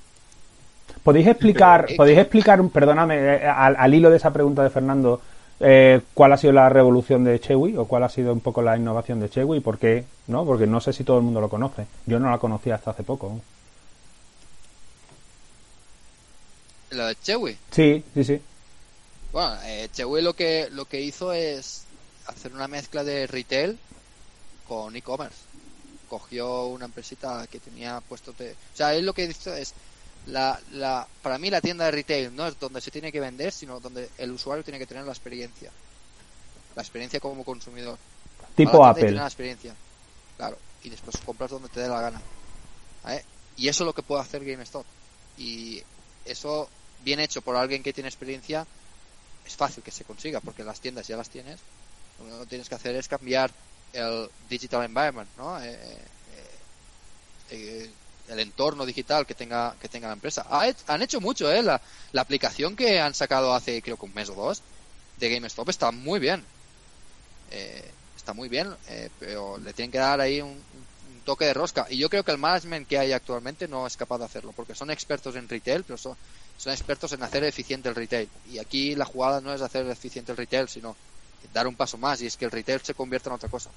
¿Podéis 1.02 1.26
explicar, 1.26 1.86
podéis 1.96 2.18
explicar, 2.18 2.62
perdóname, 2.68 3.16
eh, 3.16 3.46
al, 3.46 3.76
al 3.76 3.94
hilo 3.94 4.10
de 4.10 4.16
esa 4.16 4.32
pregunta 4.32 4.62
de 4.62 4.70
Fernando, 4.70 5.20
eh, 5.60 6.00
cuál 6.14 6.32
ha 6.32 6.36
sido 6.36 6.52
la 6.52 6.68
revolución 6.68 7.24
de 7.24 7.40
Chewy 7.40 7.76
o 7.76 7.86
cuál 7.86 8.02
ha 8.02 8.08
sido 8.08 8.32
un 8.32 8.40
poco 8.40 8.60
la 8.62 8.76
innovación 8.76 9.20
de 9.20 9.30
Chewy 9.30 9.58
y 9.58 9.60
por 9.60 9.78
qué? 9.78 10.04
¿No? 10.26 10.44
Porque 10.44 10.66
no 10.66 10.80
sé 10.80 10.92
si 10.92 11.04
todo 11.04 11.18
el 11.18 11.24
mundo 11.24 11.40
lo 11.40 11.48
conoce. 11.48 11.86
Yo 12.06 12.18
no 12.18 12.30
la 12.30 12.38
conocía 12.38 12.74
hasta 12.74 12.90
hace 12.90 13.02
poco. 13.02 13.40
La 16.90 17.08
de 17.08 17.16
Chewy. 17.16 17.56
Sí, 17.70 18.04
sí, 18.14 18.24
sí. 18.24 18.40
Bueno, 19.32 19.56
eh, 19.64 19.88
Chewy 19.92 20.22
lo 20.22 20.34
que, 20.34 20.68
lo 20.70 20.84
que 20.84 21.00
hizo 21.00 21.32
es 21.32 21.83
hacer 22.26 22.52
una 22.52 22.68
mezcla 22.68 23.04
de 23.04 23.26
retail 23.26 23.78
con 24.66 24.94
e-commerce. 24.96 25.38
Cogió 26.08 26.66
una 26.66 26.86
empresita 26.86 27.46
que 27.46 27.60
tenía 27.60 28.00
puestos 28.00 28.36
de... 28.38 28.52
O 28.52 28.76
sea, 28.76 28.94
él 28.94 29.06
lo 29.06 29.12
que 29.12 29.24
hizo 29.24 29.54
es... 29.54 29.74
La, 30.26 30.58
la, 30.72 31.06
para 31.22 31.36
mí 31.36 31.50
la 31.50 31.60
tienda 31.60 31.84
de 31.84 31.90
retail 31.90 32.34
no 32.34 32.46
es 32.46 32.58
donde 32.58 32.80
se 32.80 32.90
tiene 32.90 33.12
que 33.12 33.20
vender, 33.20 33.52
sino 33.52 33.78
donde 33.78 34.08
el 34.16 34.30
usuario 34.30 34.64
tiene 34.64 34.78
que 34.78 34.86
tener 34.86 35.04
la 35.04 35.12
experiencia. 35.12 35.70
La 36.74 36.82
experiencia 36.82 37.20
como 37.20 37.44
consumidor. 37.44 37.98
Tipo 38.56 38.86
Apple. 38.86 39.10
la 39.12 39.26
experiencia. 39.26 39.74
Claro. 40.38 40.56
Y 40.82 40.88
después 40.88 41.16
compras 41.18 41.50
donde 41.50 41.68
te 41.68 41.80
dé 41.80 41.88
la 41.88 42.00
gana. 42.00 42.22
¿Vale? 43.02 43.24
Y 43.56 43.68
eso 43.68 43.84
es 43.84 43.86
lo 43.86 43.92
que 43.92 44.02
puede 44.02 44.22
hacer 44.22 44.44
GameStop. 44.44 44.84
Y 45.36 45.82
eso, 46.24 46.68
bien 47.04 47.20
hecho 47.20 47.42
por 47.42 47.56
alguien 47.56 47.82
que 47.82 47.92
tiene 47.92 48.08
experiencia, 48.08 48.66
es 49.46 49.56
fácil 49.56 49.82
que 49.82 49.90
se 49.90 50.04
consiga, 50.04 50.40
porque 50.40 50.64
las 50.64 50.80
tiendas 50.80 51.06
ya 51.06 51.16
las 51.16 51.28
tienes. 51.28 51.60
Lo 52.18 52.24
único 52.24 52.40
que 52.40 52.46
tienes 52.46 52.68
que 52.68 52.74
hacer 52.74 52.94
es 52.96 53.08
cambiar 53.08 53.50
el 53.92 54.28
digital 54.48 54.84
environment, 54.84 55.28
¿no? 55.36 55.60
Eh, 55.62 55.72
eh, 55.72 55.98
eh, 57.50 57.90
el 58.28 58.40
entorno 58.40 58.86
digital 58.86 59.26
que 59.26 59.34
tenga 59.34 59.74
que 59.80 59.88
tenga 59.88 60.08
la 60.08 60.14
empresa. 60.14 60.46
Ha 60.48 60.72
han 60.86 61.02
hecho 61.02 61.20
mucho, 61.20 61.50
¿eh? 61.52 61.62
La, 61.62 61.80
aplicación 62.16 62.76
que 62.76 63.00
han 63.00 63.14
sacado 63.14 63.54
hace 63.54 63.82
creo 63.82 63.96
que 63.96 64.06
un 64.06 64.14
mes 64.14 64.30
o 64.30 64.34
dos 64.34 64.62
de 65.18 65.30
GameStop 65.30 65.68
está 65.68 65.90
muy 65.90 66.18
bien. 66.20 66.42
Eh, 67.50 67.90
está 68.16 68.32
muy 68.32 68.48
bien, 68.48 68.74
eh, 68.88 69.10
pero 69.20 69.58
le 69.58 69.72
tienen 69.72 69.92
que 69.92 69.98
dar 69.98 70.20
ahí 70.20 70.40
un, 70.40 70.50
un 70.50 71.20
toque 71.24 71.44
de 71.44 71.54
rosca. 71.54 71.86
Y 71.90 71.98
yo 71.98 72.08
creo 72.08 72.24
que 72.24 72.32
el 72.32 72.38
management 72.38 72.88
que 72.88 72.98
hay 72.98 73.12
actualmente 73.12 73.68
no 73.68 73.86
es 73.86 73.96
capaz 73.96 74.18
de 74.18 74.24
hacerlo, 74.24 74.52
porque 74.52 74.74
son 74.74 74.90
expertos 74.90 75.36
en 75.36 75.48
retail, 75.48 75.84
pero 75.84 75.98
son, 75.98 76.16
son 76.56 76.72
expertos 76.72 77.12
en 77.12 77.22
hacer 77.22 77.44
eficiente 77.44 77.88
el 77.90 77.94
retail. 77.94 78.28
Y 78.50 78.58
aquí 78.58 78.94
la 78.94 79.04
jugada 79.04 79.40
no 79.40 79.52
es 79.52 79.60
hacer 79.60 79.86
eficiente 79.88 80.32
el 80.32 80.38
retail, 80.38 80.68
sino 80.68 80.96
dar 81.52 81.66
un 81.66 81.76
paso 81.76 81.98
más, 81.98 82.20
y 82.22 82.26
es 82.26 82.36
que 82.36 82.44
el 82.44 82.50
retail 82.50 82.80
se 82.80 82.94
convierta 82.94 83.30
en 83.30 83.36
otra 83.36 83.48
cosa. 83.48 83.70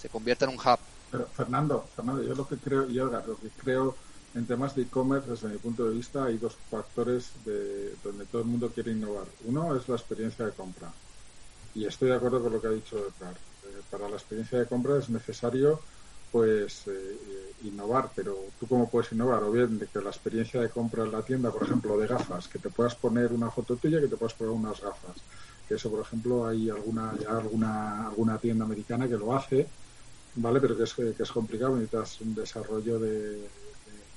Se 0.00 0.08
convierta 0.08 0.44
en 0.44 0.52
un 0.52 0.58
hub. 0.58 0.78
Pero 1.10 1.26
Fernando, 1.26 1.88
Fernando, 1.96 2.22
yo 2.22 2.34
lo 2.34 2.46
que 2.46 2.56
creo, 2.56 2.88
y 2.88 2.98
Olga, 2.98 3.22
lo 3.26 3.36
que 3.36 3.48
creo 3.48 3.96
en 4.34 4.46
temas 4.46 4.74
de 4.74 4.82
e-commerce, 4.82 5.30
desde 5.30 5.48
mi 5.48 5.58
punto 5.58 5.88
de 5.88 5.94
vista, 5.94 6.24
hay 6.24 6.38
dos 6.38 6.56
factores 6.70 7.30
de, 7.44 7.94
donde 8.04 8.26
todo 8.26 8.42
el 8.42 8.48
mundo 8.48 8.70
quiere 8.70 8.92
innovar. 8.92 9.26
Uno 9.44 9.74
es 9.74 9.88
la 9.88 9.96
experiencia 9.96 10.44
de 10.44 10.52
compra. 10.52 10.92
Y 11.74 11.86
estoy 11.86 12.08
de 12.10 12.16
acuerdo 12.16 12.42
con 12.42 12.52
lo 12.52 12.60
que 12.60 12.66
ha 12.66 12.70
dicho 12.70 12.98
Edgar. 12.98 13.34
Eh, 13.34 13.80
para 13.90 14.08
la 14.08 14.16
experiencia 14.16 14.58
de 14.58 14.66
compra 14.66 14.98
es 14.98 15.08
necesario 15.08 15.80
pues 16.30 16.82
eh, 16.86 17.54
innovar, 17.64 18.10
pero 18.14 18.36
tú 18.60 18.66
cómo 18.66 18.90
puedes 18.90 19.10
innovar, 19.12 19.42
o 19.42 19.50
bien 19.50 19.78
de 19.78 19.86
que 19.86 20.00
la 20.00 20.10
experiencia 20.10 20.60
de 20.60 20.68
compra 20.68 21.04
en 21.04 21.12
la 21.12 21.22
tienda, 21.22 21.50
por 21.50 21.62
ejemplo, 21.62 21.96
de 21.98 22.06
gafas, 22.06 22.48
que 22.48 22.58
te 22.58 22.68
puedas 22.68 22.94
poner 22.94 23.32
una 23.32 23.50
foto 23.50 23.76
tuya, 23.76 23.98
que 24.00 24.08
te 24.08 24.16
puedas 24.16 24.34
poner 24.34 24.52
unas 24.52 24.80
gafas, 24.80 25.16
que 25.68 25.74
eso, 25.74 25.90
por 25.90 26.00
ejemplo, 26.00 26.46
hay 26.46 26.70
alguna 26.70 27.12
alguna 27.28 28.08
alguna 28.08 28.38
tienda 28.38 28.64
americana 28.64 29.06
que 29.06 29.18
lo 29.18 29.34
hace, 29.36 29.66
¿vale? 30.36 30.60
Pero 30.60 30.76
que 30.76 30.84
es, 30.84 30.94
que 30.94 31.22
es 31.22 31.30
complicado, 31.30 31.74
necesitas 31.74 32.20
un 32.22 32.34
desarrollo 32.34 32.98
de, 32.98 33.46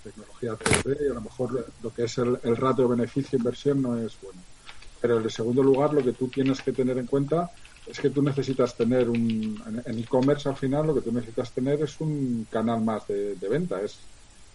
tecnología 0.04 0.54
3D 0.54 0.98
y 1.06 1.12
a 1.12 1.14
lo 1.14 1.22
mejor 1.22 1.68
lo 1.84 1.94
que 1.94 2.06
es 2.06 2.18
el, 2.18 2.40
el 2.42 2.58
ratio 2.58 2.88
beneficio-inversión 2.88 3.84
no 3.84 3.98
es 4.00 4.18
bueno. 4.22 4.42
Pero 5.00 5.20
en 5.20 5.30
segundo 5.30 5.62
lugar, 5.62 5.94
lo 5.94 6.04
que 6.04 6.14
tú 6.14 6.28
tienes 6.28 6.62
que 6.62 6.72
tener 6.72 6.98
en 6.98 7.06
cuenta 7.06 7.52
es 7.86 8.00
que 8.00 8.10
tú 8.10 8.22
necesitas 8.22 8.76
tener 8.76 9.10
un. 9.10 9.62
En 9.86 10.00
e-commerce 10.00 10.48
al 10.48 10.56
final 10.56 10.88
lo 10.88 10.96
que 10.96 11.02
tú 11.02 11.12
necesitas 11.12 11.52
tener 11.52 11.82
es 11.82 12.00
un 12.00 12.48
canal 12.50 12.82
más 12.82 13.08
de, 13.08 13.36
de 13.36 13.50
venta. 13.50 13.82
Es, 13.82 13.98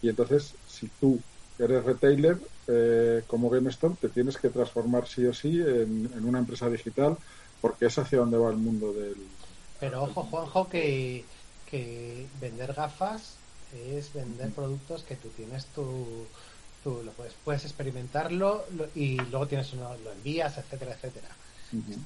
y 0.02 0.08
entonces, 0.08 0.54
si 0.68 0.88
tú 1.00 1.18
eres 1.58 1.84
retailer 1.84 2.40
eh, 2.66 3.24
como 3.26 3.50
GameStop, 3.50 4.00
te 4.00 4.10
tienes 4.10 4.38
que 4.38 4.50
transformar 4.50 5.06
sí 5.06 5.26
o 5.26 5.32
sí 5.32 5.60
en, 5.60 6.06
en 6.12 6.24
una 6.24 6.38
empresa 6.40 6.68
digital 6.70 7.18
porque 7.60 7.86
es 7.86 7.98
hacia 7.98 8.18
donde 8.18 8.38
va 8.38 8.50
el 8.50 8.58
mundo 8.58 8.92
del. 8.94 9.38
Pero 9.78 10.02
ojo, 10.04 10.24
Juanjo, 10.24 10.68
que, 10.68 11.30
que 11.64 12.30
vender 12.34 12.72
gafas 12.74 13.46
es 13.70 14.12
vender 14.12 14.54
productos 14.54 15.04
que 15.04 15.16
tú 15.16 15.32
tienes 15.32 15.72
tu, 15.72 16.32
tú 16.80 17.02
lo 17.02 17.14
puedes, 17.14 17.34
puedes 17.36 17.64
experimentarlo 17.64 18.66
lo- 18.70 18.90
y 18.94 19.18
luego 19.18 19.48
tienes 19.48 19.72
uno, 19.72 19.96
lo 19.98 20.12
envías, 20.12 20.56
etcétera, 20.58 20.94
etcétera. 20.94 21.38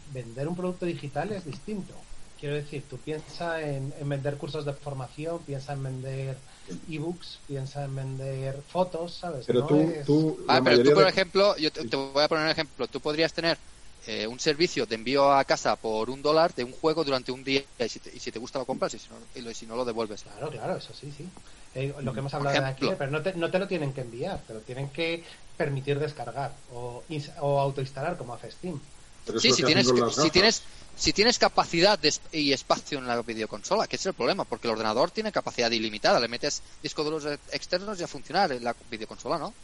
Vender 0.05 0.49
un 0.49 0.55
producto 0.57 0.87
digital 0.87 1.33
es 1.33 1.45
distinto. 1.45 2.09
Quiero 2.41 2.55
decir, 2.57 2.89
tú 2.89 3.03
piensa 3.03 3.61
en, 3.63 3.93
en 3.93 4.09
vender 4.09 4.39
cursos 4.39 4.65
de 4.65 4.73
formación, 4.75 5.45
piensa 5.45 5.75
en 5.75 5.83
vender 5.83 6.45
ebooks, 6.87 7.45
piensa 7.47 7.85
en 7.85 7.95
vender 7.95 8.63
fotos, 8.65 9.19
¿sabes? 9.19 9.47
Pero 9.47 9.65
No 9.65 9.67
tú, 9.67 10.01
es- 10.01 10.05
tú 10.05 10.39
Ah, 10.47 10.61
pero 10.63 10.81
tú, 10.81 10.93
por 10.93 11.07
de- 11.07 11.07
ejemplo, 11.07 11.57
yo 11.57 11.71
te, 11.73 11.85
te 11.85 11.97
voy 11.97 12.23
a 12.23 12.29
poner 12.29 12.45
un 12.45 12.51
ejemplo. 12.51 12.89
Tú 12.89 13.01
podrías 13.01 13.33
tener 13.33 13.59
eh, 14.07 14.27
un 14.27 14.41
servicio 14.41 14.87
de 14.87 14.95
envío 14.97 15.33
a 15.33 15.45
casa 15.45 15.77
por 15.77 16.11
un 16.11 16.23
dólar 16.23 16.55
de 16.55 16.65
un 16.65 16.73
juego 16.73 17.05
durante 17.05 17.33
un 17.33 17.45
día 17.45 17.65
y 17.79 17.89
si 17.89 18.01
te, 18.01 18.15
y 18.15 18.21
si 18.21 18.33
te 18.33 18.39
gusta 18.39 18.59
lo 18.59 18.67
compras 18.67 18.95
y 18.95 18.99
si 18.99 19.09
no, 19.11 19.29
y 19.35 19.41
lo, 19.43 19.51
y 19.51 19.55
si 19.55 19.67
no 19.67 19.77
lo 19.77 19.85
devuelves. 19.85 20.23
Claro, 20.23 20.51
claro, 20.51 20.77
eso 20.77 20.93
sí, 20.93 21.11
sí. 21.13 21.35
Eh, 21.73 21.95
lo 22.03 22.13
que 22.13 22.21
hemos 22.21 22.35
hablado 22.35 22.59
de 22.59 22.67
aquí, 22.67 22.95
pero 22.99 23.11
no 23.11 23.23
te, 23.23 23.35
no 23.35 23.51
te 23.51 23.59
lo 23.59 23.67
tienen 23.67 23.95
que 23.95 24.03
enviar, 24.03 24.45
te 24.45 24.53
lo 24.53 24.63
tienen 24.63 24.93
que 24.93 25.25
permitir 25.57 25.99
descargar 25.99 26.63
o, 26.67 27.07
o 27.41 27.61
autoinstalar 27.61 28.19
como 28.19 28.35
hace 28.35 28.51
Steam. 28.51 28.93
Pero 29.25 29.41
Sí, 29.41 29.53
si 29.53 29.63
tienes, 29.63 29.87
si 30.15 30.31
tienes, 30.31 30.63
si 30.97 31.13
tienes 31.13 31.39
capacidad 31.39 31.99
de 31.99 32.09
es- 32.09 32.21
y 32.33 32.53
espacio 32.53 32.99
en 32.99 33.07
la 33.07 33.21
videoconsola, 33.23 33.87
que 33.87 33.97
es 33.97 34.07
el 34.07 34.15
problema, 34.15 34.45
porque 34.45 34.67
el 34.69 34.73
ordenador 34.73 35.11
tiene 35.11 35.33
capacidad 35.33 35.71
ilimitada, 35.71 36.21
le 36.21 36.29
metes 36.29 36.63
discos 36.83 37.05
duros 37.05 37.25
e- 37.27 37.39
externos 37.53 37.99
y 38.01 38.03
a 38.03 38.09
funcionar 38.09 38.53
en 38.53 38.65
la 38.65 38.75
videoconsola, 38.91 39.39
¿no? 39.39 39.49
O 39.49 39.55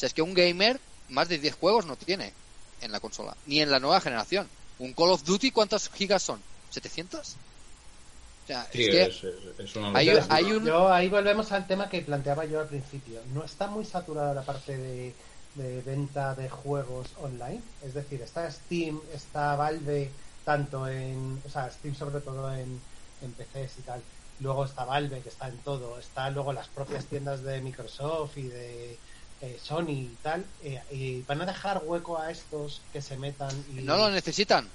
sea, 0.00 0.06
es 0.06 0.14
que 0.14 0.22
un 0.22 0.34
gamer 0.34 0.80
más 1.08 1.28
de 1.28 1.38
10 1.38 1.54
juegos 1.54 1.86
no 1.86 1.96
tiene 1.96 2.32
en 2.80 2.92
la 2.92 3.00
consola, 3.00 3.36
ni 3.46 3.60
en 3.60 3.70
la 3.70 3.80
nueva 3.80 4.00
generación. 4.00 4.48
Un 4.78 4.92
Call 4.94 5.10
of 5.10 5.24
Duty, 5.24 5.50
¿cuántos 5.50 5.88
gigas 5.90 6.22
son? 6.22 6.40
¿700? 6.72 7.18
O 7.18 8.46
sea, 8.46 8.66
Sí, 8.72 8.82
es 8.84 8.88
que 8.90 9.02
es, 9.02 9.24
es- 9.24 9.58
es 9.58 9.76
una 9.76 9.98
hay 9.98 10.08
un... 10.52 10.64
Yo 10.64 10.90
ahí 10.92 11.08
volvemos 11.08 11.50
al 11.52 11.66
tema 11.66 11.88
que 11.90 12.00
planteaba 12.02 12.44
yo 12.44 12.60
al 12.60 12.68
principio. 12.68 13.20
No 13.34 13.44
está 13.44 13.66
muy 13.66 13.84
saturada 13.84 14.32
la 14.32 14.42
parte 14.42 14.76
de, 14.76 15.14
de 15.54 15.82
venta 15.82 16.34
de 16.34 16.48
juegos 16.48 17.08
online. 17.20 17.62
Es 17.82 17.94
decir, 17.94 18.22
está 18.22 18.50
Steam, 18.50 19.00
está 19.14 19.56
Valve, 19.56 20.10
tanto 20.44 20.88
en. 20.88 21.40
O 21.46 21.50
sea, 21.50 21.70
Steam 21.70 21.94
sobre 21.94 22.20
todo 22.20 22.52
en, 22.54 22.80
en 23.22 23.32
PCs 23.32 23.78
y 23.78 23.82
tal. 23.82 24.02
Luego 24.40 24.64
está 24.64 24.84
Valve, 24.84 25.20
que 25.20 25.28
está 25.28 25.48
en 25.48 25.58
todo. 25.58 25.98
Está 25.98 26.30
luego 26.30 26.52
las 26.52 26.68
propias 26.68 27.04
tiendas 27.06 27.42
de 27.42 27.60
Microsoft 27.60 28.36
y 28.38 28.48
de 28.48 28.98
eh, 29.40 29.58
Sony 29.62 29.90
y 29.90 30.16
tal. 30.22 30.44
Eh, 30.62 30.82
y 30.90 31.22
van 31.22 31.42
a 31.42 31.46
dejar 31.46 31.82
hueco 31.84 32.18
a 32.18 32.30
estos 32.30 32.80
que 32.92 33.02
se 33.02 33.16
metan 33.16 33.52
y. 33.72 33.82
No 33.82 33.96
lo 33.96 34.10
necesitan. 34.10 34.68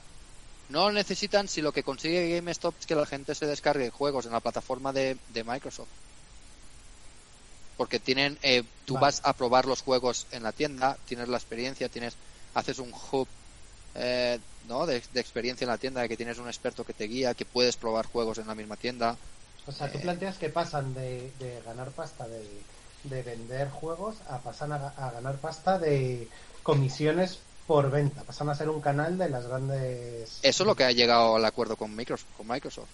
No 0.69 0.87
lo 0.87 0.91
necesitan 0.93 1.47
si 1.47 1.61
lo 1.61 1.71
que 1.71 1.83
consigue 1.83 2.35
GameStop 2.35 2.73
es 2.79 2.85
que 2.85 2.95
la 2.95 3.05
gente 3.05 3.35
se 3.35 3.45
descargue 3.45 3.89
juegos 3.89 4.25
en 4.25 4.31
la 4.31 4.39
plataforma 4.39 4.93
de, 4.93 5.17
de 5.29 5.43
Microsoft. 5.43 5.89
Porque 7.83 7.99
tienen, 7.99 8.37
eh, 8.43 8.63
tú 8.85 8.93
Vale. 8.93 9.07
vas 9.07 9.19
a 9.25 9.33
probar 9.33 9.65
los 9.65 9.81
juegos 9.81 10.25
en 10.31 10.41
la 10.43 10.53
tienda, 10.53 10.95
tienes 11.05 11.27
la 11.27 11.35
experiencia, 11.35 11.89
tienes, 11.89 12.13
haces 12.53 12.79
un 12.79 12.93
hub 13.11 13.27
eh, 13.95 14.39
¿no? 14.69 14.85
de, 14.85 15.03
de 15.13 15.19
experiencia 15.19 15.65
en 15.65 15.69
la 15.69 15.77
tienda, 15.77 16.07
que 16.07 16.15
tienes 16.15 16.37
un 16.37 16.47
experto 16.47 16.85
que 16.85 16.93
te 16.93 17.03
guía, 17.07 17.33
que 17.33 17.43
puedes 17.43 17.75
probar 17.75 18.05
juegos 18.05 18.37
en 18.37 18.47
la 18.47 18.55
misma 18.55 18.77
tienda. 18.77 19.17
O 19.67 19.73
sea, 19.73 19.91
tú 19.91 19.97
Eh. 19.97 20.01
planteas 20.01 20.37
que 20.37 20.47
pasan 20.47 20.93
de, 20.93 21.29
de 21.39 21.61
ganar 21.65 21.89
pasta 21.91 22.25
de, 22.25 22.47
de 23.03 23.21
vender 23.21 23.69
juegos 23.69 24.15
a 24.29 24.37
pasan 24.37 24.71
a, 24.71 24.93
a 24.95 25.11
ganar 25.11 25.35
pasta 25.35 25.77
de 25.77 26.29
comisiones 26.63 27.39
por 27.67 27.91
venta. 27.91 28.23
Pasan 28.23 28.47
a 28.49 28.55
ser 28.55 28.69
un 28.69 28.79
canal 28.79 29.17
de 29.17 29.27
las 29.27 29.45
grandes. 29.45 30.39
Eso 30.41 30.63
es 30.63 30.67
lo 30.67 30.75
que 30.75 30.85
ha 30.85 30.91
llegado 30.93 31.35
al 31.35 31.43
acuerdo 31.43 31.75
con 31.75 31.93
Microsoft. 31.93 32.29
Con 32.37 32.47
Microsoft. 32.47 32.87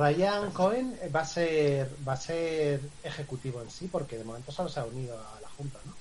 Ryan 0.00 0.50
Cohen 0.52 0.98
va 1.14 1.20
a 1.20 1.24
ser 1.26 1.88
va 2.06 2.14
a 2.14 2.16
ser 2.16 2.80
ejecutivo 3.04 3.60
en 3.60 3.70
sí 3.70 3.86
porque 3.88 4.16
de 4.16 4.24
momento 4.24 4.50
solo 4.50 4.68
se 4.68 4.80
ha 4.80 4.84
unido 4.84 5.18
a 5.18 5.40
la 5.40 5.48
junta, 5.50 5.78
¿no? 5.84 5.92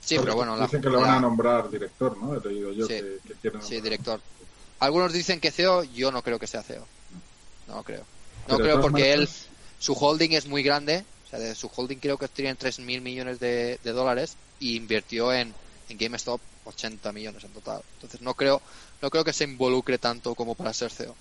Sí, 0.00 0.16
pero 0.20 0.36
bueno, 0.36 0.56
la- 0.56 0.66
Dicen 0.66 0.80
que 0.80 0.88
lo 0.88 1.00
van 1.00 1.10
a 1.10 1.20
nombrar 1.20 1.68
director, 1.68 2.16
¿no? 2.16 2.34
He 2.36 2.40
leído 2.48 2.72
yo 2.72 2.86
Sí. 2.86 2.94
que, 2.94 3.18
que 3.26 3.34
quieren 3.40 3.60
Sí, 3.62 3.80
director. 3.80 4.20
Algunos 4.78 5.12
dicen 5.12 5.40
que 5.40 5.50
CEO, 5.50 5.82
yo 5.84 6.12
no 6.12 6.22
creo 6.22 6.38
que 6.38 6.46
sea 6.46 6.62
CEO. 6.62 6.86
No 7.66 7.82
creo. 7.82 8.04
No 8.46 8.56
Pero 8.56 8.62
creo 8.62 8.80
porque 8.80 9.12
él, 9.12 9.28
su 9.80 9.94
holding 9.94 10.30
es 10.32 10.46
muy 10.46 10.62
grande. 10.62 11.04
O 11.24 11.28
sea, 11.28 11.40
de 11.40 11.56
su 11.56 11.68
holding 11.74 11.98
creo 11.98 12.16
que 12.18 12.28
tiene 12.28 12.54
3 12.54 12.78
mil 12.78 13.00
millones 13.00 13.40
de, 13.40 13.80
de 13.82 13.92
dólares 13.92 14.36
y 14.60 14.76
invirtió 14.76 15.32
en, 15.32 15.52
en 15.88 15.98
GameStop 15.98 16.40
80 16.66 17.10
millones 17.12 17.42
en 17.42 17.52
total. 17.52 17.82
Entonces 17.94 18.20
no 18.20 18.34
creo, 18.34 18.62
no 19.02 19.10
creo 19.10 19.24
que 19.24 19.32
se 19.32 19.42
involucre 19.42 19.98
tanto 19.98 20.36
como 20.36 20.54
para 20.54 20.72
ser 20.72 20.92
CEO. 20.92 21.16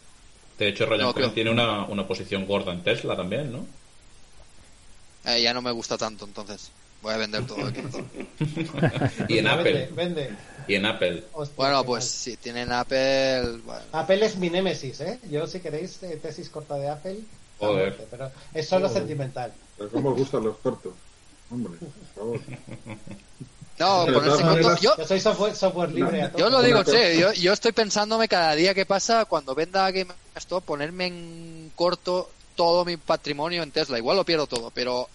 De 0.57 0.68
hecho, 0.69 0.86
Ryan 0.86 1.02
No, 1.07 1.14
Cohen 1.14 1.34
tiene 1.34 1.49
una, 1.52 1.84
una 1.86 2.07
posición 2.07 2.45
gorda 2.45 2.72
en 2.72 2.82
Tesla 2.84 3.15
también, 3.15 3.52
¿no? 3.52 3.65
Eh, 5.26 5.41
ya 5.41 5.53
no 5.53 5.61
me 5.61 5.72
gusta 5.72 5.98
tanto, 5.98 6.26
entonces 6.26 6.69
voy 7.02 7.14
a 7.14 7.18
vender 7.18 7.45
todo. 7.45 7.65
aquí. 7.68 7.82
y 9.27 9.38
en 9.40 9.45
Vende, 9.45 9.49
Apple. 9.49 9.90
Vende. 9.94 10.30
Y 10.68 10.76
en 10.76 10.86
Apple. 10.86 11.23
Hostia, 11.34 11.56
Bueno, 11.57 11.84
pues 11.84 12.06
si 12.06 12.38
tienen 12.38 12.72
Apple, 12.72 13.57
bueno, 13.65 13.82
Apple 13.91 14.26
es 14.26 14.38
mi 14.38 14.49
némesis, 14.49 14.99
¿eh? 15.02 15.19
Yo, 15.30 15.45
si 15.48 15.60
queréis 15.60 16.02
eh, 16.03 16.18
tesis 16.22 16.49
corta 16.49 16.76
de 16.77 16.90
Apple, 16.90 17.18
Joder. 17.60 17.88
muerte, 17.88 18.07
pero 18.10 18.32
es 18.53 18.68
solo 18.68 18.88
Joder. 18.88 19.02
sentimental. 19.02 19.53
Pero 19.77 19.90
cómo 19.91 20.10
os 20.11 20.18
gustan 20.18 20.44
los 20.44 20.57
cortos. 20.57 20.94
Hombre, 21.52 21.73
por 21.80 22.15
favor. 22.15 22.40
no, 23.80 24.06
ponerse 24.06 24.14
todas 24.14 24.30
con 24.30 24.39
to- 24.39 24.45
maneras- 24.45 24.81
yo, 24.81 24.97
Yo 24.97 25.06
soy 25.07 25.19
software, 25.19 25.56
software 25.56 25.91
libre 25.91 26.22
a 26.23 26.34
Yo 26.35 26.49
lo 26.49 26.61
digo, 26.61 26.84
che, 26.84 27.18
yo, 27.19 27.34
yo 27.34 27.53
estoy 27.53 27.72
pensándome 27.72 28.27
cada 28.27 28.53
día 28.56 28.73
que 28.73 28.85
pasa 28.85 29.26
cuando 29.26 29.53
venda 29.56 29.89
GameStop 29.91 30.64
ponerme 30.64 31.07
en 31.07 31.72
corto 31.76 32.30
todo 32.56 32.85
mi 32.85 32.95
patrimonio 32.97 33.64
en 33.64 33.72
Tesla. 33.72 33.97
Igual 33.97 34.18
lo 34.18 34.23
pierdo 34.26 34.47
todo, 34.47 34.72
pero 34.72 35.10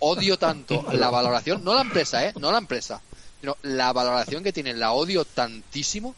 odio 0.00 0.38
tanto 0.38 0.84
la 0.92 1.10
valoración, 1.10 1.64
no 1.64 1.74
la 1.74 1.80
empresa, 1.82 2.24
¿eh? 2.24 2.32
No 2.38 2.52
la 2.52 2.58
empresa, 2.58 3.00
sino 3.40 3.56
la 3.62 3.92
valoración 3.92 4.44
que 4.44 4.52
tiene, 4.52 4.74
la 4.74 4.92
odio 4.92 5.24
tantísimo. 5.24 6.14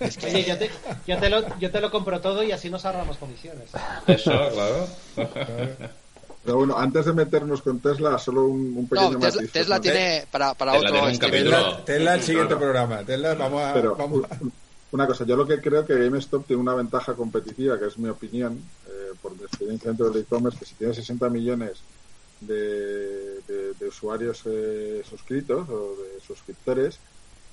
Oye, 0.00 0.44
yo 0.44 0.58
te, 0.58 0.70
yo, 1.06 1.18
te 1.18 1.30
lo, 1.30 1.58
yo 1.60 1.70
te 1.70 1.80
lo 1.80 1.90
compro 1.90 2.20
todo 2.20 2.42
y 2.42 2.50
así 2.52 2.68
nos 2.68 2.84
ahorramos 2.84 3.16
comisiones. 3.16 3.70
Eso, 4.08 4.30
claro. 4.30 4.88
Pero 6.48 6.58
bueno, 6.60 6.78
antes 6.78 7.04
de 7.04 7.12
meternos 7.12 7.60
con 7.60 7.78
Tesla, 7.78 8.18
solo 8.18 8.46
un, 8.46 8.74
un 8.74 8.88
pequeño 8.88 9.10
No, 9.10 9.18
Tesla, 9.18 9.40
matiz. 9.42 9.52
Tesla 9.52 9.74
¿no? 9.76 9.80
tiene 9.82 10.26
para, 10.32 10.54
para 10.54 10.72
Tesla 10.72 10.88
otro 10.88 10.92
tiene 11.00 11.06
un 11.08 11.12
streaming. 11.12 11.50
capítulo. 11.50 11.66
Tesla, 11.76 11.84
Tesla 11.84 12.14
el 12.14 12.22
siguiente 12.22 12.56
programa. 12.56 13.04
Tesla, 13.04 13.34
vamos 13.34 13.62
a. 13.62 13.74
Pero 13.74 13.96
vamos 13.96 14.22
una 14.92 15.06
cosa, 15.06 15.26
yo 15.26 15.36
lo 15.36 15.46
que 15.46 15.60
creo 15.60 15.84
que 15.84 15.94
GameStop 15.98 16.46
tiene 16.46 16.62
una 16.62 16.74
ventaja 16.74 17.12
competitiva, 17.12 17.78
que 17.78 17.88
es 17.88 17.98
mi 17.98 18.08
opinión, 18.08 18.58
eh, 18.86 19.12
por 19.20 19.36
mi 19.36 19.42
experiencia 19.44 19.88
dentro 19.90 20.08
del 20.08 20.22
e-commerce, 20.22 20.58
que 20.58 20.64
si 20.64 20.74
tiene 20.76 20.94
60 20.94 21.28
millones 21.28 21.72
de, 22.40 22.54
de- 23.46 23.74
de 23.78 23.86
usuarios 23.88 24.40
eh, 24.46 25.02
suscritos 25.08 25.68
o 25.68 25.94
de 25.96 26.18
suscriptores, 26.26 26.98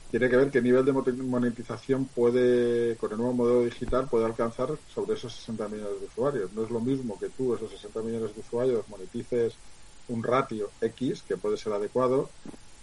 tiene 0.09 0.29
que 0.29 0.37
ver 0.37 0.51
qué 0.51 0.61
nivel 0.61 0.85
de 0.85 0.93
mo- 0.93 1.03
monetización 1.25 2.09
puede, 2.09 2.97
con 2.97 3.11
el 3.11 3.17
nuevo 3.17 3.33
modelo 3.33 3.63
digital, 3.65 4.07
puede 4.09 4.25
alcanzar 4.25 4.79
sobre 4.85 5.15
esos 5.15 5.35
60 5.35 5.67
millones 5.69 5.99
de 5.99 6.05
usuarios. 6.07 6.51
No 6.53 6.63
es 6.63 6.69
lo 6.71 6.79
mismo 6.81 7.19
que 7.19 7.29
tú, 7.31 7.53
esos 7.55 7.71
60 7.71 8.01
millones 8.03 8.33
de 8.33 8.39
usuarios, 8.41 8.87
monetices 8.87 9.59
un 10.07 10.23
ratio 10.23 10.73
X, 10.79 11.23
que 11.23 11.37
puede 11.37 11.57
ser 11.57 11.73
adecuado, 11.73 12.31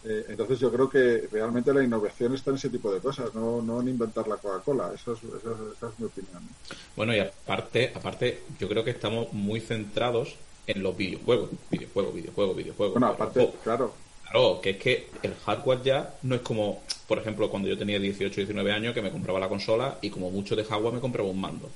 eh, 0.05 0.25
entonces 0.29 0.59
yo 0.59 0.73
creo 0.73 0.89
que 0.89 1.29
realmente 1.31 1.73
la 1.73 1.83
innovación 1.85 2.35
está 2.35 2.51
en 2.51 2.57
ese 2.57 2.71
tipo 2.71 2.93
de 2.93 3.01
cosas, 3.01 3.33
no, 3.35 3.63
no 3.63 3.81
en 3.81 3.89
inventar 3.89 4.27
la 4.27 4.37
Coca-Cola. 4.39 4.91
Eso 4.95 5.13
es, 5.13 5.23
eso 5.23 5.37
es- 5.53 5.77
esa 5.77 5.89
es 5.91 5.99
mi 5.99 6.07
opinión. 6.07 6.49
Bueno, 6.97 7.15
y 7.15 7.21
aparte, 7.21 7.93
aparte, 7.95 8.43
yo 8.59 8.69
creo 8.69 8.83
que 8.85 8.91
estamos 8.91 9.33
muy 9.33 9.61
centrados 9.61 10.39
en 10.67 10.83
los 10.83 10.97
videojuegos. 10.97 11.51
Videojuegos, 11.71 12.15
videojuegos, 12.15 12.57
videojuegos. 12.57 12.95
Bueno, 12.95 13.07
aparte, 13.15 13.53
claro, 13.63 13.95
Claro, 14.33 14.61
que 14.63 14.71
es 14.71 14.77
que 14.79 15.09
el 15.23 15.35
hardware 15.45 15.83
ya 15.83 16.15
no 16.23 16.35
es 16.35 16.41
como, 16.41 16.83
por 17.07 17.19
ejemplo, 17.19 17.51
cuando 17.51 17.69
yo 17.69 17.77
tenía 17.77 17.99
18, 17.99 18.35
19 18.35 18.73
años 18.73 18.95
que 18.95 19.03
me 19.03 19.11
compraba 19.11 19.39
la 19.39 19.49
consola 19.49 19.99
y 20.01 20.09
como 20.11 20.31
mucho 20.31 20.57
de 20.57 20.65
hardware 20.65 20.95
me 20.95 21.01
compraba 21.01 21.29
un 21.29 21.39
mando. 21.41 21.69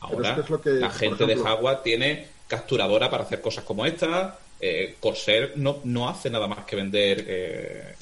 Ahora 0.00 0.28
es 0.30 0.34
que 0.36 0.40
es 0.42 0.50
lo 0.50 0.60
que, 0.60 0.70
la 0.70 0.90
gente 0.90 1.26
de 1.26 1.36
hardware 1.36 1.78
tiene 1.82 2.26
capturadora 2.46 3.10
para 3.10 3.24
hacer 3.24 3.40
cosas 3.40 3.64
como 3.64 3.84
esta. 3.84 4.38
Eh, 4.60 4.94
Corsair 5.00 5.54
no, 5.56 5.80
no 5.84 6.08
hace 6.08 6.30
nada 6.30 6.46
más 6.46 6.64
que 6.64 6.76
vender 6.76 7.24
eh, 7.26 7.94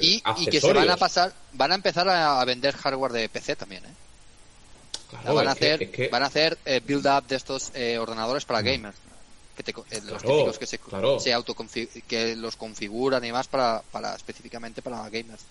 Y, 0.00 0.22
y 0.38 0.46
que 0.46 0.60
se 0.60 0.72
van 0.72 0.88
a 0.88 0.96
pasar, 0.96 1.32
van 1.52 1.72
a 1.72 1.74
empezar 1.74 2.08
a, 2.08 2.40
a 2.40 2.44
vender 2.46 2.74
hardware 2.74 3.12
de 3.12 3.28
PC 3.28 3.54
también, 3.56 3.84
¿eh? 3.84 3.88
Claro, 5.10 5.34
van, 5.34 5.48
a 5.48 5.54
que- 5.54 5.66
hacer, 5.72 5.82
es 5.82 5.90
que- 5.90 6.08
van 6.08 6.22
a 6.22 6.26
hacer 6.26 6.58
eh, 6.64 6.80
build 6.84 7.06
up 7.06 7.26
de 7.28 7.36
estos 7.36 7.70
eh, 7.74 7.98
ordenadores 7.98 8.44
para 8.46 8.62
gamers. 8.62 8.96
Que 9.58 9.64
te 9.66 9.72
eh, 9.90 10.00
los 10.02 10.22
Claro, 10.22 10.28
típicos 10.28 10.58
que 10.60 10.66
se, 10.72 10.78
claro. 10.88 11.18
se 11.22 11.30
autoconfi- 11.38 11.90
que 12.10 12.36
los 12.36 12.56
configuran 12.56 13.24
y 13.24 13.32
más 13.32 13.48
para, 13.48 13.68
para 13.94 14.14
específicamente 14.20 14.82
para 14.82 15.08
gamers. 15.10 15.44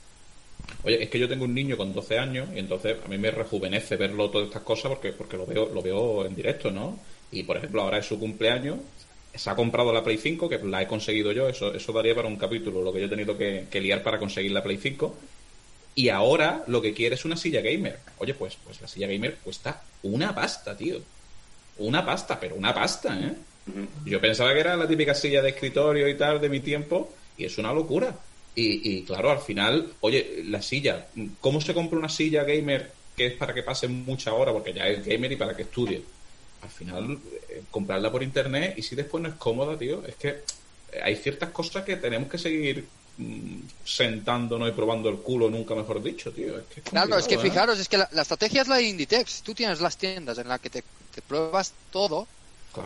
Oye, 0.84 1.03
es 1.03 1.09
que 1.09 1.19
yo 1.19 1.27
tengo 1.29 1.45
un 1.45 1.53
niño 1.53 1.77
con 1.77 1.93
12 1.93 2.17
años 2.19 2.49
y 2.53 2.59
entonces 2.59 2.97
a 3.03 3.07
mí 3.07 3.17
me 3.17 3.31
rejuvenece 3.31 3.95
verlo 3.97 4.29
todas 4.31 4.47
estas 4.47 4.63
cosas 4.63 4.89
porque, 4.91 5.11
porque 5.13 5.38
lo 5.38 5.45
veo 5.45 5.69
lo 5.73 5.81
veo 5.81 6.25
en 6.25 6.35
directo, 6.35 6.71
¿no? 6.71 7.03
Y 7.31 7.43
por 7.43 7.57
ejemplo, 7.57 7.81
ahora 7.81 7.97
es 7.99 8.05
su 8.05 8.19
cumpleaños, 8.19 8.79
se 9.34 9.49
ha 9.49 9.55
comprado 9.55 9.91
la 9.93 10.03
Play 10.03 10.17
5, 10.17 10.49
que 10.49 10.57
la 10.59 10.81
he 10.81 10.88
conseguido 10.88 11.31
yo, 11.31 11.47
eso, 11.49 11.73
eso 11.73 11.91
daría 11.93 12.15
para 12.15 12.27
un 12.27 12.38
capítulo, 12.38 12.81
lo 12.81 12.93
que 12.93 12.99
yo 13.01 13.05
he 13.07 13.09
tenido 13.09 13.38
que, 13.38 13.67
que 13.69 13.81
liar 13.81 14.03
para 14.03 14.19
conseguir 14.19 14.51
la 14.51 14.63
Play 14.63 14.77
5. 14.77 15.19
Y 15.95 16.09
ahora 16.09 16.63
lo 16.67 16.81
que 16.81 16.93
quiere 16.93 17.15
es 17.15 17.25
una 17.25 17.38
silla 17.38 17.61
gamer. 17.61 18.03
Oye, 18.17 18.34
pues, 18.35 18.57
pues 18.63 18.81
la 18.81 18.88
silla 18.88 19.07
gamer 19.07 19.39
cuesta 19.41 19.89
una 20.03 20.34
pasta, 20.35 20.77
tío. 20.77 20.99
Una 21.77 22.05
pasta, 22.05 22.39
pero 22.39 22.55
una 22.55 22.73
pasta, 22.73 23.19
¿eh? 23.19 23.35
Yo 24.06 24.22
pensaba 24.22 24.53
que 24.53 24.60
era 24.60 24.76
la 24.76 24.88
típica 24.88 25.14
silla 25.14 25.41
de 25.41 25.49
escritorio 25.49 26.07
y 26.07 26.15
tal 26.15 26.39
de 26.39 26.49
mi 26.49 26.60
tiempo, 26.60 27.14
y 27.38 27.45
es 27.45 27.57
una 27.57 27.73
locura. 27.73 28.15
Y, 28.56 28.98
y, 28.98 29.03
claro, 29.03 29.30
al 29.30 29.39
final, 29.39 29.94
oye, 30.02 30.44
la 30.45 30.61
silla, 30.61 31.07
¿cómo 31.39 31.61
se 31.61 31.73
compra 31.73 31.99
una 31.99 32.10
silla 32.10 32.44
gamer 32.44 32.91
que 33.15 33.27
es 33.27 33.34
para 33.34 33.53
que 33.53 33.61
pase 33.61 33.88
mucha 33.88 34.34
hora, 34.34 34.52
porque 34.52 34.73
ya 34.73 34.88
es 34.88 35.06
gamer 35.06 35.31
y 35.31 35.35
para 35.35 35.56
que 35.56 35.61
estudie? 35.64 36.02
Al 36.64 36.69
final, 36.69 37.19
eh, 37.49 37.64
comprarla 37.69 38.11
por 38.11 38.23
internet 38.23 38.73
y 38.77 38.81
si 38.81 38.95
después 38.95 39.22
no 39.22 39.30
es 39.30 39.35
cómoda, 39.35 39.77
tío, 39.77 40.03
es 40.07 40.15
que 40.15 40.30
eh, 40.30 40.99
hay 41.03 41.15
ciertas 41.18 41.52
cosas 41.52 41.84
que 41.84 41.98
tenemos 41.98 42.30
que 42.31 42.39
seguir 42.39 42.88
mm, 43.18 43.60
sentándonos 43.85 44.69
y 44.69 44.72
probando 44.72 45.10
el 45.10 45.18
culo, 45.18 45.52
nunca 45.52 45.76
mejor 45.76 46.02
dicho, 46.02 46.31
tío. 46.31 46.57
Es 46.57 46.65
que 46.65 46.80
es 46.80 46.89
Claro, 46.89 47.15
es 47.15 47.27
que 47.27 47.35
¿eh? 47.35 47.39
fijaros, 47.39 47.77
es 47.77 47.88
que 47.88 47.98
la, 47.98 48.10
la 48.11 48.23
estrategia 48.23 48.64
es 48.64 48.68
la 48.68 48.77
de 48.77 48.84
Inditex. 48.84 49.44
Tú 49.44 49.53
tienes 49.53 49.81
las 49.81 49.98
tiendas 49.98 50.39
en 50.39 50.48
las 50.48 50.60
que 50.60 50.72
te, 50.72 50.84
te 51.14 51.22
pruebas 51.22 51.73
todo, 51.91 52.27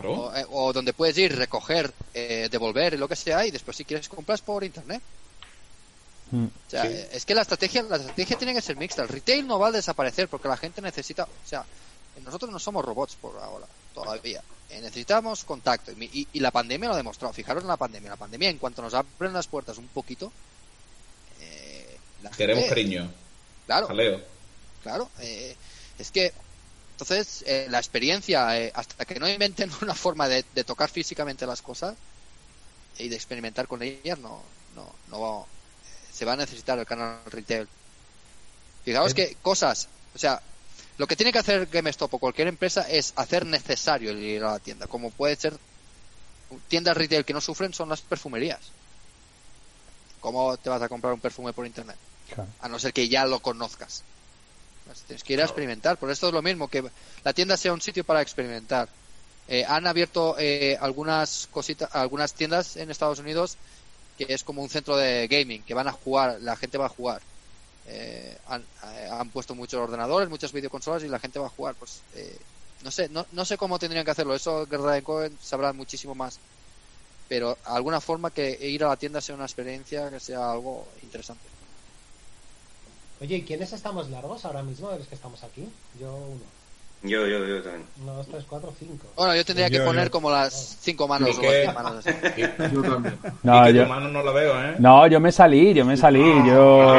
Claro. 0.00 0.12
o, 0.12 0.36
eh, 0.36 0.46
o 0.50 0.72
donde 0.72 0.92
puedes 0.92 1.16
ir, 1.18 1.36
recoger, 1.36 1.92
eh, 2.14 2.48
devolver, 2.50 2.98
lo 2.98 3.08
que 3.08 3.16
sea, 3.16 3.44
y 3.46 3.50
después 3.50 3.76
si 3.76 3.84
quieres 3.84 4.08
compras 4.08 4.40
por 4.40 4.64
internet. 4.64 5.02
Mm. 6.30 6.44
O 6.46 6.70
sea, 6.70 6.82
Sí. 6.82 6.88
eh, 6.90 7.08
es 7.12 7.24
que 7.26 7.34
la 7.34 7.42
estrategia, 7.42 7.82
la 7.82 7.96
estrategia 7.96 8.38
tiene 8.38 8.54
que 8.54 8.62
ser 8.62 8.76
mixta. 8.76 9.02
El 9.02 9.08
retail 9.08 9.46
no 9.46 9.58
va 9.58 9.68
a 9.68 9.72
desaparecer 9.72 10.28
porque 10.28 10.48
la 10.48 10.56
gente 10.56 10.80
necesita, 10.80 11.24
o 11.24 11.48
sea, 11.48 11.64
nosotros 12.24 12.50
no 12.50 12.58
somos 12.58 12.84
robots 12.84 13.16
por 13.16 13.36
ahora, 13.38 13.66
todavía. 13.94 14.42
Eh, 14.70 14.80
necesitamos 14.80 15.44
contacto 15.44 15.92
y, 15.92 16.04
y- 16.20 16.28
y 16.32 16.40
la 16.40 16.50
pandemia 16.50 16.88
lo 16.88 16.94
ha 16.94 16.96
demostrado. 16.96 17.34
Fijaros 17.34 17.62
en 17.62 17.68
la 17.68 17.76
pandemia. 17.76 18.08
La 18.10 18.16
pandemia, 18.16 18.48
en 18.48 18.56
cuanto 18.58 18.80
nos 18.80 18.94
abren 18.94 19.32
las 19.34 19.46
puertas 19.46 19.76
un 19.76 19.88
poquito, 19.88 20.32
eh, 21.40 21.98
la 22.22 22.30
Queremos 22.30 22.64
gente- 22.64 22.74
cariño. 22.74 23.10
Claro, 23.66 23.86
Jaleo. 23.88 24.20
claro. 24.82 25.10
eh, 25.20 25.54
es 25.98 26.10
que 26.10 26.32
entonces 27.02 27.42
eh, 27.46 27.66
la 27.68 27.78
experiencia, 27.78 28.58
eh, 28.58 28.70
hasta 28.74 29.04
que 29.04 29.18
no 29.18 29.28
inventen 29.28 29.70
una 29.82 29.94
forma 29.94 30.28
de, 30.28 30.44
de 30.54 30.64
tocar 30.64 30.88
físicamente 30.88 31.46
las 31.46 31.60
cosas 31.62 31.94
y 32.98 33.08
de 33.08 33.16
experimentar 33.16 33.66
con 33.66 33.82
ellas, 33.82 34.18
no, 34.18 34.42
no, 34.76 34.92
no 35.08 35.20
va- 35.20 35.46
se 36.12 36.24
va 36.24 36.34
a 36.34 36.36
necesitar 36.36 36.78
el 36.78 36.86
canal 36.86 37.18
retail. 37.26 37.66
Fijaos 38.84 39.12
Eh. 39.12 39.14
que 39.14 39.36
cosas, 39.42 39.88
o 40.14 40.18
sea, 40.18 40.40
lo 40.98 41.06
que 41.06 41.16
tiene 41.16 41.32
que 41.32 41.38
hacer 41.38 41.66
GameStop 41.66 42.14
o 42.14 42.18
cualquier 42.18 42.48
empresa 42.48 42.88
es 42.88 43.12
hacer 43.16 43.46
necesario 43.46 44.10
el 44.10 44.22
ir 44.22 44.44
a 44.44 44.52
la 44.52 44.58
tienda, 44.58 44.86
como 44.86 45.10
puede 45.10 45.36
ser 45.36 45.58
tiendas 46.68 46.96
retail 46.96 47.24
que 47.24 47.32
no 47.32 47.40
sufren 47.40 47.72
son 47.72 47.88
las 47.88 48.02
perfumerías. 48.02 48.60
¿Cómo 50.20 50.56
te 50.56 50.68
vas 50.70 50.82
a 50.82 50.88
comprar 50.88 51.12
un 51.14 51.20
perfume 51.20 51.52
por 51.52 51.66
internet? 51.66 51.96
Claro. 52.32 52.48
a 52.62 52.68
no 52.68 52.78
ser 52.78 52.94
que 52.94 53.08
ya 53.10 53.26
lo 53.26 53.40
conozcas. 53.40 54.04
Tienes 55.06 55.24
que 55.24 55.32
ir 55.32 55.40
a 55.40 55.44
experimentar. 55.44 55.96
Por 55.96 56.10
esto 56.10 56.28
es 56.28 56.34
lo 56.34 56.42
mismo, 56.42 56.68
que 56.68 56.84
la 57.24 57.32
tienda 57.32 57.56
sea 57.56 57.72
un 57.72 57.80
sitio 57.80 58.04
para 58.04 58.22
experimentar. 58.22 58.88
Eh, 59.48 59.64
han 59.66 59.86
abierto 59.86 60.36
eh, 60.38 60.76
algunas 60.80 61.48
cositas, 61.50 61.94
algunas 61.94 62.34
tiendas 62.34 62.76
en 62.76 62.90
Estados 62.90 63.18
Unidos 63.18 63.56
que 64.18 64.26
es 64.28 64.42
como 64.44 64.62
un 64.62 64.68
centro 64.68 64.96
de 64.96 65.26
gaming, 65.28 65.62
que 65.62 65.74
van 65.74 65.88
a 65.88 65.92
jugar, 65.92 66.38
la 66.40 66.56
gente 66.56 66.78
va 66.78 66.86
a 66.86 66.90
jugar. 66.90 67.22
Eh, 67.86 68.36
han, 68.46 68.62
eh, 68.84 69.08
puesto 69.32 69.54
muchos 69.54 69.80
ordenadores, 69.80 70.28
muchas 70.28 70.52
videoconsolas 70.52 71.02
y 71.02 71.08
la 71.08 71.18
gente 71.18 71.38
va 71.38 71.46
a 71.46 71.50
jugar. 71.50 71.74
Pues 71.74 72.00
eh, 72.14 72.38
No 72.84 72.90
sé, 72.90 73.08
no 73.08 73.44
sé 73.44 73.56
cómo 73.56 73.78
tendrían 73.78 74.04
que 74.04 74.10
hacerlo. 74.10 74.34
Eso 74.34 74.66
Guerra 74.66 74.92
de 74.92 75.02
Cohen 75.02 75.36
sabrá 75.40 75.72
muchísimo 75.72 76.14
más. 76.14 76.38
Pero 77.28 77.56
alguna 77.64 78.00
forma 78.00 78.30
que 78.30 78.58
ir 78.68 78.84
a 78.84 78.88
la 78.88 78.96
tienda 78.96 79.20
sea 79.20 79.34
una 79.34 79.44
experiencia 79.44 80.10
que 80.10 80.20
sea 80.20 80.52
algo 80.52 80.86
interesante. 81.02 81.61
Oye, 83.22 83.36
¿y 83.36 83.42
quiénes 83.42 83.72
estamos 83.72 84.10
largos 84.10 84.44
ahora 84.44 84.64
mismo 84.64 84.90
de 84.90 84.98
los 84.98 85.06
que 85.06 85.14
estamos 85.14 85.44
aquí? 85.44 85.64
Yo 86.00 86.12
uno. 86.12 86.40
Yo, 87.04 87.24
yo, 87.26 87.46
yo 87.46 87.62
también. 87.62 87.84
Uno, 88.02 88.14
dos, 88.14 88.26
tres, 88.26 88.44
cuatro, 88.48 88.72
cinco. 88.76 89.06
Bueno, 89.16 89.36
yo 89.36 89.44
tendría 89.44 89.70
que 89.70 89.78
poner 89.80 90.06
yo. 90.06 90.10
como 90.10 90.28
las 90.30 90.76
cinco 90.80 91.06
manos 91.06 91.28
¿Y 91.28 91.32
o 91.32 91.40
qué? 91.40 91.46
las 91.46 91.56
diez 91.62 91.74
manos. 91.74 92.04
así. 92.06 92.40
Yo 92.74 92.82
también. 92.82 93.18
No, 93.44 93.62
y 93.62 93.72
que 93.72 93.78
yo, 93.78 93.82
tu 93.84 93.88
mano 93.88 94.08
no 94.08 94.22
la 94.24 94.32
veo, 94.32 94.60
¿eh? 94.64 94.74
no, 94.78 95.06
yo 95.06 95.20
me 95.20 95.30
salí, 95.32 95.72
yo 95.74 95.84
me 95.84 95.96
salí, 95.96 96.20
yo... 96.46 96.92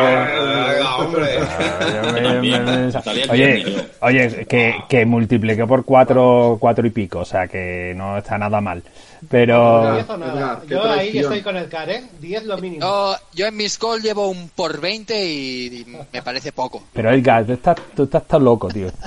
Ah, 0.85 0.97
hombre. 0.99 1.39
yo 1.39 2.11
me- 2.13 2.21
También, 2.21 2.65
me- 2.65 2.85
me- 2.85 2.91
salí 2.91 3.21
el 3.21 3.31
Oye, 3.31 3.87
oye, 4.01 4.45
que, 4.45 4.75
que 4.89 5.05
multipliqué 5.05 5.65
por 5.65 5.83
cuatro, 5.85 6.57
cuatro 6.59 6.85
y 6.87 6.89
pico, 6.89 7.19
o 7.19 7.25
sea 7.25 7.47
que 7.47 7.93
no 7.95 8.17
está 8.17 8.37
nada 8.37 8.59
mal. 8.61 8.81
Pero... 9.29 9.97
Edgar, 9.99 10.65
Yo 10.67 10.83
ahí 10.83 11.17
estoy 11.17 11.41
con 11.41 11.55
el 11.57 11.69
CAR, 11.69 11.89
¿eh? 11.89 12.09
10 12.19 12.43
lo 12.45 12.57
mínimo. 12.57 12.81
Yo, 12.85 13.15
yo 13.33 13.45
en 13.47 13.55
mis 13.57 13.77
call 13.77 14.01
llevo 14.01 14.27
un 14.29 14.49
por 14.49 14.79
20 14.81 15.25
y, 15.25 15.65
y 15.81 15.85
me 16.11 16.21
parece 16.21 16.51
poco. 16.51 16.83
Pero 16.93 17.11
Edgar, 17.11 17.45
tú 17.45 17.53
estás, 17.53 17.77
tú 17.95 18.03
estás 18.03 18.27
tan 18.27 18.43
loco, 18.43 18.67
tío. 18.69 18.91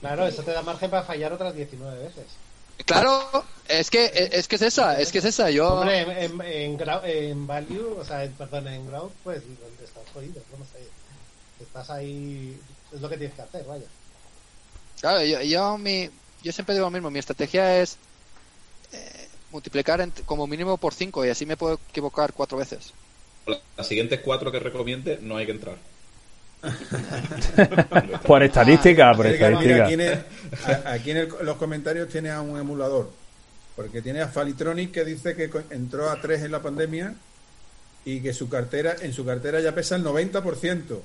Claro, 0.00 0.26
eso 0.26 0.42
te 0.42 0.52
da 0.52 0.62
margen 0.62 0.90
para 0.90 1.02
fallar 1.02 1.32
otras 1.32 1.54
19 1.54 1.98
veces. 2.04 2.24
Claro, 2.84 3.18
es 3.66 3.90
que 3.90 4.28
es 4.32 4.46
que 4.46 4.56
es 4.56 4.62
esa, 4.62 5.00
es 5.00 5.10
que 5.10 5.18
es 5.18 5.24
esa. 5.24 5.50
Yo 5.50 5.68
Hombre, 5.80 6.02
en, 6.02 6.10
en, 6.10 6.40
en, 6.42 6.78
grau- 6.78 7.00
en 7.04 7.46
value, 7.46 7.96
o 7.98 8.04
sea, 8.04 8.22
en, 8.22 8.32
perdón, 8.32 8.68
en 8.68 8.86
growth, 8.86 9.12
pues 9.24 9.40
donde 9.42 9.84
estás 9.84 10.02
jodido, 10.12 10.40
no 10.56 10.64
sé. 10.66 10.86
Estás 11.60 11.90
ahí, 11.90 12.56
es 12.94 13.00
lo 13.00 13.08
que 13.08 13.16
tienes 13.16 13.34
que 13.34 13.42
hacer, 13.42 13.64
vaya. 13.64 13.86
Claro, 15.00 15.24
yo, 15.24 15.40
yo, 15.42 15.78
mi, 15.78 16.08
yo 16.46 16.52
siempre 16.52 16.74
digo 16.74 16.86
lo 16.86 16.90
mismo, 16.92 17.10
mi 17.10 17.18
estrategia 17.18 17.80
es 17.82 17.96
eh, 18.92 19.28
multiplicar 19.50 20.08
como 20.24 20.46
mínimo 20.46 20.76
por 20.76 20.94
5 20.94 21.26
y 21.26 21.30
así 21.30 21.44
me 21.44 21.56
puedo 21.56 21.80
equivocar 21.90 22.32
cuatro 22.32 22.56
veces. 22.58 22.92
Las 23.76 23.86
siguientes 23.88 24.20
cuatro 24.24 24.50
que 24.52 24.58
recomiende 24.60 25.18
no 25.22 25.36
hay 25.36 25.46
que 25.46 25.52
entrar. 25.52 25.76
Por 28.26 28.42
estadística, 28.42 29.12
por 29.14 29.26
Edgar, 29.26 29.56
mira, 29.58 29.84
estadística. 29.84 29.84
aquí 29.84 29.94
en, 29.94 30.00
el- 30.00 30.24
a- 30.86 30.92
aquí 30.92 31.10
en 31.12 31.16
el- 31.18 31.28
los 31.42 31.56
comentarios 31.56 32.08
tiene 32.08 32.30
a 32.30 32.40
un 32.40 32.58
emulador. 32.58 33.10
Porque 33.76 34.00
tiene 34.02 34.22
a 34.22 34.28
Falitronic 34.28 34.90
que 34.90 35.04
dice 35.04 35.36
que 35.36 35.50
entró 35.70 36.10
a 36.10 36.20
3 36.20 36.42
en 36.42 36.52
la 36.52 36.62
pandemia 36.62 37.14
y 38.04 38.20
que 38.20 38.32
su 38.32 38.48
cartera 38.48 38.96
en 39.00 39.12
su 39.12 39.24
cartera 39.24 39.60
ya 39.60 39.74
pesa 39.74 39.96
el 39.96 40.04
90%. 40.04 40.98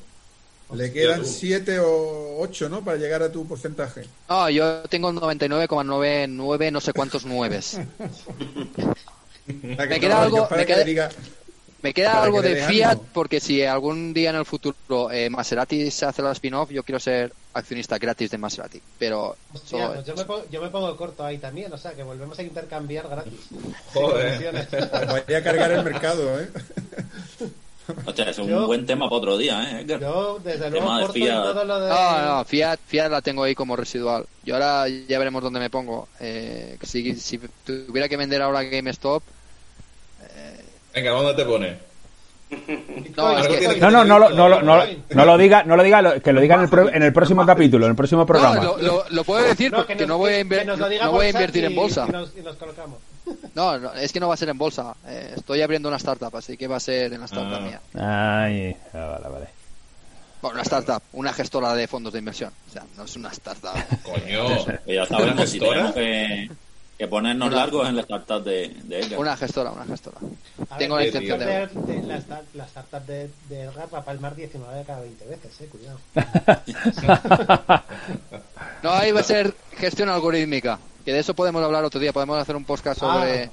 Le 0.73 0.91
quedan 0.91 1.22
tú. 1.22 1.27
7 1.27 1.80
o 1.80 2.38
8, 2.39 2.69
¿no? 2.69 2.84
Para 2.84 2.98
llegar 2.98 3.22
a 3.23 3.31
tu 3.31 3.45
porcentaje. 3.48 4.06
No, 4.30 4.49
yo 4.49 4.81
tengo 4.84 5.10
el 5.10 5.18
99,99 5.18 6.72
no 6.72 6.80
sé 6.81 6.93
cuántos 6.93 7.26
nueves. 7.26 7.77
Para 9.76 9.88
que 9.88 9.93
Me 9.95 9.99
queda 9.99 10.22
algo- 10.23 10.48
me 10.49 10.57
que 10.57 10.65
queda- 10.65 10.84
diga, 10.84 11.10
Me 11.81 11.93
queda 11.95 12.22
algo 12.23 12.41
que 12.43 12.49
de 12.49 12.64
Fiat 12.68 12.91
ánimo. 12.91 13.07
porque 13.11 13.39
si 13.39 13.64
algún 13.64 14.14
día 14.14 14.30
en 14.30 14.35
el 14.35 14.45
futuro 14.45 15.10
eh, 15.11 15.30
Maserati 15.31 15.89
se 15.89 16.06
hace 16.06 16.22
la 16.22 16.31
spin-off, 16.31 16.69
yo 16.69 16.84
quiero 16.84 16.99
ser 16.99 17.34
accionista 17.53 17.98
gratis 17.98 18.30
de 18.30 18.38
Maserati. 18.38 18.80
Pero 18.99 19.35
Hostia, 19.52 19.69
solo- 19.88 19.93
pues 19.95 20.06
yo 20.06 20.15
me, 20.15 20.26
pongo, 20.26 20.45
yo 20.52 20.61
me 20.61 20.69
pongo 20.69 20.95
corto 20.95 21.23
ahí 21.26 21.39
también, 21.39 21.73
o 21.73 21.77
sea, 21.77 21.93
que 21.93 22.03
volvemos 22.03 22.38
a 22.38 22.43
intercambiar 22.43 23.10
gratis. 23.10 23.34
Joder. 23.93 24.68
Vaya 25.07 25.38
a 25.39 25.43
cargar 25.43 25.72
el 25.72 25.84
mercado, 25.84 26.39
¿eh? 26.39 26.49
Hostia, 28.06 28.30
es 28.30 28.38
un 28.40 28.48
Yo- 28.48 28.68
buen 28.68 28.86
tema 28.86 29.06
para 29.06 29.18
otro 29.18 29.38
día, 29.38 29.80
¿eh? 29.82 29.86
Yo, 29.86 30.40
desde 30.44 30.70
Tema 30.72 30.72
luego, 30.72 30.95
de 30.98 31.02
corto 31.03 31.18
en 31.18 31.24
Fiat. 31.24 31.44
todo 31.44 31.66
lo 31.66 31.80
de... 31.82 31.90
No, 31.90 32.26
no, 32.38 32.45
Fiat, 32.45 32.80
Fiat 32.88 33.12
la 33.12 33.22
tengo 33.22 33.44
ahí 33.44 33.56
como 33.56 33.76
residual. 33.76 34.26
Yo 34.44 34.56
ahora 34.56 34.88
ya 34.88 35.18
veremos 35.20 35.41
dónde 35.44 35.60
me 35.60 35.70
pongo. 35.70 36.08
Eh, 36.20 36.78
si, 36.84 37.16
si 37.16 37.40
tuviera 37.66 38.08
que 38.08 38.18
vender 38.18 38.41
ahora 38.41 38.64
GameStop, 38.64 39.24
Venga, 40.94 41.12
¿dónde 41.12 41.34
te 41.36 41.45
pones? 41.45 41.78
no, 43.16 43.40
es 43.40 43.48
que, 43.48 43.80
No, 43.80 43.90
no, 43.91 44.03
no, 44.03 44.20
lo- 44.20 44.30
no, 44.32 44.49
lo- 44.49 44.62
no, 44.62 44.76
lo- 44.78 44.86
no 45.12 45.26
lo 45.26 45.38
diga, 45.38 45.64
no 45.64 45.78
lo 45.78 45.84
diga, 45.84 46.20
que 46.20 46.34
lo 46.34 46.41
diga 46.41 46.56
en 46.56 46.62
el, 46.62 46.70
pro- 46.70 46.90
en 46.90 47.02
el 47.02 47.14
próximo 47.14 47.45
capítulo, 47.45 47.86
en 47.86 47.91
el 47.91 47.95
próximo 47.95 48.26
programa. 48.26 48.56
no, 48.56 48.62
lo, 48.78 48.78
lo- 48.82 49.06
lo 49.10 49.24
puedo 49.24 49.41
decir 49.44 49.72
porque 49.72 49.95
no, 49.95 50.06
nos- 50.08 50.18
voy 50.18 50.34
a, 50.34 50.41
inver- 50.44 50.66
no 50.66 51.12
voy 51.12 51.26
a 51.28 51.30
invertir 51.30 51.64
en 51.64 51.76
bolsa. 51.76 52.06
Y 52.10 52.12
nos, 52.12 52.38
y 52.38 52.41
nos 52.41 52.56
colocamos. 52.58 52.98
No, 53.56 53.77
no, 53.77 53.93
es 53.93 54.11
que 54.11 54.19
no 54.19 54.27
va 54.27 54.34
a 54.34 54.38
ser 54.38 54.49
en 54.49 54.57
bolsa. 54.57 54.95
Eh, 55.06 55.34
estoy 55.38 55.61
abriendo 55.61 55.88
una 55.89 55.98
startup, 55.98 56.35
así 56.35 56.57
que 56.57 56.68
va 56.68 56.77
a 56.77 56.80
ser 56.80 57.14
en 57.14 57.19
la 57.19 57.26
startup 57.26 57.57
Ah. 57.57 57.60
mía. 57.60 57.81
Ay, 57.93 58.76
ah, 58.93 59.18
vale, 59.19 59.30
vale. 59.34 59.48
Bueno, 60.41 60.56
una 60.56 60.64
startup, 60.64 61.03
una 61.14 61.34
gestora 61.34 61.73
de 61.76 61.88
fondos 61.88 62.14
de 62.14 62.19
inversión. 62.19 62.52
O 62.69 62.72
sea, 62.73 62.84
no 62.98 63.03
es 63.03 63.15
una 63.15 63.30
startup. 63.30 63.73
Coño. 64.03 64.65
Ya 64.88 65.06
sabemos 65.06 65.34
¿Una 65.35 65.45
si 65.45 65.60
gestora? 65.60 65.91
tenemos 65.93 65.93
que, 65.93 66.52
que 66.98 67.07
ponernos 67.07 67.48
Una- 67.49 67.57
largos 67.57 67.88
en 67.89 67.95
la 67.95 68.02
startup 68.02 68.43
de, 68.43 68.69
de 68.85 68.99
Edgar. 69.02 69.19
Una 69.19 69.38
gestora, 69.38 69.72
una 69.72 69.85
gestora. 69.85 70.18
A 70.69 70.77
Tengo 70.77 70.95
ver, 70.95 71.03
la 71.03 71.07
intención 71.07 71.39
de... 71.39 71.45
de, 71.45 72.02
de- 72.02 72.07
la, 72.07 72.41
la 72.56 72.65
startup 72.65 73.06
de, 73.06 73.30
de 73.49 73.61
Edgar 73.61 73.88
va 73.93 73.99
a 73.99 74.03
palmar 74.06 74.35
19 74.35 74.76
de 74.80 74.84
cada 74.84 75.02
20 75.02 75.26
veces, 75.26 75.61
eh, 75.61 75.69
cuidado. 75.72 75.99
No, 78.84 78.89
ahí 78.91 79.11
va 79.11 79.19
a 79.19 79.23
ser 79.23 79.53
gestión 79.77 80.10
algorítmica. 80.10 80.80
Que 81.06 81.14
de 81.14 81.19
eso 81.19 81.34
podemos 81.34 81.64
hablar 81.64 81.84
otro 81.84 81.99
día. 81.99 82.14
Podemos 82.14 82.38
hacer 82.40 82.56
un 82.56 82.65
podcast 82.65 82.99
sobre, 82.99 83.44
Eh, 83.45 83.49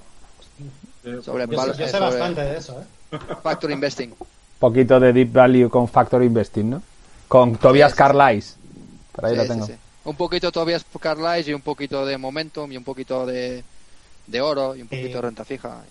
sobre 1.22 1.46
Yo, 1.46 1.62
sé- 1.62 1.78
yo 1.78 1.86
sé 1.86 1.90
sobre 1.92 2.04
bastante 2.06 2.40
de 2.42 2.58
eso, 2.58 2.80
¿eh? 2.80 3.18
factor 3.42 3.70
investing. 3.70 4.14
Poquito 4.58 4.98
de 5.00 5.12
Deep 5.12 5.32
Value 5.32 5.70
con 5.70 5.86
Factor 5.88 6.22
Investing, 6.22 6.70
¿no? 6.70 6.82
Con 7.28 7.56
Tobias 7.56 7.92
Sí, 7.92 7.96
sí. 7.96 7.98
Carlisle. 7.98 8.54
Por 9.12 9.24
ahí 9.26 9.32
Sí, 9.32 9.36
lo 9.36 9.42
sí, 9.44 9.48
tengo. 9.48 9.66
sí. 9.66 9.72
Un 10.04 10.16
poquito 10.16 10.50
todavía 10.50 10.80
Carlisle 11.00 11.50
y 11.52 11.54
un 11.54 11.60
poquito 11.62 12.04
de 12.04 12.18
momentum 12.18 12.70
y 12.72 12.76
un 12.76 12.84
poquito 12.84 13.24
de, 13.24 13.62
de 14.26 14.40
oro 14.40 14.74
y 14.74 14.82
un 14.82 14.88
poquito 14.88 15.08
Eh, 15.08 15.14
de 15.14 15.20
renta 15.20 15.44
fija. 15.44 15.82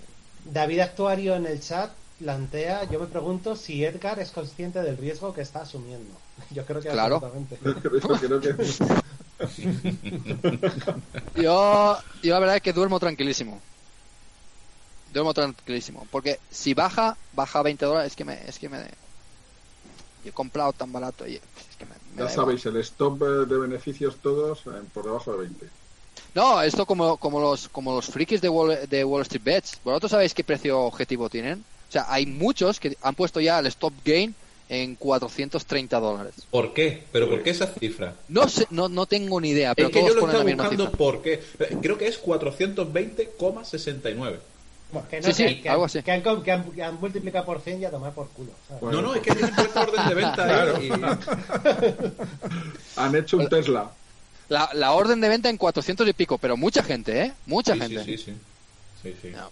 David 0.46 0.80
Actuario 0.82 1.36
en 1.36 1.46
el 1.46 1.62
chat 1.62 1.92
plantea, 2.20 2.84
yo 2.86 3.00
me 3.00 3.06
pregunto 3.08 3.56
si 3.56 3.84
Edgar 3.86 4.20
es 4.20 4.32
consciente 4.32 4.82
del 4.82 4.98
riesgo 4.98 5.34
que 5.34 5.42
está 5.42 5.62
asumiendo. 5.62 6.12
Yo 6.52 6.66
creo 6.66 6.82
que 6.82 6.90
Claro. 6.90 7.16
absolutamente. 7.16 7.58
creo 8.20 8.42
que 8.42 8.56
Yo, 11.42 11.98
yo 12.24 12.34
la 12.34 12.40
verdad 12.40 12.56
es 12.56 12.62
que 12.62 12.74
duermo 12.74 13.00
tranquilísimo. 13.00 13.62
Duermo 15.14 15.34
tranquilísimo. 15.34 16.08
Porque 16.12 16.40
si 16.50 16.74
baja, 16.74 17.18
baja 17.34 17.62
20 17.62 17.86
dólares, 17.86 18.12
es 18.12 18.16
que 18.16 18.26
me... 18.26 18.40
Es 18.48 18.58
que 18.58 18.70
me 18.70 18.86
yo 20.24 20.32
he 20.32 20.34
comprado 20.34 20.74
tan 20.74 20.92
barato 20.92 21.28
y 21.28 21.36
es 21.36 21.42
que 21.78 21.86
me, 21.86 21.92
me 22.16 22.24
ya 22.24 22.30
sabéis, 22.30 22.66
el 22.66 22.78
stop 22.78 23.20
de 23.20 23.58
beneficios 23.58 24.16
todos 24.22 24.60
eh, 24.66 24.82
por 24.94 25.06
debajo 25.06 25.32
de 25.34 25.38
20. 25.38 25.70
No, 26.34 26.62
esto 26.62 26.86
como, 26.86 27.18
como 27.18 27.40
los 27.40 27.70
como 27.70 27.96
los 27.96 28.08
frikis 28.08 28.42
de 28.42 28.50
Wall, 28.50 28.80
de 28.90 29.04
Wall 29.04 29.22
Street 29.22 29.44
Bets. 29.44 29.80
¿Vosotros 29.84 30.12
sabéis 30.12 30.34
qué 30.34 30.44
precio 30.44 30.82
objetivo 30.82 31.30
tienen? 31.30 31.64
O 31.88 31.92
sea, 31.92 32.06
hay 32.10 32.26
muchos 32.26 32.80
que 32.80 32.98
han 33.02 33.16
puesto 33.16 33.40
ya 33.40 33.60
el 33.60 33.68
stop 33.68 33.94
gain 34.04 34.36
en 34.69 34.95
430 34.95 35.99
dólares. 35.99 36.34
¿Por 36.52 36.73
qué? 36.73 37.03
¿Pero 37.11 37.30
por 37.30 37.41
qué 37.44 37.52
esa 37.52 37.68
cifra? 37.68 38.15
No 38.27 38.49
sé, 38.49 38.68
no, 38.69 38.89
no 38.89 39.06
tengo 39.06 39.39
ni 39.39 39.49
idea, 39.52 39.73
pero 39.76 39.88
es 39.88 39.94
que 39.94 39.99
todos 39.99 40.14
yo 40.14 40.15
lo 40.15 40.22
ponen 40.22 40.35
estaba 40.49 40.69
buscando 40.69 40.85
cifra. 40.85 40.98
por 40.98 41.22
qué. 41.22 41.41
Creo 41.81 41.98
que 41.98 42.07
es 42.07 42.22
420,69. 42.22 44.38
Que 45.10 45.22
Sí, 45.22 45.34
sí, 45.34 45.44
que, 45.45 45.61
que 45.64 45.69
algo 45.69 45.84
han- 45.84 45.88
así. 45.88 46.02
Que 46.02 46.11
han, 46.11 46.22
que 46.44 46.52
han- 46.52 46.72
que 46.72 46.81
han 46.84 46.98
multiplicado 46.99 47.45
por 47.45 47.60
100 47.61 47.81
y 47.81 47.85
a 47.85 47.91
tomar 47.91 48.14
por 48.14 48.30
culo. 48.30 48.52
¿sabes? 48.68 48.81
Bueno, 48.81 49.02
No, 49.02 49.07
no, 49.10 49.15
es 49.15 49.22
que 49.22 49.31
tienen 49.34 49.53
puesta 49.53 49.81
orden 49.81 50.07
de 50.07 50.15
venta 50.15 50.64
ahí. 50.64 50.89
Han 52.95 53.15
hecho 53.15 53.38
un 53.38 53.49
Tesla. 53.49 53.91
La, 54.49 54.69
la 54.73 54.94
orden 54.94 55.19
de 55.19 55.27
venta 55.27 55.49
en 55.49 55.57
400 55.57 56.07
y 56.07 56.14
pico, 56.14 56.38
pero 56.38 56.56
mucha 56.56 56.81
gente, 56.84 57.22
¿eh? 57.22 57.34
Mucha 57.48 57.73
Sí, 57.73 57.80
gente. 57.81 58.03
sí, 58.06 58.18
sí, 58.18 58.23
sí. 58.23 58.34
Sí, 59.03 59.14
sí. 59.22 59.30
No. 59.35 59.52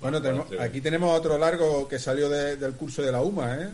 Bueno, 0.00 0.20
tenemos- 0.20 0.48
Bueno, 0.48 0.62
aquí 0.62 0.82
tenemos 0.82 1.18
otro 1.18 1.38
largo 1.38 1.88
que 1.88 1.98
salió 1.98 2.28
de- 2.28 2.56
del 2.56 2.74
curso 2.74 3.00
de 3.00 3.10
la 3.10 3.22
UMA, 3.22 3.54
¿eh? 3.56 3.68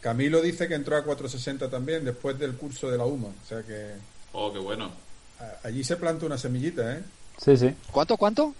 Camilo 0.00 0.40
dice 0.40 0.68
que 0.68 0.74
entró 0.74 0.96
a 0.96 1.04
460 1.04 1.68
también 1.70 2.04
después 2.04 2.38
del 2.38 2.54
curso 2.56 2.90
de 2.90 2.98
la 2.98 3.04
UMA. 3.04 3.28
O 3.28 3.46
sea 3.48 3.62
que 3.62 3.94
Oh, 4.32 4.52
qué 4.52 4.58
bueno. 4.58 4.90
allí 5.64 5.82
se 5.84 5.96
planta 5.96 6.26
una 6.26 6.38
semillita, 6.38 6.96
¿eh? 6.96 7.02
Sí, 7.42 7.56
sí. 7.56 7.74
¿Cuánto, 7.90 8.16
cuánto? 8.16 8.54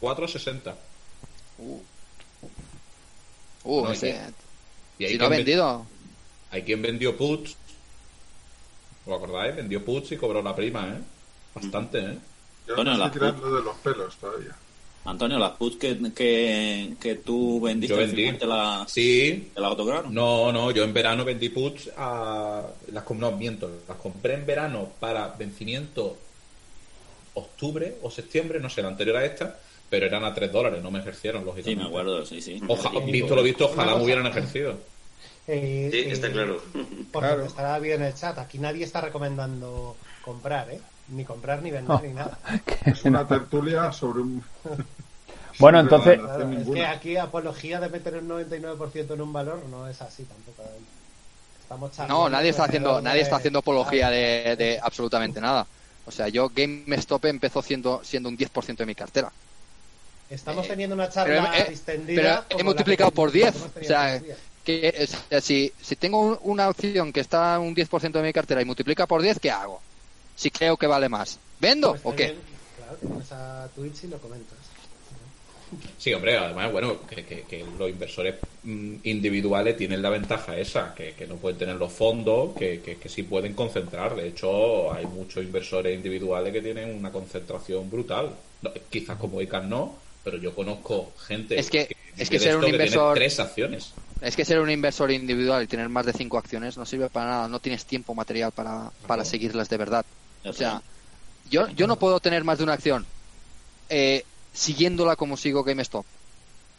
460. 0.00 0.76
Uh, 1.58 1.78
No, 3.84 3.92
ese- 3.92 4.10
y- 4.98 5.02
Y 5.02 5.06
hay 5.06 5.12
si 5.12 5.18
no 5.18 5.26
ha 5.26 5.28
vendido. 5.28 5.86
Hay 6.50 6.62
quien 6.62 6.82
vendió 6.82 7.16
puts. 7.16 7.56
¿Os 9.06 9.16
acordáis? 9.16 9.56
Vendió 9.56 9.84
puts 9.84 10.12
y 10.12 10.16
cobró 10.16 10.42
la 10.42 10.54
prima, 10.54 10.88
¿eh? 10.88 11.00
Bastante, 11.54 11.98
¿eh? 12.00 12.18
Yo 12.66 12.76
Bueno, 12.76 12.92
me 12.92 12.98
la 12.98 13.06
estoy 13.06 13.20
tirando 13.20 13.56
de 13.56 13.62
los 13.62 13.76
pelos 13.78 14.16
todavía. 14.16 14.54
Antonio, 15.06 15.38
las 15.38 15.52
puts 15.52 15.76
que, 15.76 15.98
que, 16.14 16.94
que 17.00 17.14
tú 17.16 17.60
vendiste 17.60 17.94
Yo 17.94 18.00
al 18.00 18.06
vendí. 18.06 18.22
final 18.22 18.38
te 18.38 18.46
las, 18.46 18.90
Sí. 18.90 19.50
te 19.54 19.62
autograron. 19.62 20.14
No, 20.14 20.50
no, 20.50 20.70
yo 20.70 20.82
en 20.84 20.94
verano 20.94 21.24
vendí 21.24 21.50
puts 21.50 21.90
a... 21.96 22.62
Las, 22.90 23.10
no, 23.10 23.32
miento. 23.32 23.70
Las 23.86 23.98
compré 23.98 24.34
en 24.34 24.46
verano 24.46 24.88
para 24.98 25.28
vencimiento 25.28 26.16
octubre 27.34 27.98
o 28.02 28.10
septiembre, 28.10 28.60
no 28.60 28.70
sé, 28.70 28.80
la 28.82 28.88
anterior 28.88 29.16
a 29.16 29.24
esta, 29.24 29.58
pero 29.90 30.06
eran 30.06 30.24
a 30.24 30.32
3 30.32 30.50
dólares, 30.52 30.82
no 30.82 30.90
me 30.90 31.00
ejercieron, 31.00 31.42
Sí, 31.42 31.46
lógicamente. 31.46 31.82
me 31.82 31.88
acuerdo, 31.88 32.24
sí, 32.24 32.40
sí. 32.40 32.60
Oja- 32.68 32.90
Sí, 32.90 33.10
visto 33.10 33.34
lo 33.36 33.42
visto, 33.42 33.66
ojalá 33.66 33.96
me 33.96 34.04
hubieran 34.04 34.26
ejercido. 34.26 34.76
Eh, 35.46 35.88
Sí, 35.92 35.98
está 36.10 36.28
eh, 36.28 36.32
claro. 36.32 36.62
Porque 37.12 37.28
Claro. 37.28 37.44
estará 37.44 37.78
bien 37.78 38.00
en 38.00 38.06
el 38.08 38.14
chat. 38.14 38.38
Aquí 38.38 38.58
nadie 38.58 38.84
está 38.84 39.00
recomendando 39.00 39.96
comprar, 40.22 40.70
¿eh? 40.70 40.80
Ni 41.08 41.24
comprar, 41.24 41.62
ni 41.62 41.70
vender, 41.70 42.02
ni 42.02 42.12
nada. 42.14 42.38
Es 42.86 43.04
una 43.04 43.26
tertulia 43.26 43.92
sobre 43.92 44.20
un. 44.22 44.42
Bueno, 45.60 45.78
entonces- 45.78 46.18
Claro, 46.18 46.50
es 46.50 46.66
que 46.68 46.84
aquí 46.84 47.16
apología 47.16 47.78
de 47.78 47.88
meter 47.88 48.16
un 48.16 48.28
99% 48.28 49.14
en 49.14 49.20
un 49.20 49.32
valor 49.32 49.62
no 49.70 49.86
es 49.86 50.02
así 50.02 50.24
tampoco. 50.24 50.64
Estamos 51.62 51.92
charlando 51.92 52.24
No, 52.24 52.28
nadie 52.28 52.50
está 52.50 52.64
haciendo, 52.64 53.00
nadie 53.00 53.20
está 53.20 53.36
haciendo 53.36 53.60
apología 53.60 54.10
de, 54.10 54.56
de 54.58 54.80
absolutamente 54.82 55.40
nada. 55.40 55.64
O 56.06 56.10
sea, 56.10 56.26
yo 56.26 56.50
GameStop 56.52 57.26
empezó 57.26 57.62
siendo, 57.62 58.02
siendo 58.02 58.28
un 58.28 58.36
10% 58.36 58.76
de 58.78 58.86
mi 58.86 58.96
cartera. 58.96 59.30
Estamos 60.28 60.64
Eh, 60.66 60.70
teniendo 60.70 60.94
una 60.96 61.08
pero 61.08 61.14
charla 61.44 61.56
he- 61.58 61.70
distendida. 61.70 62.44
pero 62.48 62.60
he 62.60 62.64
multiplicado 62.64 63.10
que 63.10 63.16
por 63.16 63.30
10, 63.30 63.54
hemos 63.54 63.70
tenido 63.74 63.94
o 63.94 63.96
sea. 63.96 64.22
Que, 64.64 65.04
o 65.04 65.28
sea, 65.30 65.40
si, 65.40 65.72
si 65.80 65.94
tengo 65.94 66.20
un- 66.20 66.38
una 66.42 66.68
opción 66.68 67.12
que 67.12 67.20
está 67.20 67.60
un 67.60 67.74
10% 67.76 68.18
de 68.18 68.22
mi 68.22 68.32
cartera 68.32 68.60
y 68.60 68.64
multiplica 68.64 69.06
por 69.06 69.22
10, 69.22 69.38
¿qué 69.38 69.52
hago? 69.52 69.80
Si 70.36 70.50
creo 70.50 70.76
que 70.76 70.86
vale 70.86 71.08
más. 71.08 71.38
¿Vendo 71.60 71.90
Pues 71.92 72.02
o 72.04 72.16
qué? 72.16 72.24
bien, 72.24 72.36
Claro, 72.76 72.96
te 72.96 73.06
pones 73.06 73.32
a 73.32 73.68
Twitch 73.74 74.04
y 74.04 74.08
lo 74.08 74.18
comentas. 74.18 74.58
Sí, 75.98 76.12
hombre, 76.12 76.36
además, 76.36 76.70
bueno, 76.72 76.98
que, 77.08 77.24
que- 77.24 77.42
que 77.42 77.64
los 77.78 77.88
inversores 77.88 78.34
mm, 78.62 78.96
individuales 79.04 79.76
tienen 79.76 80.02
la 80.02 80.10
ventaja 80.10 80.56
esa, 80.56 80.94
que, 80.94 81.12
que 81.14 81.26
no 81.26 81.36
pueden 81.36 81.58
tener 81.58 81.76
los 81.76 81.92
fondos, 81.92 82.54
que, 82.56 82.80
que, 82.80 82.96
que 82.96 83.08
sí 83.08 83.22
pueden 83.22 83.54
concentrar. 83.54 84.14
De 84.14 84.28
hecho, 84.28 84.92
hay 84.92 85.06
muchos 85.06 85.42
inversores 85.44 85.94
individuales 85.94 86.52
que 86.52 86.60
tienen 86.62 86.94
una 86.96 87.10
concentración 87.10 87.90
brutal. 87.90 88.30
No, 88.62 88.72
quizás 88.90 89.16
como 89.18 89.40
ICANN 89.40 89.68
no, 89.68 89.94
pero 90.22 90.36
yo 90.38 90.54
conozco 90.54 91.12
gente 91.26 91.58
Es 91.58 91.70
que- 91.70 91.88
es 92.18 92.30
que 92.30 92.38
ser 92.38 92.56
un 92.56 92.64
esto, 92.64 92.72
que 92.72 92.78
tiene 92.84 92.96
inversor- 92.96 93.14
tres 93.14 93.40
acciones. 93.40 93.92
Es 94.20 94.36
que 94.36 94.44
ser 94.44 94.60
un 94.60 94.70
inversor 94.70 95.10
individual 95.10 95.62
y 95.62 95.66
tener 95.66 95.88
más 95.88 96.06
de 96.06 96.12
5 96.12 96.38
acciones 96.38 96.76
no 96.78 96.86
sirve 96.86 97.08
para 97.10 97.26
nada. 97.30 97.48
No 97.48 97.58
tienes 97.60 97.84
tiempo 97.84 98.14
material 98.14 98.52
para, 98.52 98.90
para 99.06 99.24
seguirlas 99.24 99.68
de 99.68 99.76
verdad. 99.76 100.04
O 100.44 100.52
sea, 100.52 100.82
yo, 101.50 101.68
yo 101.68 101.86
no 101.86 101.96
puedo 101.96 102.20
tener 102.20 102.44
más 102.44 102.58
de 102.58 102.64
una 102.64 102.74
acción 102.74 103.06
eh, 103.88 104.24
siguiéndola 104.52 105.16
como 105.16 105.36
sigo 105.36 105.64
GameStop. 105.64 106.04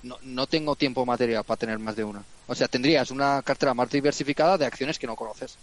No, 0.04 0.18
no 0.22 0.48
tengo 0.48 0.76
tiempo 0.76 1.06
material 1.06 1.44
para 1.44 1.58
tener 1.58 1.80
más 1.80 1.96
de 1.96 2.04
una. 2.04 2.24
O 2.48 2.56
sea, 2.56 2.68
tendrías 2.68 3.10
una 3.12 3.42
cartera 3.42 3.74
más 3.74 3.90
diversificada 3.90 4.58
de 4.58 4.66
acciones 4.66 5.00
que 5.00 5.08
no 5.08 5.16
conoces. 5.16 5.56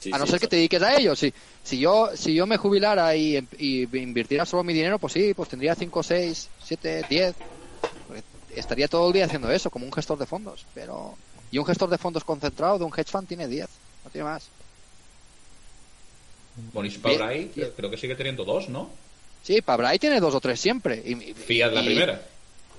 Sí, 0.00 0.10
a 0.12 0.18
no 0.18 0.26
sí, 0.26 0.32
ser 0.32 0.40
que 0.40 0.46
te 0.46 0.56
dediques 0.56 0.82
a 0.82 0.94
ello. 0.94 1.16
Si, 1.16 1.32
si 1.64 1.78
yo 1.78 2.10
si 2.14 2.34
yo 2.34 2.46
me 2.46 2.56
jubilara 2.56 3.16
y, 3.16 3.36
y 3.58 3.82
invirtiera 3.98 4.44
solo 4.44 4.62
mi 4.62 4.72
dinero, 4.72 4.98
pues 4.98 5.14
sí, 5.14 5.34
pues 5.34 5.48
tendría 5.48 5.74
5, 5.74 6.02
6, 6.02 6.48
7, 6.64 7.06
10. 7.08 7.34
Porque 8.06 8.22
Estaría 8.54 8.88
todo 8.88 9.08
el 9.08 9.12
día 9.14 9.24
haciendo 9.24 9.50
eso, 9.50 9.70
como 9.70 9.86
un 9.86 9.92
gestor 9.92 10.18
de 10.18 10.26
fondos. 10.26 10.66
Pero 10.74 11.16
Y 11.50 11.58
un 11.58 11.66
gestor 11.66 11.88
de 11.88 11.98
fondos 11.98 12.24
concentrado 12.24 12.78
de 12.78 12.84
un 12.84 12.92
hedge 12.92 13.10
fund 13.10 13.26
tiene 13.26 13.48
10. 13.48 13.68
No 14.04 14.10
tiene 14.10 14.24
más. 14.28 14.48
Bien. 16.72 17.00
Pabrai 17.00 17.50
creo 17.76 17.90
que 17.90 17.96
sigue 17.96 18.14
teniendo 18.14 18.44
dos, 18.44 18.68
¿no? 18.68 18.90
Sí, 19.42 19.62
Pabrai 19.62 19.98
tiene 19.98 20.20
dos 20.20 20.34
o 20.34 20.40
tres 20.40 20.60
siempre. 20.60 21.02
Y, 21.04 21.12
y- 21.30 21.34
Fiat 21.34 21.72
la 21.72 21.82
y- 21.82 21.86
primera. 21.86 22.22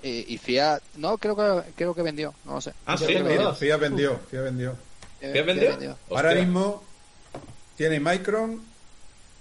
Y, 0.02 0.34
y 0.34 0.38
Fiat, 0.38 0.82
no, 0.96 1.18
creo 1.18 1.36
que, 1.36 1.72
creo 1.76 1.94
que 1.94 2.02
vendió, 2.02 2.34
no 2.46 2.54
lo 2.56 2.62
sé. 2.62 2.74
Ah, 2.86 2.98
sí, 2.98 3.06
mira. 3.08 3.44
dos. 3.44 3.58
Fiat 3.58 3.80
vendió, 3.80 4.20
Fiat 4.30 4.44
vendió. 4.44 4.76
¿Fiat 5.20 5.46
vendió? 5.46 5.98
Ahora 6.10 6.34
mismo 6.36 6.84
tiene 7.76 8.00
Micron. 8.00 8.62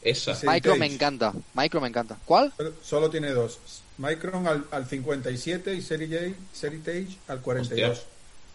Esa. 0.03 0.35
Sí. 0.35 0.47
Micro 0.49 0.77
me 0.77 0.87
encanta, 0.87 1.33
Micro 1.55 1.81
me 1.81 1.89
encanta. 1.89 2.17
¿Cuál? 2.25 2.53
Solo 2.83 3.11
tiene 3.11 3.31
dos. 3.33 3.59
Micron 3.99 4.47
al, 4.47 4.65
al 4.71 4.87
57 4.89 5.75
y 5.75 5.83
Serie 5.83 6.35
Heritage 6.63 7.19
al 7.27 7.41
42. 7.41 7.91
Hostia. 7.91 8.07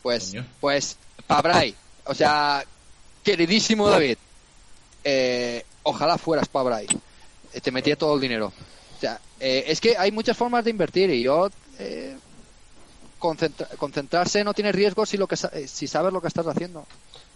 Pues, 0.01 0.29
Coño. 0.31 0.45
pues, 0.61 0.97
Pabrai. 1.27 1.75
O 2.05 2.13
sea, 2.15 2.63
queridísimo 3.23 3.89
David. 3.89 4.17
eh, 5.03 5.63
ojalá 5.83 6.17
fueras 6.17 6.47
Pabrai. 6.47 6.87
Eh, 7.53 7.61
Te 7.61 7.71
metía 7.71 7.95
todo 7.95 8.15
el 8.15 8.21
dinero. 8.21 8.51
O 8.97 8.99
sea, 8.99 9.19
eh, 9.39 9.65
es 9.67 9.79
que 9.81 9.97
hay 9.97 10.11
muchas 10.11 10.35
formas 10.37 10.63
de 10.63 10.71
invertir 10.71 11.09
y 11.09 11.23
yo. 11.23 11.49
eh, 11.79 12.15
concentra- 13.19 13.67
concentrarse 13.77 14.43
no 14.43 14.53
tiene 14.53 14.71
riesgo 14.71 15.05
si, 15.05 15.17
lo 15.17 15.27
que, 15.27 15.37
sa- 15.37 15.49
eh, 15.53 15.67
si 15.67 15.87
sabes 15.87 16.11
lo 16.13 16.21
que 16.21 16.27
estás 16.27 16.45
haciendo. 16.47 16.85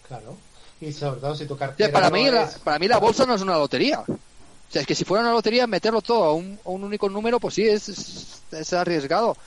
Claro. 0.07 0.35
Y 0.81 0.91
sobre 0.93 1.19
todo 1.21 1.33
si 1.35 1.45
tu 1.45 1.53
O 1.53 1.57
sea, 1.57 1.67
cartera. 1.67 1.91
para, 1.93 2.09
no 2.09 2.15
mí, 2.17 2.29
la, 2.29 2.43
es- 2.43 2.59
para 2.59 2.77
mí 2.79 2.87
la 2.87 2.97
bolsa 2.99 3.25
no 3.25 3.33
es 3.35 3.41
una 3.41 3.57
lotería. 3.57 3.99
O 4.01 4.71
sea, 4.71 4.81
es 4.81 4.87
que 4.87 4.95
si 4.95 5.05
fuera 5.05 5.23
una 5.23 5.31
lotería, 5.31 5.65
meterlo 5.65 6.01
todo 6.01 6.25
a 6.25 6.33
un, 6.33 6.59
a 6.65 6.69
un 6.69 6.83
único 6.83 7.09
número, 7.09 7.39
pues 7.39 7.53
sí, 7.55 7.67
es, 7.67 7.87
es, 7.89 8.41
es 8.51 8.73
arriesgado. 8.73 9.37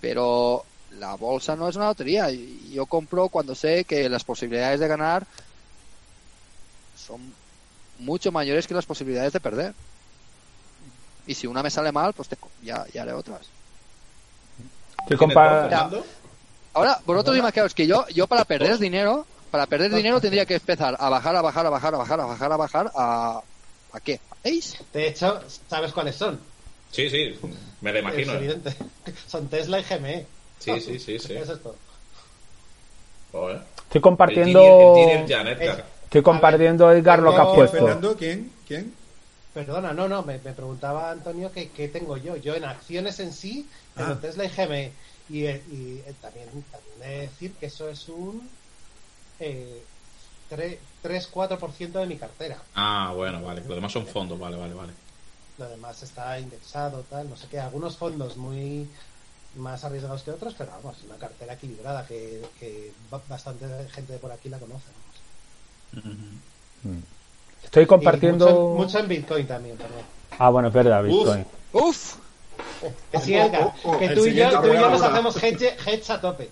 Pero 0.00 0.64
la 0.98 1.14
bolsa 1.14 1.54
no 1.56 1.68
es 1.68 1.76
una 1.76 1.86
lotería. 1.86 2.30
Y 2.30 2.72
Yo 2.74 2.86
compro 2.86 3.28
cuando 3.28 3.54
sé 3.54 3.84
que 3.84 4.08
las 4.08 4.24
posibilidades 4.24 4.80
de 4.80 4.88
ganar 4.88 5.24
son 7.06 7.20
mucho 7.98 8.32
mayores 8.32 8.66
que 8.66 8.74
las 8.74 8.86
posibilidades 8.86 9.32
de 9.32 9.40
perder. 9.40 9.74
Y 11.26 11.34
si 11.34 11.46
una 11.46 11.62
me 11.62 11.70
sale 11.70 11.90
mal, 11.92 12.12
pues 12.12 12.28
te- 12.28 12.36
ya, 12.62 12.84
ya 12.92 13.02
haré 13.02 13.12
otras. 13.12 13.40
Estoy 15.00 15.16
¿Tienes 15.18 15.36
compa- 15.36 15.62
Fernando? 15.62 16.06
Ahora, 16.74 17.00
vosotros 17.06 17.36
imaginaos 17.36 17.74
que 17.74 17.86
yo, 17.86 18.06
yo 18.08 18.26
para 18.26 18.44
perder 18.44 18.78
dinero, 18.78 19.26
para 19.50 19.66
perder 19.66 19.92
dinero 19.94 20.20
tendría 20.20 20.44
que 20.44 20.54
empezar 20.54 20.96
a 20.98 21.08
bajar, 21.08 21.34
a 21.36 21.40
bajar, 21.42 21.66
a 21.66 21.70
bajar, 21.70 21.94
a 21.94 21.98
bajar, 21.98 22.20
a 22.20 22.26
bajar, 22.26 22.52
a 22.52 22.56
bajar, 22.56 22.92
a... 22.94 23.40
¿A 23.92 24.00
qué? 24.00 24.20
¿Veis? 24.44 24.76
De 24.92 25.08
hecho, 25.08 25.40
¿sabes 25.70 25.92
cuáles 25.92 26.16
son? 26.16 26.38
Sí, 26.92 27.08
sí, 27.08 27.38
me 27.80 27.92
lo 27.92 27.98
imagino. 28.00 28.32
Es 28.32 28.40
¿eh? 28.40 28.44
evidente. 28.44 28.76
Son 29.26 29.48
Tesla 29.48 29.80
y 29.80 29.82
GME. 29.84 30.26
Sí, 30.58 30.80
sí, 30.80 30.98
sí, 30.98 31.18
sí. 31.18 31.32
Eso 31.34 31.52
es 31.54 31.62
todo. 31.62 31.76
Joder. 33.32 33.62
Estoy 33.84 34.00
compartiendo. 34.00 34.60
El 34.60 35.30
el. 35.60 35.84
Estoy 36.06 36.22
compartiendo, 36.22 36.90
Edgar, 36.90 37.20
lo 37.20 37.34
que 37.34 37.40
has 37.40 37.48
puesto. 37.48 37.76
Fernando, 37.78 38.16
¿quién? 38.16 38.52
¿Quién? 38.66 38.94
Perdona, 39.52 39.92
no, 39.92 40.08
no, 40.08 40.22
me, 40.22 40.38
me 40.38 40.52
preguntaba 40.52 41.10
Antonio 41.10 41.50
que 41.52 41.70
qué 41.70 41.88
tengo 41.88 42.16
yo. 42.16 42.36
Yo 42.36 42.54
en 42.54 42.64
acciones 42.64 43.20
en 43.20 43.32
sí, 43.32 43.68
Ah. 43.96 44.16
Tesla 44.20 44.44
y 44.44 44.48
GME. 44.48 44.92
Y, 45.30 45.46
eh, 45.46 45.62
y, 45.70 45.98
eh, 46.06 46.14
también, 46.20 46.46
también 46.70 47.02
he 47.02 47.08
de 47.08 47.20
decir 47.22 47.52
que 47.54 47.66
eso 47.66 47.88
es 47.88 48.08
un 48.08 48.48
eh, 49.40 49.82
3-4% 51.02 51.92
de 52.00 52.06
mi 52.06 52.16
cartera. 52.16 52.58
Ah, 52.74 53.12
bueno, 53.14 53.42
vale. 53.42 53.62
Lo 53.66 53.74
demás 53.74 53.92
son 53.92 54.06
fondos, 54.06 54.38
vale, 54.38 54.56
vale, 54.56 54.74
vale. 54.74 54.92
Lo 55.58 55.68
demás 55.68 56.02
está 56.02 56.38
indexado, 56.38 57.02
tal, 57.10 57.28
no 57.30 57.36
sé 57.36 57.46
qué. 57.50 57.58
Algunos 57.58 57.96
fondos 57.96 58.36
muy 58.36 58.86
más 59.56 59.82
arriesgados 59.84 60.22
que 60.22 60.30
otros, 60.32 60.54
pero 60.56 60.70
vamos, 60.72 60.98
una 61.06 61.16
cartera 61.16 61.54
equilibrada 61.54 62.06
que, 62.06 62.42
que 62.60 62.92
ba- 63.10 63.22
bastante 63.28 63.66
gente 63.88 64.12
de 64.12 64.18
por 64.18 64.30
aquí 64.30 64.48
la 64.50 64.58
conoce. 64.58 64.84
vamos. 64.86 65.05
Estoy 67.64 67.86
compartiendo. 67.86 68.46
mucho, 68.46 68.82
mucho 68.84 68.98
en 69.00 69.08
Bitcoin 69.08 69.46
también, 69.46 69.76
perdón. 69.76 70.02
Ah, 70.38 70.48
bueno, 70.50 70.68
es 70.68 70.74
verdad, 70.74 71.02
Bitcoin. 71.02 71.44
¡Uf! 71.72 72.14
Que 73.10 73.20
sí, 73.20 73.34
Edgar, 73.34 73.62
Oh, 73.64 73.74
oh, 73.84 73.92
oh, 73.94 73.98
que 73.98 74.04
el 74.06 74.14
tú 74.14 74.26
y 74.26 74.34
yo, 74.34 74.60
tú 74.60 74.68
y 74.68 74.74
yo 74.74 74.90
nos 74.90 75.02
hacemos 75.02 75.42
hedge, 75.42 75.76
hedge 75.86 76.10
a 76.12 76.20
tope. 76.20 76.50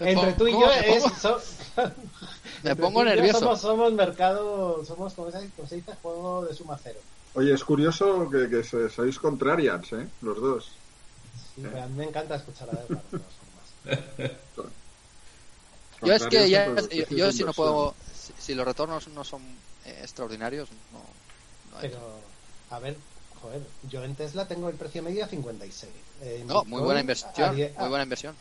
Entre 0.00 0.32
tú 0.34 0.46
y 0.46 0.52
yo 0.52 0.70
es. 0.70 1.02
so- 1.20 1.40
Me 2.62 2.76
pongo 2.76 3.02
nervioso. 3.04 3.40
Somos, 3.40 3.60
somos 3.60 3.92
mercado, 3.94 4.84
somos, 4.84 5.14
como 5.14 5.30
se, 5.30 5.40
dice, 5.74 5.92
juego 6.02 6.44
de 6.44 6.54
suma 6.54 6.78
cero. 6.82 7.00
Oye, 7.34 7.54
es 7.54 7.64
curioso 7.64 8.28
que, 8.30 8.48
que 8.48 8.62
se- 8.62 8.90
sois 8.90 9.18
contrarians, 9.18 9.92
¿eh? 9.92 10.06
Los 10.20 10.40
dos. 10.40 10.72
A 11.58 11.86
mí 11.86 11.96
me 11.96 12.04
encanta 12.04 12.36
escuchar 12.36 12.68
a 12.70 12.72
Edgar. 12.82 14.32
Yo 16.02 16.14
es 16.14 16.22
que 16.26 16.48
ya, 16.48 16.66
yo, 17.16 17.32
si 17.32 17.44
no 17.44 17.52
puedo, 17.52 17.94
si, 18.14 18.32
si 18.38 18.54
los 18.54 18.64
retornos 18.64 19.08
no 19.08 19.24
son 19.24 19.42
eh, 19.84 19.98
extraordinarios, 20.02 20.68
no, 20.92 20.98
no 21.72 21.78
hay- 21.78 21.88
Pero, 21.88 22.00
a 22.70 22.78
ver, 22.78 22.96
joder, 23.42 23.60
yo 23.90 24.04
en 24.04 24.14
Tesla 24.14 24.46
tengo 24.48 24.68
el 24.68 24.76
precio 24.76 25.02
medio 25.02 25.24
a 25.24 25.28
56. 25.28 25.90
En 26.22 26.46
No, 26.46 26.64
muy 26.64 26.82
buena 26.82 27.00
inversión, 27.00 27.54
10 27.54 27.76
muy 27.78 27.88
buena 27.88 28.04
inversión. 28.04 28.36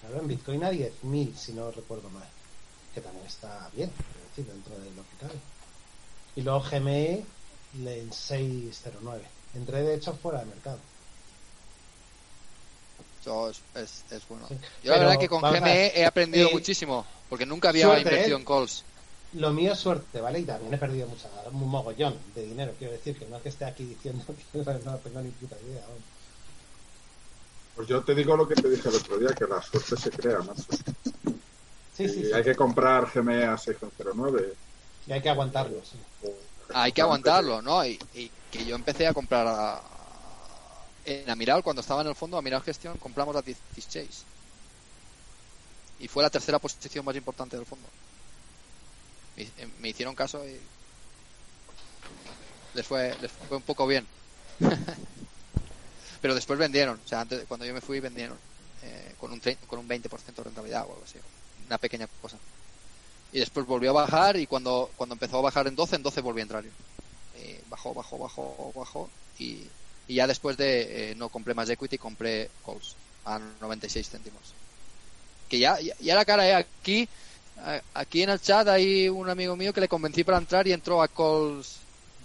Claro, 0.00 0.20
en 0.20 0.28
Bitcoin 0.28 0.64
a 0.64 0.70
10.000, 0.70 1.34
si 1.36 1.52
no 1.52 1.70
recuerdo 1.70 2.08
mal. 2.10 2.28
Que 2.94 3.00
también 3.00 3.26
está 3.26 3.68
bien, 3.74 3.90
quiero 3.90 4.28
decir, 4.28 4.46
dentro 4.46 4.74
de 4.78 4.90
lo 4.90 5.02
que 5.02 5.16
cabe. 5.20 5.38
Y 6.36 6.42
luego 6.42 6.60
GME 6.60 7.24
le- 7.82 8.00
en 8.00 8.12
609. 8.12 9.22
Entré 9.54 9.82
de 9.82 9.94
hecho 9.94 10.12
fuera 10.14 10.40
de 10.40 10.46
mercado. 10.46 10.78
Es, 13.26 13.60
es, 13.74 14.04
es 14.12 14.28
bueno. 14.28 14.46
Sí. 14.48 14.54
Yo 14.84 14.92
la 14.92 14.98
verdad 14.98 15.18
que 15.18 15.28
con 15.28 15.44
a 15.44 15.50
GME 15.50 15.92
he 15.96 16.04
aprendido 16.04 16.50
muchísimo, 16.50 17.04
porque 17.28 17.44
nunca 17.44 17.70
había 17.70 17.86
suerte, 17.86 18.02
invertido 18.02 18.36
¿eh? 18.36 18.40
en 18.40 18.46
calls. 18.46 18.84
Lo 19.32 19.52
mío 19.52 19.72
es 19.72 19.78
suerte, 19.78 20.20
¿vale? 20.20 20.38
Y 20.40 20.44
también 20.44 20.72
he 20.72 20.78
perdido 20.78 21.08
mucha, 21.08 21.28
un 21.50 21.68
mogollón 21.68 22.16
de 22.34 22.42
dinero, 22.44 22.72
quiero 22.78 22.92
decir, 22.92 23.18
que 23.18 23.26
no 23.26 23.36
es 23.36 23.42
que 23.42 23.48
esté 23.48 23.64
aquí 23.64 23.84
diciendo 23.84 24.24
que 24.54 24.84
no 24.84 24.96
tengo 24.98 25.20
ni 25.20 25.30
puta 25.30 25.56
idea. 25.66 25.82
vamos. 25.82 26.02
Pues 27.74 27.88
yo 27.88 28.02
te 28.02 28.14
digo 28.14 28.36
lo 28.36 28.48
que 28.48 28.54
te 28.54 28.70
dije 28.70 28.88
el 28.88 28.94
otro 28.94 29.18
día, 29.18 29.28
que 29.30 29.44
la 29.44 29.60
suerte 29.60 29.96
se 29.96 30.10
crea, 30.10 30.38
macho. 30.38 30.62
Sí, 31.94 32.08
sí. 32.08 32.30
hay 32.32 32.42
que 32.42 32.54
comprar 32.54 33.10
GME 33.12 33.44
a 33.44 33.56
6,09. 33.56 34.52
Y 35.06 35.12
hay 35.12 35.20
que 35.20 35.28
aguantarlo, 35.28 35.82
sí. 35.84 35.98
Hay 36.72 36.92
que 36.92 37.02
aguantarlo, 37.02 37.60
¿no? 37.60 37.84
Y, 37.84 37.98
y 38.14 38.30
que 38.50 38.64
yo 38.64 38.76
empecé 38.76 39.06
a 39.06 39.14
comprar 39.14 39.46
a, 39.46 39.82
en 41.06 41.30
Amiral, 41.30 41.62
cuando 41.62 41.80
estaba 41.80 42.02
en 42.02 42.08
el 42.08 42.16
fondo, 42.16 42.36
Amiral 42.36 42.62
Gestión, 42.62 42.98
compramos 42.98 43.36
a 43.36 43.42
16. 43.42 44.24
y 46.00 46.08
fue 46.08 46.22
la 46.22 46.30
tercera 46.30 46.58
posición 46.58 47.04
más 47.04 47.14
importante 47.16 47.56
del 47.56 47.64
fondo. 47.64 47.86
Me, 49.36 49.42
eh, 49.44 49.68
me 49.78 49.88
hicieron 49.88 50.14
caso 50.14 50.46
y 50.46 50.58
les 52.74 52.86
fue, 52.86 53.16
les 53.20 53.30
fue 53.30 53.56
un 53.56 53.62
poco 53.62 53.86
bien. 53.86 54.06
Pero 56.20 56.34
después 56.34 56.58
vendieron, 56.58 57.00
o 57.04 57.08
sea, 57.08 57.20
antes, 57.20 57.44
cuando 57.46 57.64
yo 57.64 57.72
me 57.72 57.80
fui 57.80 58.00
vendieron 58.00 58.36
eh, 58.82 59.14
con, 59.20 59.32
un 59.32 59.40
con 59.66 59.78
un 59.78 59.88
20% 59.88 60.34
de 60.34 60.42
rentabilidad 60.42 60.82
o 60.82 60.92
algo 60.92 61.04
así, 61.04 61.18
una 61.66 61.78
pequeña 61.78 62.08
cosa. 62.20 62.36
Y 63.32 63.38
después 63.38 63.64
volvió 63.64 63.90
a 63.90 64.02
bajar 64.02 64.36
y 64.36 64.46
cuando, 64.46 64.90
cuando 64.96 65.14
empezó 65.14 65.38
a 65.38 65.42
bajar 65.42 65.68
en 65.68 65.76
12, 65.76 65.96
en 65.96 66.02
12 66.02 66.20
volví 66.20 66.40
a 66.40 66.42
entrar. 66.42 66.64
Eh, 67.36 67.62
bajó, 67.68 67.94
bajó, 67.94 68.18
bajó, 68.18 68.72
bajó 68.74 69.10
y, 69.38 69.68
y 70.08 70.14
ya 70.14 70.26
después 70.26 70.56
de 70.56 71.10
eh, 71.10 71.14
no 71.16 71.28
compré 71.28 71.54
más 71.54 71.68
equity, 71.68 71.98
compré 71.98 72.48
calls 72.64 72.94
a 73.24 73.38
96 73.60 74.08
céntimos. 74.08 74.40
Que 75.48 75.58
ya, 75.58 75.80
ya, 75.80 75.94
ya 76.00 76.14
la 76.14 76.24
cara, 76.24 76.48
eh, 76.48 76.54
aquí, 76.54 77.08
a- 77.58 77.80
aquí 77.94 78.22
en 78.22 78.30
el 78.30 78.40
chat 78.40 78.68
hay 78.68 79.08
un 79.08 79.28
amigo 79.28 79.56
mío 79.56 79.72
que 79.72 79.80
le 79.80 79.88
convencí 79.88 80.24
para 80.24 80.38
entrar 80.38 80.66
y 80.66 80.72
entró 80.72 81.02
a 81.02 81.08
calls 81.08 81.78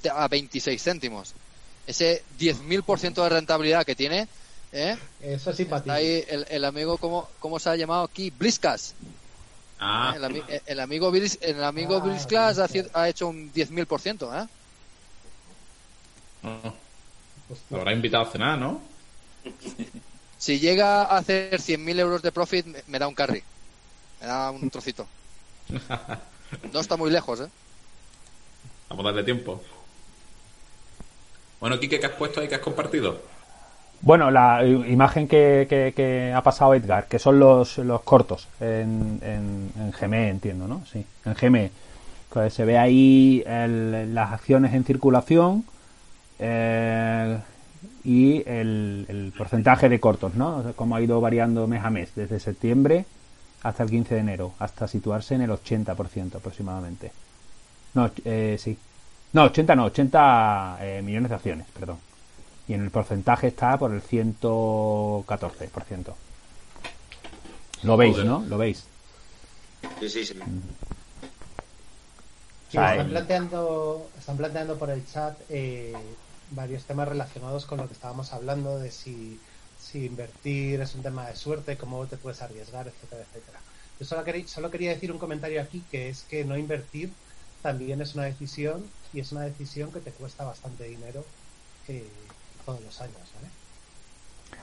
de- 0.04 0.10
a 0.10 0.28
26 0.28 0.82
céntimos. 0.82 1.34
Ese 1.88 2.24
10.000% 2.40 3.24
de 3.24 3.30
rentabilidad 3.30 3.86
que 3.86 3.96
tiene, 3.96 4.28
¿eh? 4.72 4.96
Eso 5.22 5.34
es 5.34 5.38
Está 5.40 5.54
simpático. 5.54 5.92
ahí 5.92 6.24
el, 6.30 6.46
el 6.50 6.66
amigo, 6.66 6.98
¿cómo, 6.98 7.28
¿cómo 7.40 7.60
se 7.60 7.70
ha 7.70 7.76
llamado 7.76 8.04
aquí? 8.04 8.30
Bliskas. 8.30 8.94
Ah, 9.80 10.14
El, 10.16 10.24
ami- 10.24 10.62
el 10.68 10.80
amigo 10.80 11.12
el 11.42 11.64
amigo 11.64 11.96
Ah, 11.96 12.00
Bliskas 12.00 12.60
ha, 12.94 13.10
hecho 13.10 13.28
un 13.28 13.52
10.000%, 13.52 14.44
¿eh? 14.44 14.48
no, 16.44 16.91
lo 17.70 17.78
habrá 17.78 17.94
invitado 17.94 18.24
a 18.24 18.32
cenar, 18.32 18.58
¿no? 18.60 18.82
Si 20.38 20.60
llega 20.60 21.04
a 21.04 21.18
hacer 21.18 21.54
100.000 21.60 22.00
euros 22.00 22.22
de 22.22 22.32
profit, 22.32 22.66
me, 22.88 23.00
da 23.00 23.08
un 23.08 23.14
carry. 23.16 23.44
Me 24.22 24.28
da 24.28 24.52
un 24.52 24.70
trocito. 24.70 25.06
No 26.74 26.80
está 26.80 26.98
muy 26.98 27.10
lejos, 27.12 27.42
¿eh? 27.42 27.48
Vamos 28.90 29.06
a 29.06 29.08
darle 29.10 29.24
tiempo. 29.24 29.62
Bueno, 31.60 31.80
Kike, 31.80 32.00
¿qué 32.00 32.06
has 32.08 32.12
puesto 32.14 32.40
ahí? 32.42 32.48
¿Qué 32.48 32.56
has 32.56 32.62
compartido? 32.62 33.22
Bueno, 34.02 34.32
la 34.32 34.66
imagen 34.66 35.28
que, 35.28 35.68
que- 35.70 35.94
que 35.96 36.34
ha 36.36 36.42
pasado 36.42 36.74
Edgar, 36.74 37.08
que 37.08 37.20
son 37.20 37.38
los, 37.40 37.78
los 37.78 38.02
cortos 38.02 38.48
en, 38.60 39.20
en, 39.22 39.72
en 39.78 39.92
GME, 39.92 40.30
entiendo, 40.30 40.68
¿no? 40.68 40.84
Sí, 40.92 41.06
en 41.26 41.34
GME. 41.36 41.72
Pues 42.34 42.54
se 42.54 42.66
ve 42.66 42.80
ahí 42.80 43.44
el- 43.46 44.14
las 44.16 44.32
acciones 44.34 44.74
en 44.74 44.84
circulación 44.86 45.66
eh, 46.42 47.38
y 48.04 48.38
el, 48.50 49.06
el 49.08 49.34
porcentaje 49.38 49.88
de 49.88 50.00
cortos, 50.00 50.34
¿no? 50.36 50.58
O 50.58 50.64
sea, 50.64 50.74
cómo 50.74 50.96
ha 50.96 51.02
ido 51.02 51.22
variando 51.22 51.68
mes 51.68 51.84
a 51.86 51.90
mes, 51.90 52.10
desde 52.16 52.40
septiembre 52.40 53.06
hasta 53.64 53.84
el 53.84 53.90
15 53.92 54.16
de 54.16 54.22
enero, 54.22 54.54
hasta 54.60 54.88
situarse 54.88 55.36
en 55.36 55.42
el 55.44 55.52
80% 55.52 56.36
aproximadamente. 56.36 57.12
No, 57.94 58.10
eh, 58.26 58.58
sí. 58.60 58.76
No, 59.34 59.44
80 59.44 59.76
no, 59.76 59.86
80 59.86 60.78
eh, 60.82 61.02
millones 61.04 61.30
de 61.30 61.36
acciones, 61.36 61.68
perdón. 61.78 61.98
Y 62.68 62.74
en 62.74 62.82
el 62.82 62.90
porcentaje 62.90 63.48
está 63.48 63.78
por 63.78 63.94
el 63.94 64.02
114%. 64.02 66.14
Lo 67.84 67.98
veis, 67.98 68.14
Joder. 68.14 68.26
¿no? 68.28 68.44
Lo 68.48 68.58
veis. 68.58 68.84
Sí, 70.00 70.10
sí, 70.10 70.26
sí. 70.26 70.34
Sí, 72.70 72.78
Ah, 72.78 72.94
están, 72.94 73.10
planteando, 73.10 74.08
están 74.18 74.38
planteando 74.38 74.80
por 74.80 74.90
el 74.90 75.06
chat 75.06 75.38
eh, 75.50 75.94
varios 76.52 76.84
temas 76.84 77.08
relacionados 77.08 77.66
con 77.66 77.80
lo 77.80 77.88
que 77.88 77.94
estábamos 77.94 78.34
hablando 78.34 78.80
de 78.80 78.92
si, 78.92 79.40
si 79.80 80.06
invertir 80.06 80.82
es 80.82 80.96
un 80.96 81.02
tema 81.02 81.28
de 81.28 81.36
suerte, 81.36 81.78
cómo 81.78 82.06
te 82.06 82.18
puedes 82.18 82.42
arriesgar, 82.42 82.88
etcétera, 82.88 83.24
etcétera. 83.24 83.60
Yo 84.00 84.06
solo 84.06 84.24
quería, 84.24 84.48
solo 84.48 84.72
quería 84.72 84.92
decir 84.92 85.12
un 85.12 85.20
comentario 85.20 85.62
aquí 85.62 85.84
que 85.92 86.10
es 86.10 86.24
que 86.24 86.44
no 86.46 86.58
invertir 86.58 87.12
también 87.62 88.02
es 88.02 88.16
una 88.16 88.24
decisión 88.24 88.84
y 89.14 89.20
es 89.20 89.32
una 89.32 89.42
decisión 89.42 89.92
que 89.92 90.00
te 90.00 90.12
cuesta 90.12 90.44
bastante 90.44 90.86
dinero 90.86 91.24
eh, 91.88 92.08
todos 92.66 92.82
los 92.82 93.02
años, 93.02 93.16
¿vale? 93.36 93.48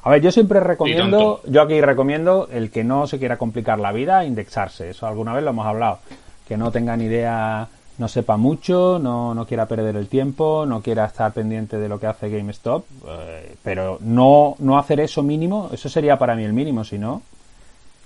A 0.02 0.10
ver, 0.10 0.22
yo 0.22 0.30
siempre 0.30 0.60
recomiendo, 0.60 1.42
yo 1.46 1.62
aquí 1.62 1.80
recomiendo 1.80 2.48
el 2.52 2.70
que 2.70 2.84
no 2.84 3.06
se 3.06 3.18
quiera 3.18 3.36
complicar 3.36 3.78
la 3.78 3.92
vida, 3.92 4.24
indexarse. 4.24 4.90
Eso 4.90 5.06
alguna 5.06 5.34
vez 5.34 5.42
lo 5.42 5.50
hemos 5.50 5.66
hablado. 5.66 5.98
Que 6.46 6.56
no 6.56 6.70
tenga 6.70 6.96
ni 6.96 7.04
idea, 7.04 7.68
no 7.98 8.08
sepa 8.08 8.36
mucho, 8.36 8.98
no, 9.00 9.34
no 9.34 9.46
quiera 9.46 9.66
perder 9.66 9.96
el 9.96 10.08
tiempo, 10.08 10.64
no 10.66 10.82
quiera 10.82 11.04
estar 11.06 11.32
pendiente 11.32 11.78
de 11.78 11.88
lo 11.88 11.98
que 12.00 12.06
hace 12.06 12.30
GameStop. 12.30 12.84
eh, 13.08 13.56
pero 13.62 13.98
no, 14.00 14.56
no 14.60 14.78
hacer 14.78 15.00
eso 15.00 15.22
mínimo, 15.22 15.70
eso 15.72 15.88
sería 15.88 16.18
para 16.18 16.36
mí 16.36 16.44
el 16.44 16.52
mínimo, 16.52 16.84
si 16.84 16.98
no, 16.98 17.22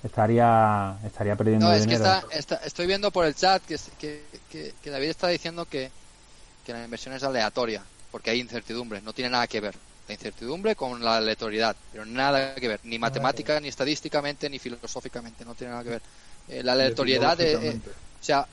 estaría, 0.04 0.98
estaría 1.04 1.36
perdiendo 1.36 1.66
No, 1.66 1.72
es 1.72 1.86
que 1.86 1.94
dinero. 1.94 1.94
está, 1.94 2.26
está- 2.30 2.56
estoy 2.56 2.86
viendo 2.86 3.10
por 3.12 3.24
el 3.26 3.34
chat 3.34 3.64
que, 3.64 3.76
que, 3.98 4.42
que- 4.48 4.78
que 4.80 4.90
David 4.90 5.08
está 5.10 5.28
diciendo 5.28 5.66
que, 5.66 5.92
que 6.62 6.72
la 6.72 6.84
inversión 6.84 7.14
es 7.14 7.24
aleatoria, 7.24 7.90
porque 8.10 8.30
hay 8.30 8.40
incertidumbre, 8.40 9.02
no 9.02 9.14
tiene 9.14 9.30
nada 9.30 9.48
que 9.48 9.60
ver. 9.60 9.80
La 10.06 10.14
incertidumbre 10.14 10.76
con 10.76 11.02
la 11.04 11.18
aleatoriedad, 11.18 11.76
pero 11.90 12.06
nada 12.06 12.54
que 12.56 12.68
ver, 12.68 12.80
ni 12.84 12.98
matemática, 12.98 13.60
ni 13.60 13.68
estadísticamente, 13.68 14.50
ni 14.50 14.58
filosóficamente, 14.60 15.44
no 15.44 15.54
tiene 15.56 15.72
nada 15.72 15.84
que 15.84 15.90
ver. 15.90 16.02
Eh, 16.46 16.62
la 16.64 16.72
aleatoriedad, 16.74 17.40
eh, 17.40 17.70
eh, 17.70 17.78
o 17.84 18.22
sea, 18.24 18.48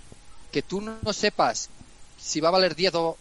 que 0.52 0.62
tú 0.62 0.82
no 0.82 1.14
sepas 1.14 1.70
si 2.20 2.40
va 2.40 2.50
a 2.50 2.52
valer 2.52 2.76
10 2.76 2.96
o 2.96 3.18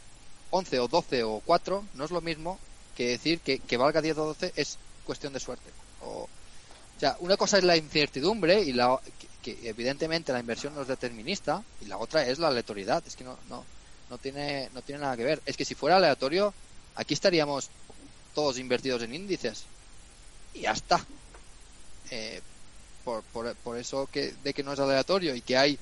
11 0.50 0.80
o 0.80 0.88
12 0.88 1.22
o 1.24 1.42
4, 1.44 1.84
no 1.94 2.05
es 2.05 2.10
lo 2.10 2.20
mismo 2.20 2.59
que 2.96 3.09
decir 3.09 3.40
que, 3.40 3.59
que 3.60 3.76
valga 3.76 4.02
10 4.02 4.18
o 4.18 4.26
12 4.26 4.52
es 4.56 4.78
cuestión 5.05 5.32
de 5.32 5.40
suerte. 5.40 5.70
O, 6.02 6.22
o 6.24 7.00
sea, 7.00 7.16
una 7.20 7.36
cosa 7.36 7.59
es 7.59 7.64
la 7.64 7.76
incertidumbre 7.76 8.60
y 8.60 8.72
la 8.72 8.98
que, 9.42 9.55
que 9.55 9.68
evidentemente 9.68 10.32
la 10.32 10.40
inversión 10.40 10.74
no 10.74 10.82
es 10.82 10.88
determinista 10.88 11.62
y 11.80 11.86
la 11.86 11.98
otra 11.98 12.26
es 12.26 12.38
la 12.38 12.48
aleatoriedad. 12.48 13.02
Es 13.06 13.14
que 13.14 13.24
no, 13.24 13.38
no, 13.48 13.64
no 14.10 14.18
tiene, 14.18 14.68
no 14.74 14.82
tiene 14.82 15.02
nada 15.02 15.16
que 15.16 15.24
ver. 15.24 15.42
Es 15.46 15.56
que 15.56 15.64
si 15.64 15.74
fuera 15.74 15.96
aleatorio, 15.96 16.52
aquí 16.96 17.14
estaríamos 17.14 17.70
todos 18.34 18.59
invertidos 18.59 19.02
en 19.02 19.14
índices 19.14 19.64
y 20.55 20.62
ya 20.62 20.72
está. 20.72 21.05
Eh, 22.10 22.40
por, 23.05 23.22
por, 23.22 23.55
por 23.56 23.76
eso 23.76 24.09
que 24.10 24.34
de 24.42 24.52
que 24.52 24.62
no 24.62 24.72
es 24.72 24.80
aleatorio 24.80 25.34
y 25.34 25.40
que 25.40 25.56
hay 25.56 25.78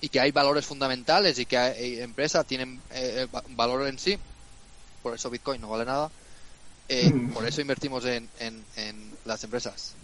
y 0.00 0.08
que 0.08 0.20
hay 0.20 0.30
valores 0.32 0.64
fundamentales 0.66 1.38
y 1.38 1.46
que 1.46 1.58
hay 1.58 2.00
empresas 2.00 2.46
tienen 2.46 2.80
eh, 2.90 3.26
va- 3.34 3.42
valor 3.50 3.86
en 3.86 3.98
sí. 3.98 4.18
Por 5.02 5.14
eso 5.14 5.30
Bitcoin 5.30 5.60
no 5.60 5.68
vale 5.68 5.84
nada. 5.84 6.10
Eh, 6.88 7.10
por 7.32 7.46
eso 7.46 7.60
invertimos 7.60 8.04
en, 8.04 8.28
en, 8.40 8.64
en 8.76 9.12
las 9.24 9.44
empresas. 9.44 9.94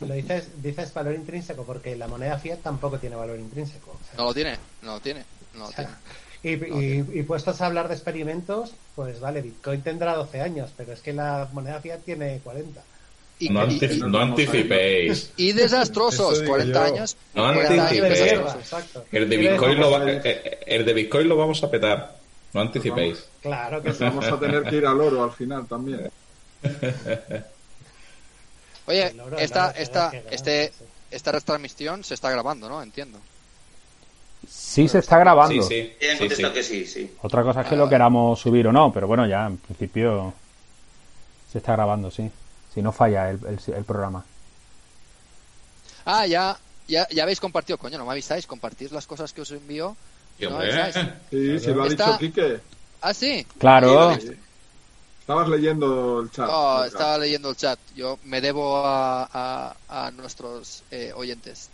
Lo 0.00 0.14
dices, 0.14 0.48
dices 0.62 0.92
valor 0.92 1.14
intrínseco 1.14 1.64
porque 1.64 1.96
la 1.96 2.06
moneda 2.06 2.38
fiat 2.38 2.58
tampoco 2.60 2.98
tiene 2.98 3.16
valor 3.16 3.38
intrínseco. 3.38 3.92
o 3.92 4.04
sea, 4.04 4.16
No 4.18 4.24
lo 4.24 4.34
tiene, 4.34 4.58
no 4.82 4.92
lo 4.94 5.00
tiene, 5.00 5.24
no 5.54 5.60
lo 5.60 5.66
O 5.66 5.72
sea, 5.72 5.98
tiene. 6.42 6.66
Y, 6.70 6.74
y- 6.78 7.20
y 7.20 7.22
puestos 7.22 7.60
a 7.60 7.66
hablar 7.66 7.88
de 7.88 7.94
experimentos, 7.94 8.72
pues 8.94 9.18
vale, 9.20 9.40
Bitcoin 9.42 9.82
tendrá 9.82 10.14
12 10.14 10.40
años, 10.40 10.70
pero 10.76 10.92
es 10.92 11.00
que 11.00 11.12
la 11.12 11.48
moneda 11.52 11.80
fiat 11.80 12.02
tiene 12.04 12.38
40. 12.40 12.84
Y, 13.38 13.50
No, 13.50 13.60
y- 13.60 13.74
anti- 13.74 13.84
y- 13.86 13.98
no 14.00 14.18
anticipéis. 14.18 15.30
y 15.36 15.52
desastrosos, 15.52 16.32
Eso 16.32 16.40
digo 16.42 16.52
40 16.54 16.78
yo. 16.88 16.94
años. 16.94 17.16
No 17.34 17.42
40 17.52 17.68
años 17.72 17.80
anticipéis. 17.82 19.04
El 19.12 19.28
de 19.28 19.36
Bitcoin 19.36 19.78
lo, 19.80 19.90
va- 19.90 20.10
eh, 20.10 20.20
eh, 20.24 20.58
el 20.66 20.84
de 20.86 20.92
Bitcoin 20.94 21.28
lo 21.28 21.36
vamos 21.36 21.62
a 21.62 21.70
petar. 21.70 22.16
No 22.54 22.60
anticipéis. 22.62 23.24
Claro 23.42 23.82
que 23.82 23.92
sí. 23.92 23.98
Vamos 24.04 24.26
a 24.26 24.38
tener 24.40 24.62
que 24.62 24.76
ir 24.76 24.86
al 24.86 24.98
oro 25.00 25.22
al 25.24 25.32
final 25.32 25.66
también. 25.66 26.10
Oye, 28.86 29.14
esta, 29.38 29.72
esta, 29.72 30.12
este, 30.30 30.72
esta 31.10 31.32
retransmisión 31.32 32.04
se 32.04 32.14
está 32.14 32.30
grabando, 32.30 32.68
¿no? 32.68 32.82
Entiendo. 32.82 33.18
Sí 34.48 34.86
se 34.86 35.00
está 35.00 35.18
grabando. 35.18 35.60
Sí, 35.62 35.68
sí. 35.68 35.92
Bien 36.00 36.12
sí, 36.12 36.18
contestado 36.20 36.52
sí. 36.54 36.58
que 36.58 36.62
sí, 36.62 36.86
sí. 36.86 37.10
Otra 37.22 37.42
cosa 37.42 37.62
es 37.62 37.66
que 37.68 37.74
lo 37.76 37.88
queramos 37.88 38.38
subir 38.38 38.68
o 38.68 38.72
no, 38.72 38.92
pero 38.92 39.06
bueno, 39.08 39.26
ya 39.26 39.46
en 39.46 39.56
principio 39.56 40.32
se 41.50 41.58
está 41.58 41.72
grabando, 41.72 42.10
sí. 42.10 42.30
Si 42.76 42.82
no 42.82 42.92
falla 42.92 43.30
el, 43.30 43.40
el- 43.46 43.74
el 43.74 43.84
programa. 43.84 44.22
Ah, 46.04 46.26
ya, 46.26 46.58
ya, 46.86 47.08
ya 47.08 47.22
habéis 47.22 47.40
compartido, 47.40 47.78
coño, 47.78 47.96
no 47.96 48.04
me 48.04 48.12
avisáis, 48.12 48.46
compartís 48.46 48.92
las 48.92 49.06
cosas 49.06 49.32
que 49.32 49.40
os 49.40 49.50
envío. 49.50 49.96
Sí, 50.38 50.44
No 50.46 50.58
avisáis. 50.60 50.94
Sí, 51.30 51.58
sí, 51.58 51.72
lo 51.72 51.84
ha 51.84 51.88
dicho 51.88 52.18
Quique. 52.18 52.60
Ah, 53.00 53.14
sí. 53.14 53.46
Claro. 53.58 54.14
Sí. 54.20 54.30
Estabas 55.20 55.48
leyendo 55.48 56.20
el 56.20 56.30
chat. 56.30 56.48
Oh, 56.52 56.74
Edgar. 56.76 56.86
estaba 56.88 57.18
leyendo 57.18 57.48
el 57.48 57.56
chat. 57.56 57.78
Yo 57.96 58.18
me 58.24 58.42
debo 58.42 58.84
a, 58.86 59.24
a, 59.88 60.06
a 60.06 60.10
nuestros 60.10 60.84
eh, 60.90 61.12
oyentes. 61.16 61.70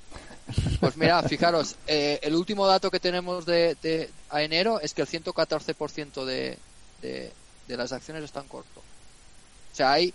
Pues 0.79 0.97
mira, 0.97 1.21
fijaros, 1.29 1.75
eh, 1.89 2.21
el 2.23 2.37
último 2.37 2.65
dato 2.69 2.91
que 2.93 3.01
tenemos 3.01 3.45
de, 3.45 3.77
de- 3.83 4.09
a 4.31 4.41
enero 4.43 4.79
es 4.81 4.95
que 4.95 5.03
el 5.03 5.09
114% 5.09 6.25
de, 6.25 6.57
de, 7.03 7.33
de 7.69 7.77
las 7.77 7.93
acciones 7.93 8.23
están 8.25 8.47
corto. 8.47 8.81
O 8.81 9.75
sea, 9.77 9.93
hay, 9.93 10.15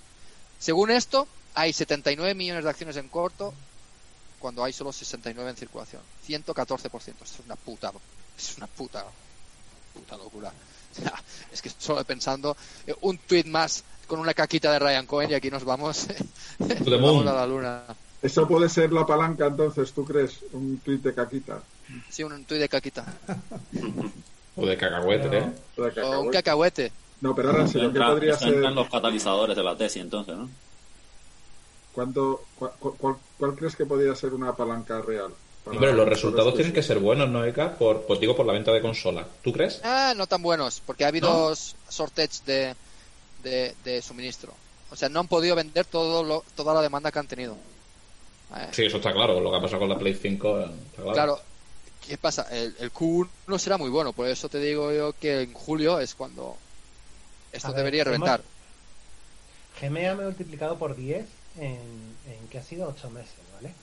según 0.60 0.92
esto, 0.92 1.28
hay 1.54 1.74
79 1.74 2.34
millones 2.36 2.64
de 2.64 2.70
acciones 2.70 2.98
en 2.98 3.10
corto 3.10 3.54
cuando 4.40 4.64
hay 4.64 4.74
solo 4.74 4.94
69 4.94 5.50
en 5.50 5.56
circulación. 5.56 6.02
114%. 6.28 6.94
Esto 6.94 7.24
es 7.24 7.40
una 7.46 7.56
puta, 7.56 7.92
es 8.38 8.58
una 8.58 8.68
puta, 8.68 9.06
puta 9.94 10.18
locura. 10.18 10.52
O 10.90 11.00
sea, 11.00 11.14
es 11.52 11.62
que 11.62 11.70
solo 11.70 12.04
pensando 12.06 12.58
eh, 12.88 12.96
un 13.02 13.20
tweet 13.20 13.44
más 13.44 13.84
con 14.08 14.20
una 14.20 14.34
caquita 14.34 14.72
de 14.72 14.80
Ryan 14.80 15.06
Cohen 15.06 15.30
y 15.30 15.36
aquí 15.36 15.52
nos 15.52 15.64
vamos, 15.64 16.08
the 16.58 16.98
vamos 16.98 17.28
a 17.28 17.34
la 17.34 17.46
luna. 17.46 17.84
Eso 18.20 18.48
puede 18.48 18.68
ser 18.68 18.92
la 18.92 19.06
palanca, 19.06 19.46
entonces, 19.46 19.92
¿tú 19.92 20.04
crees? 20.04 20.40
Un 20.54 20.80
tuit 20.80 21.04
de 21.04 21.14
caquita. 21.14 21.62
Sí, 22.10 22.24
un 22.24 22.44
tuit 22.46 22.62
de 22.62 22.70
caquita. 22.70 23.06
O 24.60 24.66
de 24.66 24.76
cacahuete, 24.76 25.38
¿eh? 25.38 25.52
O 25.78 25.84
de 25.84 26.02
O 26.02 26.22
un 26.22 26.32
cacahuete. 26.32 26.92
No, 27.22 27.34
pero 27.36 27.50
ahora 27.50 27.62
en 27.64 27.68
serio, 27.68 27.92
¿qué 27.92 27.98
Entra- 27.98 28.12
podría 28.12 28.32
eso 28.34 28.40
ser? 28.46 28.56
los 28.72 28.90
catalizadores 28.90 29.56
de 29.58 29.64
la 29.64 29.76
tesis, 29.76 30.02
entonces, 30.04 30.36
¿no? 30.38 30.50
¿Cuánto, 31.94 32.44
cuál, 32.60 33.16
cuál 33.38 33.56
crees 33.56 33.76
que 33.76 33.86
podría 33.86 34.14
ser 34.16 34.34
una 34.34 34.56
palanca 34.56 35.02
real? 35.02 35.34
Hombre, 35.66 35.94
los 35.94 36.08
resultados 36.08 36.54
tienen 36.54 36.72
que 36.74 36.84
ser 36.84 37.00
buenos, 37.00 37.28
¿no, 37.28 37.44
Eka? 37.44 37.76
Por, 37.78 38.04
pues 38.04 38.20
digo, 38.20 38.36
por 38.36 38.46
la 38.46 38.54
venta 38.54 38.72
de 38.72 38.82
consola. 38.82 39.28
¿Tú 39.44 39.52
crees? 39.52 39.82
Ah, 39.84 40.14
no 40.16 40.28
tan 40.28 40.42
buenos, 40.42 40.82
porque 40.86 41.04
ha 41.04 41.10
habido 41.10 41.30
¿No? 41.30 41.52
s- 41.52 41.76
shortage 41.90 42.40
de, 42.46 42.76
de, 43.44 43.76
de 43.84 44.02
suministro. 44.02 44.54
O 44.92 44.96
sea, 44.96 45.10
no 45.10 45.20
han 45.20 45.28
podido 45.28 45.56
vender 45.56 45.86
todo 45.86 46.24
lo- 46.24 46.46
toda 46.56 46.74
la 46.74 46.82
demanda 46.82 47.12
que 47.12 47.20
han 47.20 47.28
tenido. 47.28 47.58
Eh, 48.56 48.68
Sí, 48.72 48.86
eso 48.86 48.98
está 48.98 49.12
claro. 49.12 49.42
Lo 49.42 49.50
que 49.52 49.58
ha 49.58 49.62
pasado 49.62 49.80
con 49.82 49.90
la 49.90 49.98
Play 49.98 50.14
5 50.14 50.60
eh, 50.62 50.64
está 50.86 51.02
claro. 51.02 51.14
Claro, 51.14 51.40
¿qué 52.08 52.18
pasa? 52.18 52.48
El, 52.52 52.74
el 52.80 52.94
Q1 52.94 53.28
no 53.48 53.60
será 53.60 53.78
muy 53.78 53.90
bueno, 53.90 54.14
por 54.14 54.28
eso 54.28 54.48
te 54.48 54.60
digo 54.60 54.94
yo 54.94 55.14
que 55.20 55.42
en 55.42 55.54
julio 55.54 56.00
es 56.00 56.16
cuando 56.16 56.56
esto 57.58 57.70
ver, 57.70 57.78
debería 57.78 58.02
hemos- 58.04 58.30
reventar. 58.30 58.42
GMA 59.80 60.16
me 60.16 60.24
ha 60.24 60.26
multiplicado 60.26 60.78
por 60.78 60.96
10 60.96 61.28
en, 61.56 62.18
en 62.26 62.48
que 62.50 62.58
ha 62.58 62.64
sido 62.64 62.88
8 62.90 63.10
meses, 63.12 63.40
¿vale? 63.54 63.74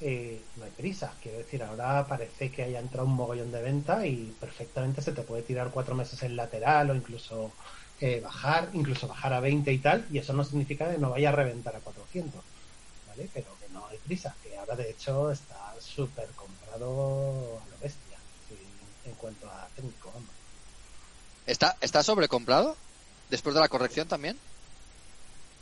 Eh, 0.00 0.40
no 0.56 0.64
hay 0.64 0.70
prisa, 0.70 1.12
quiero 1.20 1.38
decir, 1.38 1.62
ahora 1.62 2.06
parece 2.06 2.52
que 2.52 2.62
haya 2.62 2.78
entrado 2.78 3.06
un 3.06 3.14
mogollón 3.14 3.50
de 3.50 3.62
venta 3.62 4.06
y 4.06 4.30
perfectamente 4.40 5.02
se 5.02 5.12
te 5.12 5.22
puede 5.22 5.42
tirar 5.42 5.70
4 5.72 5.94
meses 5.94 6.22
en 6.22 6.36
lateral 6.36 6.90
o 6.90 6.94
incluso 6.94 7.52
eh, 8.00 8.20
bajar, 8.20 8.70
incluso 8.74 9.08
bajar 9.08 9.32
a 9.32 9.40
20 9.40 9.72
y 9.72 9.78
tal, 9.78 10.06
y 10.12 10.18
eso 10.18 10.32
no 10.34 10.44
significa 10.44 10.90
que 10.90 10.98
no 10.98 11.10
vaya 11.10 11.30
a 11.30 11.32
reventar 11.32 11.74
a 11.74 11.80
400, 11.80 12.44
¿vale? 13.06 13.28
Pero 13.34 13.58
que 13.58 13.68
no 13.70 13.86
hay 13.88 13.98
prisa, 13.98 14.36
que 14.40 14.56
ahora 14.56 14.76
de 14.76 14.90
hecho 14.90 15.30
está 15.32 15.74
súper 15.80 16.28
comprado 16.34 17.60
a 17.60 17.66
lo 17.66 17.78
bestia, 17.78 18.18
en 19.04 19.14
cuanto 19.14 19.48
a 19.50 19.68
técnico, 19.74 20.12
vamos. 20.12 20.30
¿Está, 21.46 21.76
¿Está 21.80 22.02
sobrecomprado? 22.02 22.76
¿Después 23.28 23.54
de 23.54 23.60
la 23.60 23.68
corrección 23.68 24.08
también? 24.08 24.38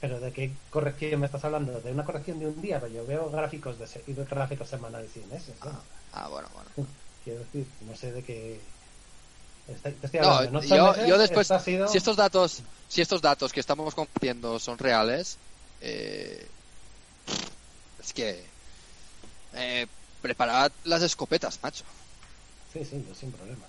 Pero 0.00 0.20
¿de 0.20 0.32
qué 0.32 0.58
corrección 0.70 1.20
me 1.20 1.26
estás 1.26 1.44
hablando? 1.44 1.80
¿De 1.80 1.92
una 1.92 2.04
corrección 2.04 2.38
de 2.38 2.46
un 2.48 2.60
día? 2.60 2.80
Pero 2.80 2.92
yo 2.92 3.06
veo 3.06 3.30
gráficos 3.30 3.78
de 3.78 3.86
se- 3.86 4.04
y 4.06 4.12
veo 4.14 4.26
gráficos 4.26 4.68
semanales 4.68 5.16
y 5.16 5.26
meses. 5.26 5.58
¿no? 5.64 5.88
Ah, 6.12 6.28
bueno, 6.28 6.48
bueno. 6.54 6.70
Quiero 7.22 7.40
decir, 7.40 7.66
no 7.80 7.94
sé 7.94 8.12
de 8.12 8.22
qué... 8.22 8.76
Estoy, 9.66 9.94
te 9.94 10.06
estoy 10.06 10.20
No, 10.20 10.28
hablando. 10.40 10.58
Ocho 10.60 10.74
yo, 10.76 10.84
meses, 10.84 11.06
yo 11.08 11.18
después, 11.18 11.46
esto 11.46 11.54
ha 11.54 11.60
sido- 11.60 11.88
si 11.88 11.98
estos 11.98 12.16
datos, 12.16 12.62
si 12.88 13.00
estos 13.00 13.20
datos 13.20 13.52
que 13.52 13.60
estamos 13.60 13.94
compartiendo 13.94 14.58
son 14.58 14.78
reales, 14.78 15.38
eh, 15.80 16.48
es 17.98 18.12
que 18.12 18.50
eh, 19.52 19.86
preparad 20.20 20.72
las 20.84 21.02
escopetas, 21.02 21.58
macho. 21.62 21.84
Sí, 22.64 22.84
sí, 22.84 23.02
yo 23.04 23.14
sin 23.14 23.32
problema. 23.32 23.66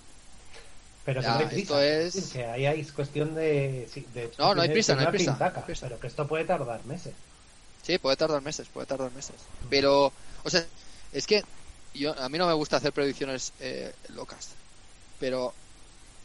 Pero 1.08 1.22
Ya, 1.22 1.38
no 1.38 1.48
esto 1.48 1.80
es- 1.80 2.14
decir, 2.14 2.32
que 2.34 2.44
ahí 2.44 2.66
hay 2.66 2.84
cuestión 2.84 3.34
de... 3.34 3.88
No, 4.38 4.54
no 4.54 4.60
hay 4.60 4.68
prisa, 4.68 4.94
no 4.94 5.00
hay 5.00 5.06
prisa, 5.06 5.32
pintaca. 5.32 5.64
Pero 5.80 5.98
que 5.98 6.06
esto 6.06 6.28
puede 6.28 6.44
tardar 6.44 6.84
meses. 6.84 7.14
Sí, 7.82 7.96
puede 7.96 8.16
tardar 8.16 8.42
meses, 8.42 8.68
puede 8.68 8.86
tardar 8.86 9.10
meses. 9.12 9.40
Pero, 9.70 10.12
o 10.44 10.50
sea, 10.50 10.66
es 11.12 11.26
que 11.26 11.42
yo 11.94 12.14
a 12.18 12.28
mí 12.28 12.36
no 12.36 12.46
me 12.46 12.52
gusta 12.52 12.76
hacer 12.76 12.92
predicciones 12.92 13.54
eh, 13.58 13.90
locas, 14.10 14.50
pero 15.18 15.54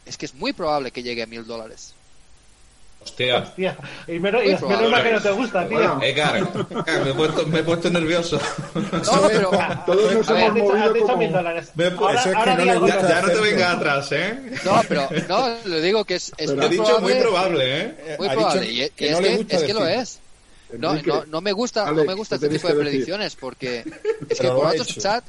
es 0.04 0.18
que 0.18 0.26
es 0.26 0.34
muy 0.34 0.52
probable 0.52 0.90
que 0.90 1.02
llegue 1.02 1.22
a 1.22 1.26
mil 1.26 1.46
dólares. 1.46 1.94
Hostia. 3.04 3.38
Hostia, 3.38 3.76
y 4.08 4.18
menos, 4.18 4.42
y 4.42 4.46
menos 4.46 4.60
probable. 4.60 4.88
mal 4.88 5.02
que 5.04 5.12
no 5.12 5.20
te 5.22 5.30
gusta, 5.30 5.68
tío. 5.68 5.76
Bueno, 5.78 6.00
Edgar, 6.02 6.36
Edgar, 6.38 7.04
me, 7.04 7.10
he 7.10 7.14
puesto, 7.14 7.46
me 7.46 7.58
he 7.58 7.62
puesto 7.62 7.90
nervioso. 7.90 8.40
No, 8.74 9.22
pero 9.28 9.50
Todos 9.86 10.14
nos 10.14 10.28
hemos 10.30 10.48
movido 10.48 10.92
dicho 10.94 11.06
como... 11.06 11.16
mil 11.18 11.32
dólares. 11.32 11.70
Me- 11.74 11.84
Ahora, 11.86 12.20
eso 12.20 12.28
es 12.30 12.34
que 12.34 12.38
ahora 12.38 12.56
no 12.64 12.80
gusta 12.80 12.96
loco. 12.96 13.08
ya 13.08 13.22
no 13.22 13.28
te 13.28 13.40
vengas 13.40 13.74
atrás, 13.76 14.12
¿eh? 14.12 14.38
no, 14.64 14.80
pero 14.88 15.08
no, 15.28 15.56
le 15.66 15.80
digo 15.82 16.04
que 16.04 16.14
es, 16.16 16.32
es 16.38 16.50
Pero 16.50 16.56
muy 16.62 16.68
dicho 16.70 17.00
muy 17.00 17.12
probable, 17.14 17.20
probable, 17.20 17.80
¿eh? 17.80 17.94
Eh, 18.06 18.16
muy 18.18 18.28
probable. 18.30 18.60
dicho 18.66 18.84
Y, 18.86 18.90
que 18.90 19.06
es, 19.06 19.12
no 19.12 19.20
le 19.20 19.46
que, 19.46 19.56
es 19.56 19.62
que 19.62 19.74
lo 19.74 19.86
es. 19.86 20.18
No, 20.78 20.94
no, 21.02 21.24
no 21.26 21.40
me 21.40 21.52
gusta, 21.52 21.92
no 21.92 22.04
me 22.04 22.14
gusta 22.14 22.38
¿qué 22.38 22.46
este 22.46 22.56
tipo 22.58 22.68
de 22.68 22.74
predicciones 22.74 23.36
porque 23.36 23.84
es 24.28 24.40
que 24.40 24.46
lo 24.46 24.54
vosotros 24.56 24.92
pensad, 24.94 25.22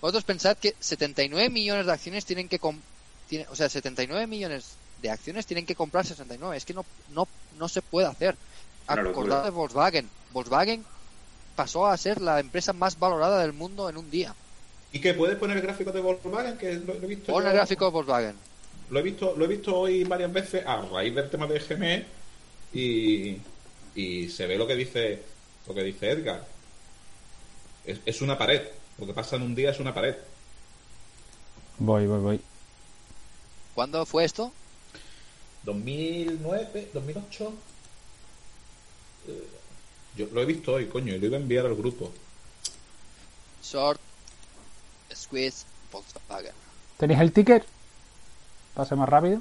vosotros 0.00 0.24
pensad 0.24 0.56
que 0.58 0.74
79 0.80 1.48
millones 1.48 1.86
de 1.86 1.92
acciones 1.92 2.24
tienen 2.26 2.48
que 2.48 2.58
com- 2.58 2.80
tiene- 3.28 3.46
o 3.50 3.56
sea, 3.56 3.68
79 3.68 4.26
millones 4.26 4.64
de 5.02 5.10
acciones 5.10 5.46
tienen 5.46 5.66
que 5.66 5.74
comprar 5.74 6.06
69. 6.06 6.56
Es 6.56 6.64
que 6.64 6.74
no 6.74 6.84
no 7.14 7.26
no 7.58 7.68
se 7.68 7.82
puede 7.82 8.06
hacer. 8.06 8.36
Una 8.88 9.02
locura. 9.02 9.10
Acordad 9.10 9.44
de 9.44 9.50
Volkswagen. 9.50 10.08
Volkswagen 10.32 10.84
pasó 11.56 11.86
a 11.86 11.96
ser 11.96 12.20
la 12.20 12.40
empresa 12.40 12.72
más 12.72 12.98
valorada 12.98 13.40
del 13.40 13.52
mundo 13.52 13.88
en 13.88 13.96
un 13.96 14.10
día. 14.10 14.34
¿Y 14.92 15.00
que 15.00 15.14
puedes 15.14 15.36
poner 15.36 15.56
el 15.58 15.62
gráfico 15.62 15.92
de 15.92 16.00
Volkswagen? 16.00 16.56
Que 16.58 16.74
lo, 16.74 16.94
lo 16.94 17.04
he 17.04 17.06
visto 17.06 17.32
Pon 17.32 17.42
yo- 17.44 17.48
el 17.50 17.54
gráfico 17.56 17.84
de 17.86 17.90
Volkswagen. 17.92 18.34
Lo 18.90 18.98
he 18.98 19.02
visto, 19.02 19.34
lo 19.36 19.44
he 19.44 19.48
visto 19.48 19.76
hoy 19.76 20.02
varias 20.04 20.32
veces 20.32 20.66
a 20.66 20.80
raíz 20.82 21.14
del 21.14 21.30
tema 21.30 21.46
de 21.46 21.60
GME 21.60 22.06
y, 22.72 23.36
y 23.94 24.28
se 24.28 24.46
ve 24.46 24.56
lo 24.58 24.66
que 24.66 24.74
dice 24.74 25.22
lo 25.68 25.74
que 25.74 25.82
dice 25.84 26.10
Edgar. 26.10 26.44
Es, 27.84 28.00
es 28.04 28.20
una 28.20 28.36
pared. 28.36 28.62
Lo 28.98 29.06
que 29.06 29.12
pasa 29.12 29.36
en 29.36 29.42
un 29.42 29.54
día 29.54 29.70
es 29.70 29.78
una 29.78 29.94
pared. 29.94 30.16
Voy, 31.78 32.06
voy, 32.06 32.20
voy. 32.20 32.40
¿Cuándo 33.74 34.04
fue 34.04 34.24
esto? 34.24 34.52
2009, 35.64 36.90
2008. 36.94 37.52
Eh, 39.28 39.48
Yo 40.16 40.26
lo 40.32 40.42
he 40.42 40.46
visto 40.46 40.72
hoy, 40.72 40.86
coño, 40.88 41.14
y 41.14 41.18
lo 41.18 41.26
iba 41.26 41.36
a 41.36 41.40
enviar 41.40 41.66
al 41.66 41.74
grupo. 41.76 42.10
Short 43.62 44.00
Squeeze 45.14 45.64
Volkswagen. 45.92 46.52
¿Tenéis 46.96 47.20
el 47.20 47.32
ticket? 47.32 47.64
Pase 48.74 48.96
más 48.96 49.08
rápido. 49.08 49.40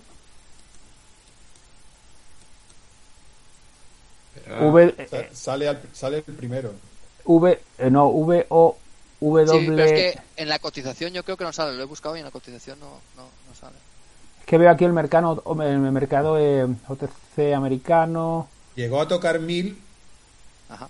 Espera. 4.35 4.59
V, 4.69 4.95
eh, 4.97 5.29
Sale, 5.33 5.67
al- 5.67 5.81
sale 5.93 6.17
el 6.25 6.33
primero. 6.35 6.73
V, 7.25 7.59
eh, 7.77 7.89
no, 7.91 8.07
V, 8.09 8.45
O, 8.49 8.77
W. 9.21 9.47
Sí, 9.59 9.65
pero 9.67 9.83
es 9.83 9.91
que 9.91 10.19
en 10.37 10.49
la 10.49 10.59
cotización 10.59 11.13
yo 11.13 11.23
creo 11.23 11.37
que 11.37 11.43
no 11.43 11.53
sale. 11.53 11.75
Lo 11.75 11.83
he 11.83 11.85
buscado 11.85 12.15
y 12.15 12.19
en 12.19 12.25
la 12.25 12.31
cotización 12.31 12.79
no, 12.79 12.89
no, 13.15 13.23
no 13.47 13.55
sale. 13.59 13.75
Es 14.49 14.51
que 14.51 14.57
veo 14.57 14.71
aquí 14.71 14.83
el 14.83 14.93
mercado, 14.93 15.43
el 15.61 15.77
mercado 15.77 16.39
eh, 16.39 16.65
OTC 16.87 17.53
americano. 17.55 18.49
Llegó 18.75 18.99
a 18.99 19.07
tocar 19.07 19.39
1000 19.39 19.77
Ajá. 20.69 20.89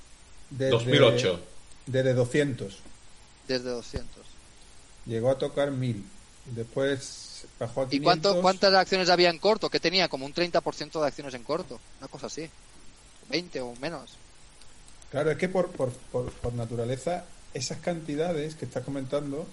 desde, 0.49 0.69
2008. 0.69 1.40
Desde 1.86 2.14
200. 2.14 2.77
Desde 3.49 3.69
200. 3.69 4.26
Llegó 5.07 5.30
a 5.30 5.38
tocar 5.38 5.72
1000. 5.72 6.06
Después 6.56 7.48
bajó 7.60 7.81
a 7.81 7.90
500. 7.90 7.94
¿Y 7.94 7.99
cuánto, 8.02 8.41
cuántas 8.41 8.73
acciones 8.73 9.10
había 9.10 9.30
en 9.30 9.40
corto? 9.40 9.69
Que 9.69 9.81
tenía 9.81 10.07
como 10.07 10.26
un 10.26 10.34
30% 10.34 11.02
de 11.02 11.06
acciones 11.06 11.34
en 11.34 11.44
corto. 11.44 11.81
Una 11.99 12.07
cosa 12.07 12.27
así. 12.27 12.49
20 13.30 13.60
o 13.60 13.76
menos. 13.81 14.15
Claro, 15.11 15.31
es 15.31 15.38
que 15.38 15.49
por, 15.49 15.69
por, 15.72 15.91
por, 16.14 16.31
por 16.31 16.53
naturaleza 16.53 17.26
esas 17.53 17.80
cantidades 17.80 18.56
que 18.56 18.64
estás 18.64 18.86
comentando 18.86 19.45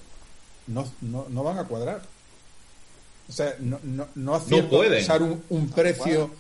no, 0.69 0.89
no, 1.01 1.27
no 1.29 1.43
van 1.43 1.59
a 1.59 1.65
cuadrar. 1.65 2.03
O 3.29 3.33
sea, 3.33 3.55
no, 3.59 3.81
no, 3.83 4.09
no 4.15 4.35
aciertan 4.35 4.71
pueden. 4.71 4.99
a 5.01 5.03
usar 5.03 5.23
un, 5.23 5.43
un 5.49 5.69
precio 5.71 6.31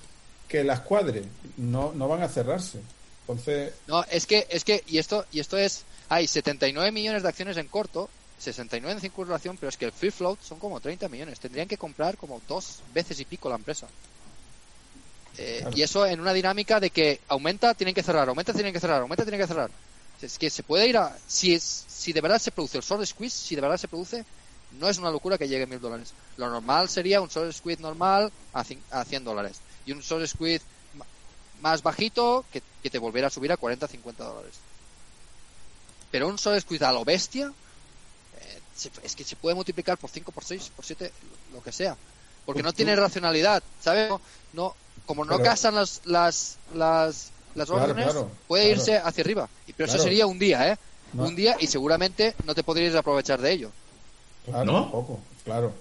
que 0.48 0.62
las 0.64 0.80
cuadre. 0.80 1.24
No, 1.56 1.92
no 1.94 2.06
van 2.08 2.22
a 2.22 2.28
cerrarse. 2.28 2.80
Entonces, 3.22 3.72
No, 3.88 4.04
es 4.04 4.26
que, 4.26 4.46
es 4.50 4.62
que, 4.64 4.84
y 4.86 4.98
esto, 4.98 5.24
y 5.32 5.40
esto 5.40 5.56
es, 5.58 5.82
hay 6.08 6.28
79 6.28 6.92
millones 6.92 7.22
de 7.24 7.28
acciones 7.28 7.56
en 7.56 7.66
corto, 7.66 8.08
69 8.38 8.92
en 8.94 9.00
circulación, 9.00 9.56
pero 9.56 9.68
es 9.70 9.76
que 9.76 9.86
el 9.86 9.92
free 9.92 10.10
float 10.12 10.38
son 10.42 10.58
como 10.60 10.78
30 10.80 11.08
millones. 11.08 11.40
Tendrían 11.40 11.66
que 11.66 11.76
comprar 11.78 12.16
como 12.16 12.40
dos 12.46 12.80
veces 12.94 13.18
y 13.18 13.24
pico 13.24 13.48
la 13.48 13.56
empresa. 13.56 13.88
Eh, 15.38 15.58
Claro. 15.60 15.76
Y 15.76 15.82
eso 15.82 16.06
en 16.06 16.20
una 16.20 16.32
dinámica 16.32 16.78
de 16.80 16.90
que 16.90 17.20
aumenta, 17.28 17.74
tienen 17.74 17.94
que 17.94 18.02
cerrar, 18.02 18.28
aumenta, 18.28 18.52
tienen 18.52 18.72
que 18.72 18.80
cerrar, 18.80 19.02
aumenta, 19.02 19.24
tienen 19.24 19.40
que 19.40 19.46
cerrar. 19.46 19.70
Es 20.22 20.38
que 20.38 20.48
se 20.48 20.62
puede 20.62 20.86
ir 20.88 20.96
a, 20.96 21.14
si 21.26 21.52
es, 21.54 21.84
si 21.88 22.12
de 22.12 22.20
verdad 22.22 22.38
se 22.38 22.50
produce 22.52 22.78
el 22.78 22.84
short 22.84 23.04
squeeze, 23.04 23.36
si 23.36 23.54
de 23.54 23.60
verdad 23.60 23.76
se 23.76 23.88
produce, 23.88 24.24
no 24.78 24.88
es 24.88 24.98
una 24.98 25.10
locura 25.10 25.38
que 25.38 25.48
llegue 25.48 25.64
a 25.64 25.66
mil 25.66 25.80
dólares. 25.80 26.12
Lo 26.36 26.48
normal 26.50 26.88
sería 26.88 27.20
un 27.20 27.28
short 27.28 27.52
squeeze 27.52 27.82
normal 27.82 28.30
a, 28.52 28.64
a 28.90 29.04
100 29.04 29.24
dólares. 29.24 29.60
Y 29.84 29.92
un 29.92 30.02
squeeze 30.02 30.64
ma- 30.94 31.06
más 31.60 31.82
bajito 31.82 32.44
que, 32.52 32.62
que 32.82 32.90
te 32.90 32.98
volviera 32.98 33.28
a 33.28 33.30
subir 33.30 33.52
a 33.52 33.56
40, 33.56 33.86
50 33.88 34.24
dólares. 34.24 34.54
Pero 36.10 36.28
un 36.28 36.36
short 36.36 36.60
squeeze 36.60 36.84
a 36.84 36.92
lo 36.92 37.04
bestia, 37.04 37.52
eh, 38.40 38.60
es 39.02 39.16
que 39.16 39.24
se 39.24 39.36
puede 39.36 39.54
multiplicar 39.54 39.98
por 39.98 40.10
5, 40.10 40.32
por 40.32 40.44
6, 40.44 40.72
por 40.74 40.84
7, 40.84 41.12
lo 41.52 41.62
que 41.62 41.72
sea. 41.72 41.96
Porque 42.44 42.62
no 42.62 42.66
Pues 42.68 42.74
tú- 42.74 42.76
tiene 42.78 42.96
racionalidad, 42.96 43.62
¿sabes? 43.80 44.08
No, 44.08 44.20
no- 44.52 44.74
como 45.04 45.24
no 45.24 45.36
Pero- 45.36 45.50
casan 45.50 45.74
las, 45.74 46.00
las, 46.04 46.56
las, 46.74 47.30
las 47.54 47.70
órdenes, 47.70 48.04
claro, 48.04 48.30
puede 48.48 48.64
claro. 48.66 48.80
irse 48.80 48.98
hacia 48.98 49.22
arriba. 49.22 49.48
Y- 49.66 49.72
Pero 49.72 49.88
eso 49.92 50.02
sería 50.02 50.26
un 50.26 50.38
día, 50.38 50.72
¿eh? 50.72 50.78
No. 51.12 51.24
Un 51.24 51.36
día 51.36 51.56
y 51.60 51.66
seguramente 51.68 52.34
no 52.44 52.54
te 52.54 52.62
podrías 52.64 52.94
aprovechar 52.94 53.40
de 53.40 53.52
ello. 53.52 53.70
Claro, 54.46 54.64
¿No? 54.64 54.82
tampoco, 54.82 55.20
claro. 55.44 55.72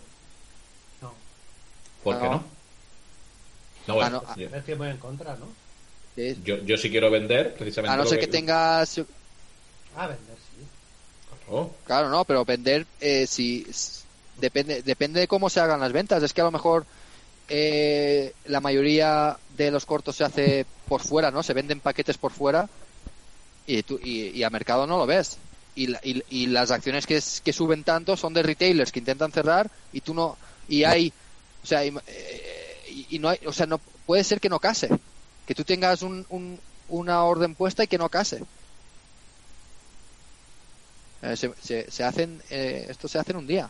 ¿Por 2.03 2.19
qué 2.19 2.25
No. 2.25 2.31
no? 2.33 2.43
No, 3.87 3.93
bueno, 3.95 4.23
Ah, 4.27 4.35
no, 4.37 4.57
Es 4.57 4.63
que 4.63 4.75
voy 4.75 4.89
en 4.89 4.97
contra, 4.97 5.35
¿no? 5.37 5.47
Sí. 6.15 6.39
yo, 6.43 6.57
yo 6.59 6.77
sí 6.77 6.89
quiero 6.89 7.09
vender, 7.11 7.55
precisamente. 7.55 7.93
A 7.93 7.97
no 7.97 8.05
ser 8.05 8.19
que 8.19 8.27
tengas, 8.27 8.99
Ah, 9.95 10.07
vender, 10.07 10.35
sí. 10.35 10.65
Oh, 11.49 11.71
Claro, 11.85 12.09
no, 12.09 12.25
pero 12.25 12.45
vender, 12.45 12.85
eh, 13.01 13.25
si 13.27 13.65
depende, 14.39 14.81
depende 14.81 15.19
de 15.19 15.27
cómo 15.27 15.49
se 15.49 15.59
hagan 15.59 15.79
las 15.79 15.91
ventas. 15.91 16.21
Es 16.23 16.33
que 16.33 16.41
a 16.41 16.45
lo 16.45 16.51
mejor 16.51 16.85
eh, 17.49 18.33
la 18.45 18.59
mayoría 18.59 19.37
de 19.57 19.71
los 19.71 19.85
cortos 19.85 20.15
se 20.15 20.23
hace 20.23 20.65
por 20.87 21.01
fuera, 21.01 21.31
¿no? 21.31 21.43
Se 21.43 21.53
venden 21.53 21.79
paquetes 21.79 22.17
por 22.17 22.31
fuera 22.31 22.67
y, 23.67 23.83
tú, 23.83 23.99
y, 24.01 24.29
y 24.29 24.43
a 24.43 24.49
mercado 24.49 24.87
no 24.87 24.97
lo 24.97 25.05
ves. 25.05 25.37
Y, 25.75 25.87
la- 25.87 25.99
y, 26.03 26.23
y 26.29 26.47
las 26.47 26.71
acciones 26.71 27.05
que, 27.05 27.19
suben 27.21 27.83
tanto 27.83 28.15
son 28.15 28.33
de 28.33 28.43
retailers 28.43 28.91
que 28.91 28.99
intentan 28.99 29.31
cerrar 29.31 29.69
y 29.91 30.01
tú 30.01 30.13
no. 30.13 30.37
Y 30.69 30.83
hay. 30.85 31.11
O 31.63 31.67
sea, 31.67 31.83
y, 31.85 31.93
eh, 32.07 32.77
y- 32.89 33.07
y 33.15 33.19
no 33.19 33.29
hay. 33.29 33.39
O 33.45 33.51
sea, 33.53 33.65
no 33.65 33.79
puede 34.05 34.23
ser 34.23 34.39
que 34.39 34.49
no 34.49 34.59
case. 34.59 34.89
Que 35.45 35.53
tú 35.55 35.63
tengas 35.63 36.01
un, 36.01 36.25
un- 36.29 36.59
una 36.89 37.23
orden 37.23 37.55
puesta 37.55 37.83
y 37.83 37.87
que 37.87 37.97
no 37.97 38.09
case. 38.09 38.41
Eh, 41.21 41.35
se, 41.35 41.51
se, 41.61 41.89
se 41.91 42.03
hacen, 42.03 42.41
eh, 42.49 42.85
esto 42.89 43.07
se 43.07 43.17
hace 43.19 43.31
en 43.31 43.37
un 43.37 43.47
día. 43.47 43.67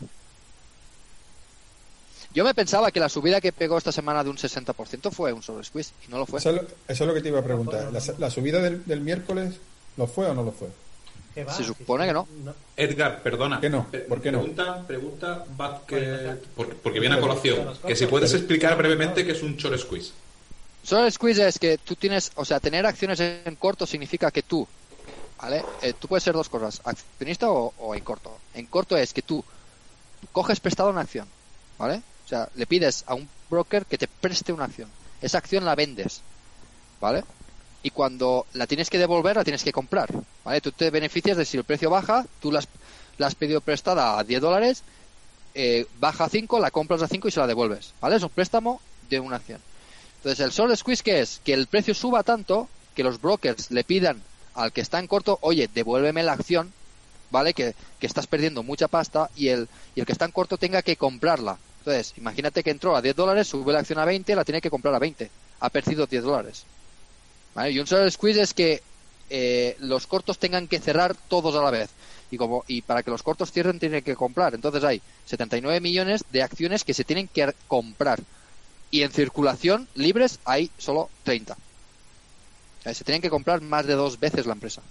Yo 2.34 2.44
me 2.44 2.54
pensaba 2.54 2.90
que 2.90 3.00
la 3.00 3.08
subida 3.08 3.40
que 3.40 3.52
pegó 3.52 3.78
esta 3.78 3.92
semana 3.92 4.22
de 4.22 4.28
un 4.30 4.36
60% 4.36 5.10
fue 5.10 5.32
un 5.32 5.42
solo 5.42 5.64
squeeze 5.64 5.92
y 6.06 6.10
no 6.10 6.18
lo 6.18 6.26
fue. 6.26 6.38
Eso 6.38 6.50
es 6.50 6.56
lo, 6.56 6.62
eso 6.62 6.72
es 6.88 7.00
lo 7.08 7.14
que 7.14 7.22
te 7.22 7.28
iba 7.28 7.40
a 7.40 7.44
preguntar. 7.44 7.90
¿La, 7.92 8.02
la 8.18 8.30
subida 8.30 8.60
del, 8.60 8.84
del 8.84 9.00
miércoles 9.00 9.54
lo 9.96 10.06
fue 10.06 10.26
o 10.26 10.34
no 10.34 10.42
lo 10.42 10.52
fue? 10.52 10.68
Se 11.56 11.64
supone 11.64 12.06
que 12.06 12.12
no. 12.12 12.26
Edgar, 12.76 13.22
perdona. 13.22 13.56
¿Por 13.56 13.60
qué 13.62 13.70
no? 13.70 13.86
¿Por 14.08 14.20
qué 14.22 14.32
no? 14.32 14.38
Pregunta, 14.40 14.86
pregunta 14.86 15.44
Vázquez, 15.56 16.22
Bueno, 16.24 16.38
por- 16.54 16.76
porque 16.76 17.00
viene 17.00 17.16
a 17.16 17.20
colación. 17.20 17.74
Que 17.86 17.94
si 17.96 18.06
puedes 18.06 18.32
explicar 18.34 18.76
brevemente 18.76 19.24
qué 19.24 19.32
es 19.32 19.42
un 19.42 19.56
short 19.56 19.78
squeeze. 19.78 20.12
Solo 20.82 21.10
squeeze 21.10 21.46
es 21.48 21.58
que 21.58 21.78
tú 21.78 21.96
tienes, 21.96 22.32
o 22.36 22.44
sea, 22.44 22.60
tener 22.60 22.86
acciones 22.86 23.20
en 23.20 23.56
corto 23.56 23.86
significa 23.86 24.30
que 24.30 24.42
tú, 24.42 24.66
¿vale? 25.42 25.64
Eh, 25.82 25.92
tú 25.98 26.06
puedes 26.08 26.22
ser 26.24 26.32
dos 26.34 26.48
cosas, 26.48 26.80
accionista 26.84 27.50
o, 27.50 27.74
o 27.78 27.94
en 27.94 28.02
corto. 28.04 28.38
En 28.54 28.66
corto 28.66 28.96
es 28.96 29.12
que 29.12 29.22
tú 29.22 29.44
coges 30.32 30.60
prestado 30.60 30.88
una 30.90 31.00
acción, 31.02 31.26
¿vale? 31.78 32.02
O 32.24 32.28
sea, 32.28 32.48
le 32.54 32.66
pides 32.66 33.04
a 33.08 33.14
un 33.14 33.28
broker 33.50 33.84
que 33.84 33.98
te 33.98 34.06
preste 34.08 34.52
una 34.52 34.64
acción. 34.64 34.88
Esa 35.20 35.38
acción 35.38 35.64
la 35.64 35.74
vendes, 35.74 36.20
¿vale? 37.00 37.24
Y 37.86 37.90
cuando 37.90 38.46
la 38.54 38.66
tienes 38.66 38.90
que 38.90 38.98
devolver, 38.98 39.36
la 39.36 39.44
tienes 39.44 39.62
que 39.62 39.70
comprar, 39.70 40.10
¿vale? 40.42 40.60
Tú 40.60 40.72
te 40.72 40.90
beneficias 40.90 41.36
de 41.36 41.44
si 41.44 41.56
el 41.56 41.62
precio 41.62 41.88
baja, 41.88 42.26
tú 42.42 42.50
la 42.50 42.58
has, 42.58 42.66
la 43.16 43.28
has 43.28 43.36
pedido 43.36 43.60
prestada 43.60 44.18
a 44.18 44.24
10 44.24 44.40
dólares, 44.40 44.82
eh, 45.54 45.86
baja 46.00 46.24
a 46.24 46.28
5, 46.28 46.58
la 46.58 46.72
compras 46.72 47.02
a 47.02 47.06
5 47.06 47.28
y 47.28 47.30
se 47.30 47.38
la 47.38 47.46
devuelves, 47.46 47.92
¿vale? 48.00 48.16
Es 48.16 48.24
un 48.24 48.30
préstamo 48.30 48.80
de 49.08 49.20
una 49.20 49.36
acción. 49.36 49.60
Entonces, 50.16 50.44
el 50.44 50.50
short 50.50 50.74
squeeze, 50.74 51.04
¿qué 51.04 51.20
es? 51.20 51.40
Que 51.44 51.52
el 51.52 51.68
precio 51.68 51.94
suba 51.94 52.24
tanto 52.24 52.68
que 52.96 53.04
los 53.04 53.20
brokers 53.20 53.70
le 53.70 53.84
pidan 53.84 54.20
al 54.54 54.72
que 54.72 54.80
está 54.80 54.98
en 54.98 55.06
corto, 55.06 55.38
oye, 55.42 55.70
devuélveme 55.72 56.24
la 56.24 56.32
acción, 56.32 56.72
¿vale? 57.30 57.54
Que, 57.54 57.76
que 58.00 58.08
estás 58.08 58.26
perdiendo 58.26 58.64
mucha 58.64 58.88
pasta 58.88 59.30
y 59.36 59.46
el, 59.46 59.68
y 59.94 60.00
el 60.00 60.06
que 60.06 60.12
está 60.12 60.24
en 60.24 60.32
corto 60.32 60.56
tenga 60.56 60.82
que 60.82 60.96
comprarla. 60.96 61.56
Entonces, 61.78 62.14
imagínate 62.16 62.64
que 62.64 62.70
entró 62.70 62.96
a 62.96 63.00
10 63.00 63.14
dólares, 63.14 63.46
sube 63.46 63.72
la 63.72 63.78
acción 63.78 64.00
a 64.00 64.04
20, 64.04 64.34
la 64.34 64.44
tiene 64.44 64.60
que 64.60 64.70
comprar 64.70 64.92
a 64.92 64.98
20. 64.98 65.30
Ha 65.60 65.70
perdido 65.70 66.06
10 66.06 66.24
dólares. 66.24 66.66
¿Vale? 67.56 67.70
Y 67.72 67.78
un 67.80 67.86
short 67.86 68.10
squeeze 68.10 68.42
es 68.42 68.52
que 68.54 68.82
eh, 69.30 69.76
los 69.80 70.06
cortos 70.06 70.38
tengan 70.38 70.68
que 70.68 70.78
cerrar 70.78 71.16
todos 71.28 71.54
a 71.56 71.62
la 71.62 71.70
vez. 71.70 71.90
Y, 72.30 72.36
como, 72.36 72.64
y 72.68 72.82
para 72.82 73.02
que 73.02 73.10
los 73.10 73.22
cortos 73.22 73.50
cierren, 73.50 73.78
tienen 73.80 74.02
que 74.04 74.14
comprar. 74.14 74.54
Entonces 74.54 74.84
hay 74.84 75.00
79 75.24 75.80
millones 75.80 76.22
de 76.32 76.42
acciones 76.42 76.84
que 76.84 76.92
se 76.94 77.04
tienen 77.04 77.28
que 77.28 77.52
comprar. 77.66 78.20
Y 78.90 79.02
en 79.02 79.10
circulación 79.10 79.88
libres 79.94 80.38
hay 80.44 80.70
solo 80.78 81.08
30. 81.24 81.54
O 81.54 82.82
sea, 82.82 82.94
se 82.94 83.04
tienen 83.04 83.22
que 83.22 83.30
comprar 83.30 83.60
más 83.62 83.86
de 83.86 83.94
dos 83.94 84.20
veces 84.20 84.44
la 84.46 84.52
empresa. 84.52 84.82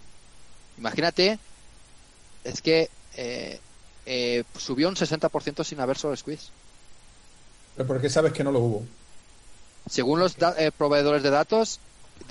Imagínate, 0.78 1.38
es 2.44 2.62
que 2.62 2.90
eh, 3.16 3.60
eh, 4.06 4.44
subió 4.58 4.90
un 4.90 4.96
60% 4.96 5.64
sin 5.64 5.80
haber 5.80 5.98
solo 5.98 6.16
squeeze. 6.16 6.48
¿Pero 7.76 7.88
por 7.88 8.02
qué 8.02 8.10
sabes 8.10 8.34
que 8.34 8.44
no 8.44 8.52
lo 8.52 8.60
hubo? 8.60 8.84
Según 9.90 10.20
los 10.20 10.36
da- 10.38 10.56
eh, 10.58 10.72
proveedores 10.72 11.22
de 11.24 11.30
datos, 11.30 11.80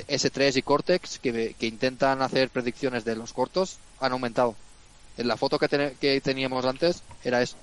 S3 0.09 0.56
y 0.56 0.62
Cortex, 0.62 1.19
que, 1.19 1.55
que 1.59 1.66
intentan 1.66 2.23
hacer 2.23 2.48
predicciones 2.51 3.05
de 3.05 3.16
los 3.16 3.32
cortos, 3.32 3.78
han 4.01 4.12
aumentado. 4.12 4.55
En 5.16 5.28
la 5.28 5.36
foto 5.36 5.59
que, 5.59 6.20
teníamos 6.23 6.65
antes 6.65 7.02
era 7.23 7.40
eso. 7.43 7.56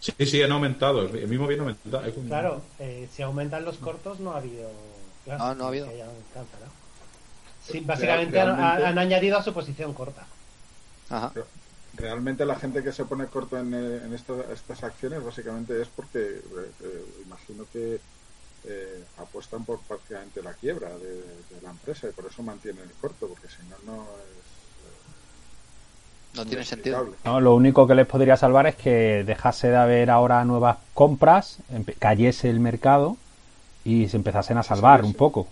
Sí, 0.00 0.12
sí, 0.26 0.42
han 0.42 0.52
aumentado. 0.52 1.02
El 1.02 1.28
mismo 1.28 1.46
bien 1.46 1.60
aumentado. 1.60 2.02
Claro, 2.26 2.62
eh, 2.78 3.08
si 3.14 3.22
aumentan 3.22 3.64
los 3.64 3.78
cortos 3.78 4.20
no 4.20 4.32
ha 4.32 4.38
habido... 4.38 4.68
claro, 5.24 5.44
No, 5.44 5.54
no 5.54 5.64
ha 5.64 5.68
habido. 5.68 5.86
que 5.86 5.94
haya 5.94 6.04
alcance, 6.04 6.56
¿no? 6.64 7.72
Sí, 7.72 7.80
básicamente 7.80 8.38
han, 8.38 8.56
realmente- 8.56 8.86
han 8.86 8.98
añadido 8.98 9.38
a 9.38 9.42
su 9.42 9.54
posición 9.54 9.94
corta. 9.94 10.26
Ajá. 11.08 11.32
Realmente 11.96 12.44
la 12.44 12.56
gente 12.56 12.82
que 12.82 12.92
se 12.92 13.04
pone 13.04 13.26
corto 13.26 13.56
en, 13.58 13.72
eh, 13.72 14.00
en 14.04 14.12
esta- 14.12 14.52
estas 14.52 14.82
acciones 14.82 15.24
básicamente 15.24 15.80
es 15.80 15.88
porque 15.88 16.18
eh, 16.18 16.70
eh, 16.82 17.04
imagino 17.24 17.64
que 17.72 18.00
eh, 18.66 19.04
apuestan 19.18 19.64
por 19.64 19.78
prácticamente 19.80 20.42
la 20.42 20.54
quiebra 20.54 20.90
de, 20.98 21.14
de 21.16 21.60
la 21.62 21.70
empresa 21.70 22.08
y 22.08 22.12
por 22.12 22.26
eso 22.26 22.42
mantienen 22.42 22.84
el 22.84 22.92
corto, 23.00 23.28
porque 23.28 23.48
si 23.48 23.62
no, 23.68 23.76
no 23.92 24.02
es... 24.02 24.44
No 26.36 26.44
tiene 26.44 26.64
sentido. 26.64 27.06
No, 27.24 27.40
lo 27.40 27.54
único 27.54 27.86
que 27.86 27.94
les 27.94 28.06
podría 28.06 28.36
salvar 28.36 28.66
es 28.66 28.74
que 28.74 29.22
dejase 29.24 29.68
de 29.68 29.76
haber 29.76 30.10
ahora 30.10 30.44
nuevas 30.44 30.78
compras, 30.92 31.58
cayese 32.00 32.50
el 32.50 32.58
mercado 32.58 33.16
y 33.84 34.08
se 34.08 34.16
empezasen 34.16 34.58
a 34.58 34.64
salvar 34.64 35.00
Sí, 35.00 35.06
sí. 35.06 35.12
un 35.12 35.14
poco. 35.14 35.46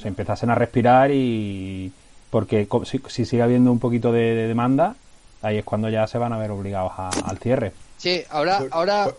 Se 0.00 0.06
empezasen 0.08 0.50
a 0.50 0.54
respirar 0.54 1.10
y. 1.10 1.90
Porque 2.30 2.68
si, 2.84 3.00
si 3.08 3.24
sigue 3.24 3.42
habiendo 3.42 3.72
un 3.72 3.78
poquito 3.80 4.12
de, 4.12 4.34
de 4.34 4.46
demanda, 4.46 4.94
ahí 5.42 5.58
es 5.58 5.64
cuando 5.64 5.88
ya 5.88 6.06
se 6.06 6.18
van 6.18 6.32
a 6.32 6.38
ver 6.38 6.50
obligados 6.52 6.92
a- 6.96 7.08
al 7.08 7.38
cierre. 7.38 7.72
Sí, 7.96 8.22
ahora, 8.30 8.58
Por- 8.58 8.68
ahora, 8.72 9.04
por- 9.04 9.18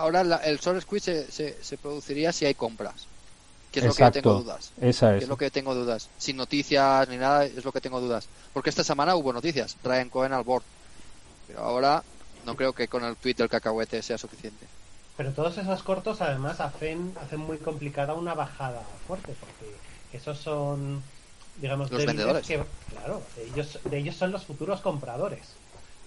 ahora 0.00 0.24
la- 0.24 0.36
el 0.38 0.58
short 0.58 0.80
squeeze 0.82 1.26
se, 1.26 1.32
se, 1.32 1.64
se 1.64 1.76
produciría 1.78 2.32
si 2.32 2.46
hay 2.46 2.54
compras. 2.54 3.06
Que 3.72 3.78
es 3.80 3.86
lo 3.86 3.92
que 3.94 3.98
tengo 3.98 4.08
Exacto. 4.32 4.34
dudas. 4.42 4.72
Esa 4.80 5.10
Que 5.12 5.16
es. 5.18 5.22
es 5.22 5.28
lo 5.28 5.36
que 5.36 5.50
tengo 5.50 5.74
dudas. 5.76 6.08
Sin 6.18 6.36
noticias 6.36 7.08
ni 7.08 7.16
nada, 7.16 7.44
es 7.44 7.64
lo 7.64 7.70
que 7.70 7.80
tengo 7.80 8.00
dudas. 8.00 8.26
Porque 8.52 8.68
esta 8.70 8.82
semana 8.82 9.14
hubo 9.14 9.32
noticias. 9.32 9.76
Ryan 9.84 10.08
Cohen 10.10 10.32
al 10.32 10.42
board. 10.42 10.64
Pero 11.46 11.60
ahora 11.60 12.02
no 12.44 12.56
creo 12.56 12.72
que 12.72 12.88
con 12.88 13.04
el 13.04 13.14
tweet 13.16 13.34
del 13.34 13.48
cacahuete 13.48 14.02
sea 14.02 14.18
suficiente. 14.18 14.66
Pero 15.16 15.30
todos 15.32 15.56
esos 15.58 15.82
cortos 15.84 16.20
además 16.20 16.58
hacen, 16.60 17.14
hacen 17.22 17.38
muy 17.40 17.58
complicada 17.58 18.14
una 18.14 18.34
bajada 18.34 18.82
fuerte, 19.06 19.34
porque 19.38 19.72
esos 20.16 20.38
son, 20.38 21.02
digamos, 21.60 21.90
Los 21.92 22.04
vendedores. 22.06 22.46
que, 22.46 22.64
claro, 22.90 23.22
ellos, 23.38 23.78
de 23.84 23.98
ellos 23.98 24.16
son 24.16 24.32
los 24.32 24.44
futuros 24.46 24.80
compradores, 24.80 25.42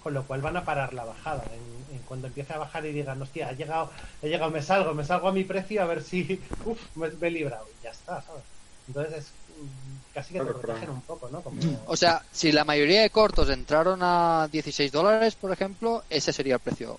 con 0.04 0.12
lo 0.12 0.22
cual 0.24 0.42
van 0.42 0.56
a 0.58 0.64
parar 0.64 0.92
la 0.92 1.04
bajada. 1.04 1.42
En, 1.52 1.96
en 1.96 2.02
cuando 2.02 2.26
empiece 2.26 2.52
a 2.52 2.58
bajar 2.58 2.84
y 2.84 2.92
digan, 2.92 3.20
hostia, 3.20 3.48
ha 3.48 3.52
llegado, 3.52 3.90
he 4.22 4.28
llegado, 4.28 4.50
me 4.50 4.62
salgo, 4.62 4.92
me 4.92 5.04
salgo 5.04 5.28
a 5.28 5.32
mi 5.32 5.44
precio 5.44 5.82
a 5.82 5.86
ver 5.86 6.02
si, 6.02 6.38
uff, 6.66 6.78
me, 6.94 7.08
me 7.08 7.28
he 7.28 7.30
librado, 7.30 7.66
y 7.80 7.84
ya 7.84 7.90
está, 7.90 8.20
¿sabes? 8.22 8.42
Entonces 8.86 9.14
es 9.14 9.24
mm, 9.24 10.14
casi 10.14 10.34
que 10.34 10.40
te 10.40 10.44
protegen 10.44 10.90
un 10.90 11.00
poco, 11.00 11.30
¿no? 11.30 11.40
Como, 11.40 11.60
O 11.86 11.96
sea, 11.96 12.22
si 12.30 12.52
la 12.52 12.64
mayoría 12.64 13.00
de 13.00 13.08
cortos 13.08 13.48
entraron 13.48 14.00
a 14.02 14.46
16 14.52 14.92
dólares, 14.92 15.34
por 15.36 15.50
ejemplo, 15.50 16.04
ese 16.10 16.32
sería 16.34 16.54
el 16.54 16.60
precio 16.60 16.98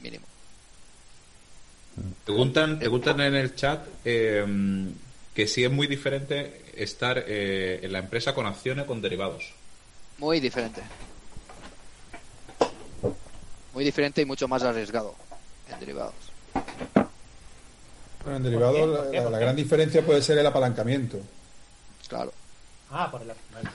mínimo. 0.00 0.24
Preguntan, 2.24 2.78
preguntan 2.78 3.20
en 3.20 3.34
el 3.34 3.54
chat 3.54 3.86
eh, 4.04 4.44
que 5.34 5.46
si 5.46 5.62
es 5.62 5.70
muy 5.70 5.86
diferente 5.86 6.64
estar 6.74 7.22
eh, 7.26 7.80
en 7.82 7.92
la 7.92 7.98
empresa 8.00 8.34
con 8.34 8.46
acciones 8.46 8.84
o 8.84 8.88
con 8.88 9.00
derivados. 9.00 9.52
Muy 10.18 10.40
diferente. 10.40 10.82
Muy 13.74 13.84
diferente 13.84 14.22
y 14.22 14.24
mucho 14.24 14.46
más 14.48 14.62
arriesgado 14.62 15.14
en 15.72 15.80
derivados. 15.80 16.14
Bueno, 18.22 18.36
en 18.38 18.42
derivado, 18.42 18.72
¿Por 18.72 18.80
qué? 18.80 18.86
la, 18.86 18.96
¿Por 19.02 19.10
qué? 19.10 19.16
la- 19.18 19.22
¿Por 19.24 19.32
la 19.32 19.38
qué? 19.38 19.44
gran 19.44 19.56
diferencia 19.56 20.06
puede 20.06 20.22
ser 20.22 20.38
el 20.38 20.46
apalancamiento. 20.46 21.18
Claro, 22.08 22.32
ah, 22.90 23.10
por 23.10 23.22
el 23.22 23.28
vale. 23.28 23.68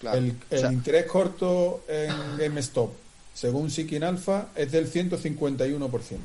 claro. 0.00 0.18
El, 0.18 0.30
O 0.30 0.54
el 0.54 0.60
sea, 0.60 0.72
interés 0.72 1.06
corto 1.06 1.84
en 1.88 2.36
GameStop, 2.38 2.92
según 3.34 3.70
Seeking 3.70 4.02
Alpha, 4.04 4.48
es 4.54 4.72
del 4.72 4.90
151%. 4.90 6.18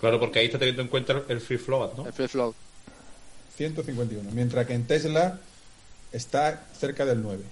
Claro, 0.00 0.18
porque 0.18 0.40
ahí 0.40 0.46
está 0.46 0.58
teniendo 0.58 0.82
en 0.82 0.88
cuenta 0.88 1.22
el 1.28 1.40
free 1.40 1.58
float, 1.58 1.96
¿no? 1.96 2.06
el 2.06 2.12
free 2.12 2.28
float. 2.28 2.54
151. 3.56 4.30
Mientras 4.32 4.66
que 4.66 4.74
en 4.74 4.86
Tesla 4.86 5.38
está 6.12 6.66
cerca 6.78 7.04
del 7.04 7.22
9. 7.22 7.42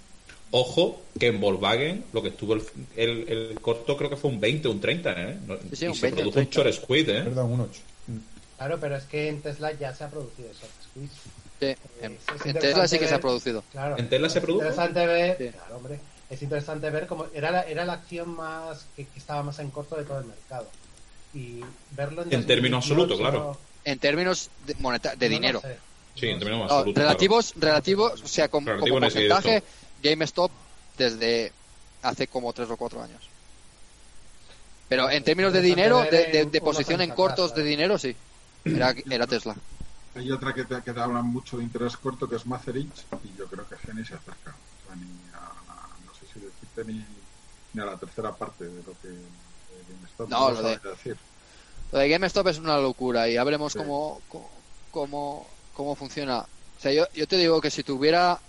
Ojo 0.52 1.02
que 1.18 1.26
en 1.26 1.40
Volkswagen 1.40 2.04
lo 2.12 2.22
que 2.22 2.28
estuvo 2.28 2.54
el, 2.54 2.62
el, 2.96 3.28
el 3.28 3.60
corto 3.60 3.96
creo 3.96 4.08
que 4.08 4.16
fue 4.16 4.30
un 4.30 4.40
20 4.40 4.68
o 4.68 4.70
un 4.72 4.80
30, 4.80 5.12
¿eh? 5.12 5.38
No- 5.46 5.56
Sí, 5.56 5.76
sí, 5.76 5.84
y 5.84 5.88
un 5.88 5.94
se 5.94 6.02
20, 6.02 6.22
produjo 6.22 6.38
un 6.38 6.46
30. 6.46 6.54
short 6.70 6.72
squid, 6.84 7.08
¿eh? 7.10 7.22
Perdón, 7.24 7.52
un 7.52 7.60
8. 7.62 7.80
Mm. 8.06 8.16
Claro, 8.56 8.78
pero 8.80 8.96
es 8.96 9.04
que 9.04 9.28
en 9.28 9.42
Tesla 9.42 9.72
ya 9.72 9.94
se 9.94 10.04
ha 10.04 10.08
producido 10.08 10.48
short 10.48 10.72
squeeze. 10.82 11.14
Sí, 11.58 11.66
en, 11.66 11.72
Es 11.72 11.78
en 12.04 12.12
interesante 12.12 12.60
Tesla 12.60 12.88
sí 12.88 12.98
que 12.98 13.04
se 13.06 13.10
ha 13.14 13.16
ver- 13.16 13.20
producido. 13.22 13.64
Claro. 13.72 13.98
¿En 13.98 14.08
Tesla 14.08 14.28
se 14.28 14.38
es 14.38 14.44
produjo? 14.44 14.62
interesante 14.64 15.06
ver, 15.06 15.36
Sí. 15.38 15.48
claro, 15.50 15.76
hombre, 15.76 16.00
es 16.30 16.42
interesante 16.42 16.90
ver 16.90 17.06
cómo 17.06 17.26
era 17.34 17.50
la, 17.50 17.62
era 17.62 17.84
la 17.84 17.94
acción 17.94 18.30
más 18.36 18.86
que, 18.94 19.04
que 19.06 19.18
estaba 19.18 19.42
más 19.42 19.58
en 19.58 19.70
corto 19.70 19.96
de 19.96 20.04
todo 20.04 20.20
el 20.20 20.26
mercado. 20.26 20.68
Y 21.34 21.60
verlo 21.90 22.22
en, 22.22 22.32
En 22.32 22.46
términos 22.46 22.88
2018, 22.88 23.02
absolutos, 23.02 23.18
claro. 23.18 23.58
En 23.84 23.98
términos 23.98 24.48
de, 24.66 24.74
moneta- 24.76 25.16
de 25.16 25.28
no 25.28 25.34
dinero. 25.34 25.62
Sí, 26.14 26.28
en 26.28 26.38
términos 26.38 26.68
No, 26.68 26.74
absolutos. 26.76 27.02
relativos, 27.02 27.54
relativos, 27.56 28.22
o 28.22 28.28
sea, 28.28 28.48
como, 28.48 28.66
Relativo 28.68 28.94
como 28.94 29.00
porcentaje. 29.06 29.62
GameStop 30.02 30.50
desde 30.96 31.52
hace 32.02 32.26
como 32.28 32.52
tres 32.52 32.70
o 32.70 32.76
cuatro 32.76 33.02
años. 33.02 33.28
Pero 34.88 35.10
en 35.10 35.24
términos 35.24 35.52
de 35.52 35.60
dinero, 35.60 36.02
de, 36.02 36.26
de- 36.26 36.44
de 36.46 36.60
posición 36.60 37.00
en 37.00 37.10
cortos 37.10 37.54
de 37.54 37.62
¿eh? 37.62 37.64
dinero, 37.64 37.98
sí. 37.98 38.16
Era, 38.64 38.94
era 39.10 39.26
Tesla. 39.26 39.56
Hay 40.14 40.30
otra 40.30 40.54
que 40.54 40.64
te, 40.64 40.82
que 40.82 40.92
te 40.92 41.00
habla 41.00 41.22
mucho 41.22 41.58
de 41.58 41.64
interés 41.64 41.96
corto 41.96 42.28
que 42.28 42.36
es 42.36 42.46
Macerich 42.46 43.06
y 43.24 43.34
yo 43.36 43.46
creo 43.48 43.68
que 43.68 43.76
Geni 43.78 44.04
se 44.04 44.14
acerca. 44.14 44.56
O 44.78 44.86
sea, 44.86 44.96
ni 44.96 45.26
a, 45.34 45.98
no 46.04 46.14
sé 46.14 46.26
si 46.26 46.40
decirte 46.40 46.84
ni, 46.84 47.04
ni 47.72 47.82
a 47.82 47.84
la 47.84 47.98
tercera 47.98 48.34
parte 48.36 48.64
de 48.64 48.82
lo 48.82 48.98
que 48.98 49.08
de 49.08 49.84
GameStop 49.88 50.28
No, 50.30 50.50
lo 50.50 50.62
lo 50.62 50.68
de- 50.68 50.78
decir. 50.78 51.18
Lo 51.92 51.98
de 51.98 52.08
GameStop 52.08 52.46
es 52.48 52.58
una 52.58 52.78
locura 52.78 53.28
y 53.28 53.34
ya 53.34 53.44
veremos 53.44 53.72
Sí. 53.72 53.78
cómo, 53.78 54.22
cómo, 54.28 54.50
cómo, 54.90 55.46
cómo 55.72 55.94
funciona. 55.94 56.38
O 56.40 56.80
sea, 56.80 56.92
yo, 56.92 57.04
yo 57.12 57.26
te 57.26 57.36
digo 57.36 57.60
que 57.60 57.70
si 57.70 57.82
tuviera... 57.82 58.40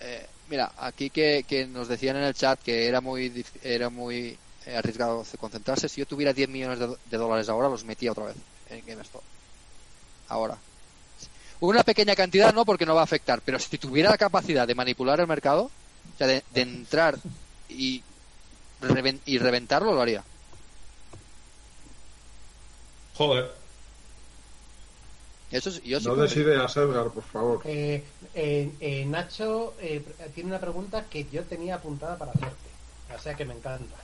eh, 0.00 0.28
mira, 0.48 0.72
aquí 0.78 1.10
que, 1.10 1.44
que 1.46 1.66
nos 1.66 1.88
decían 1.88 2.16
en 2.16 2.24
el 2.24 2.34
chat 2.34 2.60
que 2.60 2.86
era 2.86 3.00
muy 3.00 3.44
era 3.62 3.90
muy 3.90 4.38
eh, 4.66 4.76
arriesgado 4.76 5.24
concentrarse, 5.38 5.88
si 5.88 6.00
yo 6.00 6.06
tuviera 6.06 6.32
10 6.32 6.48
millones 6.48 6.78
de, 6.78 7.16
dólares 7.16 7.48
ahora, 7.48 7.68
los 7.68 7.84
metía 7.84 8.12
otra 8.12 8.26
vez 8.26 8.36
en 8.70 8.84
GameStop. 8.86 9.22
Ahora. 10.28 10.56
Una 11.60 11.82
pequeña 11.82 12.14
cantidad 12.14 12.52
no, 12.52 12.64
porque 12.64 12.86
no 12.86 12.94
va 12.94 13.02
a 13.02 13.04
afectar, 13.04 13.40
pero 13.44 13.58
si 13.58 13.78
tuviera 13.78 14.10
la 14.10 14.18
capacidad 14.18 14.66
de 14.66 14.74
manipular 14.74 15.20
el 15.20 15.26
mercado, 15.26 15.64
o 15.64 16.18
sea, 16.18 16.26
de, 16.26 16.42
de 16.52 16.60
entrar 16.60 17.18
y, 17.68 18.02
y 19.26 19.38
reventarlo, 19.38 19.94
lo 19.94 20.00
haría. 20.00 20.24
Joder. 23.14 23.63
Eso 25.54 25.70
es, 25.70 25.80
yo 25.82 26.00
sí 26.00 26.08
No 26.08 26.16
des 26.16 26.36
ideas, 26.36 26.76
Edgar, 26.76 27.10
por 27.12 27.22
favor. 27.22 27.62
Eh, 27.64 28.02
eh, 28.34 28.68
eh, 28.80 29.04
Nacho 29.06 29.74
eh, 29.80 30.02
tiene 30.34 30.50
una 30.50 30.60
pregunta 30.60 31.04
que 31.08 31.24
yo 31.30 31.42
tenía 31.44 31.76
apuntada 31.76 32.18
para 32.18 32.32
hacerte. 32.32 32.70
O 33.14 33.18
sea 33.18 33.34
que 33.36 33.44
me 33.44 33.54
encanta. 33.54 33.96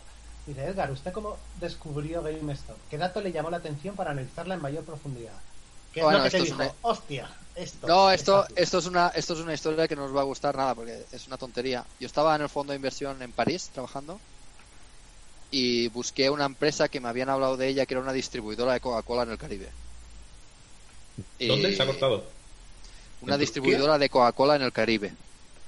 Dice, 0.46 0.64
Edgar, 0.64 0.90
¿usted 0.90 1.12
cómo 1.12 1.36
descubrió 1.60 2.22
GameStop? 2.22 2.76
¿Qué 2.88 2.98
dato 2.98 3.20
le 3.20 3.32
llamó 3.32 3.50
la 3.50 3.56
atención 3.58 3.96
para 3.96 4.12
analizarla 4.12 4.54
en 4.54 4.62
mayor 4.62 4.84
profundidad? 4.84 5.38
¿Qué 5.92 6.00
es 6.00 6.06
Bueno, 6.06 6.18
lo 6.18 6.24
que 6.24 6.30
te 6.30 6.42
dijo? 6.44 6.56
una- 6.56 6.72
Hostia, 6.82 7.28
esto. 7.56 7.88
No, 7.88 8.10
es 8.10 8.20
esto, 8.20 8.42
fácil". 8.42 8.56
esto 8.58 8.78
es 8.78 8.86
una, 8.86 9.08
esto 9.08 9.32
es 9.34 9.40
una 9.40 9.54
historia 9.54 9.88
que 9.88 9.96
no 9.96 10.04
os 10.04 10.14
va 10.16 10.20
a 10.20 10.24
gustar 10.24 10.56
nada 10.56 10.74
porque 10.74 11.04
es 11.10 11.26
una 11.26 11.36
tontería. 11.36 11.84
Yo 11.98 12.06
estaba 12.06 12.34
en 12.36 12.42
el 12.42 12.48
fondo 12.48 12.72
de 12.72 12.76
inversión 12.76 13.20
en 13.22 13.32
París 13.32 13.70
trabajando 13.72 14.20
y 15.50 15.88
busqué 15.88 16.30
una 16.30 16.44
empresa 16.46 16.88
que 16.88 17.00
me 17.00 17.08
habían 17.08 17.28
hablado 17.28 17.56
de 17.56 17.68
ella 17.68 17.86
que 17.86 17.94
era 17.94 18.02
una 18.02 18.12
distribuidora 18.12 18.72
de 18.72 18.80
Coca-Cola 18.80 19.24
en 19.24 19.30
el 19.30 19.38
Caribe. 19.38 19.72
¿Dónde 21.40 21.74
se 21.74 21.82
ha 21.82 21.86
cortado? 21.86 22.24
Una 23.22 23.34
¿En 23.34 23.40
distribuidora 23.40 23.98
de 23.98 24.08
Coca-Cola 24.08 24.56
en 24.56 24.62
el 24.62 24.72
Caribe 24.72 25.12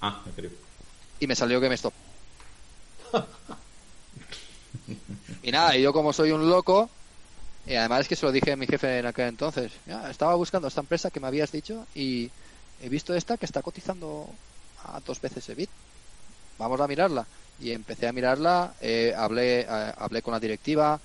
Ah, 0.01 0.23
me 0.27 0.33
creo. 0.33 0.51
y 1.21 1.27
me 1.27 1.37
salió 1.37 1.61
GameStop. 1.61 1.93
y 5.43 5.51
nada, 5.51 5.77
y 5.77 5.83
yo 5.83 5.93
como 5.93 6.13
soy 6.13 6.31
un 6.33 6.49
loco, 6.49 6.89
y 7.67 7.75
además 7.75 8.01
es 8.03 8.09
que 8.09 8.17
se 8.17 8.27
lo 8.27 8.33
dije 8.33 8.53
a 8.53 8.57
mi 8.57 8.67
jefe 8.67 8.99
en 8.99 9.07
aquel 9.07 9.29
entonces, 9.29 9.71
"Ya, 9.87 10.11
estaba 10.11 10.35
buscando 10.35 10.69
esta 10.69 10.81
empresa 10.81 11.11
que 11.11 11.21
me 11.21 11.27
habías 11.29 11.53
dicho 11.53 11.87
y 11.95 12.31
he 12.83 12.89
visto 12.89 13.15
esta 13.15 13.37
que 13.37 13.47
está 13.47 13.63
cotizando 13.63 14.29
a 14.85 15.01
dos 15.01 15.21
veces 15.21 15.49
el 15.49 15.57
bit. 15.57 15.71
Vamos 16.59 16.81
a 16.81 16.89
mirarla. 16.89 17.27
Y 17.61 17.71
empecé 17.71 18.09
a 18.09 18.13
mirarla, 18.13 18.75
eh, 18.81 19.15
hablé, 19.17 19.61
eh, 19.61 19.67
hablé 19.69 20.23
con 20.23 20.33
la 20.33 20.41
directiva, 20.41 20.99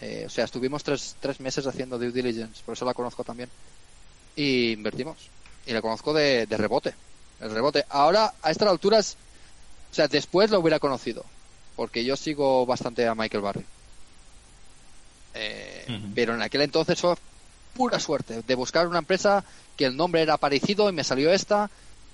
eh, 0.00 0.24
o 0.26 0.30
sea, 0.30 0.44
estuvimos 0.44 0.84
tres, 0.84 1.16
tres 1.20 1.40
meses 1.40 1.66
haciendo 1.66 1.98
due 1.98 2.12
diligence, 2.12 2.62
por 2.64 2.74
eso 2.74 2.84
la 2.84 2.94
conozco 2.94 3.24
también. 3.24 3.50
Y 4.40 4.72
invertimos. 4.72 5.18
Y 5.66 5.72
la 5.72 5.82
conozco 5.82 6.14
de, 6.14 6.46
de 6.46 6.56
rebote. 6.56 6.94
El 7.40 7.50
rebote. 7.50 7.84
Ahora, 7.90 8.32
a 8.40 8.50
estas 8.50 8.68
alturas, 8.68 9.16
o 9.92 9.94
sea, 9.94 10.08
después 10.08 10.50
lo 10.50 10.60
hubiera 10.60 10.78
conocido. 10.78 11.26
Porque 11.76 12.04
yo 12.04 12.16
sigo 12.16 12.64
bastante 12.64 13.06
a 13.06 13.14
Michael 13.14 13.42
Barry. 13.42 13.64
Eh. 15.34 16.00
Pero 16.14 16.34
en 16.34 16.40
aquel 16.40 16.62
entonces 16.62 16.98
fue 16.98 17.14
pura 17.74 18.00
suerte 18.00 18.40
de 18.40 18.54
buscar 18.54 18.86
una 18.86 18.98
empresa 18.98 19.44
que 19.76 19.84
el 19.84 19.96
nombre 19.96 20.22
era 20.22 20.38
parecido 20.38 20.88
y 20.88 20.92
me 20.92 21.04
salió 21.04 21.30
esta 21.32 21.70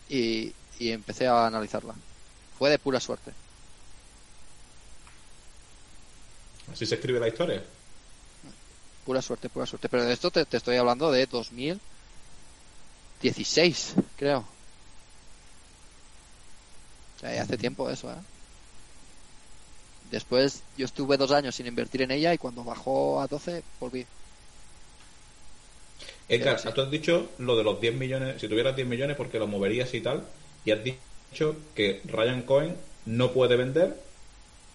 y, 0.09 0.53
y 0.81 0.91
empecé 0.91 1.29
a 1.29 1.47
analizarla. 1.47 1.95
Fue 2.59 2.71
de 2.71 2.79
pura 2.81 2.99
suerte. 2.99 3.33
Así 6.73 6.87
se 6.87 6.97
escribe 6.97 7.21
la 7.21 7.29
historia. 7.29 7.63
Pura 9.05 9.23
suerte, 9.23 9.49
pura 9.49 9.65
suerte. 9.65 9.89
Pero 9.89 10.05
de 10.05 10.13
esto 10.13 10.33
te, 10.33 10.45
te 10.45 10.57
estoy 10.57 10.77
hablando 10.77 11.13
de 11.13 11.23
2016, 13.23 13.95
creo. 14.17 14.45
O 17.17 17.21
sea, 17.21 17.35
ya 17.35 17.43
hace 17.43 17.57
tiempo 17.57 17.89
eso, 17.91 18.11
¿eh? 18.11 18.17
Después 20.11 20.63
yo 20.77 20.85
estuve 20.85 21.17
dos 21.17 21.33
años 21.33 21.55
sin 21.55 21.67
invertir 21.67 22.03
en 22.03 22.11
ella 22.13 22.33
y 22.33 22.39
cuando 22.39 22.63
bajó 22.63 23.21
a 23.21 23.27
12 23.27 23.63
volví. 23.81 24.07
Edgar, 26.29 26.59
sí. 26.61 26.69
tú 26.75 26.81
has 26.83 26.91
dicho 26.91 27.31
lo 27.39 27.57
de 27.57 27.65
los 27.65 27.81
10 27.81 27.95
millones, 27.95 28.41
si 28.41 28.49
tuvieras 28.49 28.77
10 28.77 28.87
millones 28.87 29.17
porque 29.17 29.39
lo 29.39 29.47
moverías 29.47 29.93
y 29.95 30.01
tal, 30.01 30.25
y 30.65 30.71
has 30.73 30.83
dicho 30.85 31.57
que 31.75 32.03
Ryan 32.05 32.43
Cohen 32.43 32.77
no 33.07 33.33
puede 33.33 33.57
vender, 33.57 34.01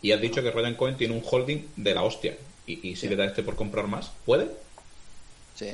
y 0.01 0.11
has 0.13 0.21
dicho 0.21 0.41
que 0.41 0.51
Ryan 0.51 0.75
Cohen 0.75 0.97
tiene 0.97 1.13
un 1.13 1.23
holding 1.29 1.67
de 1.75 1.93
la 1.93 2.03
hostia, 2.03 2.37
y, 2.65 2.89
y 2.89 2.95
si 2.95 3.01
Sí. 3.01 3.09
le 3.09 3.15
da 3.17 3.25
este 3.25 3.43
por 3.43 3.55
comprar 3.55 3.87
más, 3.87 4.11
¿puede? 4.25 4.49
Sí. 5.55 5.71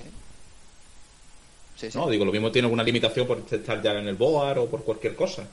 Sí, 1.78 1.92
sí. 1.92 1.98
No, 1.98 2.10
digo, 2.10 2.26
lo 2.26 2.32
mismo 2.32 2.52
tiene 2.52 2.66
alguna 2.66 2.84
limitación 2.84 3.28
por 3.28 3.40
estar 3.50 3.82
ya 3.82 3.92
en 3.94 4.08
el 4.08 4.16
BOAR 4.16 4.60
o 4.60 4.66
por 4.68 4.84
cualquier 4.84 5.16
cosa. 5.16 5.48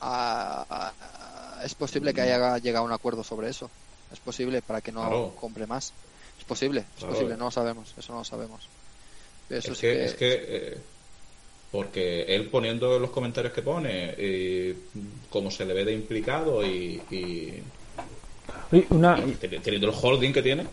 Ah, 0.00 0.64
ah, 0.68 1.60
es 1.64 1.74
posible 1.74 2.12
que 2.14 2.20
haya 2.20 2.58
llegado 2.58 2.84
a 2.84 2.86
un 2.88 2.92
acuerdo 2.92 3.24
sobre 3.24 3.48
eso. 3.48 3.70
Es 4.12 4.20
posible 4.20 4.62
para 4.62 4.80
que 4.80 4.92
no 4.92 5.00
Claro. 5.02 5.34
compre 5.40 5.66
más. 5.66 5.92
Es 6.38 6.44
posible, 6.44 6.80
es 6.80 6.86
Claro. 6.98 7.12
posible, 7.14 7.36
no 7.36 7.46
lo 7.46 7.50
sabemos, 7.50 7.94
eso 7.96 8.12
no 8.12 8.18
lo 8.20 8.24
sabemos. 8.24 8.68
Eso 9.50 9.72
es 9.72 9.78
sí 9.78 9.86
que, 9.86 9.92
que- 9.94 10.04
es 10.04 10.14
que 10.14 10.44
eh, 10.48 10.78
porque 11.70 12.22
él 12.22 12.48
poniendo 12.48 12.96
en 12.96 13.02
los 13.02 13.10
comentarios 13.10 13.52
que 13.52 13.62
pone 13.62 14.14
eh, 14.16 14.76
como 15.30 15.50
se 15.50 15.64
le 15.66 15.74
ve 15.74 15.84
de 15.84 15.92
implicado 15.92 16.64
y, 16.66 17.00
una, 18.90 19.16
teniendo 19.40 19.88
el 19.88 19.94
holding 20.00 20.32
que 20.32 20.42
tiene 20.42 20.66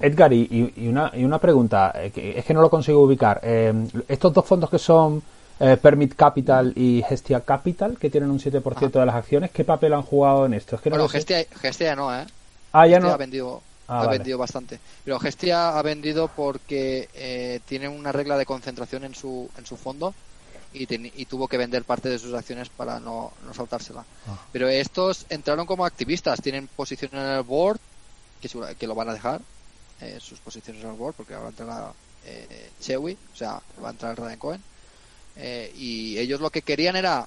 Edgar, 0.00 0.32
y, 0.32 0.72
y- 0.76 0.88
una, 0.88 1.10
y 1.14 1.24
una 1.24 1.38
pregunta, 1.38 1.92
eh, 1.94 2.34
es 2.36 2.44
que 2.44 2.54
no 2.54 2.60
lo 2.60 2.70
consigo 2.70 3.02
ubicar. 3.02 3.40
Eh, 3.42 3.72
estos 4.08 4.32
dos 4.32 4.44
fondos 4.44 4.68
que 4.68 4.78
son 4.78 5.22
eh, 5.60 5.76
Permit 5.80 6.14
Capital 6.14 6.72
y 6.74 7.02
Gestia 7.08 7.40
Capital, 7.40 7.96
que 7.96 8.10
tienen 8.10 8.30
un 8.30 8.40
7% 8.40 8.90
de 8.90 9.06
las 9.06 9.14
acciones, 9.14 9.50
¿qué 9.52 9.64
papel 9.64 9.92
han 9.94 10.02
jugado 10.02 10.46
en 10.46 10.54
esto? 10.54 10.76
Es 10.76 10.82
que 10.82 10.90
no 10.90 10.96
bueno. 10.96 11.08
Gestia, 11.08 11.44
Gestia 11.60 11.94
no, 11.94 12.12
¿eh? 12.14 12.26
Ah, 12.72 12.86
ya 12.86 12.96
Gestia 12.96 13.08
no. 13.08 13.14
ha 13.14 13.16
vendido, 13.16 13.62
Ah, 13.86 14.00
ha 14.00 14.06
vale. 14.06 14.18
vendido 14.18 14.38
bastante. 14.38 14.80
Pero 15.04 15.20
Gestia 15.20 15.78
ha 15.78 15.82
vendido 15.82 16.28
porque 16.28 17.08
eh, 17.14 17.60
tiene 17.66 17.86
una 17.88 18.10
regla 18.12 18.36
de 18.36 18.46
concentración 18.46 19.04
en 19.04 19.14
su, 19.14 19.48
en 19.56 19.66
su 19.66 19.76
fondo 19.76 20.12
y, 20.72 20.86
teni- 20.88 21.12
y 21.14 21.26
tuvo 21.26 21.46
que 21.46 21.58
vender 21.58 21.84
parte 21.84 22.08
de 22.08 22.18
sus 22.18 22.34
acciones 22.34 22.68
para 22.70 22.98
no, 22.98 23.30
no 23.46 23.54
saltársela. 23.54 24.04
Ah. 24.26 24.36
Pero 24.50 24.68
estos 24.68 25.26
entraron 25.28 25.66
como 25.66 25.84
activistas, 25.86 26.40
tienen 26.42 26.66
posición 26.74 27.12
en 27.14 27.20
el 27.20 27.42
board, 27.44 27.78
que, 28.44 28.48
segura- 28.50 28.74
que 28.74 28.86
lo 28.86 28.94
van 28.94 29.08
a 29.08 29.14
dejar, 29.14 29.40
eh, 30.02 30.18
sus 30.20 30.38
posiciones 30.38 30.82
en 30.84 30.90
el 30.90 30.96
board, 30.96 31.14
porque 31.14 31.32
ahora 31.32 31.48
entrará 31.48 31.92
eh, 32.26 32.68
Chewy, 32.78 33.16
o 33.32 33.36
sea, 33.36 33.58
va 33.82 33.88
a 33.88 33.90
entrar 33.92 34.18
Ryan 34.18 34.38
Cohen. 34.38 34.62
Eh, 35.36 35.72
y 35.76 36.18
ellos 36.18 36.40
lo 36.42 36.50
que 36.50 36.60
querían 36.60 36.94
era 36.94 37.26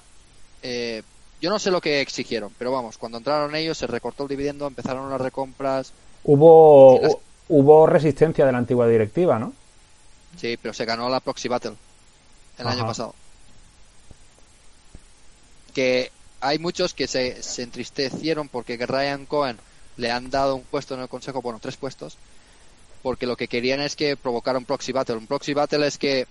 eh, 0.62 1.02
yo 1.40 1.50
no 1.50 1.58
sé 1.58 1.70
lo 1.72 1.80
que 1.80 2.00
exigieron, 2.00 2.52
pero 2.56 2.70
vamos, 2.70 2.98
cuando 2.98 3.18
entraron 3.18 3.54
ellos 3.56 3.76
se 3.78 3.86
recortó 3.88 4.22
el 4.22 4.28
dividendo, 4.28 4.66
empezaron 4.68 5.10
las 5.10 5.20
recompras, 5.20 5.92
Hubo, 6.24 7.00
las- 7.02 7.16
hubo 7.48 7.86
resistencia 7.86 8.46
de 8.46 8.52
la 8.52 8.58
antigua 8.58 8.86
directiva, 8.86 9.38
¿no? 9.40 9.52
sí, 10.40 10.56
pero 10.60 10.72
se 10.72 10.84
ganó 10.84 11.08
la 11.08 11.18
Proxy 11.20 11.48
Battle 11.48 11.74
el 12.58 12.66
Ajá. 12.66 12.76
año 12.76 12.86
pasado. 12.86 13.14
Que 15.74 16.10
hay 16.40 16.58
muchos 16.58 16.94
que 16.94 17.06
se, 17.08 17.42
se 17.42 17.62
entristecieron 17.62 18.48
porque 18.48 18.76
Ryan 18.86 19.26
Cohen 19.26 19.58
le 19.98 20.10
han 20.10 20.30
dado 20.30 20.56
un 20.56 20.62
puesto 20.62 20.94
en 20.94 21.00
el 21.00 21.08
consejo, 21.08 21.42
bueno, 21.42 21.58
tres 21.60 21.76
puestos, 21.76 22.16
porque 23.02 23.26
lo 23.26 23.36
que 23.36 23.48
querían 23.48 23.80
es 23.80 23.94
que 23.96 24.16
provocara 24.16 24.58
un 24.58 24.64
Proxy 24.64 24.92
Battle. 24.92 25.16
Un 25.16 25.26
Proxy 25.26 25.52
Battle 25.54 25.86
es 25.86 25.98
que 25.98 26.26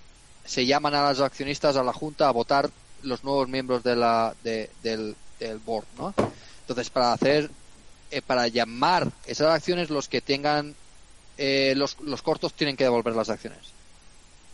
se 0.45 0.65
llaman 0.65 0.95
a 0.95 1.09
los 1.09 1.19
accionistas 1.21 1.75
a 1.77 1.83
la 1.83 1.93
junta 1.93 2.27
a 2.27 2.31
votar 2.31 2.69
los 3.03 3.23
nuevos 3.23 3.47
miembros 3.47 3.83
de 3.83 3.95
la, 3.95 4.33
de- 4.43 4.69
del, 4.81 5.15
del 5.39 5.59
board, 5.59 5.85
¿no? 5.97 6.13
Entonces, 6.61 6.89
para 6.89 7.13
hacer, 7.13 7.49
eh, 8.11 8.21
para 8.21 8.47
llamar 8.47 9.11
esas 9.25 9.47
acciones, 9.53 9.89
los 9.89 10.07
que 10.07 10.21
tengan 10.21 10.73
eh, 11.37 11.73
los, 11.77 11.99
los 12.01 12.21
cortos 12.21 12.53
tienen 12.53 12.75
que 12.75 12.83
devolver 12.85 13.15
las 13.15 13.29
acciones. 13.29 13.59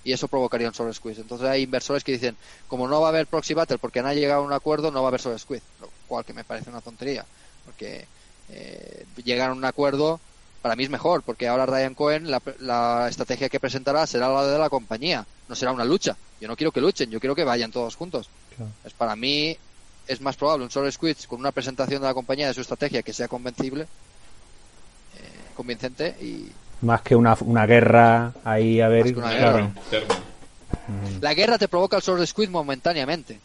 Y 0.04 0.12
eso 0.12 0.28
provocaría 0.28 0.68
un 0.68 0.74
sobre 0.74 0.94
squeeze. 0.94 1.22
Entonces 1.22 1.48
hay 1.48 1.62
inversores 1.64 2.04
que 2.04 2.12
dicen, 2.12 2.36
como 2.68 2.88
no 2.90 3.00
va 3.00 3.08
a 3.08 3.10
haber 3.10 3.26
proxy 3.28 3.54
battle 3.54 3.78
porque 3.78 4.02
no 4.02 4.10
ha 4.10 4.14
llegado 4.14 4.42
a 4.42 4.46
un 4.46 4.52
acuerdo, 4.52 4.92
no 4.92 5.02
va 5.02 5.08
a 5.08 5.10
haber 5.10 5.22
sobre 5.22 5.40
squeeze. 5.40 5.64
Lo 5.80 5.90
cual 6.08 6.26
que 6.26 6.34
me 6.34 6.44
parece 6.44 6.70
una 6.70 6.82
tontería. 6.82 7.26
Porque 7.66 8.06
eh, 8.50 9.06
llegar 9.24 9.50
a 9.50 9.54
un 9.54 9.66
acuerdo, 9.66 10.20
para 10.62 10.76
mí 10.76 10.84
es 10.84 10.90
mejor, 10.90 11.24
porque 11.24 11.48
ahora 11.48 11.66
Ryan 11.66 11.96
Cohen, 11.96 12.32
la, 12.32 12.42
la 12.60 13.08
estrategia 13.10 13.50
que 13.50 13.60
presentará 13.60 14.08
será 14.08 14.30
la 14.30 14.46
de 14.46 14.58
la 14.58 14.70
compañía, 14.70 15.26
no 15.50 15.56
será 15.56 15.72
una 15.72 15.86
lucha. 15.86 16.16
Yo 16.40 16.48
no 16.48 16.56
quiero 16.56 16.72
que 16.72 16.82
luchen, 16.82 17.10
yo 17.10 17.20
quiero 17.20 17.36
que 17.36 17.44
vayan 17.44 17.72
todos 17.72 17.96
juntos. 17.96 18.30
Claro. 18.56 18.72
Es 18.86 18.94
para 18.94 19.16
mí 19.16 19.58
es 20.08 20.22
más 20.22 20.36
probable 20.36 20.66
un 20.66 20.72
solo 20.72 20.92
squid 20.92 21.16
con 21.28 21.40
una 21.40 21.52
presentación 21.52 22.02
de 22.02 22.08
la 22.08 22.14
compañía 22.14 22.48
de 22.48 22.54
su 22.54 22.62
estrategia 22.62 23.02
que 23.04 23.14
sea 23.14 23.28
convencible, 23.28 23.84
eh, 23.84 23.88
convincente 25.56 26.16
y 26.22 26.52
Más 26.82 27.02
que 27.02 27.16
una, 27.16 27.38
una 27.42 27.66
guerra 27.66 28.34
ahí 28.44 28.82
a 28.82 28.88
ver. 28.88 29.06
Más 29.06 29.14
que 29.14 29.20
una 29.20 29.30
claro. 29.30 29.56
guerra. 29.58 29.72
Interno. 29.76 30.16
la 31.22 31.34
guerra 31.34 31.58
te 31.58 31.68
provoca 31.68 31.98
el 31.98 32.04
solo 32.04 32.26
squid 32.26 32.50
momentáneamente. 32.50 33.40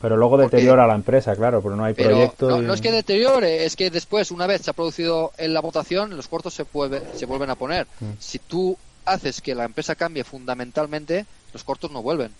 Pero 0.00 0.16
luego 0.16 0.36
Porque- 0.36 0.56
deteriora 0.56 0.86
la 0.86 0.94
empresa, 0.94 1.34
claro, 1.34 1.62
pero 1.62 1.74
no 1.74 1.84
hay 1.84 1.94
Pero 1.94 2.10
proyecto. 2.10 2.50
no, 2.50 2.62
y- 2.62 2.66
no 2.66 2.74
es 2.74 2.80
que 2.82 2.92
deteriore, 2.92 3.64
es 3.64 3.76
que 3.76 3.90
después, 3.90 4.30
una 4.30 4.46
vez 4.46 4.60
se 4.62 4.70
ha 4.70 4.74
producido 4.74 5.32
en 5.38 5.54
la 5.54 5.60
votación, 5.60 6.14
los 6.16 6.28
cortos 6.28 6.52
se, 6.54 6.64
vuelve- 6.64 7.02
se 7.16 7.24
vuelven 7.24 7.48
a 7.50 7.54
poner. 7.54 7.86
Mm. 8.00 8.10
Si 8.18 8.38
tú 8.38 8.76
haces 9.06 9.40
que 9.40 9.54
la 9.54 9.64
empresa 9.64 9.94
cambie 9.94 10.22
fundamentalmente, 10.24 11.24
los 11.54 11.64
cortos 11.64 11.90
no 11.90 12.02
vuelven. 12.02 12.30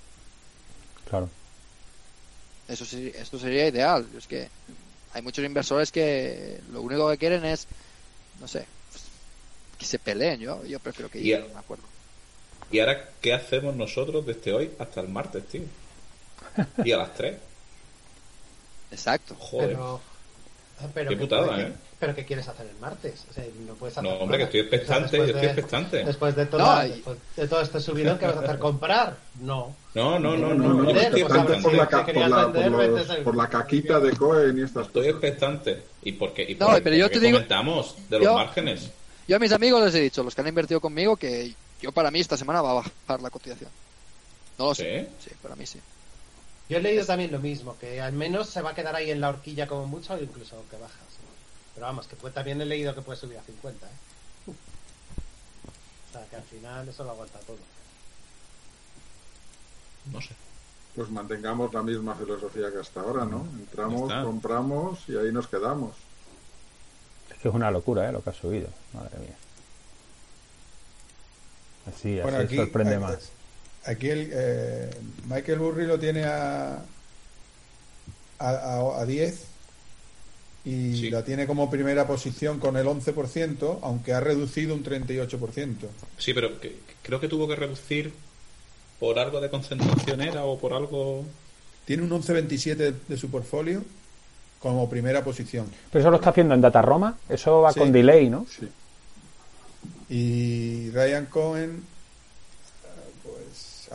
Claro. 1.09 1.31
Eso 2.69 2.85
sí, 2.85 3.11
esto 3.17 3.39
sería 3.39 3.67
ideal. 3.69 4.07
Es 4.19 4.27
que 4.27 4.49
hay 5.15 5.23
muchos 5.23 5.45
inversores 5.45 5.91
que 5.93 6.61
lo 6.73 6.83
único 6.83 7.09
que 7.11 7.17
quieren 7.17 7.45
es, 7.45 7.67
no 8.41 8.49
sé, 8.49 8.67
que 9.79 9.87
se 9.87 9.99
peleen. 9.99 10.41
Yo, 10.41 10.63
yo 10.67 10.79
prefiero 10.81 11.09
que 11.11 11.21
lleguen 11.21 11.43
a- 11.43 11.45
a 11.47 11.49
un 11.53 11.57
acuerdo. 11.57 11.85
¿Y 12.71 12.81
ahora 12.81 13.09
qué 13.23 13.33
hacemos 13.33 13.75
nosotros 13.77 14.27
desde 14.27 14.53
hoy 14.53 14.71
hasta 14.79 15.01
el 15.01 15.09
martes, 15.09 15.47
tío? 15.47 15.63
Y 16.85 16.93
a 16.93 16.99
las 16.99 17.15
3. 17.15 17.37
Exacto. 18.91 19.35
Joder. 19.39 19.69
Pero, 19.71 20.01
pero 20.95 21.09
Qué 21.11 21.15
¿qué 21.17 21.21
putada, 21.21 21.61
¿eh? 21.61 21.73
¿Pero 21.99 22.15
qué 22.15 22.27
quieres 22.27 22.47
hacer 22.47 22.67
el 22.67 22.77
martes? 22.79 23.25
O 23.31 23.33
sea, 23.33 23.43
no 23.67 23.73
puedes 23.75 23.97
hacer 23.97 24.11
No, 24.11 24.17
hombre, 24.19 24.37
que 24.37 24.45
estoy 24.45 24.61
expectante, 24.61 25.07
O 25.07 25.09
sea, 25.09 25.19
yo 25.19 25.25
estoy 25.25 25.41
de- 25.41 25.47
expectante. 25.47 26.05
Después 26.05 26.37
de, 26.37 26.45
No, 26.45 26.51
toda- 26.51 26.87
y- 26.87 26.91
después 26.93 27.19
de 27.37 27.49
todo 27.49 27.61
este 27.63 27.81
subidón, 27.81 28.19
¿qué 28.19 28.27
vas 28.27 28.37
a 28.37 28.41
hacer? 28.41 28.59
¿Comprar? 28.59 29.17
No. 29.41 29.75
No, 29.95 30.19
no, 30.19 30.37
no, 30.37 30.49
No, 30.49 30.55
no, 30.55 30.55
no, 30.55 30.75
no, 30.75 30.83
no, 30.83 30.91
estoy 31.01 31.21
expectante 31.23 31.63
por 31.63 31.73
la, 31.75 31.89
por, 31.89 32.17
la, 32.29 32.43
por, 32.43 32.53
vender, 32.53 32.71
los- 32.91 33.09
vete 33.09 33.21
a- 33.21 33.25
por 33.25 33.37
la 33.37 33.49
caquita 33.49 33.99
de 34.01 34.13
Cohen 34.15 34.59
y 34.59 34.63
estas 34.63 34.87
Estoy 34.89 35.09
expectante. 35.09 35.83
¿Y 36.03 36.13
por 36.13 36.35
qué? 36.35 36.43
¿Y 36.43 36.55
No, 36.57 36.67
por- 36.67 36.83
pero 36.83 36.97
yo 36.97 37.11
te 37.11 37.19
digo- 37.21 37.39
comentamos 37.39 37.97
de 38.11 38.19
los 38.19 38.25
yo- 38.27 38.35
márgenes. 38.35 38.91
Yo 39.27 39.37
a 39.37 39.39
mis 39.39 39.53
amigos 39.53 39.83
les 39.83 39.95
he 39.95 40.01
dicho, 40.01 40.23
los 40.23 40.35
que 40.35 40.41
han 40.43 40.47
invertido 40.49 40.81
conmigo, 40.81 41.17
que 41.17 41.53
yo 41.81 41.91
para 41.93 42.11
mí 42.11 42.21
esta 42.21 42.37
semana 42.37 42.61
va 42.61 42.73
a 42.73 42.75
bajar 42.75 43.23
la 43.23 43.31
cotización. 43.31 43.71
No 44.59 44.67
lo 44.67 44.75
sé. 44.75 45.09
Sí, 45.25 45.31
para 45.43 45.57
mí 45.57 45.65
sí. 45.67 45.81
Yo 46.69 46.79
he 46.79 46.81
leído 46.83 47.05
también 47.07 47.31
lo 47.31 47.39
mismo, 47.39 47.79
que 47.79 48.01
al 48.01 48.13
menos 48.13 48.49
se 48.51 48.61
va 48.63 48.71
a 48.71 48.75
quedar 48.75 48.97
ahí 48.97 49.11
en 49.11 49.21
la 49.21 49.29
horquilla 49.29 49.67
como 49.69 49.87
mucho, 49.87 50.15
o 50.15 50.19
incluso 50.19 50.65
que 50.71 50.77
baja. 50.77 50.95
sí. 51.11 51.17
Pero 51.75 51.87
vamos, 51.87 52.07
que 52.09 52.17
también 52.31 52.61
he 52.61 52.65
leído 52.65 52.95
que 52.95 53.03
puede 53.03 53.19
subir 53.19 53.39
a 53.39 53.43
50, 53.43 53.87
¿eh? 53.87 53.91
O 54.49 56.13
sea, 56.13 56.25
que 56.29 56.37
al 56.37 56.43
final 56.43 56.89
eso 56.89 57.05
lo 57.05 57.11
aguanta 57.11 57.39
todo. 57.41 57.59
No 60.13 60.21
sé. 60.21 60.31
Pues 60.95 61.11
mantengamos 61.11 61.73
la 61.75 61.83
misma 61.83 62.15
filosofía 62.15 62.73
que 62.73 62.79
hasta 62.79 63.01
ahora, 63.01 63.25
¿no? 63.27 63.47
Entramos, 63.59 64.11
compramos 64.25 65.01
y 65.09 65.17
ahí 65.19 65.31
nos 65.31 65.47
quedamos. 65.47 65.95
Es 67.31 67.37
que 67.39 67.49
es 67.49 67.55
una 67.55 67.71
locura, 67.71 68.09
¿eh? 68.09 68.13
Lo 68.13 68.23
que 68.23 68.31
ha 68.31 68.33
subido. 68.33 68.69
Madre 68.95 69.19
mía. 69.19 69.37
Así, 71.87 72.19
Bueno, 72.21 72.39
así 72.39 72.47
aquí, 72.47 72.57
sorprende 72.57 72.95
aquí- 72.95 73.05
más. 73.05 73.31
Aquí 73.87 74.09
el, 74.11 74.31
eh, 74.33 74.91
Michael 75.29 75.59
Burry 75.59 75.87
lo 75.87 75.99
tiene 75.99 76.25
a, 76.25 76.83
a, 78.39 78.49
a- 78.49 79.01
a 79.01 79.07
10 79.07 79.45
y 80.65 80.97
Sí. 80.97 81.11
la 81.11 81.25
tiene 81.25 81.47
como 81.47 81.71
primera 81.71 82.07
posición 82.07 82.59
con 82.59 82.77
el 82.77 82.87
11%, 82.87 83.79
aunque 83.83 84.13
ha 84.13 84.21
reducido 84.21 84.75
un 84.75 84.83
38%. 84.83 85.87
Sí, 86.19 86.35
pero 86.35 86.61
que- 86.61 86.77
creo 87.03 87.21
que 87.21 87.29
tuvo 87.29 87.47
que 87.47 87.55
reducir 87.57 88.13
por 88.99 89.19
algo 89.19 89.41
de 89.41 89.51
concentración 89.51 90.21
era 90.21 90.45
o 90.45 90.59
por 90.59 90.73
algo... 90.73 91.25
Tiene 91.85 92.03
un 92.03 92.11
11,27 92.11 92.95
de 93.07 93.17
su 93.17 93.31
portfolio 93.31 93.85
como 94.59 94.89
primera 94.91 95.23
posición. 95.23 95.67
Pero 95.93 96.01
eso 96.03 96.11
lo 96.11 96.17
está 96.17 96.31
haciendo 96.31 96.55
en 96.55 96.61
Data 96.61 96.83
Roma. 96.83 97.17
Eso 97.29 97.61
va 97.61 97.73
Sí. 97.73 97.79
con 97.79 97.93
delay, 97.93 98.29
¿no? 98.29 98.45
Sí. 98.51 98.69
Y 100.09 100.91
Ryan 100.91 101.27
Cohen 101.27 101.85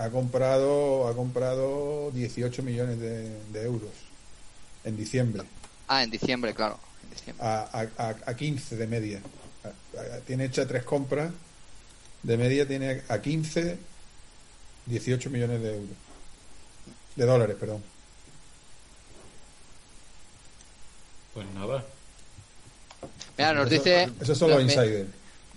ha 0.03 0.09
comprado 0.09 1.07
ha 1.07 1.15
comprado 1.15 2.11
18 2.11 2.63
millones 2.63 2.99
de, 2.99 3.29
de 3.51 3.63
euros 3.63 3.91
en 4.83 4.97
diciembre 4.97 5.43
Ah, 5.87 6.03
en 6.03 6.09
diciembre, 6.09 6.53
claro. 6.53 6.79
En 7.03 7.09
diciembre. 7.11 7.45
a, 7.45 7.69
a, 7.73 8.09
a- 8.09 8.15
a 8.25 8.35
15 8.35 8.77
de 8.77 8.87
media. 8.87 9.21
A- 9.63 9.67
a- 9.99 10.19
tiene 10.21 10.45
hecha 10.45 10.65
tres 10.65 10.83
compras 10.83 11.31
de 12.23 12.37
media 12.37 12.65
tiene 12.67 13.01
a 13.09 13.19
15 13.21 13.77
18 14.85 15.29
millones 15.29 15.61
de 15.61 15.73
euros. 15.75 15.89
De 17.15 17.25
dólares, 17.25 17.55
perdón. 17.59 17.83
Pues 21.33 21.47
nada. 21.53 21.83
Mira, 23.37 23.53
nos 23.53 23.67
Eso- 23.71 23.75
dice. 23.83 24.09
Esos 24.21 24.37
son 24.37 24.51
los 24.51 24.61
insiders. 24.61 25.09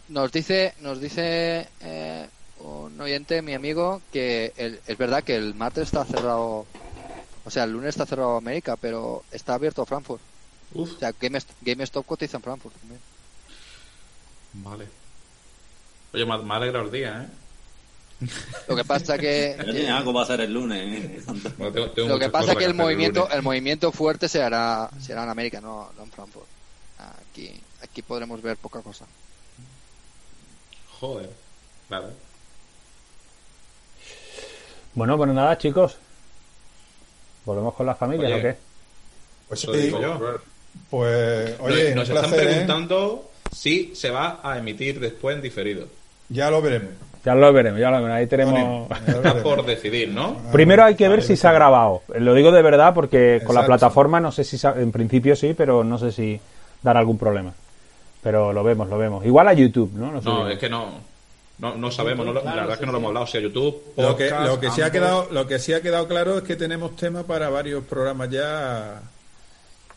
Nos 0.09 0.31
dice, 0.33 0.75
nos 0.81 1.01
dice 1.01 1.67
eh, 1.81 2.29
un 2.65 3.01
oyente, 3.01 3.43
mi 3.43 3.55
amigo, 3.55 4.01
que 4.13 4.53
el- 4.57 4.81
es 4.87 4.99
verdad 4.99 5.23
que 5.23 5.37
el 5.37 5.55
martes 5.55 5.85
está 5.85 6.05
cerrado, 6.05 6.67
o 7.45 7.51
sea, 7.51 7.65
el 7.65 7.73
lunes 7.73 7.91
está 7.91 8.07
cerrado 8.07 8.37
América, 8.37 8.77
pero 8.77 9.23
está 9.31 9.55
abierto 9.55 9.85
Frankfurt. 9.85 10.23
Uf, 10.73 10.97
O 10.97 10.99
sea, 10.99 11.13
GameSt- 11.13 11.55
GameStop 11.61 12.07
cotiza 12.07 12.39
en 12.39 12.43
Frankfurt 12.43 12.75
también. 12.79 13.01
vale. 14.55 14.87
Oye, 16.15 16.25
me, 16.25 16.39
me 16.39 16.55
alegra 16.55 16.81
el 16.83 16.91
día, 16.91 17.23
¿eh? 17.29 18.27
Lo 18.69 18.77
que 18.77 18.85
pasa 18.85 19.19
que, 19.19 19.57
tiene 19.65 19.91
algo 19.91 20.13
para 20.13 20.25
hacer 20.25 20.41
el 20.43 20.55
lunes. 20.55 21.05
¿eh? 21.05 21.23
Bueno, 21.59 21.73
tengo- 21.73 21.91
tengo 21.91 22.09
lo 22.09 22.19
que 22.19 22.29
pasa 22.31 22.45
cosas 22.47 22.57
que 22.59 22.65
el 22.65 22.75
movimiento, 22.75 23.29
el 23.31 23.43
movimiento 23.43 23.93
fuerte 23.93 24.29
se 24.29 24.43
hará, 24.43 24.89
se 25.01 25.13
hará 25.13 25.25
en 25.25 25.31
América, 25.31 25.61
no, 25.61 25.91
no 25.97 26.05
en 26.05 26.11
Frankfurt. 26.13 26.47
Aquí, 27.31 27.61
aquí 27.83 28.01
podremos 28.03 28.41
ver 28.41 28.57
poca 28.57 28.81
cosa. 28.81 29.05
Joder. 31.01 31.29
Vale. 31.91 32.07
Bueno, 34.95 35.17
pues 35.17 35.31
nada, 35.31 35.57
chicos. 35.59 35.97
¿Volvemos 37.45 37.75
con 37.75 37.87
las 37.87 37.99
familias 37.99 38.31
Oye, 38.33 38.41
o 38.41 38.43
qué? 38.43 38.57
Pues 39.49 39.63
Eso 39.63 39.75
sí, 39.75 39.81
digo 39.81 40.01
yo. 40.01 40.19
pues 40.91 41.55
oye, 41.61 41.95
nos 41.95 42.09
un 42.09 42.17
están 42.17 42.33
¿eh? 42.33 42.37
preguntando 42.43 43.31
si 43.53 43.95
se 43.95 44.11
va 44.11 44.41
a 44.43 44.59
emitir 44.59 44.99
después 45.01 45.37
en 45.37 45.43
diferido. 45.43 45.87
Ya 46.29 46.51
lo 46.51 46.63
veremos. 46.63 46.91
Ya 47.25 47.35
lo 47.35 47.53
veremos, 47.53 47.81
ya 47.81 47.91
lo 47.91 47.97
veremos. 47.97 48.17
Ahí 48.17 48.27
tenemos. 48.27 48.91
Está 49.07 49.13
veremos. 49.21 49.43
por 49.43 49.65
decidir, 49.67 50.09
¿no? 50.11 50.37
Primero 50.53 50.85
hay 50.85 50.95
que 50.95 51.09
ver 51.09 51.23
si 51.23 51.37
se 51.37 51.47
ha 51.47 51.53
grabado. 51.53 52.03
Lo 52.19 52.35
digo 52.35 52.51
de 52.53 52.63
verdad 52.63 52.95
porque 52.95 53.43
con 53.45 53.55
la 53.55 53.67
plataforma 53.67 54.21
no 54.21 54.33
sé 54.33 54.45
si 54.45 54.57
se 54.59 54.67
ha- 54.69 54.75
en 54.77 54.93
principio 54.93 55.35
sí, 55.37 55.55
pero 55.55 55.85
no 55.85 55.99
sé 55.99 56.13
si 56.13 56.41
dará 56.83 57.01
algún 57.01 57.19
problema. 57.19 57.53
Pero 58.23 58.53
lo 58.55 58.63
vemos, 58.65 58.89
lo 58.89 58.97
vemos. 58.97 59.25
Igual 59.27 59.49
a 59.49 59.53
YouTube, 59.53 59.93
¿no? 59.95 60.07
Lo 60.07 60.13
No, 60.15 60.23
subimos. 60.23 60.53
es 60.53 60.59
que 60.59 60.69
no. 60.71 61.14
No, 61.59 61.77
no 61.77 61.91
sabemos, 61.91 62.27
no 62.27 62.33
lo- 62.33 62.41
Claro, 62.43 62.57
la 62.57 62.63
verdad 62.63 62.75
es 62.75 62.81
que 62.81 62.87
no 62.87 62.93
lo 62.93 62.99
hemos 62.99 63.09
hablado. 63.09 63.27
Si 63.27 63.39
a 63.39 63.41
YouTube, 63.41 63.83
Lo 63.97 64.17
que, 64.17 64.25
podcast, 64.27 64.47
lo 64.49 64.61
que 64.61 64.71
sí 64.71 64.83
ha 64.83 64.91
quedado, 64.91 65.29
lo 65.31 65.47
que 65.47 65.59
sí 65.59 65.73
ha 65.73 65.81
quedado 65.83 66.09
claro 66.09 66.39
es 66.39 66.45
que 66.45 66.57
tenemos 66.57 66.97
tema 66.97 67.23
para 67.23 67.49
varios 67.49 67.85
programas 67.85 68.29
ya. 68.31 69.03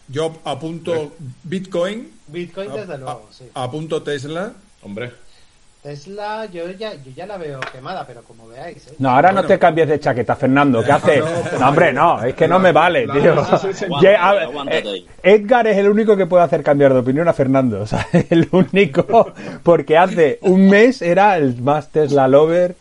Yo 0.07 0.38
apunto 0.45 1.13
Bitcoin, 1.43 2.11
Bitcoin, 2.27 2.71
desde 2.73 2.93
a- 2.93 2.97
luego, 2.97 3.27
sí. 3.31 3.45
apunto 3.53 4.03
Tesla. 4.03 4.53
Hombre, 4.84 5.11
Tesla, 5.88 6.45
yo 6.51 6.69
ya, 6.72 6.95
yo 6.95 7.11
ya 7.15 7.26
la 7.26 7.38
veo 7.38 7.61
quemada, 7.72 8.05
pero 8.05 8.22
como 8.23 8.45
veáis, 8.49 8.85
¿eh? 8.88 8.95
No, 8.99 9.09
ahora 9.11 9.31
no 9.31 9.45
te 9.45 9.57
cambies 9.57 9.88
de 9.88 9.99
chaqueta, 10.01 10.35
Fernando. 10.35 10.84
¿Qué 10.84 10.91
haces? 10.91 11.23
no, 11.53 11.59
No, 11.59 11.69
hombre, 11.69 11.93
no, 11.93 12.22
es 12.26 12.35
que 12.35 12.45
no 12.45 12.59
me 12.59 12.73
vale, 12.73 13.07
la- 13.07 13.14
tío. 13.14 13.45
sí, 13.45 13.68
sí, 13.68 13.73
sí. 13.73 13.85
Ye- 14.01 14.15
a- 14.15 14.30
Aguántate, 14.31 14.43
aguántate 14.43 14.95
eh. 14.97 15.05
Edgar 15.23 15.65
es 15.68 15.77
el 15.77 15.88
único 15.88 16.18
que 16.18 16.26
puede 16.26 16.43
hacer 16.43 16.61
cambiar 16.61 16.91
de 16.93 16.99
opinión 16.99 17.27
a 17.30 17.34
Fernando. 17.34 17.81
O 17.88 17.88
sea, 17.88 18.05
el 18.30 18.49
único, 18.51 19.31
porque 19.64 19.97
hace 19.97 20.39
un 20.41 20.68
mes 20.69 21.01
era 21.01 21.38
el 21.38 21.61
más 21.61 21.88
Tesla 21.89 22.27
lover 22.27 22.76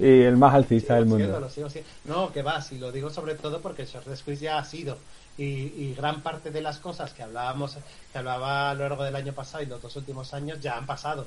y 0.00 0.22
el 0.22 0.36
más 0.36 0.52
alcista 0.52 0.96
del 0.96 1.04
siendo, 1.06 1.24
mundo. 1.26 1.40
lo 1.40 1.48
sigo 1.50 1.70
siendo. 1.70 1.88
No, 2.06 2.32
que 2.32 2.42
va, 2.42 2.60
si 2.60 2.78
lo 2.78 2.90
digo 2.90 3.08
sobre 3.10 3.34
todo 3.36 3.60
porque 3.60 3.82
el 3.82 3.88
short 3.88 4.06
squeeze 4.16 4.44
ya 4.46 4.58
ha 4.58 4.64
sido. 4.64 4.98
Y, 5.36 5.44
y 5.44 5.94
gran 5.96 6.22
parte 6.22 6.50
de 6.50 6.60
las 6.60 6.78
cosas 6.78 7.12
que 7.12 7.22
hablábamos, 7.22 7.78
que 8.12 8.18
hablaba 8.18 8.70
a 8.70 8.74
lo 8.74 8.80
largo 8.88 9.04
del 9.04 9.14
año 9.14 9.32
pasado 9.32 9.62
y 9.62 9.66
los 9.66 9.80
dos 9.80 9.94
últimos 9.94 10.34
años 10.34 10.58
ya 10.60 10.76
han 10.76 10.86
pasado. 10.86 11.24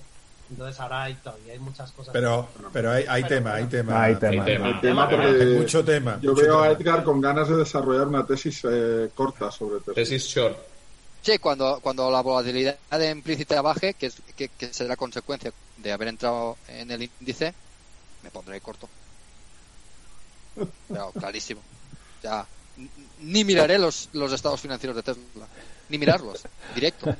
Entonces 0.49 0.79
ahora 0.79 1.03
hay 1.03 1.13
todavía 1.15 1.53
hay 1.53 1.59
muchas 1.59 1.91
cosas. 1.91 2.11
Pero, 2.11 2.49
pero 2.73 2.91
hay, 2.91 3.05
hay 3.07 3.23
Pero, 3.23 3.35
tema, 3.35 3.53
hay 3.53 3.65
tema. 3.65 4.03
Hay 4.03 4.15
tema. 4.15 4.43
Hay 4.43 4.81
tema. 4.81 5.09
Porque 5.09 5.45
mucho 5.59 5.85
tema. 5.85 6.19
yo 6.21 6.31
mucho 6.31 6.43
veo 6.43 6.61
a. 6.61 6.71
Edgar 6.71 7.03
con 7.03 7.21
ganas 7.21 7.47
de 7.49 7.57
desarrollar 7.57 8.07
una 8.07 8.25
tesis 8.25 8.61
eh, 8.69 9.09
corta 9.15 9.51
sobre 9.51 9.79
Tesla. 9.79 9.93
tesis 9.93 10.23
short. 10.25 10.57
Sí, 11.21 11.37
cuando, 11.37 11.79
cuando 11.81 12.09
la 12.09 12.21
volatilidad 12.21 12.77
implícita 12.99 13.61
baje, 13.61 13.93
que, 13.93 14.07
es, 14.07 14.21
que, 14.35 14.49
que 14.49 14.73
será 14.73 14.95
consecuencia 14.95 15.53
de 15.77 15.91
haber 15.91 16.07
entrado 16.07 16.57
en 16.67 16.89
el 16.89 17.03
índice, 17.03 17.53
me 18.23 18.31
pondré 18.31 18.59
corto. 18.59 18.89
Pero 20.87 21.11
clarísimo. 21.11 21.61
Ya, 22.23 22.45
ni 23.19 23.43
miraré 23.43 23.77
los, 23.77 24.09
los 24.13 24.31
estados 24.33 24.59
financieros 24.61 24.95
de 24.95 25.03
Tesla. 25.03 25.47
Ni 25.91 25.97
mirarlos, 25.97 26.41
directo. 26.73 27.13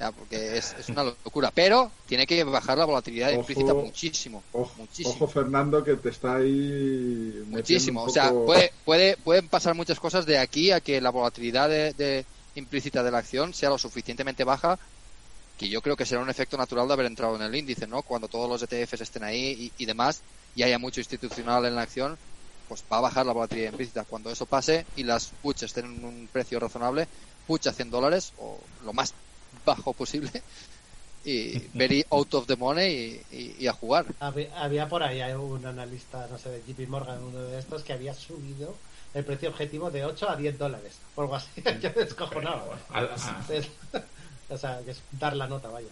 Ya, 0.00 0.10
porque 0.10 0.58
es, 0.58 0.74
es 0.78 0.88
una 0.88 1.04
locura. 1.04 1.52
Pero 1.54 1.92
tiene 2.06 2.26
que 2.26 2.42
bajar 2.42 2.76
la 2.76 2.84
volatilidad 2.84 3.30
Ojo, 3.30 3.38
implícita 3.40 3.72
muchísimo. 3.72 4.42
Ojo, 4.52 4.72
muchísimo. 4.78 5.14
ojo, 5.14 5.28
Fernando, 5.28 5.84
que 5.84 5.94
te 5.94 6.08
está 6.08 6.36
ahí. 6.36 7.44
Muchísimo. 7.46 8.02
un 8.02 8.08
O 8.08 8.12
sea, 8.12 8.32
puede, 8.32 8.72
puede, 8.84 9.16
pueden 9.16 9.48
pasar 9.48 9.74
muchas 9.74 10.00
cosas 10.00 10.26
de 10.26 10.38
aquí 10.38 10.72
a 10.72 10.80
que 10.80 11.00
la 11.00 11.10
volatilidad 11.10 11.68
de, 11.68 11.92
de- 11.92 12.24
implícita 12.56 13.02
de 13.02 13.10
la 13.10 13.18
acción 13.18 13.54
sea 13.54 13.68
lo 13.68 13.78
suficientemente 13.78 14.42
baja 14.42 14.78
que 15.58 15.68
yo 15.68 15.80
creo 15.82 15.94
que 15.96 16.04
será 16.06 16.20
un 16.20 16.28
efecto 16.30 16.56
natural 16.58 16.86
de 16.88 16.94
haber 16.94 17.06
entrado 17.06 17.36
en 17.36 17.42
el 17.42 17.54
índice, 17.54 17.86
¿no? 17.86 18.02
Cuando 18.02 18.28
todos 18.28 18.48
los 18.48 18.62
ETFs 18.62 19.00
estén 19.00 19.24
ahí 19.24 19.72
y, 19.78 19.82
y 19.82 19.86
demás 19.86 20.20
y 20.54 20.62
haya 20.62 20.78
mucho 20.78 21.00
institucional 21.00 21.64
en 21.64 21.74
la 21.76 21.82
acción, 21.82 22.18
pues 22.68 22.82
va 22.92 22.98
a 22.98 23.02
bajar 23.02 23.24
la 23.24 23.32
volatilidad 23.32 23.70
implícita. 23.70 24.04
Cuando 24.04 24.30
eso 24.30 24.44
pase 24.46 24.84
y 24.96 25.02
las 25.04 25.28
puts 25.42 25.62
estén 25.62 25.84
en 25.86 26.04
un 26.04 26.28
precio 26.32 26.58
razonable, 26.58 27.06
puch 27.46 27.66
a 27.66 27.72
100 27.72 27.90
dólares 27.90 28.32
o 28.38 28.58
lo 28.84 28.92
más 28.92 29.14
bajo 29.64 29.92
posible 29.92 30.30
y 31.24 31.58
very 31.74 32.04
out 32.10 32.32
of 32.34 32.46
the 32.46 32.54
money 32.56 33.20
y, 33.32 33.36
y- 33.36 33.56
y 33.60 33.66
a 33.66 33.72
jugar. 33.72 34.06
Había, 34.20 34.62
había 34.62 34.88
por 34.88 35.02
ahí 35.02 35.20
un 35.32 35.64
analista, 35.66 36.26
no 36.30 36.38
sé, 36.38 36.50
de 36.50 36.62
JP 36.72 36.88
Morgan, 36.88 37.20
uno 37.22 37.42
de 37.42 37.58
estos, 37.58 37.82
que 37.82 37.92
había 37.92 38.14
subido 38.14 38.76
el 39.12 39.24
precio 39.24 39.48
objetivo 39.48 39.90
de 39.90 40.04
8 40.04 40.30
a 40.30 40.36
10 40.36 40.56
dólares. 40.58 40.92
O 41.16 41.22
algo 41.22 41.34
así. 41.34 41.48
Yo 41.82 41.90
descojonado. 41.90 42.70
Ah, 42.90 43.08
ah. 43.18 43.44
o 44.50 44.56
sea, 44.58 44.80
que 44.84 44.92
es 44.92 45.00
dar 45.18 45.34
la 45.34 45.48
nota, 45.48 45.68
vaya. 45.68 45.88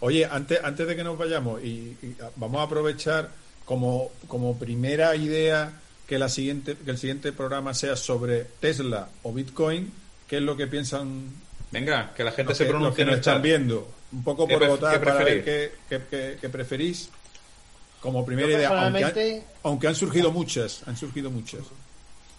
Oye, 0.00 0.24
antes, 0.26 0.60
antes 0.62 0.86
de 0.86 0.94
que 0.96 1.02
nos 1.04 1.18
vayamos, 1.18 1.62
y, 1.62 1.96
y 2.00 2.16
vamos 2.36 2.60
a 2.60 2.64
aprovechar 2.64 3.30
como, 3.64 4.10
como 4.28 4.56
primera 4.58 5.14
idea 5.16 5.80
que, 6.06 6.18
la 6.20 6.28
siguiente, 6.28 6.76
que 6.76 6.90
el 6.92 6.98
siguiente 6.98 7.32
programa 7.32 7.74
sea 7.74 7.96
sobre 7.96 8.44
Tesla 8.44 9.08
o 9.24 9.32
Bitcoin, 9.32 9.92
¿qué 10.32 10.38
es 10.38 10.42
lo 10.44 10.56
que 10.56 10.66
piensan 10.66 11.24
Venga, 11.70 12.14
que 12.14 12.24
la 12.24 12.30
gente 12.32 12.52
los 12.52 12.56
se 12.56 12.64
que, 12.64 12.72
los 12.72 12.78
pronuncie 12.80 12.96
que 12.96 13.02
en 13.02 13.08
nos 13.08 13.18
están 13.18 13.42
viendo? 13.42 13.86
Un 14.12 14.24
poco 14.24 14.46
¿Qué 14.48 14.56
por 14.56 14.66
votar 14.66 14.98
qué 14.98 15.04
para 15.04 15.24
ver 15.24 15.44
qué, 15.44 15.72
qué- 15.90 16.00
qué- 16.10 16.38
qué 16.40 16.48
preferís 16.48 17.10
como 18.00 18.24
primera 18.24 18.48
Yo 18.48 18.56
idea, 18.56 18.68
aunque 18.68 18.84
han, 18.86 18.92
personalmente- 19.12 19.46
aunque 19.62 19.88
han 19.88 19.94
surgido 19.94 20.30
muchas, 20.32 20.88
han 20.88 20.96
surgido 20.96 21.30
muchas. 21.30 21.60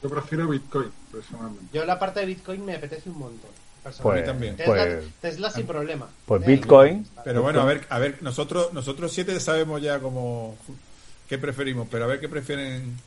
Yo 0.01 0.09
prefiero 0.09 0.47
Bitcoin, 0.47 0.91
personalmente. 1.11 1.65
Yo 1.71 1.85
la 1.85 1.99
parte 1.99 2.21
de 2.21 2.25
Bitcoin 2.25 2.65
me 2.65 2.73
apetece 2.73 3.11
un 3.11 3.19
montón. 3.19 3.51
Pues- 3.83 3.95
personalmente. 3.97 4.29
A 4.31 4.33
mí 4.33 4.39
también. 4.39 4.57
Tesla, 4.57 4.73
pues- 4.99 5.13
Tesla 5.21 5.51
sin 5.51 5.67
problema. 5.67 6.09
Pues 6.25 6.41
Eh, 6.41 6.45
Bitcoin. 6.47 7.07
Pero 7.23 7.43
bueno, 7.43 7.61
a 7.61 7.65
ver, 7.65 7.85
a 7.89 7.99
ver, 7.99 8.17
nosotros, 8.23 8.73
nosotros 8.73 9.11
siete 9.13 9.39
sabemos 9.39 9.83
ya 9.83 9.99
como 9.99 10.57
qué 11.29 11.37
preferimos, 11.37 11.87
pero 11.91 12.05
a 12.05 12.07
ver 12.07 12.19
qué 12.19 12.27
prefieren. 12.27 12.97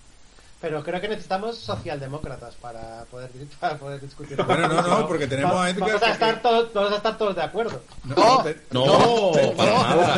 Pero 0.61 0.83
creo 0.83 1.01
que 1.01 1.09
necesitamos 1.09 1.59
socialdemócratas 1.59 2.55
para 2.55 3.05
poder, 3.11 3.31
para 3.61 3.77
poder 3.77 4.01
discutir. 4.01 4.43
Bueno, 4.43 4.69
no, 4.69 4.83
no, 4.83 5.07
porque 5.07 5.27
tenemos 5.27 5.55
a 5.55 5.69
Edgar 5.71 5.89
Vamos 5.89 6.03
a, 6.03 6.07
que- 6.07 6.13
estar 6.13 6.43
todos, 6.43 6.73
vamos 6.73 6.93
a 6.93 6.97
estar 6.97 7.19
todos 7.19 7.37
de 7.37 7.43
acuerdo. 7.43 7.83
No, 8.05 8.43
te- 8.43 8.61
No, 8.71 9.33
para 9.57 9.73
nada. 9.73 10.15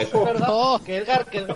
Es 0.00 0.12
verdad 0.12 0.80
que 0.84 0.96
Edgar, 0.96 1.26
que 1.26 1.46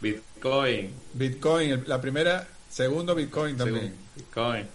Bitcoin. 0.00 0.94
Bitcoin, 1.14 1.84
la 1.86 2.00
primera, 2.00 2.46
segundo 2.70 3.14
Bitcoin 3.14 3.56
también. 3.56 3.94
Bitcoin. 4.14 4.66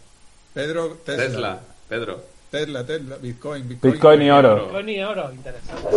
Pedro, 0.53 0.97
Tesla. 1.05 1.23
Tesla. 1.25 1.59
Pedro. 1.87 2.23
Tesla, 2.49 2.85
Tesla, 2.85 3.15
Bitcoin, 3.17 3.67
Bitcoin. 3.67 3.93
Bitcoin 3.93 4.21
y 4.23 4.29
oro. 4.31 4.65
Bitcoin 4.65 4.89
y 4.89 5.03
oro, 5.03 5.31
interesante. 5.31 5.87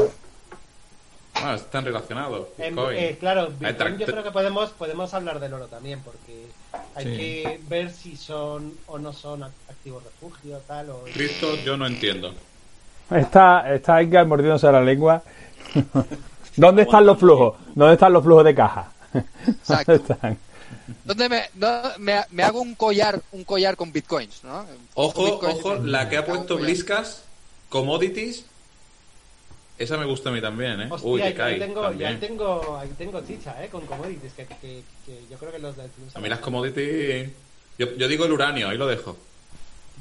Ah, 1.35 1.55
están 1.56 1.85
relacionados. 1.85 2.48
En- 2.59 2.74
Bitcoin. 2.77 2.97
eh, 2.98 3.16
claro, 3.19 3.48
Bitcoin 3.59 3.98
yo 3.98 4.06
creo 4.06 4.23
que 4.23 4.31
podemos, 4.31 4.70
podemos 4.70 5.12
hablar 5.15 5.40
del 5.40 5.52
oro 5.55 5.66
también, 5.66 6.01
porque 6.02 6.47
hay 6.94 7.05
Sí. 7.05 7.16
que 7.16 7.61
ver 7.69 7.90
si 7.90 8.16
son 8.16 8.73
o 8.86 8.98
no 8.98 9.12
son 9.12 9.43
act- 9.43 9.51
activos 9.69 10.02
refugio, 10.05 10.59
tal, 10.66 10.90
o... 10.90 11.05
Cristo, 11.12 11.55
yo 11.65 11.77
no 11.77 11.86
entiendo. 11.86 12.32
Está, 13.11 13.74
está 13.74 14.01
Edgar 14.01 14.27
mordiéndose 14.27 14.70
la 14.70 14.81
lengua. 14.81 15.23
¿Dónde 16.56 16.82
están 16.82 17.05
los 17.05 17.19
flujos? 17.19 17.56
¿Dónde 17.74 17.94
están 17.94 18.12
los 18.12 18.23
flujos 18.23 18.44
de 18.44 18.55
caja? 18.55 18.93
Exacto. 19.47 19.93
¿Dónde 19.98 20.12
están? 20.15 20.39
¿Dónde 21.05 21.28
me, 21.28 21.43
no, 21.55 21.82
me, 21.98 22.20
me 22.31 22.43
hago 22.43 22.61
un 22.61 22.74
collar 22.74 23.20
un 23.32 23.44
collar 23.44 23.77
con 23.77 23.93
bitcoins, 23.93 24.44
¿no? 24.44 24.65
Ojo, 24.94 25.24
Bitcoins 25.24 25.59
ojo, 25.59 25.74
la 25.77 26.09
que 26.09 26.16
ha 26.19 26.24
puesto. 26.24 26.56
Bliskas, 26.59 27.23
Commodities, 27.69 28.44
esa 29.79 29.97
me 29.97 30.05
gusta 30.05 30.29
a 30.31 30.33
mí 30.33 30.41
también, 30.41 30.81
¿eh? 30.83 30.89
Hostia, 30.91 31.11
Uy, 31.11 31.21
que 31.21 31.27
ahí, 31.27 31.35
cae 31.35 31.59
tengo, 31.59 31.85
ahí 31.87 32.17
tengo, 32.21 32.79
ahí 32.79 32.89
tengo 32.97 33.21
chicha, 33.27 33.63
¿eh? 33.65 33.69
Con 33.69 33.85
commodities, 33.87 34.33
que, 34.35 34.47
que, 34.47 34.83
que 35.05 35.21
yo 35.31 35.37
creo 35.39 35.53
que 35.53 35.59
los 35.59 35.77
del 35.77 35.89
Club 35.91 36.09
A 36.15 36.21
mí 36.21 36.29
las 36.29 36.39
commodities... 36.41 37.31
Yo, 37.79 37.93
yo 37.97 38.07
digo 38.09 38.25
el 38.25 38.33
uranio, 38.33 38.69
ahí 38.69 38.79
lo 38.79 38.87
dejo. 38.87 39.17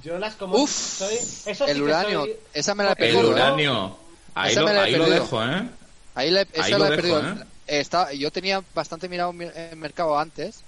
Yo 0.03 0.19
las 0.19 0.35
commodities 0.35 0.69
Uf, 0.69 0.97
soy... 0.99 1.15
Eso 1.51 1.65
sí 1.65 1.71
el 1.71 1.77
que 1.77 1.83
uranio, 1.83 2.21
soy- 2.21 2.35
esa 2.53 2.75
me 2.75 2.83
la 2.83 2.89
he 2.89 2.93
El 2.93 2.97
perdido. 2.97 3.21
¿eh? 3.23 3.33
uranio. 3.33 3.97
Ahí, 4.35 4.51
Esa 4.51 4.61
lo, 4.61 4.67
me 4.67 4.73
la 4.73 4.79
he 4.81 4.83
ahí 4.85 4.95
lo 4.95 5.09
dejo, 5.09 5.43
¿eh? 5.43 5.69
Ahí 6.15 6.29
la, 6.31 6.41
esa 6.41 6.63
Ahí 6.63 6.71
la 6.71 6.77
lo 6.77 6.85
he 6.85 6.89
dejo, 6.91 7.01
perdido. 7.01 7.21
¿eh? 7.43 7.45
Está- 7.65 8.13
yo 8.13 8.29
tenía 8.31 8.63
bastante 8.75 9.07
mirado 9.09 9.33
mi- 9.33 9.47
en 9.55 9.79
mercado 9.79 10.19
antes, 10.19 10.61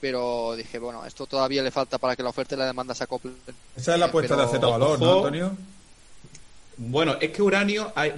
pero 0.00 0.54
dije, 0.56 0.78
bueno, 0.78 1.04
esto 1.06 1.26
todavía 1.26 1.62
le 1.62 1.70
falta 1.70 1.98
para 1.98 2.14
que 2.16 2.22
la 2.22 2.28
oferta 2.30 2.54
y 2.54 2.58
la 2.58 2.66
demanda 2.66 2.94
se 2.94 3.04
acoplen. 3.04 3.36
Esa 3.76 3.94
es 3.94 4.00
la 4.00 4.06
apuesta 4.06 4.36
de 4.36 4.46
Z 4.48 4.66
Valor, 4.66 5.00
¿no. 5.00 5.16
Antonio? 5.16 5.56
Bueno, 6.84 7.16
es 7.20 7.30
que 7.30 7.42
uranio, 7.42 7.92
hay, 7.94 8.12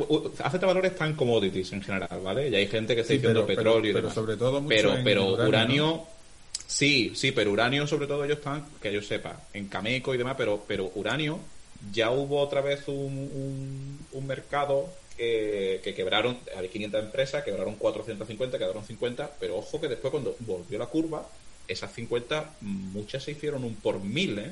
Valores 0.61 0.93
en 1.01 1.15
commodities 1.15 1.73
en 1.73 1.83
general, 1.83 2.21
¿vale? 2.23 2.49
Y 2.49 2.55
hay 2.55 2.67
gente 2.67 2.95
que 2.95 3.03
está 3.03 3.13
Sí, 3.13 3.19
diciendo 3.19 3.45
pero- 3.47 3.57
petróleo 3.59 3.91
y 3.91 3.93
pero- 3.93 4.03
demás. 4.09 4.15
pero 4.15 4.25
sobre 4.27 4.37
todo 4.39 4.61
mucho 4.63 4.75
pero, 4.75 4.95
en 4.97 5.05
pero 5.05 5.25
uranio, 5.33 5.49
uranio, 5.49 6.03
sí, 6.67 7.13
sí, 7.15 7.33
pero 7.33 7.51
uranio 7.53 7.87
sobre 7.87 8.07
todo 8.07 8.25
ellos 8.25 8.39
están, 8.39 8.65
que 8.81 8.91
yo 8.93 9.03
sepa, 9.03 9.39
en 9.53 9.69
Cameco 9.69 10.15
y 10.15 10.19
demás, 10.19 10.35
pero, 10.39 10.65
pero 10.67 10.91
uranio 10.95 11.39
ya 11.93 12.11
hubo 12.11 12.41
otra 12.41 12.63
vez 12.63 12.89
un, 12.89 12.95
un, 12.97 13.99
un 14.13 14.27
mercado 14.27 14.89
que, 15.19 15.81
que 15.85 15.95
quebraron, 15.95 16.39
había 16.57 16.71
500 16.71 17.05
empresas, 17.05 17.45
quebraron 17.45 17.75
450, 17.75 18.57
quedaron 18.59 18.85
50, 18.85 19.31
pero 19.39 19.59
ojo 19.59 19.79
que 19.81 19.89
después 19.89 20.11
cuando 20.11 20.35
volvió 20.41 20.79
la 20.79 20.87
curva, 20.87 21.29
esas 21.69 21.93
50, 21.93 22.55
muchas 22.63 23.23
se 23.25 23.33
hicieron 23.33 23.63
un 23.65 23.75
por 23.75 24.01
mil, 24.01 24.39
¿eh? 24.39 24.51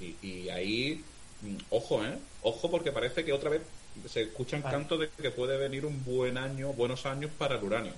Y, 0.00 0.26
y 0.26 0.48
ahí, 0.50 1.00
mm, 1.42 1.56
ojo, 1.70 2.04
¿eh? 2.04 2.14
Ojo 2.42 2.70
porque 2.70 2.90
parece 2.92 3.24
que 3.24 3.32
otra 3.32 3.50
vez 3.50 3.62
se 4.10 4.22
escuchan 4.22 4.62
Vale. 4.62 4.76
cantos 4.76 5.00
de 5.00 5.08
que 5.10 5.30
puede 5.30 5.56
venir 5.58 5.84
un 5.86 6.04
buen 6.04 6.36
año, 6.38 6.72
buenos 6.72 7.06
años 7.06 7.30
para 7.38 7.56
el 7.56 7.62
uranio. 7.64 7.92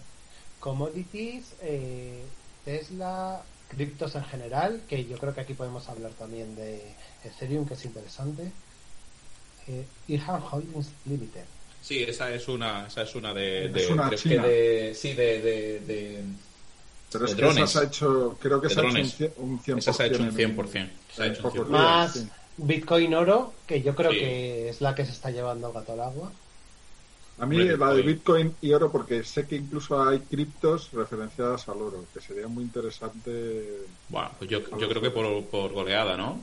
Commodities, 0.60 1.54
eh, 1.62 2.22
Tesla, 2.64 3.42
criptos 3.68 4.14
en 4.14 4.24
general, 4.24 4.82
que 4.88 5.04
yo 5.06 5.16
creo 5.18 5.34
que 5.34 5.40
aquí 5.40 5.54
podemos 5.54 5.88
hablar 5.88 6.10
también 6.12 6.54
de 6.56 6.82
Ethereum, 7.24 7.66
que 7.66 7.74
es 7.74 7.84
interesante. 7.84 8.50
Eh, 9.66 9.84
Irham 10.08 10.42
Holdings 10.50 10.88
Limited. 11.06 11.44
Sí, 11.80 12.02
esa 12.02 12.32
es 12.34 12.48
una, 12.48 12.86
esa 12.86 13.02
es 13.02 13.14
una 13.14 13.32
de, 13.34 13.66
Es 13.66 13.90
una 13.90 14.10
china. 14.14 14.42
que 14.42 14.48
de, 14.48 14.94
sí, 14.94 15.12
de, 15.14 15.40
de, 15.40 15.80
de- 15.80 16.22
Pero 17.12 17.24
es 17.26 17.34
que 17.34 17.46
esa 17.48 17.66
se 17.66 17.78
ha 17.78 17.82
hecho, 17.84 18.38
creo 18.40 18.60
que 18.60 18.68
se 18.70 18.80
ha 18.80 18.82
hecho 18.84 19.32
un 19.38 19.50
un 19.52 19.60
100%. 19.62 19.78
Esa 19.78 19.92
se 19.92 20.02
ha 20.02 20.06
hecho 20.06 20.22
un 20.22 20.28
en- 20.28 20.34
100%. 20.56 20.90
Se 21.14 21.22
ha 21.22 21.26
en 21.26 21.32
hecho 21.32 21.46
un 21.48 21.52
pocos 21.52 21.68
100%. 21.68 21.70
días, 21.70 21.82
Más 21.82 22.12
sí. 22.12 22.28
Bitcoin 22.56 23.14
Oro, 23.14 23.52
que 23.66 23.82
yo 23.82 23.94
creo 23.94 24.10
Sí. 24.12 24.18
que 24.18 24.68
es 24.68 24.81
la 24.81 24.94
que 24.94 25.05
se 25.05 25.12
está 25.12 25.31
llevando 25.31 25.68
el 25.68 25.72
gato 25.74 25.93
al 25.93 26.01
agua. 26.01 26.31
A 27.39 27.47
mí 27.47 27.59
la 27.59 27.93
de 27.93 28.02
Bitcoin. 28.02 28.55
Y 28.62 28.72
oro, 28.72 28.93
porque 28.93 29.24
sé 29.24 29.44
que 29.47 29.56
incluso 29.56 30.01
hay 30.01 30.20
criptos 30.20 30.93
referenciadas 30.93 31.68
al 31.68 31.82
oro, 31.82 32.05
que 32.14 32.20
sería 32.20 32.47
muy 32.47 32.62
interesante. 32.62 33.86
Bueno, 34.09 34.31
pues 34.39 34.48
yo, 34.48 34.60
yo 34.78 34.89
creo 34.89 35.02
que 35.02 35.10
por, 35.10 35.44
por 35.47 35.72
goleada, 35.72 36.16
¿no? 36.16 36.39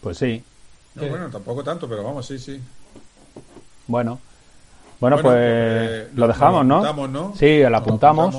Pues 0.00 0.16
sí. 0.16 0.42
No, 0.94 1.02
Sí. 1.02 1.08
bueno, 1.10 1.28
tampoco 1.30 1.62
tanto, 1.62 1.86
pero 1.88 2.02
vamos, 2.04 2.26
sí, 2.26 2.38
sí. 2.38 2.58
Bueno. 3.86 4.18
Bueno, 4.98 5.16
Bueno, 5.16 5.18
pues 5.22 5.36
eh, 5.38 6.08
lo 6.14 6.26
dejamos, 6.26 6.64
¿no? 6.64 6.76
apuntamos, 6.76 7.10
¿no? 7.10 7.34
Sí, 7.36 7.58
lo 7.62 7.68
Lo 7.70 7.76
apuntamos. 7.76 8.34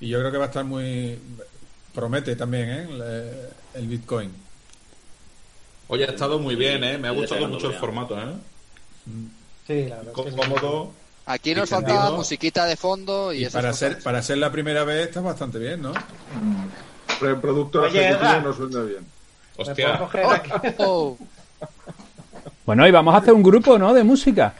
Y 0.00 0.08
yo 0.08 0.18
creo 0.18 0.32
que 0.32 0.38
va 0.38 0.44
a 0.44 0.48
estar 0.48 0.64
muy... 0.64 1.16
Promete 1.94 2.34
también, 2.34 2.68
¿eh? 2.70 3.48
El 3.74 3.86
Bitcoin. 3.86 4.32
Oye, 5.88 6.04
ha 6.04 6.10
estado 6.10 6.38
muy 6.38 6.56
bien, 6.56 6.82
¿eh? 6.84 6.98
Me 6.98 7.08
ha 7.08 7.12
gustado 7.12 7.46
mucho 7.48 7.68
el 7.68 7.74
formato, 7.74 8.18
¿eh? 8.18 8.24
Sí, 9.66 9.86
la 9.88 9.96
verdad 9.96 10.12
Cómodo. 10.12 10.92
Aquí 11.26 11.54
nos 11.54 11.68
Y 11.70 11.72
falta 11.72 11.90
sentido. 11.90 12.16
musiquita 12.16 12.66
de 12.66 12.76
fondo 12.76 13.32
y, 13.32 13.38
Y 13.38 13.42
esas 13.44 13.54
para 13.54 13.70
cosas. 13.70 13.92
ser, 13.94 14.02
para 14.02 14.22
ser 14.22 14.38
la 14.38 14.50
primera 14.52 14.84
vez 14.84 15.08
está 15.08 15.20
bastante 15.20 15.58
bien, 15.58 15.80
¿no? 15.82 15.92
Pero 17.20 17.32
el 17.32 17.40
producto 17.40 17.82
Oye, 17.82 18.08
ejecutivo 18.10 18.40
nos 18.40 18.58
vende 18.58 18.84
bien. 18.86 19.06
¿Me 19.58 19.64
puedo 19.64 19.70
Hostia. 19.70 20.32
aquí? 20.34 20.50
Oh, 20.78 21.16
Bueno, 22.66 22.86
y 22.86 22.90
vamos 22.90 23.14
a 23.14 23.18
hacer 23.18 23.32
un 23.32 23.42
grupo, 23.42 23.78
¿no? 23.78 23.94
De 23.94 24.02
música. 24.04 24.54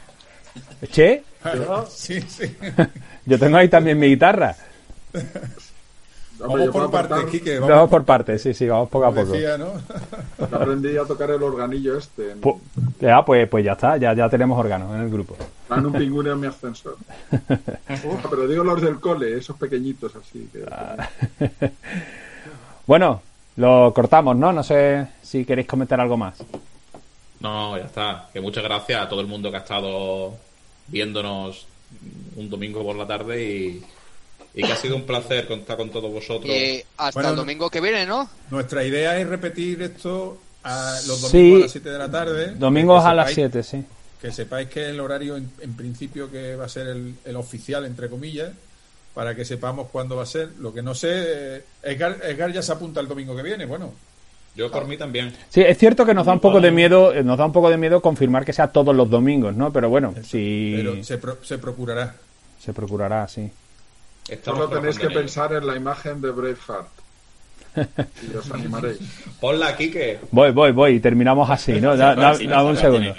Che, 0.91 1.23
Sí, 1.89 2.21
sí. 2.21 2.55
yo 3.25 3.37
tengo 3.39 3.57
ahí 3.57 3.69
también 3.69 3.99
mi 3.99 4.07
guitarra. 4.07 4.55
Hombre, 6.39 6.67
Vamos 6.67 6.91
por 6.91 6.91
partes, 6.91 7.31
Quique. 7.31 7.55
Vamos, 7.59 7.69
Vamos, 7.69 7.89
por 7.89 8.03
partes, 8.05 8.41
sí, 8.41 8.53
sí, 8.53 8.67
vamos 8.67 8.89
poco 8.89 9.05
a 9.05 9.09
poco. 9.13 9.31
decía, 9.31 9.57
¿no? 9.57 9.67
yo 10.39 10.45
aprendí 10.57 10.97
a 10.97 11.05
tocar 11.05 11.31
el 11.31 11.41
organillo 11.41 11.97
este. 11.97 12.31
En, 12.31 12.41
Pu- 12.41 12.59
Ya, 12.99 13.23
pues, 13.23 13.47
pues 13.47 13.63
ya 13.63 13.71
está, 13.73 13.95
ya, 13.97 14.13
ya 14.13 14.29
tenemos 14.29 14.59
órganos 14.59 14.93
en 14.95 15.01
el 15.01 15.09
grupo. 15.09 15.35
en 15.69 15.85
un 15.85 15.93
pingüino 15.93 16.31
en 16.33 16.39
mi 16.41 16.47
ascensor. 16.47 16.97
Uf, 17.31 18.25
pero 18.29 18.47
digo 18.47 18.63
los 18.63 18.81
del 18.81 18.99
cole, 18.99 19.37
esos 19.37 19.55
pequeñitos 19.57 20.13
así. 20.15 20.49
Que, 20.51 20.65
Bueno, 22.87 23.21
lo 23.55 23.93
cortamos, 23.93 24.35
¿no? 24.35 24.51
No 24.51 24.63
sé 24.63 25.07
si 25.23 25.45
queréis 25.45 25.67
comentar 25.67 25.99
algo 25.99 26.17
más. 26.17 26.43
No, 27.39 27.77
ya 27.77 27.85
está. 27.85 28.29
Que 28.33 28.41
muchas 28.41 28.63
gracias 28.63 29.01
a 29.01 29.09
todo 29.09 29.21
el 29.21 29.27
mundo 29.27 29.49
que 29.51 29.57
ha 29.57 29.61
estado 29.61 30.33
viéndonos 30.87 31.65
un 32.35 32.49
domingo 32.49 32.83
por 32.83 32.95
la 32.95 33.07
tarde 33.07 33.43
y, 33.43 33.83
y 34.55 34.63
que 34.63 34.71
ha 34.71 34.75
sido 34.77 34.95
un 34.95 35.03
placer 35.03 35.47
contar 35.47 35.77
con 35.77 35.89
todos 35.89 36.11
vosotros. 36.11 36.45
Y 36.53 36.81
hasta 36.97 37.11
Bueno, 37.19 37.29
el 37.31 37.35
domingo 37.35 37.69
que 37.69 37.81
viene, 37.81 38.05
¿no? 38.05 38.29
Nuestra 38.51 38.83
idea 38.83 39.17
es 39.19 39.27
repetir 39.27 39.81
esto 39.81 40.37
a 40.63 40.97
los 41.07 41.21
domingos 41.21 41.31
Sí. 41.31 41.55
a 41.55 41.59
las 41.59 41.71
7 41.71 41.89
de 41.89 41.97
la 41.97 42.09
tarde. 42.09 42.51
Domingos 42.55 43.03
Que 43.03 43.09
a 43.09 43.13
las 43.13 43.27
sepáis- 43.31 43.33
7, 43.35 43.63
sí. 43.63 43.83
Que 44.21 44.31
sepáis 44.31 44.69
que 44.69 44.89
el 44.89 44.99
horario, 44.99 45.35
en, 45.37 45.51
en 45.61 45.73
principio, 45.75 46.31
que 46.31 46.55
va 46.55 46.65
a 46.65 46.69
ser 46.69 46.87
el, 46.87 47.15
el 47.25 47.35
oficial, 47.35 47.85
entre 47.85 48.09
comillas, 48.09 48.51
para 49.13 49.35
que 49.35 49.45
sepamos 49.45 49.89
cuándo 49.91 50.15
va 50.15 50.23
a 50.23 50.25
ser. 50.25 50.49
Lo 50.59 50.73
que 50.73 50.81
no 50.81 50.95
sé, 50.95 51.09
eh, 51.57 51.63
Edgar, 51.83 52.17
Edgar 52.23 52.51
ya 52.51 52.61
se 52.61 52.71
apunta 52.71 52.99
el 53.01 53.07
domingo 53.07 53.35
que 53.35 53.43
viene. 53.43 53.65
Bueno, 53.65 53.93
Yo 54.55 54.71
por 54.71 54.87
mí 54.87 54.97
también. 54.97 55.33
Sí, 55.49 55.61
es 55.61 55.77
cierto 55.77 56.05
que 56.05 56.13
nos 56.13 56.25
da 56.25 56.31
un 56.31 56.39
poco 56.39 56.61
de 56.61 56.71
miedo, 56.71 57.13
eh, 57.13 57.23
nos 57.23 57.37
da 57.37 57.45
un 57.45 57.51
poco 57.51 57.69
de 57.69 57.75
miedo 57.77 58.01
confirmar 58.01 58.45
que 58.45 58.53
sea 58.53 58.67
todos 58.71 58.95
los 58.95 59.09
domingos, 59.09 59.53
¿no? 59.53 59.71
Pero 59.73 59.89
bueno, 59.89 60.13
si 60.25 60.73
pero 60.77 61.03
se, 61.03 61.17
pro- 61.17 61.37
se 61.43 61.57
procurará. 61.57 62.15
se 62.59 62.71
procurará, 62.73 63.27
sí. 63.27 63.51
Estamos 64.27 64.65
Solo 64.65 64.79
tenéis 64.79 64.97
que 64.97 65.09
pensar 65.09 65.53
en 65.53 65.67
la 65.67 65.75
imagen 65.75 66.19
de 66.21 66.31
Braveheart. 66.31 66.87
Y 68.31 68.35
os 68.35 68.49
animaréis. 68.51 68.99
Ponla 69.39 69.67
aquí 69.67 69.91
que 69.91 70.19
Voy, 70.31 70.51
voy, 70.51 70.71
voy, 70.71 70.93
y 70.95 70.99
terminamos 70.99 71.49
así, 71.49 71.73
¿no? 71.81 71.95
Da- 71.95 72.15
dame 72.15 72.69
un 72.69 72.77
segundo. 72.77 73.13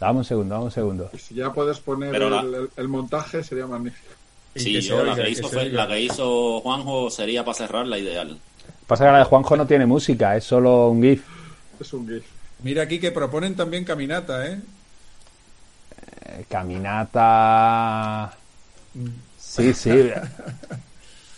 Dame 0.00 0.18
un 0.18 0.24
segundo, 0.24 0.54
dame 0.54 0.64
un 0.66 0.70
segundo. 0.70 1.10
Y 1.14 1.18
si 1.18 1.34
ya 1.36 1.52
puedes 1.52 1.78
poner 1.80 2.14
el, 2.14 2.22
el- 2.32 2.70
el 2.76 2.88
montaje, 2.88 3.42
sería 3.44 3.66
magnífico. 3.66 4.12
Sí, 4.56 4.72
que 4.74 4.80
yo 4.82 4.96
la 5.04 5.12
oiga, 5.12 5.16
que, 5.16 5.22
que 5.22 5.30
hizo 5.30 5.48
fue- 5.48 5.68
la 5.70 5.86
que 5.88 6.00
hizo 6.00 6.60
Juanjo 6.60 7.10
sería 7.10 7.44
para 7.44 7.54
cerrar 7.56 7.86
la 7.86 7.98
ideal. 7.98 8.38
Pasa 8.86 9.06
que 9.06 9.12
la 9.12 9.18
de 9.18 9.24
Juanjo 9.24 9.56
no 9.56 9.66
tiene 9.66 9.86
música, 9.86 10.36
es 10.36 10.44
solo 10.44 10.88
un 10.90 11.02
GIF. 11.02 11.24
Es 11.80 11.92
un 11.92 12.06
GIF. 12.08 12.24
Mira 12.62 12.82
aquí 12.82 12.98
que 12.98 13.10
proponen 13.12 13.54
también 13.56 13.84
caminata, 13.84 14.46
¿eh? 14.46 14.60
Eh, 16.26 16.44
Caminata. 16.48 18.36
Sí, 19.56 19.72
sí. 19.74 20.10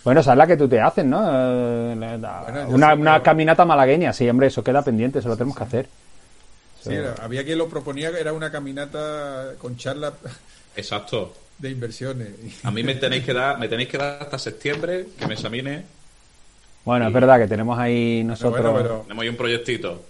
Bueno, 0.04 0.20
esa 0.20 0.32
es 0.32 0.38
la 0.38 0.46
que 0.46 0.56
tú 0.56 0.68
te 0.68 0.80
haces, 0.80 1.04
¿no? 1.04 1.20
Eh, 1.20 1.96
Bueno, 2.68 2.94
una, 2.94 3.20
caminata 3.24 3.64
malagueña, 3.64 4.12
sí, 4.12 4.28
hombre, 4.30 4.46
eso 4.46 4.62
queda 4.62 4.80
pendiente, 4.82 5.18
eso 5.18 5.26
lo 5.28 5.36
tenemos 5.36 5.56
que 5.56 5.64
hacer. 5.64 5.88
Sí, 6.80 6.94
era- 6.94 7.16
había 7.20 7.42
quien 7.44 7.58
lo 7.58 7.68
proponía 7.68 8.12
que 8.12 8.20
era 8.20 8.32
una 8.32 8.52
caminata 8.52 9.54
con 9.58 9.76
charla 9.76 10.12
exacto. 10.76 11.34
de 11.58 11.70
inversiones. 11.70 12.28
A 12.62 12.70
mí 12.70 12.84
me 12.84 12.94
tenéis 13.02 13.24
que 13.24 13.32
dar, 13.32 13.58
me 13.58 13.66
tenéis 13.66 13.88
que 13.88 13.98
dar 13.98 14.22
hasta 14.22 14.38
septiembre 14.38 15.06
que 15.18 15.26
me 15.26 15.34
examine. 15.34 15.82
Bueno, 16.84 17.08
es 17.08 17.12
verdad 17.12 17.40
que 17.40 17.48
tenemos 17.48 17.76
ahí 17.76 18.22
nosotros. 18.24 18.62
Bueno, 18.62 18.76
pero 18.80 19.00
Tenemos 19.08 19.22
ahí 19.24 19.28
un 19.28 19.36
proyectito. 19.36 20.02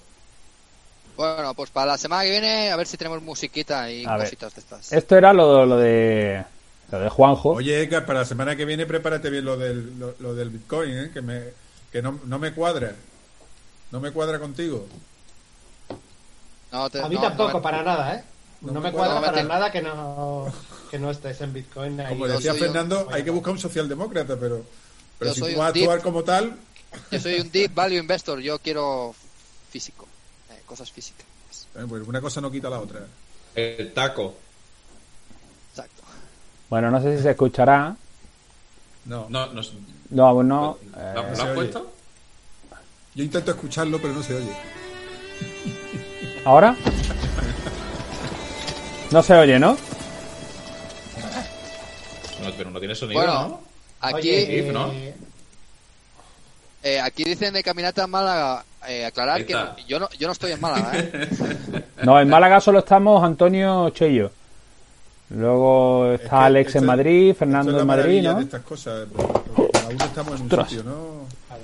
Bueno, 1.17 1.55
pues 1.55 1.71
para 1.71 1.93
la 1.93 1.97
semana 1.97 2.25
que 2.25 2.33
viene 2.33 2.71
a 2.71 2.77
ver 2.77 2.87
si 2.87 2.99
tenemos 2.99 3.23
musiquita 3.23 3.91
y 3.91 4.05
A 4.05 4.19
ver. 4.19 4.25
cositas 4.27 4.55
de 4.55 4.61
estas. 4.61 4.93
Esto 4.93 5.17
era 5.17 5.33
lo, 5.33 5.65
lo 5.65 5.79
de 5.79 6.45
lo 6.91 6.99
de 7.01 7.09
Juanjo. 7.09 7.51
Oye, 7.51 7.83
Edgar, 7.83 8.07
para 8.07 8.21
la 8.21 8.25
semana 8.25 8.57
que 8.57 8.65
viene 8.65 8.87
prepárate 8.87 9.31
bien 9.31 9.45
lo 9.45 9.57
del, 9.57 9.99
lo, 9.99 10.15
lo 10.21 10.35
del 10.35 10.51
Bitcoin, 10.51 10.97
¿eh? 10.97 11.11
que, 11.13 11.21
me, 11.23 11.43
que 11.91 12.03
no, 12.03 12.21
no 12.25 12.39
me 12.39 12.53
cuadra. 12.53 12.95
No 13.91 14.01
me 14.01 14.11
cuadra 14.13 14.39
contigo. 14.39 14.87
No 16.73 16.91
te- 16.91 17.01
A 17.03 17.09
mí 17.09 17.15
no, 17.15 17.21
tampoco, 17.23 17.49
no 17.51 17.55
me- 17.59 17.63
para 17.63 17.83
nada, 17.83 18.15
¿eh? 18.17 18.25
No, 18.61 18.73
No 18.73 18.81
me 18.81 18.89
me 18.91 18.93
cuadra 18.97 19.21
para 19.21 19.43
nada 19.43 19.71
que 19.71 19.83
no, 19.83 20.53
que 20.91 20.99
no 20.99 21.11
estés 21.11 21.41
en 21.43 21.53
Bitcoin. 21.53 22.01
ahí. 22.01 22.09
Como 22.09 22.27
decía 22.27 22.55
Fernando, 22.55 23.07
hay 23.13 23.23
que 23.23 23.31
buscar 23.31 23.53
un 23.53 23.59
socialdemócrata, 23.59 24.37
pero, 24.37 24.65
pero 25.19 25.31
Yo 25.31 25.35
si 25.35 25.41
tú 25.53 25.59
vas 25.59 25.71
a 25.71 25.73
deep. 25.73 25.85
actuar 25.91 26.03
como 26.03 26.25
tal, 26.25 26.57
Yo 27.11 27.21
soy 27.21 27.41
un 27.41 27.51
deep 27.51 27.75
value 27.75 27.99
investor, 27.99 28.41
yo 28.41 28.59
quiero 28.59 29.15
físico, 29.71 30.07
eh, 30.51 30.63
cosas 30.67 30.91
físicas. 30.91 31.27
eh, 31.77 31.85
pues 31.89 32.07
una 32.07 32.21
cosa 32.21 32.41
no 32.41 32.51
quita 32.51 32.71
la 32.71 32.81
otra. 32.81 33.01
El 33.55 33.93
taco. 33.93 34.35
Bueno, 36.69 36.91
no 36.91 37.01
sé 37.01 37.17
si 37.17 37.23
se 37.23 37.31
escuchará. 37.31 37.95
No, 39.05 39.27
No, 39.29 39.47
no, 39.53 39.63
No, 40.11 40.27
aún 40.27 40.49
no. 40.49 40.79
¿Lo, 40.95 41.01
Eh, 41.01 41.13
lo 41.15 41.21
has 41.33 41.41
oye. 41.43 41.55
puesto? 41.55 41.93
yo 43.15 43.23
intento 43.25 43.51
escucharlo, 43.53 43.99
pero 44.01 44.13
no 44.15 44.23
se 44.23 44.35
oye. 44.35 44.53
¿Ahora? 46.45 46.77
No 49.11 49.23
se 49.23 49.35
oye, 49.35 49.59
¿no? 49.59 49.77
No, 52.43 52.51
pero 52.57 52.71
no 52.71 52.79
tiene 52.79 52.95
sonido, 52.95 53.21
Bueno, 53.21 53.49
¿no? 53.49 53.61
aquí, 54.01 54.17
Oye, 54.31 54.47
GIF, 54.47 54.73
¿no? 54.73 54.93
eh, 54.93 55.15
eh, 56.83 57.01
aquí 57.01 57.25
dicen 57.25 57.55
de 57.55 57.63
caminata 57.63 58.05
en 58.05 58.11
Málaga, 58.11 58.65
eh, 58.87 59.05
aclarar 59.07 59.45
que 59.47 59.55
yo 59.89 59.99
no, 59.99 60.09
yo 60.19 60.27
no 60.29 60.33
estoy 60.33 60.53
en 60.53 60.61
Málaga, 60.61 60.93
¿eh? 60.99 61.83
No, 62.05 62.21
en 62.21 62.29
Málaga 62.29 62.61
solo 62.61 62.81
estamos 62.81 63.25
Antonio 63.25 63.89
Chello. 63.91 64.31
Luego 65.31 66.13
está 66.13 66.25
Es 66.25 66.31
que 66.31 66.37
Alex 66.37 66.67
esto 66.69 66.79
en 66.79 66.85
Madrid, 66.87 67.35
Fernando 67.35 67.71
es 67.71 67.77
la 67.77 67.81
en 67.83 67.87
Madrid, 67.89 68.03
maravilla 68.05 68.33
¿no? 68.33 68.39
de 68.39 68.45
estas 68.45 68.63
cosas. 68.63 69.09
estamos 70.05 70.41
en 70.41 70.43
un 70.43 70.51
sitio, 70.67 70.83
¿no? 70.85 71.27
claro. 71.49 71.63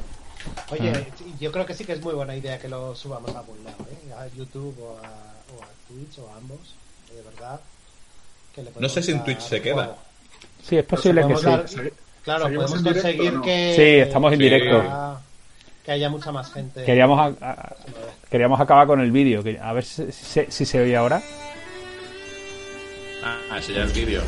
Oye, 0.70 1.06
yo 1.39 1.52
creo 1.52 1.64
que 1.66 1.74
sí 1.74 1.84
que 1.84 1.93
es 1.93 2.02
muy 2.02 2.14
buena 2.14 2.34
idea 2.34 2.59
que 2.59 2.68
lo 2.68 2.94
subamos 2.97 3.34
a 3.34 3.39
algún 3.40 3.62
lado, 3.64 3.76
¿eh? 3.90 4.12
A 4.18 4.26
YouTube 4.36 4.74
o 4.80 4.97
a, 4.98 5.01
o 5.02 5.62
a 5.62 5.68
Twitch 5.89 6.18
o 6.18 6.28
a 6.32 6.36
ambos. 6.36 6.74
De 7.14 7.22
verdad. 7.22 7.60
que 8.55 8.62
le 8.62 8.70
No 8.80 8.89
sé 8.89 9.02
si 9.02 9.12
en 9.12 9.22
Twitch 9.22 9.40
se 9.40 9.60
queda. 9.62 9.74
juego. 9.74 9.97
Sí, 10.62 10.76
es 10.78 10.84
posible 10.84 11.26
que 11.26 11.36
sí. 11.36 11.44
dar- 11.44 11.64
Claro, 12.24 12.44
¿Seguimos 12.44 12.64
podemos 12.70 12.84
directo 12.84 13.02
conseguir 13.02 13.32
no? 13.34 13.43
que. 13.43 13.72
Sí, 13.76 13.82
estamos 14.09 14.32
en 14.32 14.39
Sí. 14.39 14.43
directo. 14.44 14.80
haya- 14.80 15.16
Que 15.84 15.90
haya 15.93 16.09
mucha 16.09 16.30
más 16.32 16.52
gente. 16.52 16.84
Queríamos, 16.84 17.18
a- 17.18 17.51
a- 17.51 17.76
queríamos 18.30 18.60
acabar 18.60 18.86
con 18.86 19.01
el 19.01 19.10
vídeo. 19.12 19.43
que- 19.43 19.59
A 19.60 19.72
ver 19.72 19.84
si, 19.84 20.10
si- 20.12 20.47
si 20.48 20.64
se 20.64 20.80
oye 20.80 20.97
ahora. 20.97 21.20
Ah, 23.23 23.59
ese 23.59 23.73
ya 23.74 23.85
es 23.85 23.90
el 23.97 24.05
vídeo. 24.07 24.23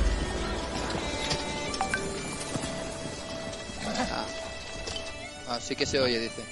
Ah, 5.48 5.58
sí 5.60 5.76
que 5.76 5.86
se 5.86 6.00
oye, 6.00 6.18
dice. 6.18 6.42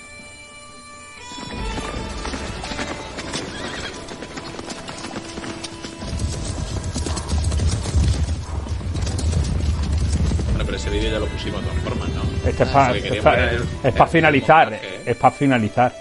Bueno, 10.50 10.64
pero 10.64 10.76
ese 10.76 10.90
vídeo 10.90 11.10
ya 11.10 11.18
lo 11.18 11.26
pusimos 11.26 11.62
de 11.62 11.68
todas 11.68 11.82
formas, 11.84 12.08
¿no? 12.10 12.22
Este 12.48 12.62
es 12.64 12.68
Ah, 12.68 12.72
para 12.72 12.88
poner 13.36 13.54
el- 13.84 14.02
el 14.02 14.08
finalizar. 14.08 14.80
Es 15.06 15.16
para 15.16 15.34
finalizar. 15.34 15.94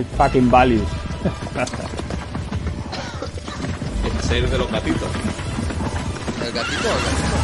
These 0.00 0.16
fucking 0.16 0.48
values. 0.50 0.88
El 4.02 4.12
ser 4.22 4.48
de 4.48 4.56
los 4.56 4.70
gatitos. 4.72 5.10
el 6.40 6.52
gatito, 6.52 6.88
el 6.88 7.02
gatito. 7.04 7.36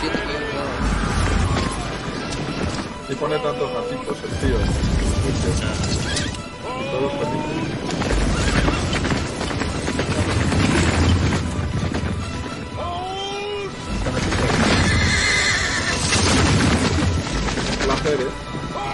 Siete 0.00 0.18
millones 0.24 0.48
de. 3.06 3.12
Y 3.12 3.16
pone 3.16 3.38
tantos 3.40 3.70
gatitos 3.70 4.16
el 4.24 4.30
tío. 4.40 4.56
Todos 6.90 7.12
felices. 7.12 7.52
Un 17.68 17.84
placer, 17.84 18.20
¿eh? 18.20 18.30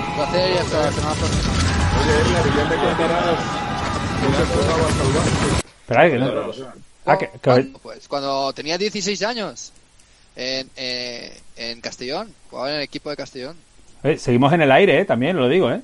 Un 0.09 0.15
placer 0.17 0.51
y 0.51 0.59
hasta 0.59 0.77
la 0.81 0.91
semana 0.93 1.15
próxima. 1.15 1.68
Oye, 2.01 2.21
Edgar, 2.21 2.47
¿y 2.47 2.57
ya 2.57 2.65
me 2.65 2.77
contarás 2.77 3.39
dónde 4.23 4.45
jugabas 4.55 4.95
salvaje? 4.95 5.31
Espera, 5.81 6.11
que 6.11 6.19
no- 6.19 6.53
Ah, 7.07 7.17
que- 7.19 7.31
que- 7.31 7.39
¿Cuándo? 7.39 7.79
Pues 7.79 8.09
cuando 8.09 8.53
tenía 8.53 8.77
16 8.79 9.23
años. 9.23 9.73
En, 10.37 10.71
eh, 10.77 11.37
en 11.57 11.81
Castellón. 11.81 12.33
Jugaba 12.51 12.71
en 12.71 12.77
el 12.77 12.83
equipo 12.83 13.11
de 13.11 13.17
Castellón. 13.17 13.57
eh, 14.05 14.17
seguimos 14.19 14.53
en 14.53 14.61
el 14.63 14.71
aire, 14.71 15.01
eh, 15.01 15.05
también 15.05 15.37
lo 15.37 15.49
digo, 15.49 15.71
¿eh? 15.73 15.83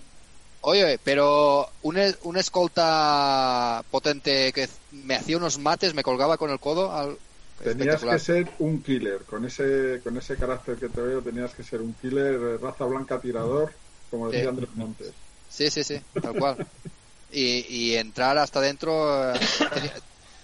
Oye, 0.60 0.98
pero 1.02 1.68
un, 1.82 1.98
un 2.22 2.36
escolta 2.36 3.82
potente 3.90 4.52
que 4.52 4.68
me 4.92 5.16
hacía 5.16 5.36
unos 5.36 5.58
mates, 5.58 5.94
me 5.94 6.04
colgaba 6.04 6.36
con 6.38 6.50
el 6.50 6.60
codo. 6.60 6.92
Al... 6.92 7.16
Tenías 7.62 8.02
que 8.04 8.18
ser 8.20 8.48
un 8.60 8.80
killer. 8.82 9.22
Con 9.28 9.44
ese, 9.44 10.00
con 10.04 10.16
ese 10.16 10.36
carácter 10.36 10.76
que 10.76 10.88
te 10.88 11.00
veo, 11.00 11.20
tenías 11.22 11.52
que 11.54 11.64
ser 11.64 11.80
un 11.80 11.92
killer, 11.94 12.60
raza 12.62 12.84
blanca 12.84 13.18
tirador, 13.20 13.72
como 14.10 14.28
decía 14.28 14.44
Sí. 14.44 14.48
Andrés 14.48 14.70
Montes. 14.76 15.12
Sí, 15.56 15.70
sí, 15.70 15.84
sí, 15.84 15.98
tal 16.20 16.34
cual. 16.38 16.66
Y, 17.32 17.64
y 17.68 17.96
entrar 17.96 18.36
hasta 18.38 18.58
adentro. 18.58 19.32
eh, 19.34 19.38
tenía, 19.72 19.92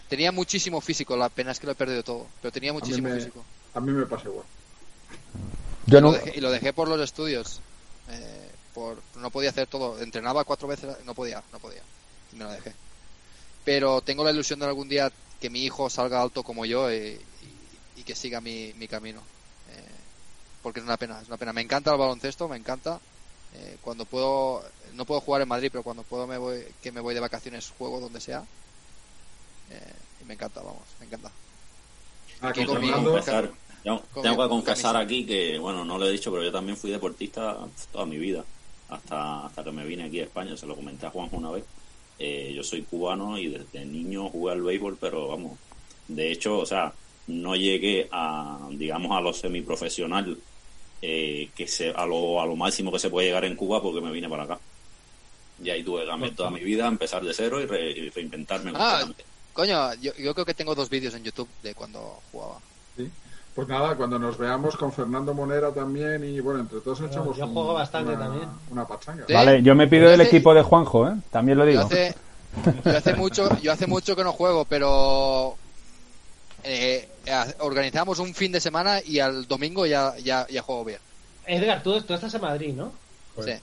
tenía 0.09 0.33
muchísimo 0.33 0.81
físico, 0.81 1.17
la 1.17 1.29
pena 1.29 1.51
es 1.53 1.59
que 1.59 1.67
lo 1.67 1.73
he 1.73 1.77
perdido 1.77 2.03
todo. 2.03 2.27
Pero 2.41 2.53
tenía 2.53 2.73
muchísimo 2.73 3.09
me- 3.09 3.15
físico. 3.15 3.45
A 3.75 3.81
mí 3.81 3.93
me 3.93 4.07
pasa 4.07 4.29
igual. 4.29 4.45
Yo 5.87 5.99
y, 5.99 6.01
no- 6.03 6.13
lo 6.13 6.13
dejé, 6.19 6.33
y 6.37 6.41
lo 6.41 6.51
dejé 6.51 6.73
por 6.73 6.89
los 6.89 7.01
estudios. 7.01 7.61
Eh, 8.09 8.51
por, 8.75 8.99
no 9.17 9.31
podía 9.31 9.51
hacer 9.51 9.67
todo. 9.67 10.01
Entrenaba 10.01 10.45
cuatro 10.45 10.69
veces, 10.69 10.89
no 11.05 11.15
podía, 11.15 11.43
no 11.53 11.59
podía. 11.59 11.83
Y 12.33 12.37
me 12.37 12.45
lo 12.45 12.53
dejé. 12.53 12.73
Pero 13.65 14.01
tengo 14.01 14.25
la 14.25 14.31
ilusión 14.31 14.61
de 14.61 14.67
algún 14.67 14.89
día 14.89 15.11
que 15.41 15.51
mi 15.51 15.65
hijo 15.65 15.91
salga 15.91 16.23
alto 16.23 16.43
como 16.43 16.65
yo 16.67 16.93
y, 16.93 16.97
y- 16.97 17.21
y 17.97 18.03
que 18.05 18.15
siga 18.15 18.41
mi, 18.41 18.73
mi 18.77 18.87
camino. 18.87 19.21
Eh, 19.73 19.89
porque 20.63 20.81
es 20.81 20.87
una 20.87 20.97
pena, 20.97 21.19
es 21.21 21.29
una 21.29 21.37
pena. 21.37 21.53
Me 21.53 21.63
encanta 21.63 21.91
el 21.93 21.99
baloncesto, 21.99 22.49
me 22.49 22.57
encanta. 22.57 23.01
Eh, 23.55 23.77
cuando 23.83 24.05
puedo, 24.05 24.63
no 24.95 25.05
puedo 25.05 25.21
jugar 25.21 25.43
en 25.43 25.49
Madrid, 25.49 25.69
pero 25.73 25.83
cuando 25.83 26.03
puedo 26.05 26.27
me 26.27 26.39
voy, 26.39 26.63
que 26.83 26.93
me 26.93 27.01
voy 27.01 27.15
de 27.15 27.21
vacaciones 27.21 27.73
juego 27.77 28.01
donde 28.01 28.21
sea. 28.21 28.45
Eh, 29.71 29.93
y 30.21 30.25
me 30.25 30.35
encanta, 30.35 30.61
vamos, 30.63 30.83
me 30.99 31.07
encanta. 31.07 31.31
Ah, 32.41 32.49
Aquí 32.49 32.65
con 32.65 32.75
con 32.75 32.81
mi- 32.83 32.89
Fernando, 32.89 33.11
confesar- 33.13 33.51
tengo, 33.83 34.03
tengo 34.23 34.43
que 34.43 34.49
confesar 34.49 34.97
aquí 34.97 35.25
que, 35.27 35.59
bueno, 35.59 35.85
no 35.85 35.99
lo 35.99 36.07
he 36.07 36.13
dicho, 36.13 36.31
pero 36.31 36.43
yo 36.45 36.53
también 36.53 36.77
fui 36.77 36.91
deportista 36.91 37.57
toda 37.93 38.07
mi 38.07 38.19
vida, 38.19 38.45
hasta, 38.89 39.47
hasta 39.47 39.65
que 39.65 39.73
me 39.73 39.85
vine 39.85 40.05
aquí 40.05 40.21
a 40.21 40.25
España, 40.25 40.57
se 40.57 40.67
lo 40.67 40.77
comenté 40.77 41.07
a 41.07 41.11
Juanjo 41.11 41.37
una 41.37 41.51
vez. 41.51 41.65
Eh, 42.19 42.53
yo 42.55 42.63
soy 42.63 42.83
cubano 42.83 43.39
y 43.39 43.49
desde 43.49 43.85
niño 43.85 44.29
jugué 44.29 44.53
al 44.53 44.63
béisbol, 44.63 44.99
pero 45.01 45.29
vamos, 45.29 45.59
de 46.09 46.31
hecho, 46.33 46.59
o 46.59 46.67
sea, 46.67 46.93
no 47.29 47.57
llegué 47.57 48.09
a, 48.13 48.69
digamos, 48.73 49.17
a 49.17 49.21
lo 49.23 49.33
semiprofesional, 49.33 50.37
eh, 51.03 51.51
que 51.57 51.67
se, 51.67 51.91
a, 51.91 52.05
lo, 52.07 52.41
a 52.41 52.47
lo 52.47 52.57
máximo 52.57 52.91
que 52.93 52.99
se 52.99 53.11
puede 53.11 53.27
llegar 53.29 53.45
en 53.45 53.57
Cuba 53.57 53.81
porque 53.83 54.01
me 54.01 54.11
vine 54.13 54.29
para 54.29 54.45
acá. 54.45 54.59
Y 55.63 55.69
ahí 55.71 55.83
tuve 55.83 56.05
que 56.05 56.31
toda 56.31 56.51
mi 56.51 56.61
vida, 56.61 56.87
empezar 56.87 57.23
de 57.23 57.35
cero 57.35 57.61
y, 57.61 57.67
re- 57.67 57.91
y 57.91 58.09
reinventarme. 58.11 58.73
Ah, 58.75 59.05
coño, 59.53 59.93
yo, 59.95 60.13
yo 60.17 60.33
creo 60.35 60.47
que 60.47 60.55
tengo 60.55 60.75
dos 60.75 60.89
vídeos 60.89 61.15
en 61.15 61.23
YouTube 61.25 61.49
de 61.63 61.75
cuando 61.75 62.21
jugaba. 62.33 62.59
Sí. 62.97 63.11
Pues 63.55 63.67
nada, 63.69 63.95
cuando 63.97 64.19
nos 64.19 64.39
veamos 64.39 64.77
con 64.77 64.91
Fernando 64.93 65.35
Monera 65.35 65.71
también 65.73 66.25
y 66.25 66.41
bueno, 66.41 66.61
entre 66.61 66.81
todos 66.81 67.01
echamos 67.03 67.37
yo 67.37 67.45
un- 67.47 67.53
juego 67.53 67.75
bastante 67.75 68.13
una, 68.13 68.21
también. 68.25 68.49
una 68.71 68.87
pachanga. 68.87 69.25
Sí. 69.27 69.33
Vale, 69.35 69.63
yo 69.63 69.75
me 69.75 69.87
pido 69.89 70.05
Yo 70.05 70.11
del 70.11 70.21
hace- 70.23 70.31
equipo 70.31 70.55
de 70.55 70.63
Juanjo, 70.63 71.09
¿eh? 71.09 71.13
También 71.31 71.59
lo 71.59 71.65
Yo 71.65 71.71
digo. 71.71 71.83
hace, 71.83 72.15
yo 72.85 72.97
hace 72.97 73.15
mucho, 73.15 73.61
yo 73.61 73.73
hace 73.73 73.87
mucho 73.87 74.17
que 74.17 74.25
no 74.25 74.33
juego, 74.33 74.65
pero 74.65 75.57
eh, 76.63 77.07
organizamos 77.59 78.19
un 78.19 78.35
fin 78.35 78.53
de 78.53 78.61
semana 78.61 79.01
y 79.05 79.19
al 79.21 79.47
domingo 79.47 79.87
ya, 79.87 80.17
ya, 80.19 80.47
ya 80.49 80.63
juego 80.63 80.85
bien. 80.85 80.99
Edgar, 81.47 81.83
tú, 81.83 82.01
tú 82.03 82.15
estás 82.15 82.33
en 82.35 82.41
Madrid, 82.41 82.75
¿no? 82.75 82.93
Pues, 83.35 83.47
Sí. 83.47 83.63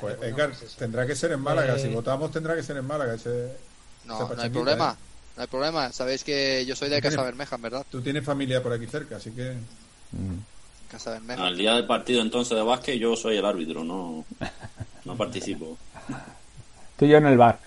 pues, 0.00 0.18
Vale, 0.18 0.30
Edgar, 0.30 0.52
pues 0.58 0.74
tendrá 0.74 1.06
que 1.06 1.14
ser 1.16 1.32
en 1.32 1.40
Málaga. 1.40 1.76
Eh, 1.76 1.78
Si 1.80 1.88
votamos, 1.88 2.30
tendrá 2.30 2.54
que 2.54 2.62
ser 2.62 2.76
en 2.76 2.86
Málaga. 2.86 3.14
Ese, 3.14 3.56
No, 4.04 4.28
no 4.34 4.42
hay 4.42 4.50
problema. 4.50 4.96
¿eh? 4.98 5.04
No 5.36 5.42
hay 5.42 5.48
problema. 5.48 5.92
Sabéis 5.92 6.24
que 6.24 6.64
yo 6.66 6.76
soy 6.76 6.88
de 6.90 6.96
¿Qué 6.96 7.08
Casa? 7.08 7.22
Bermeja, 7.22 7.56
en 7.56 7.62
verdad. 7.62 7.86
Tú 7.90 8.02
tienes 8.02 8.24
familia 8.24 8.62
por 8.62 8.72
aquí 8.72 8.86
cerca, 8.86 9.16
así 9.16 9.30
que. 9.30 9.54
Casa 10.90 11.10
Bermeja. 11.12 11.46
Al 11.46 11.56
día 11.56 11.74
del 11.74 11.86
partido 11.86 12.20
entonces 12.20 12.56
de 12.56 12.62
básquet 12.62 12.98
yo 12.98 13.16
soy 13.16 13.38
el 13.38 13.46
árbitro, 13.46 13.82
no, 13.82 14.24
no 15.04 15.16
participo. 15.16 15.78
Tú 16.98 17.06
y 17.06 17.08
yo 17.08 17.16
en 17.16 17.26
el 17.26 17.38
bar. 17.38 17.58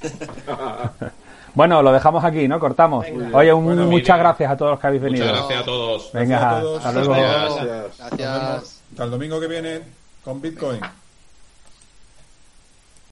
bueno, 1.54 1.82
lo 1.82 1.92
dejamos 1.92 2.24
aquí, 2.24 2.46
¿no? 2.48 2.58
Cortamos. 2.60 3.04
Venga. 3.06 3.36
Oye, 3.38 3.52
un- 3.52 3.64
Bueno, 3.64 3.86
muchas 3.86 4.18
gracias 4.18 4.50
a 4.50 4.56
todos 4.56 4.72
los 4.72 4.80
que 4.80 4.86
habéis 4.86 5.02
venido. 5.02 5.24
Muchas 5.26 5.38
gracias 5.40 5.62
a 5.62 5.64
todos. 5.64 6.10
Venga, 6.12 6.38
Gracias 6.38 6.52
a 6.58 6.60
todos. 6.60 6.84
hasta 6.84 7.00
luego. 7.00 7.14
Gracias. 7.14 7.64
Gracias. 7.98 8.82
Hasta 8.90 9.04
el 9.04 9.10
domingo 9.10 9.40
que 9.40 9.46
viene 9.48 9.80
con 10.24 10.40
Bitcoin. 10.40 10.80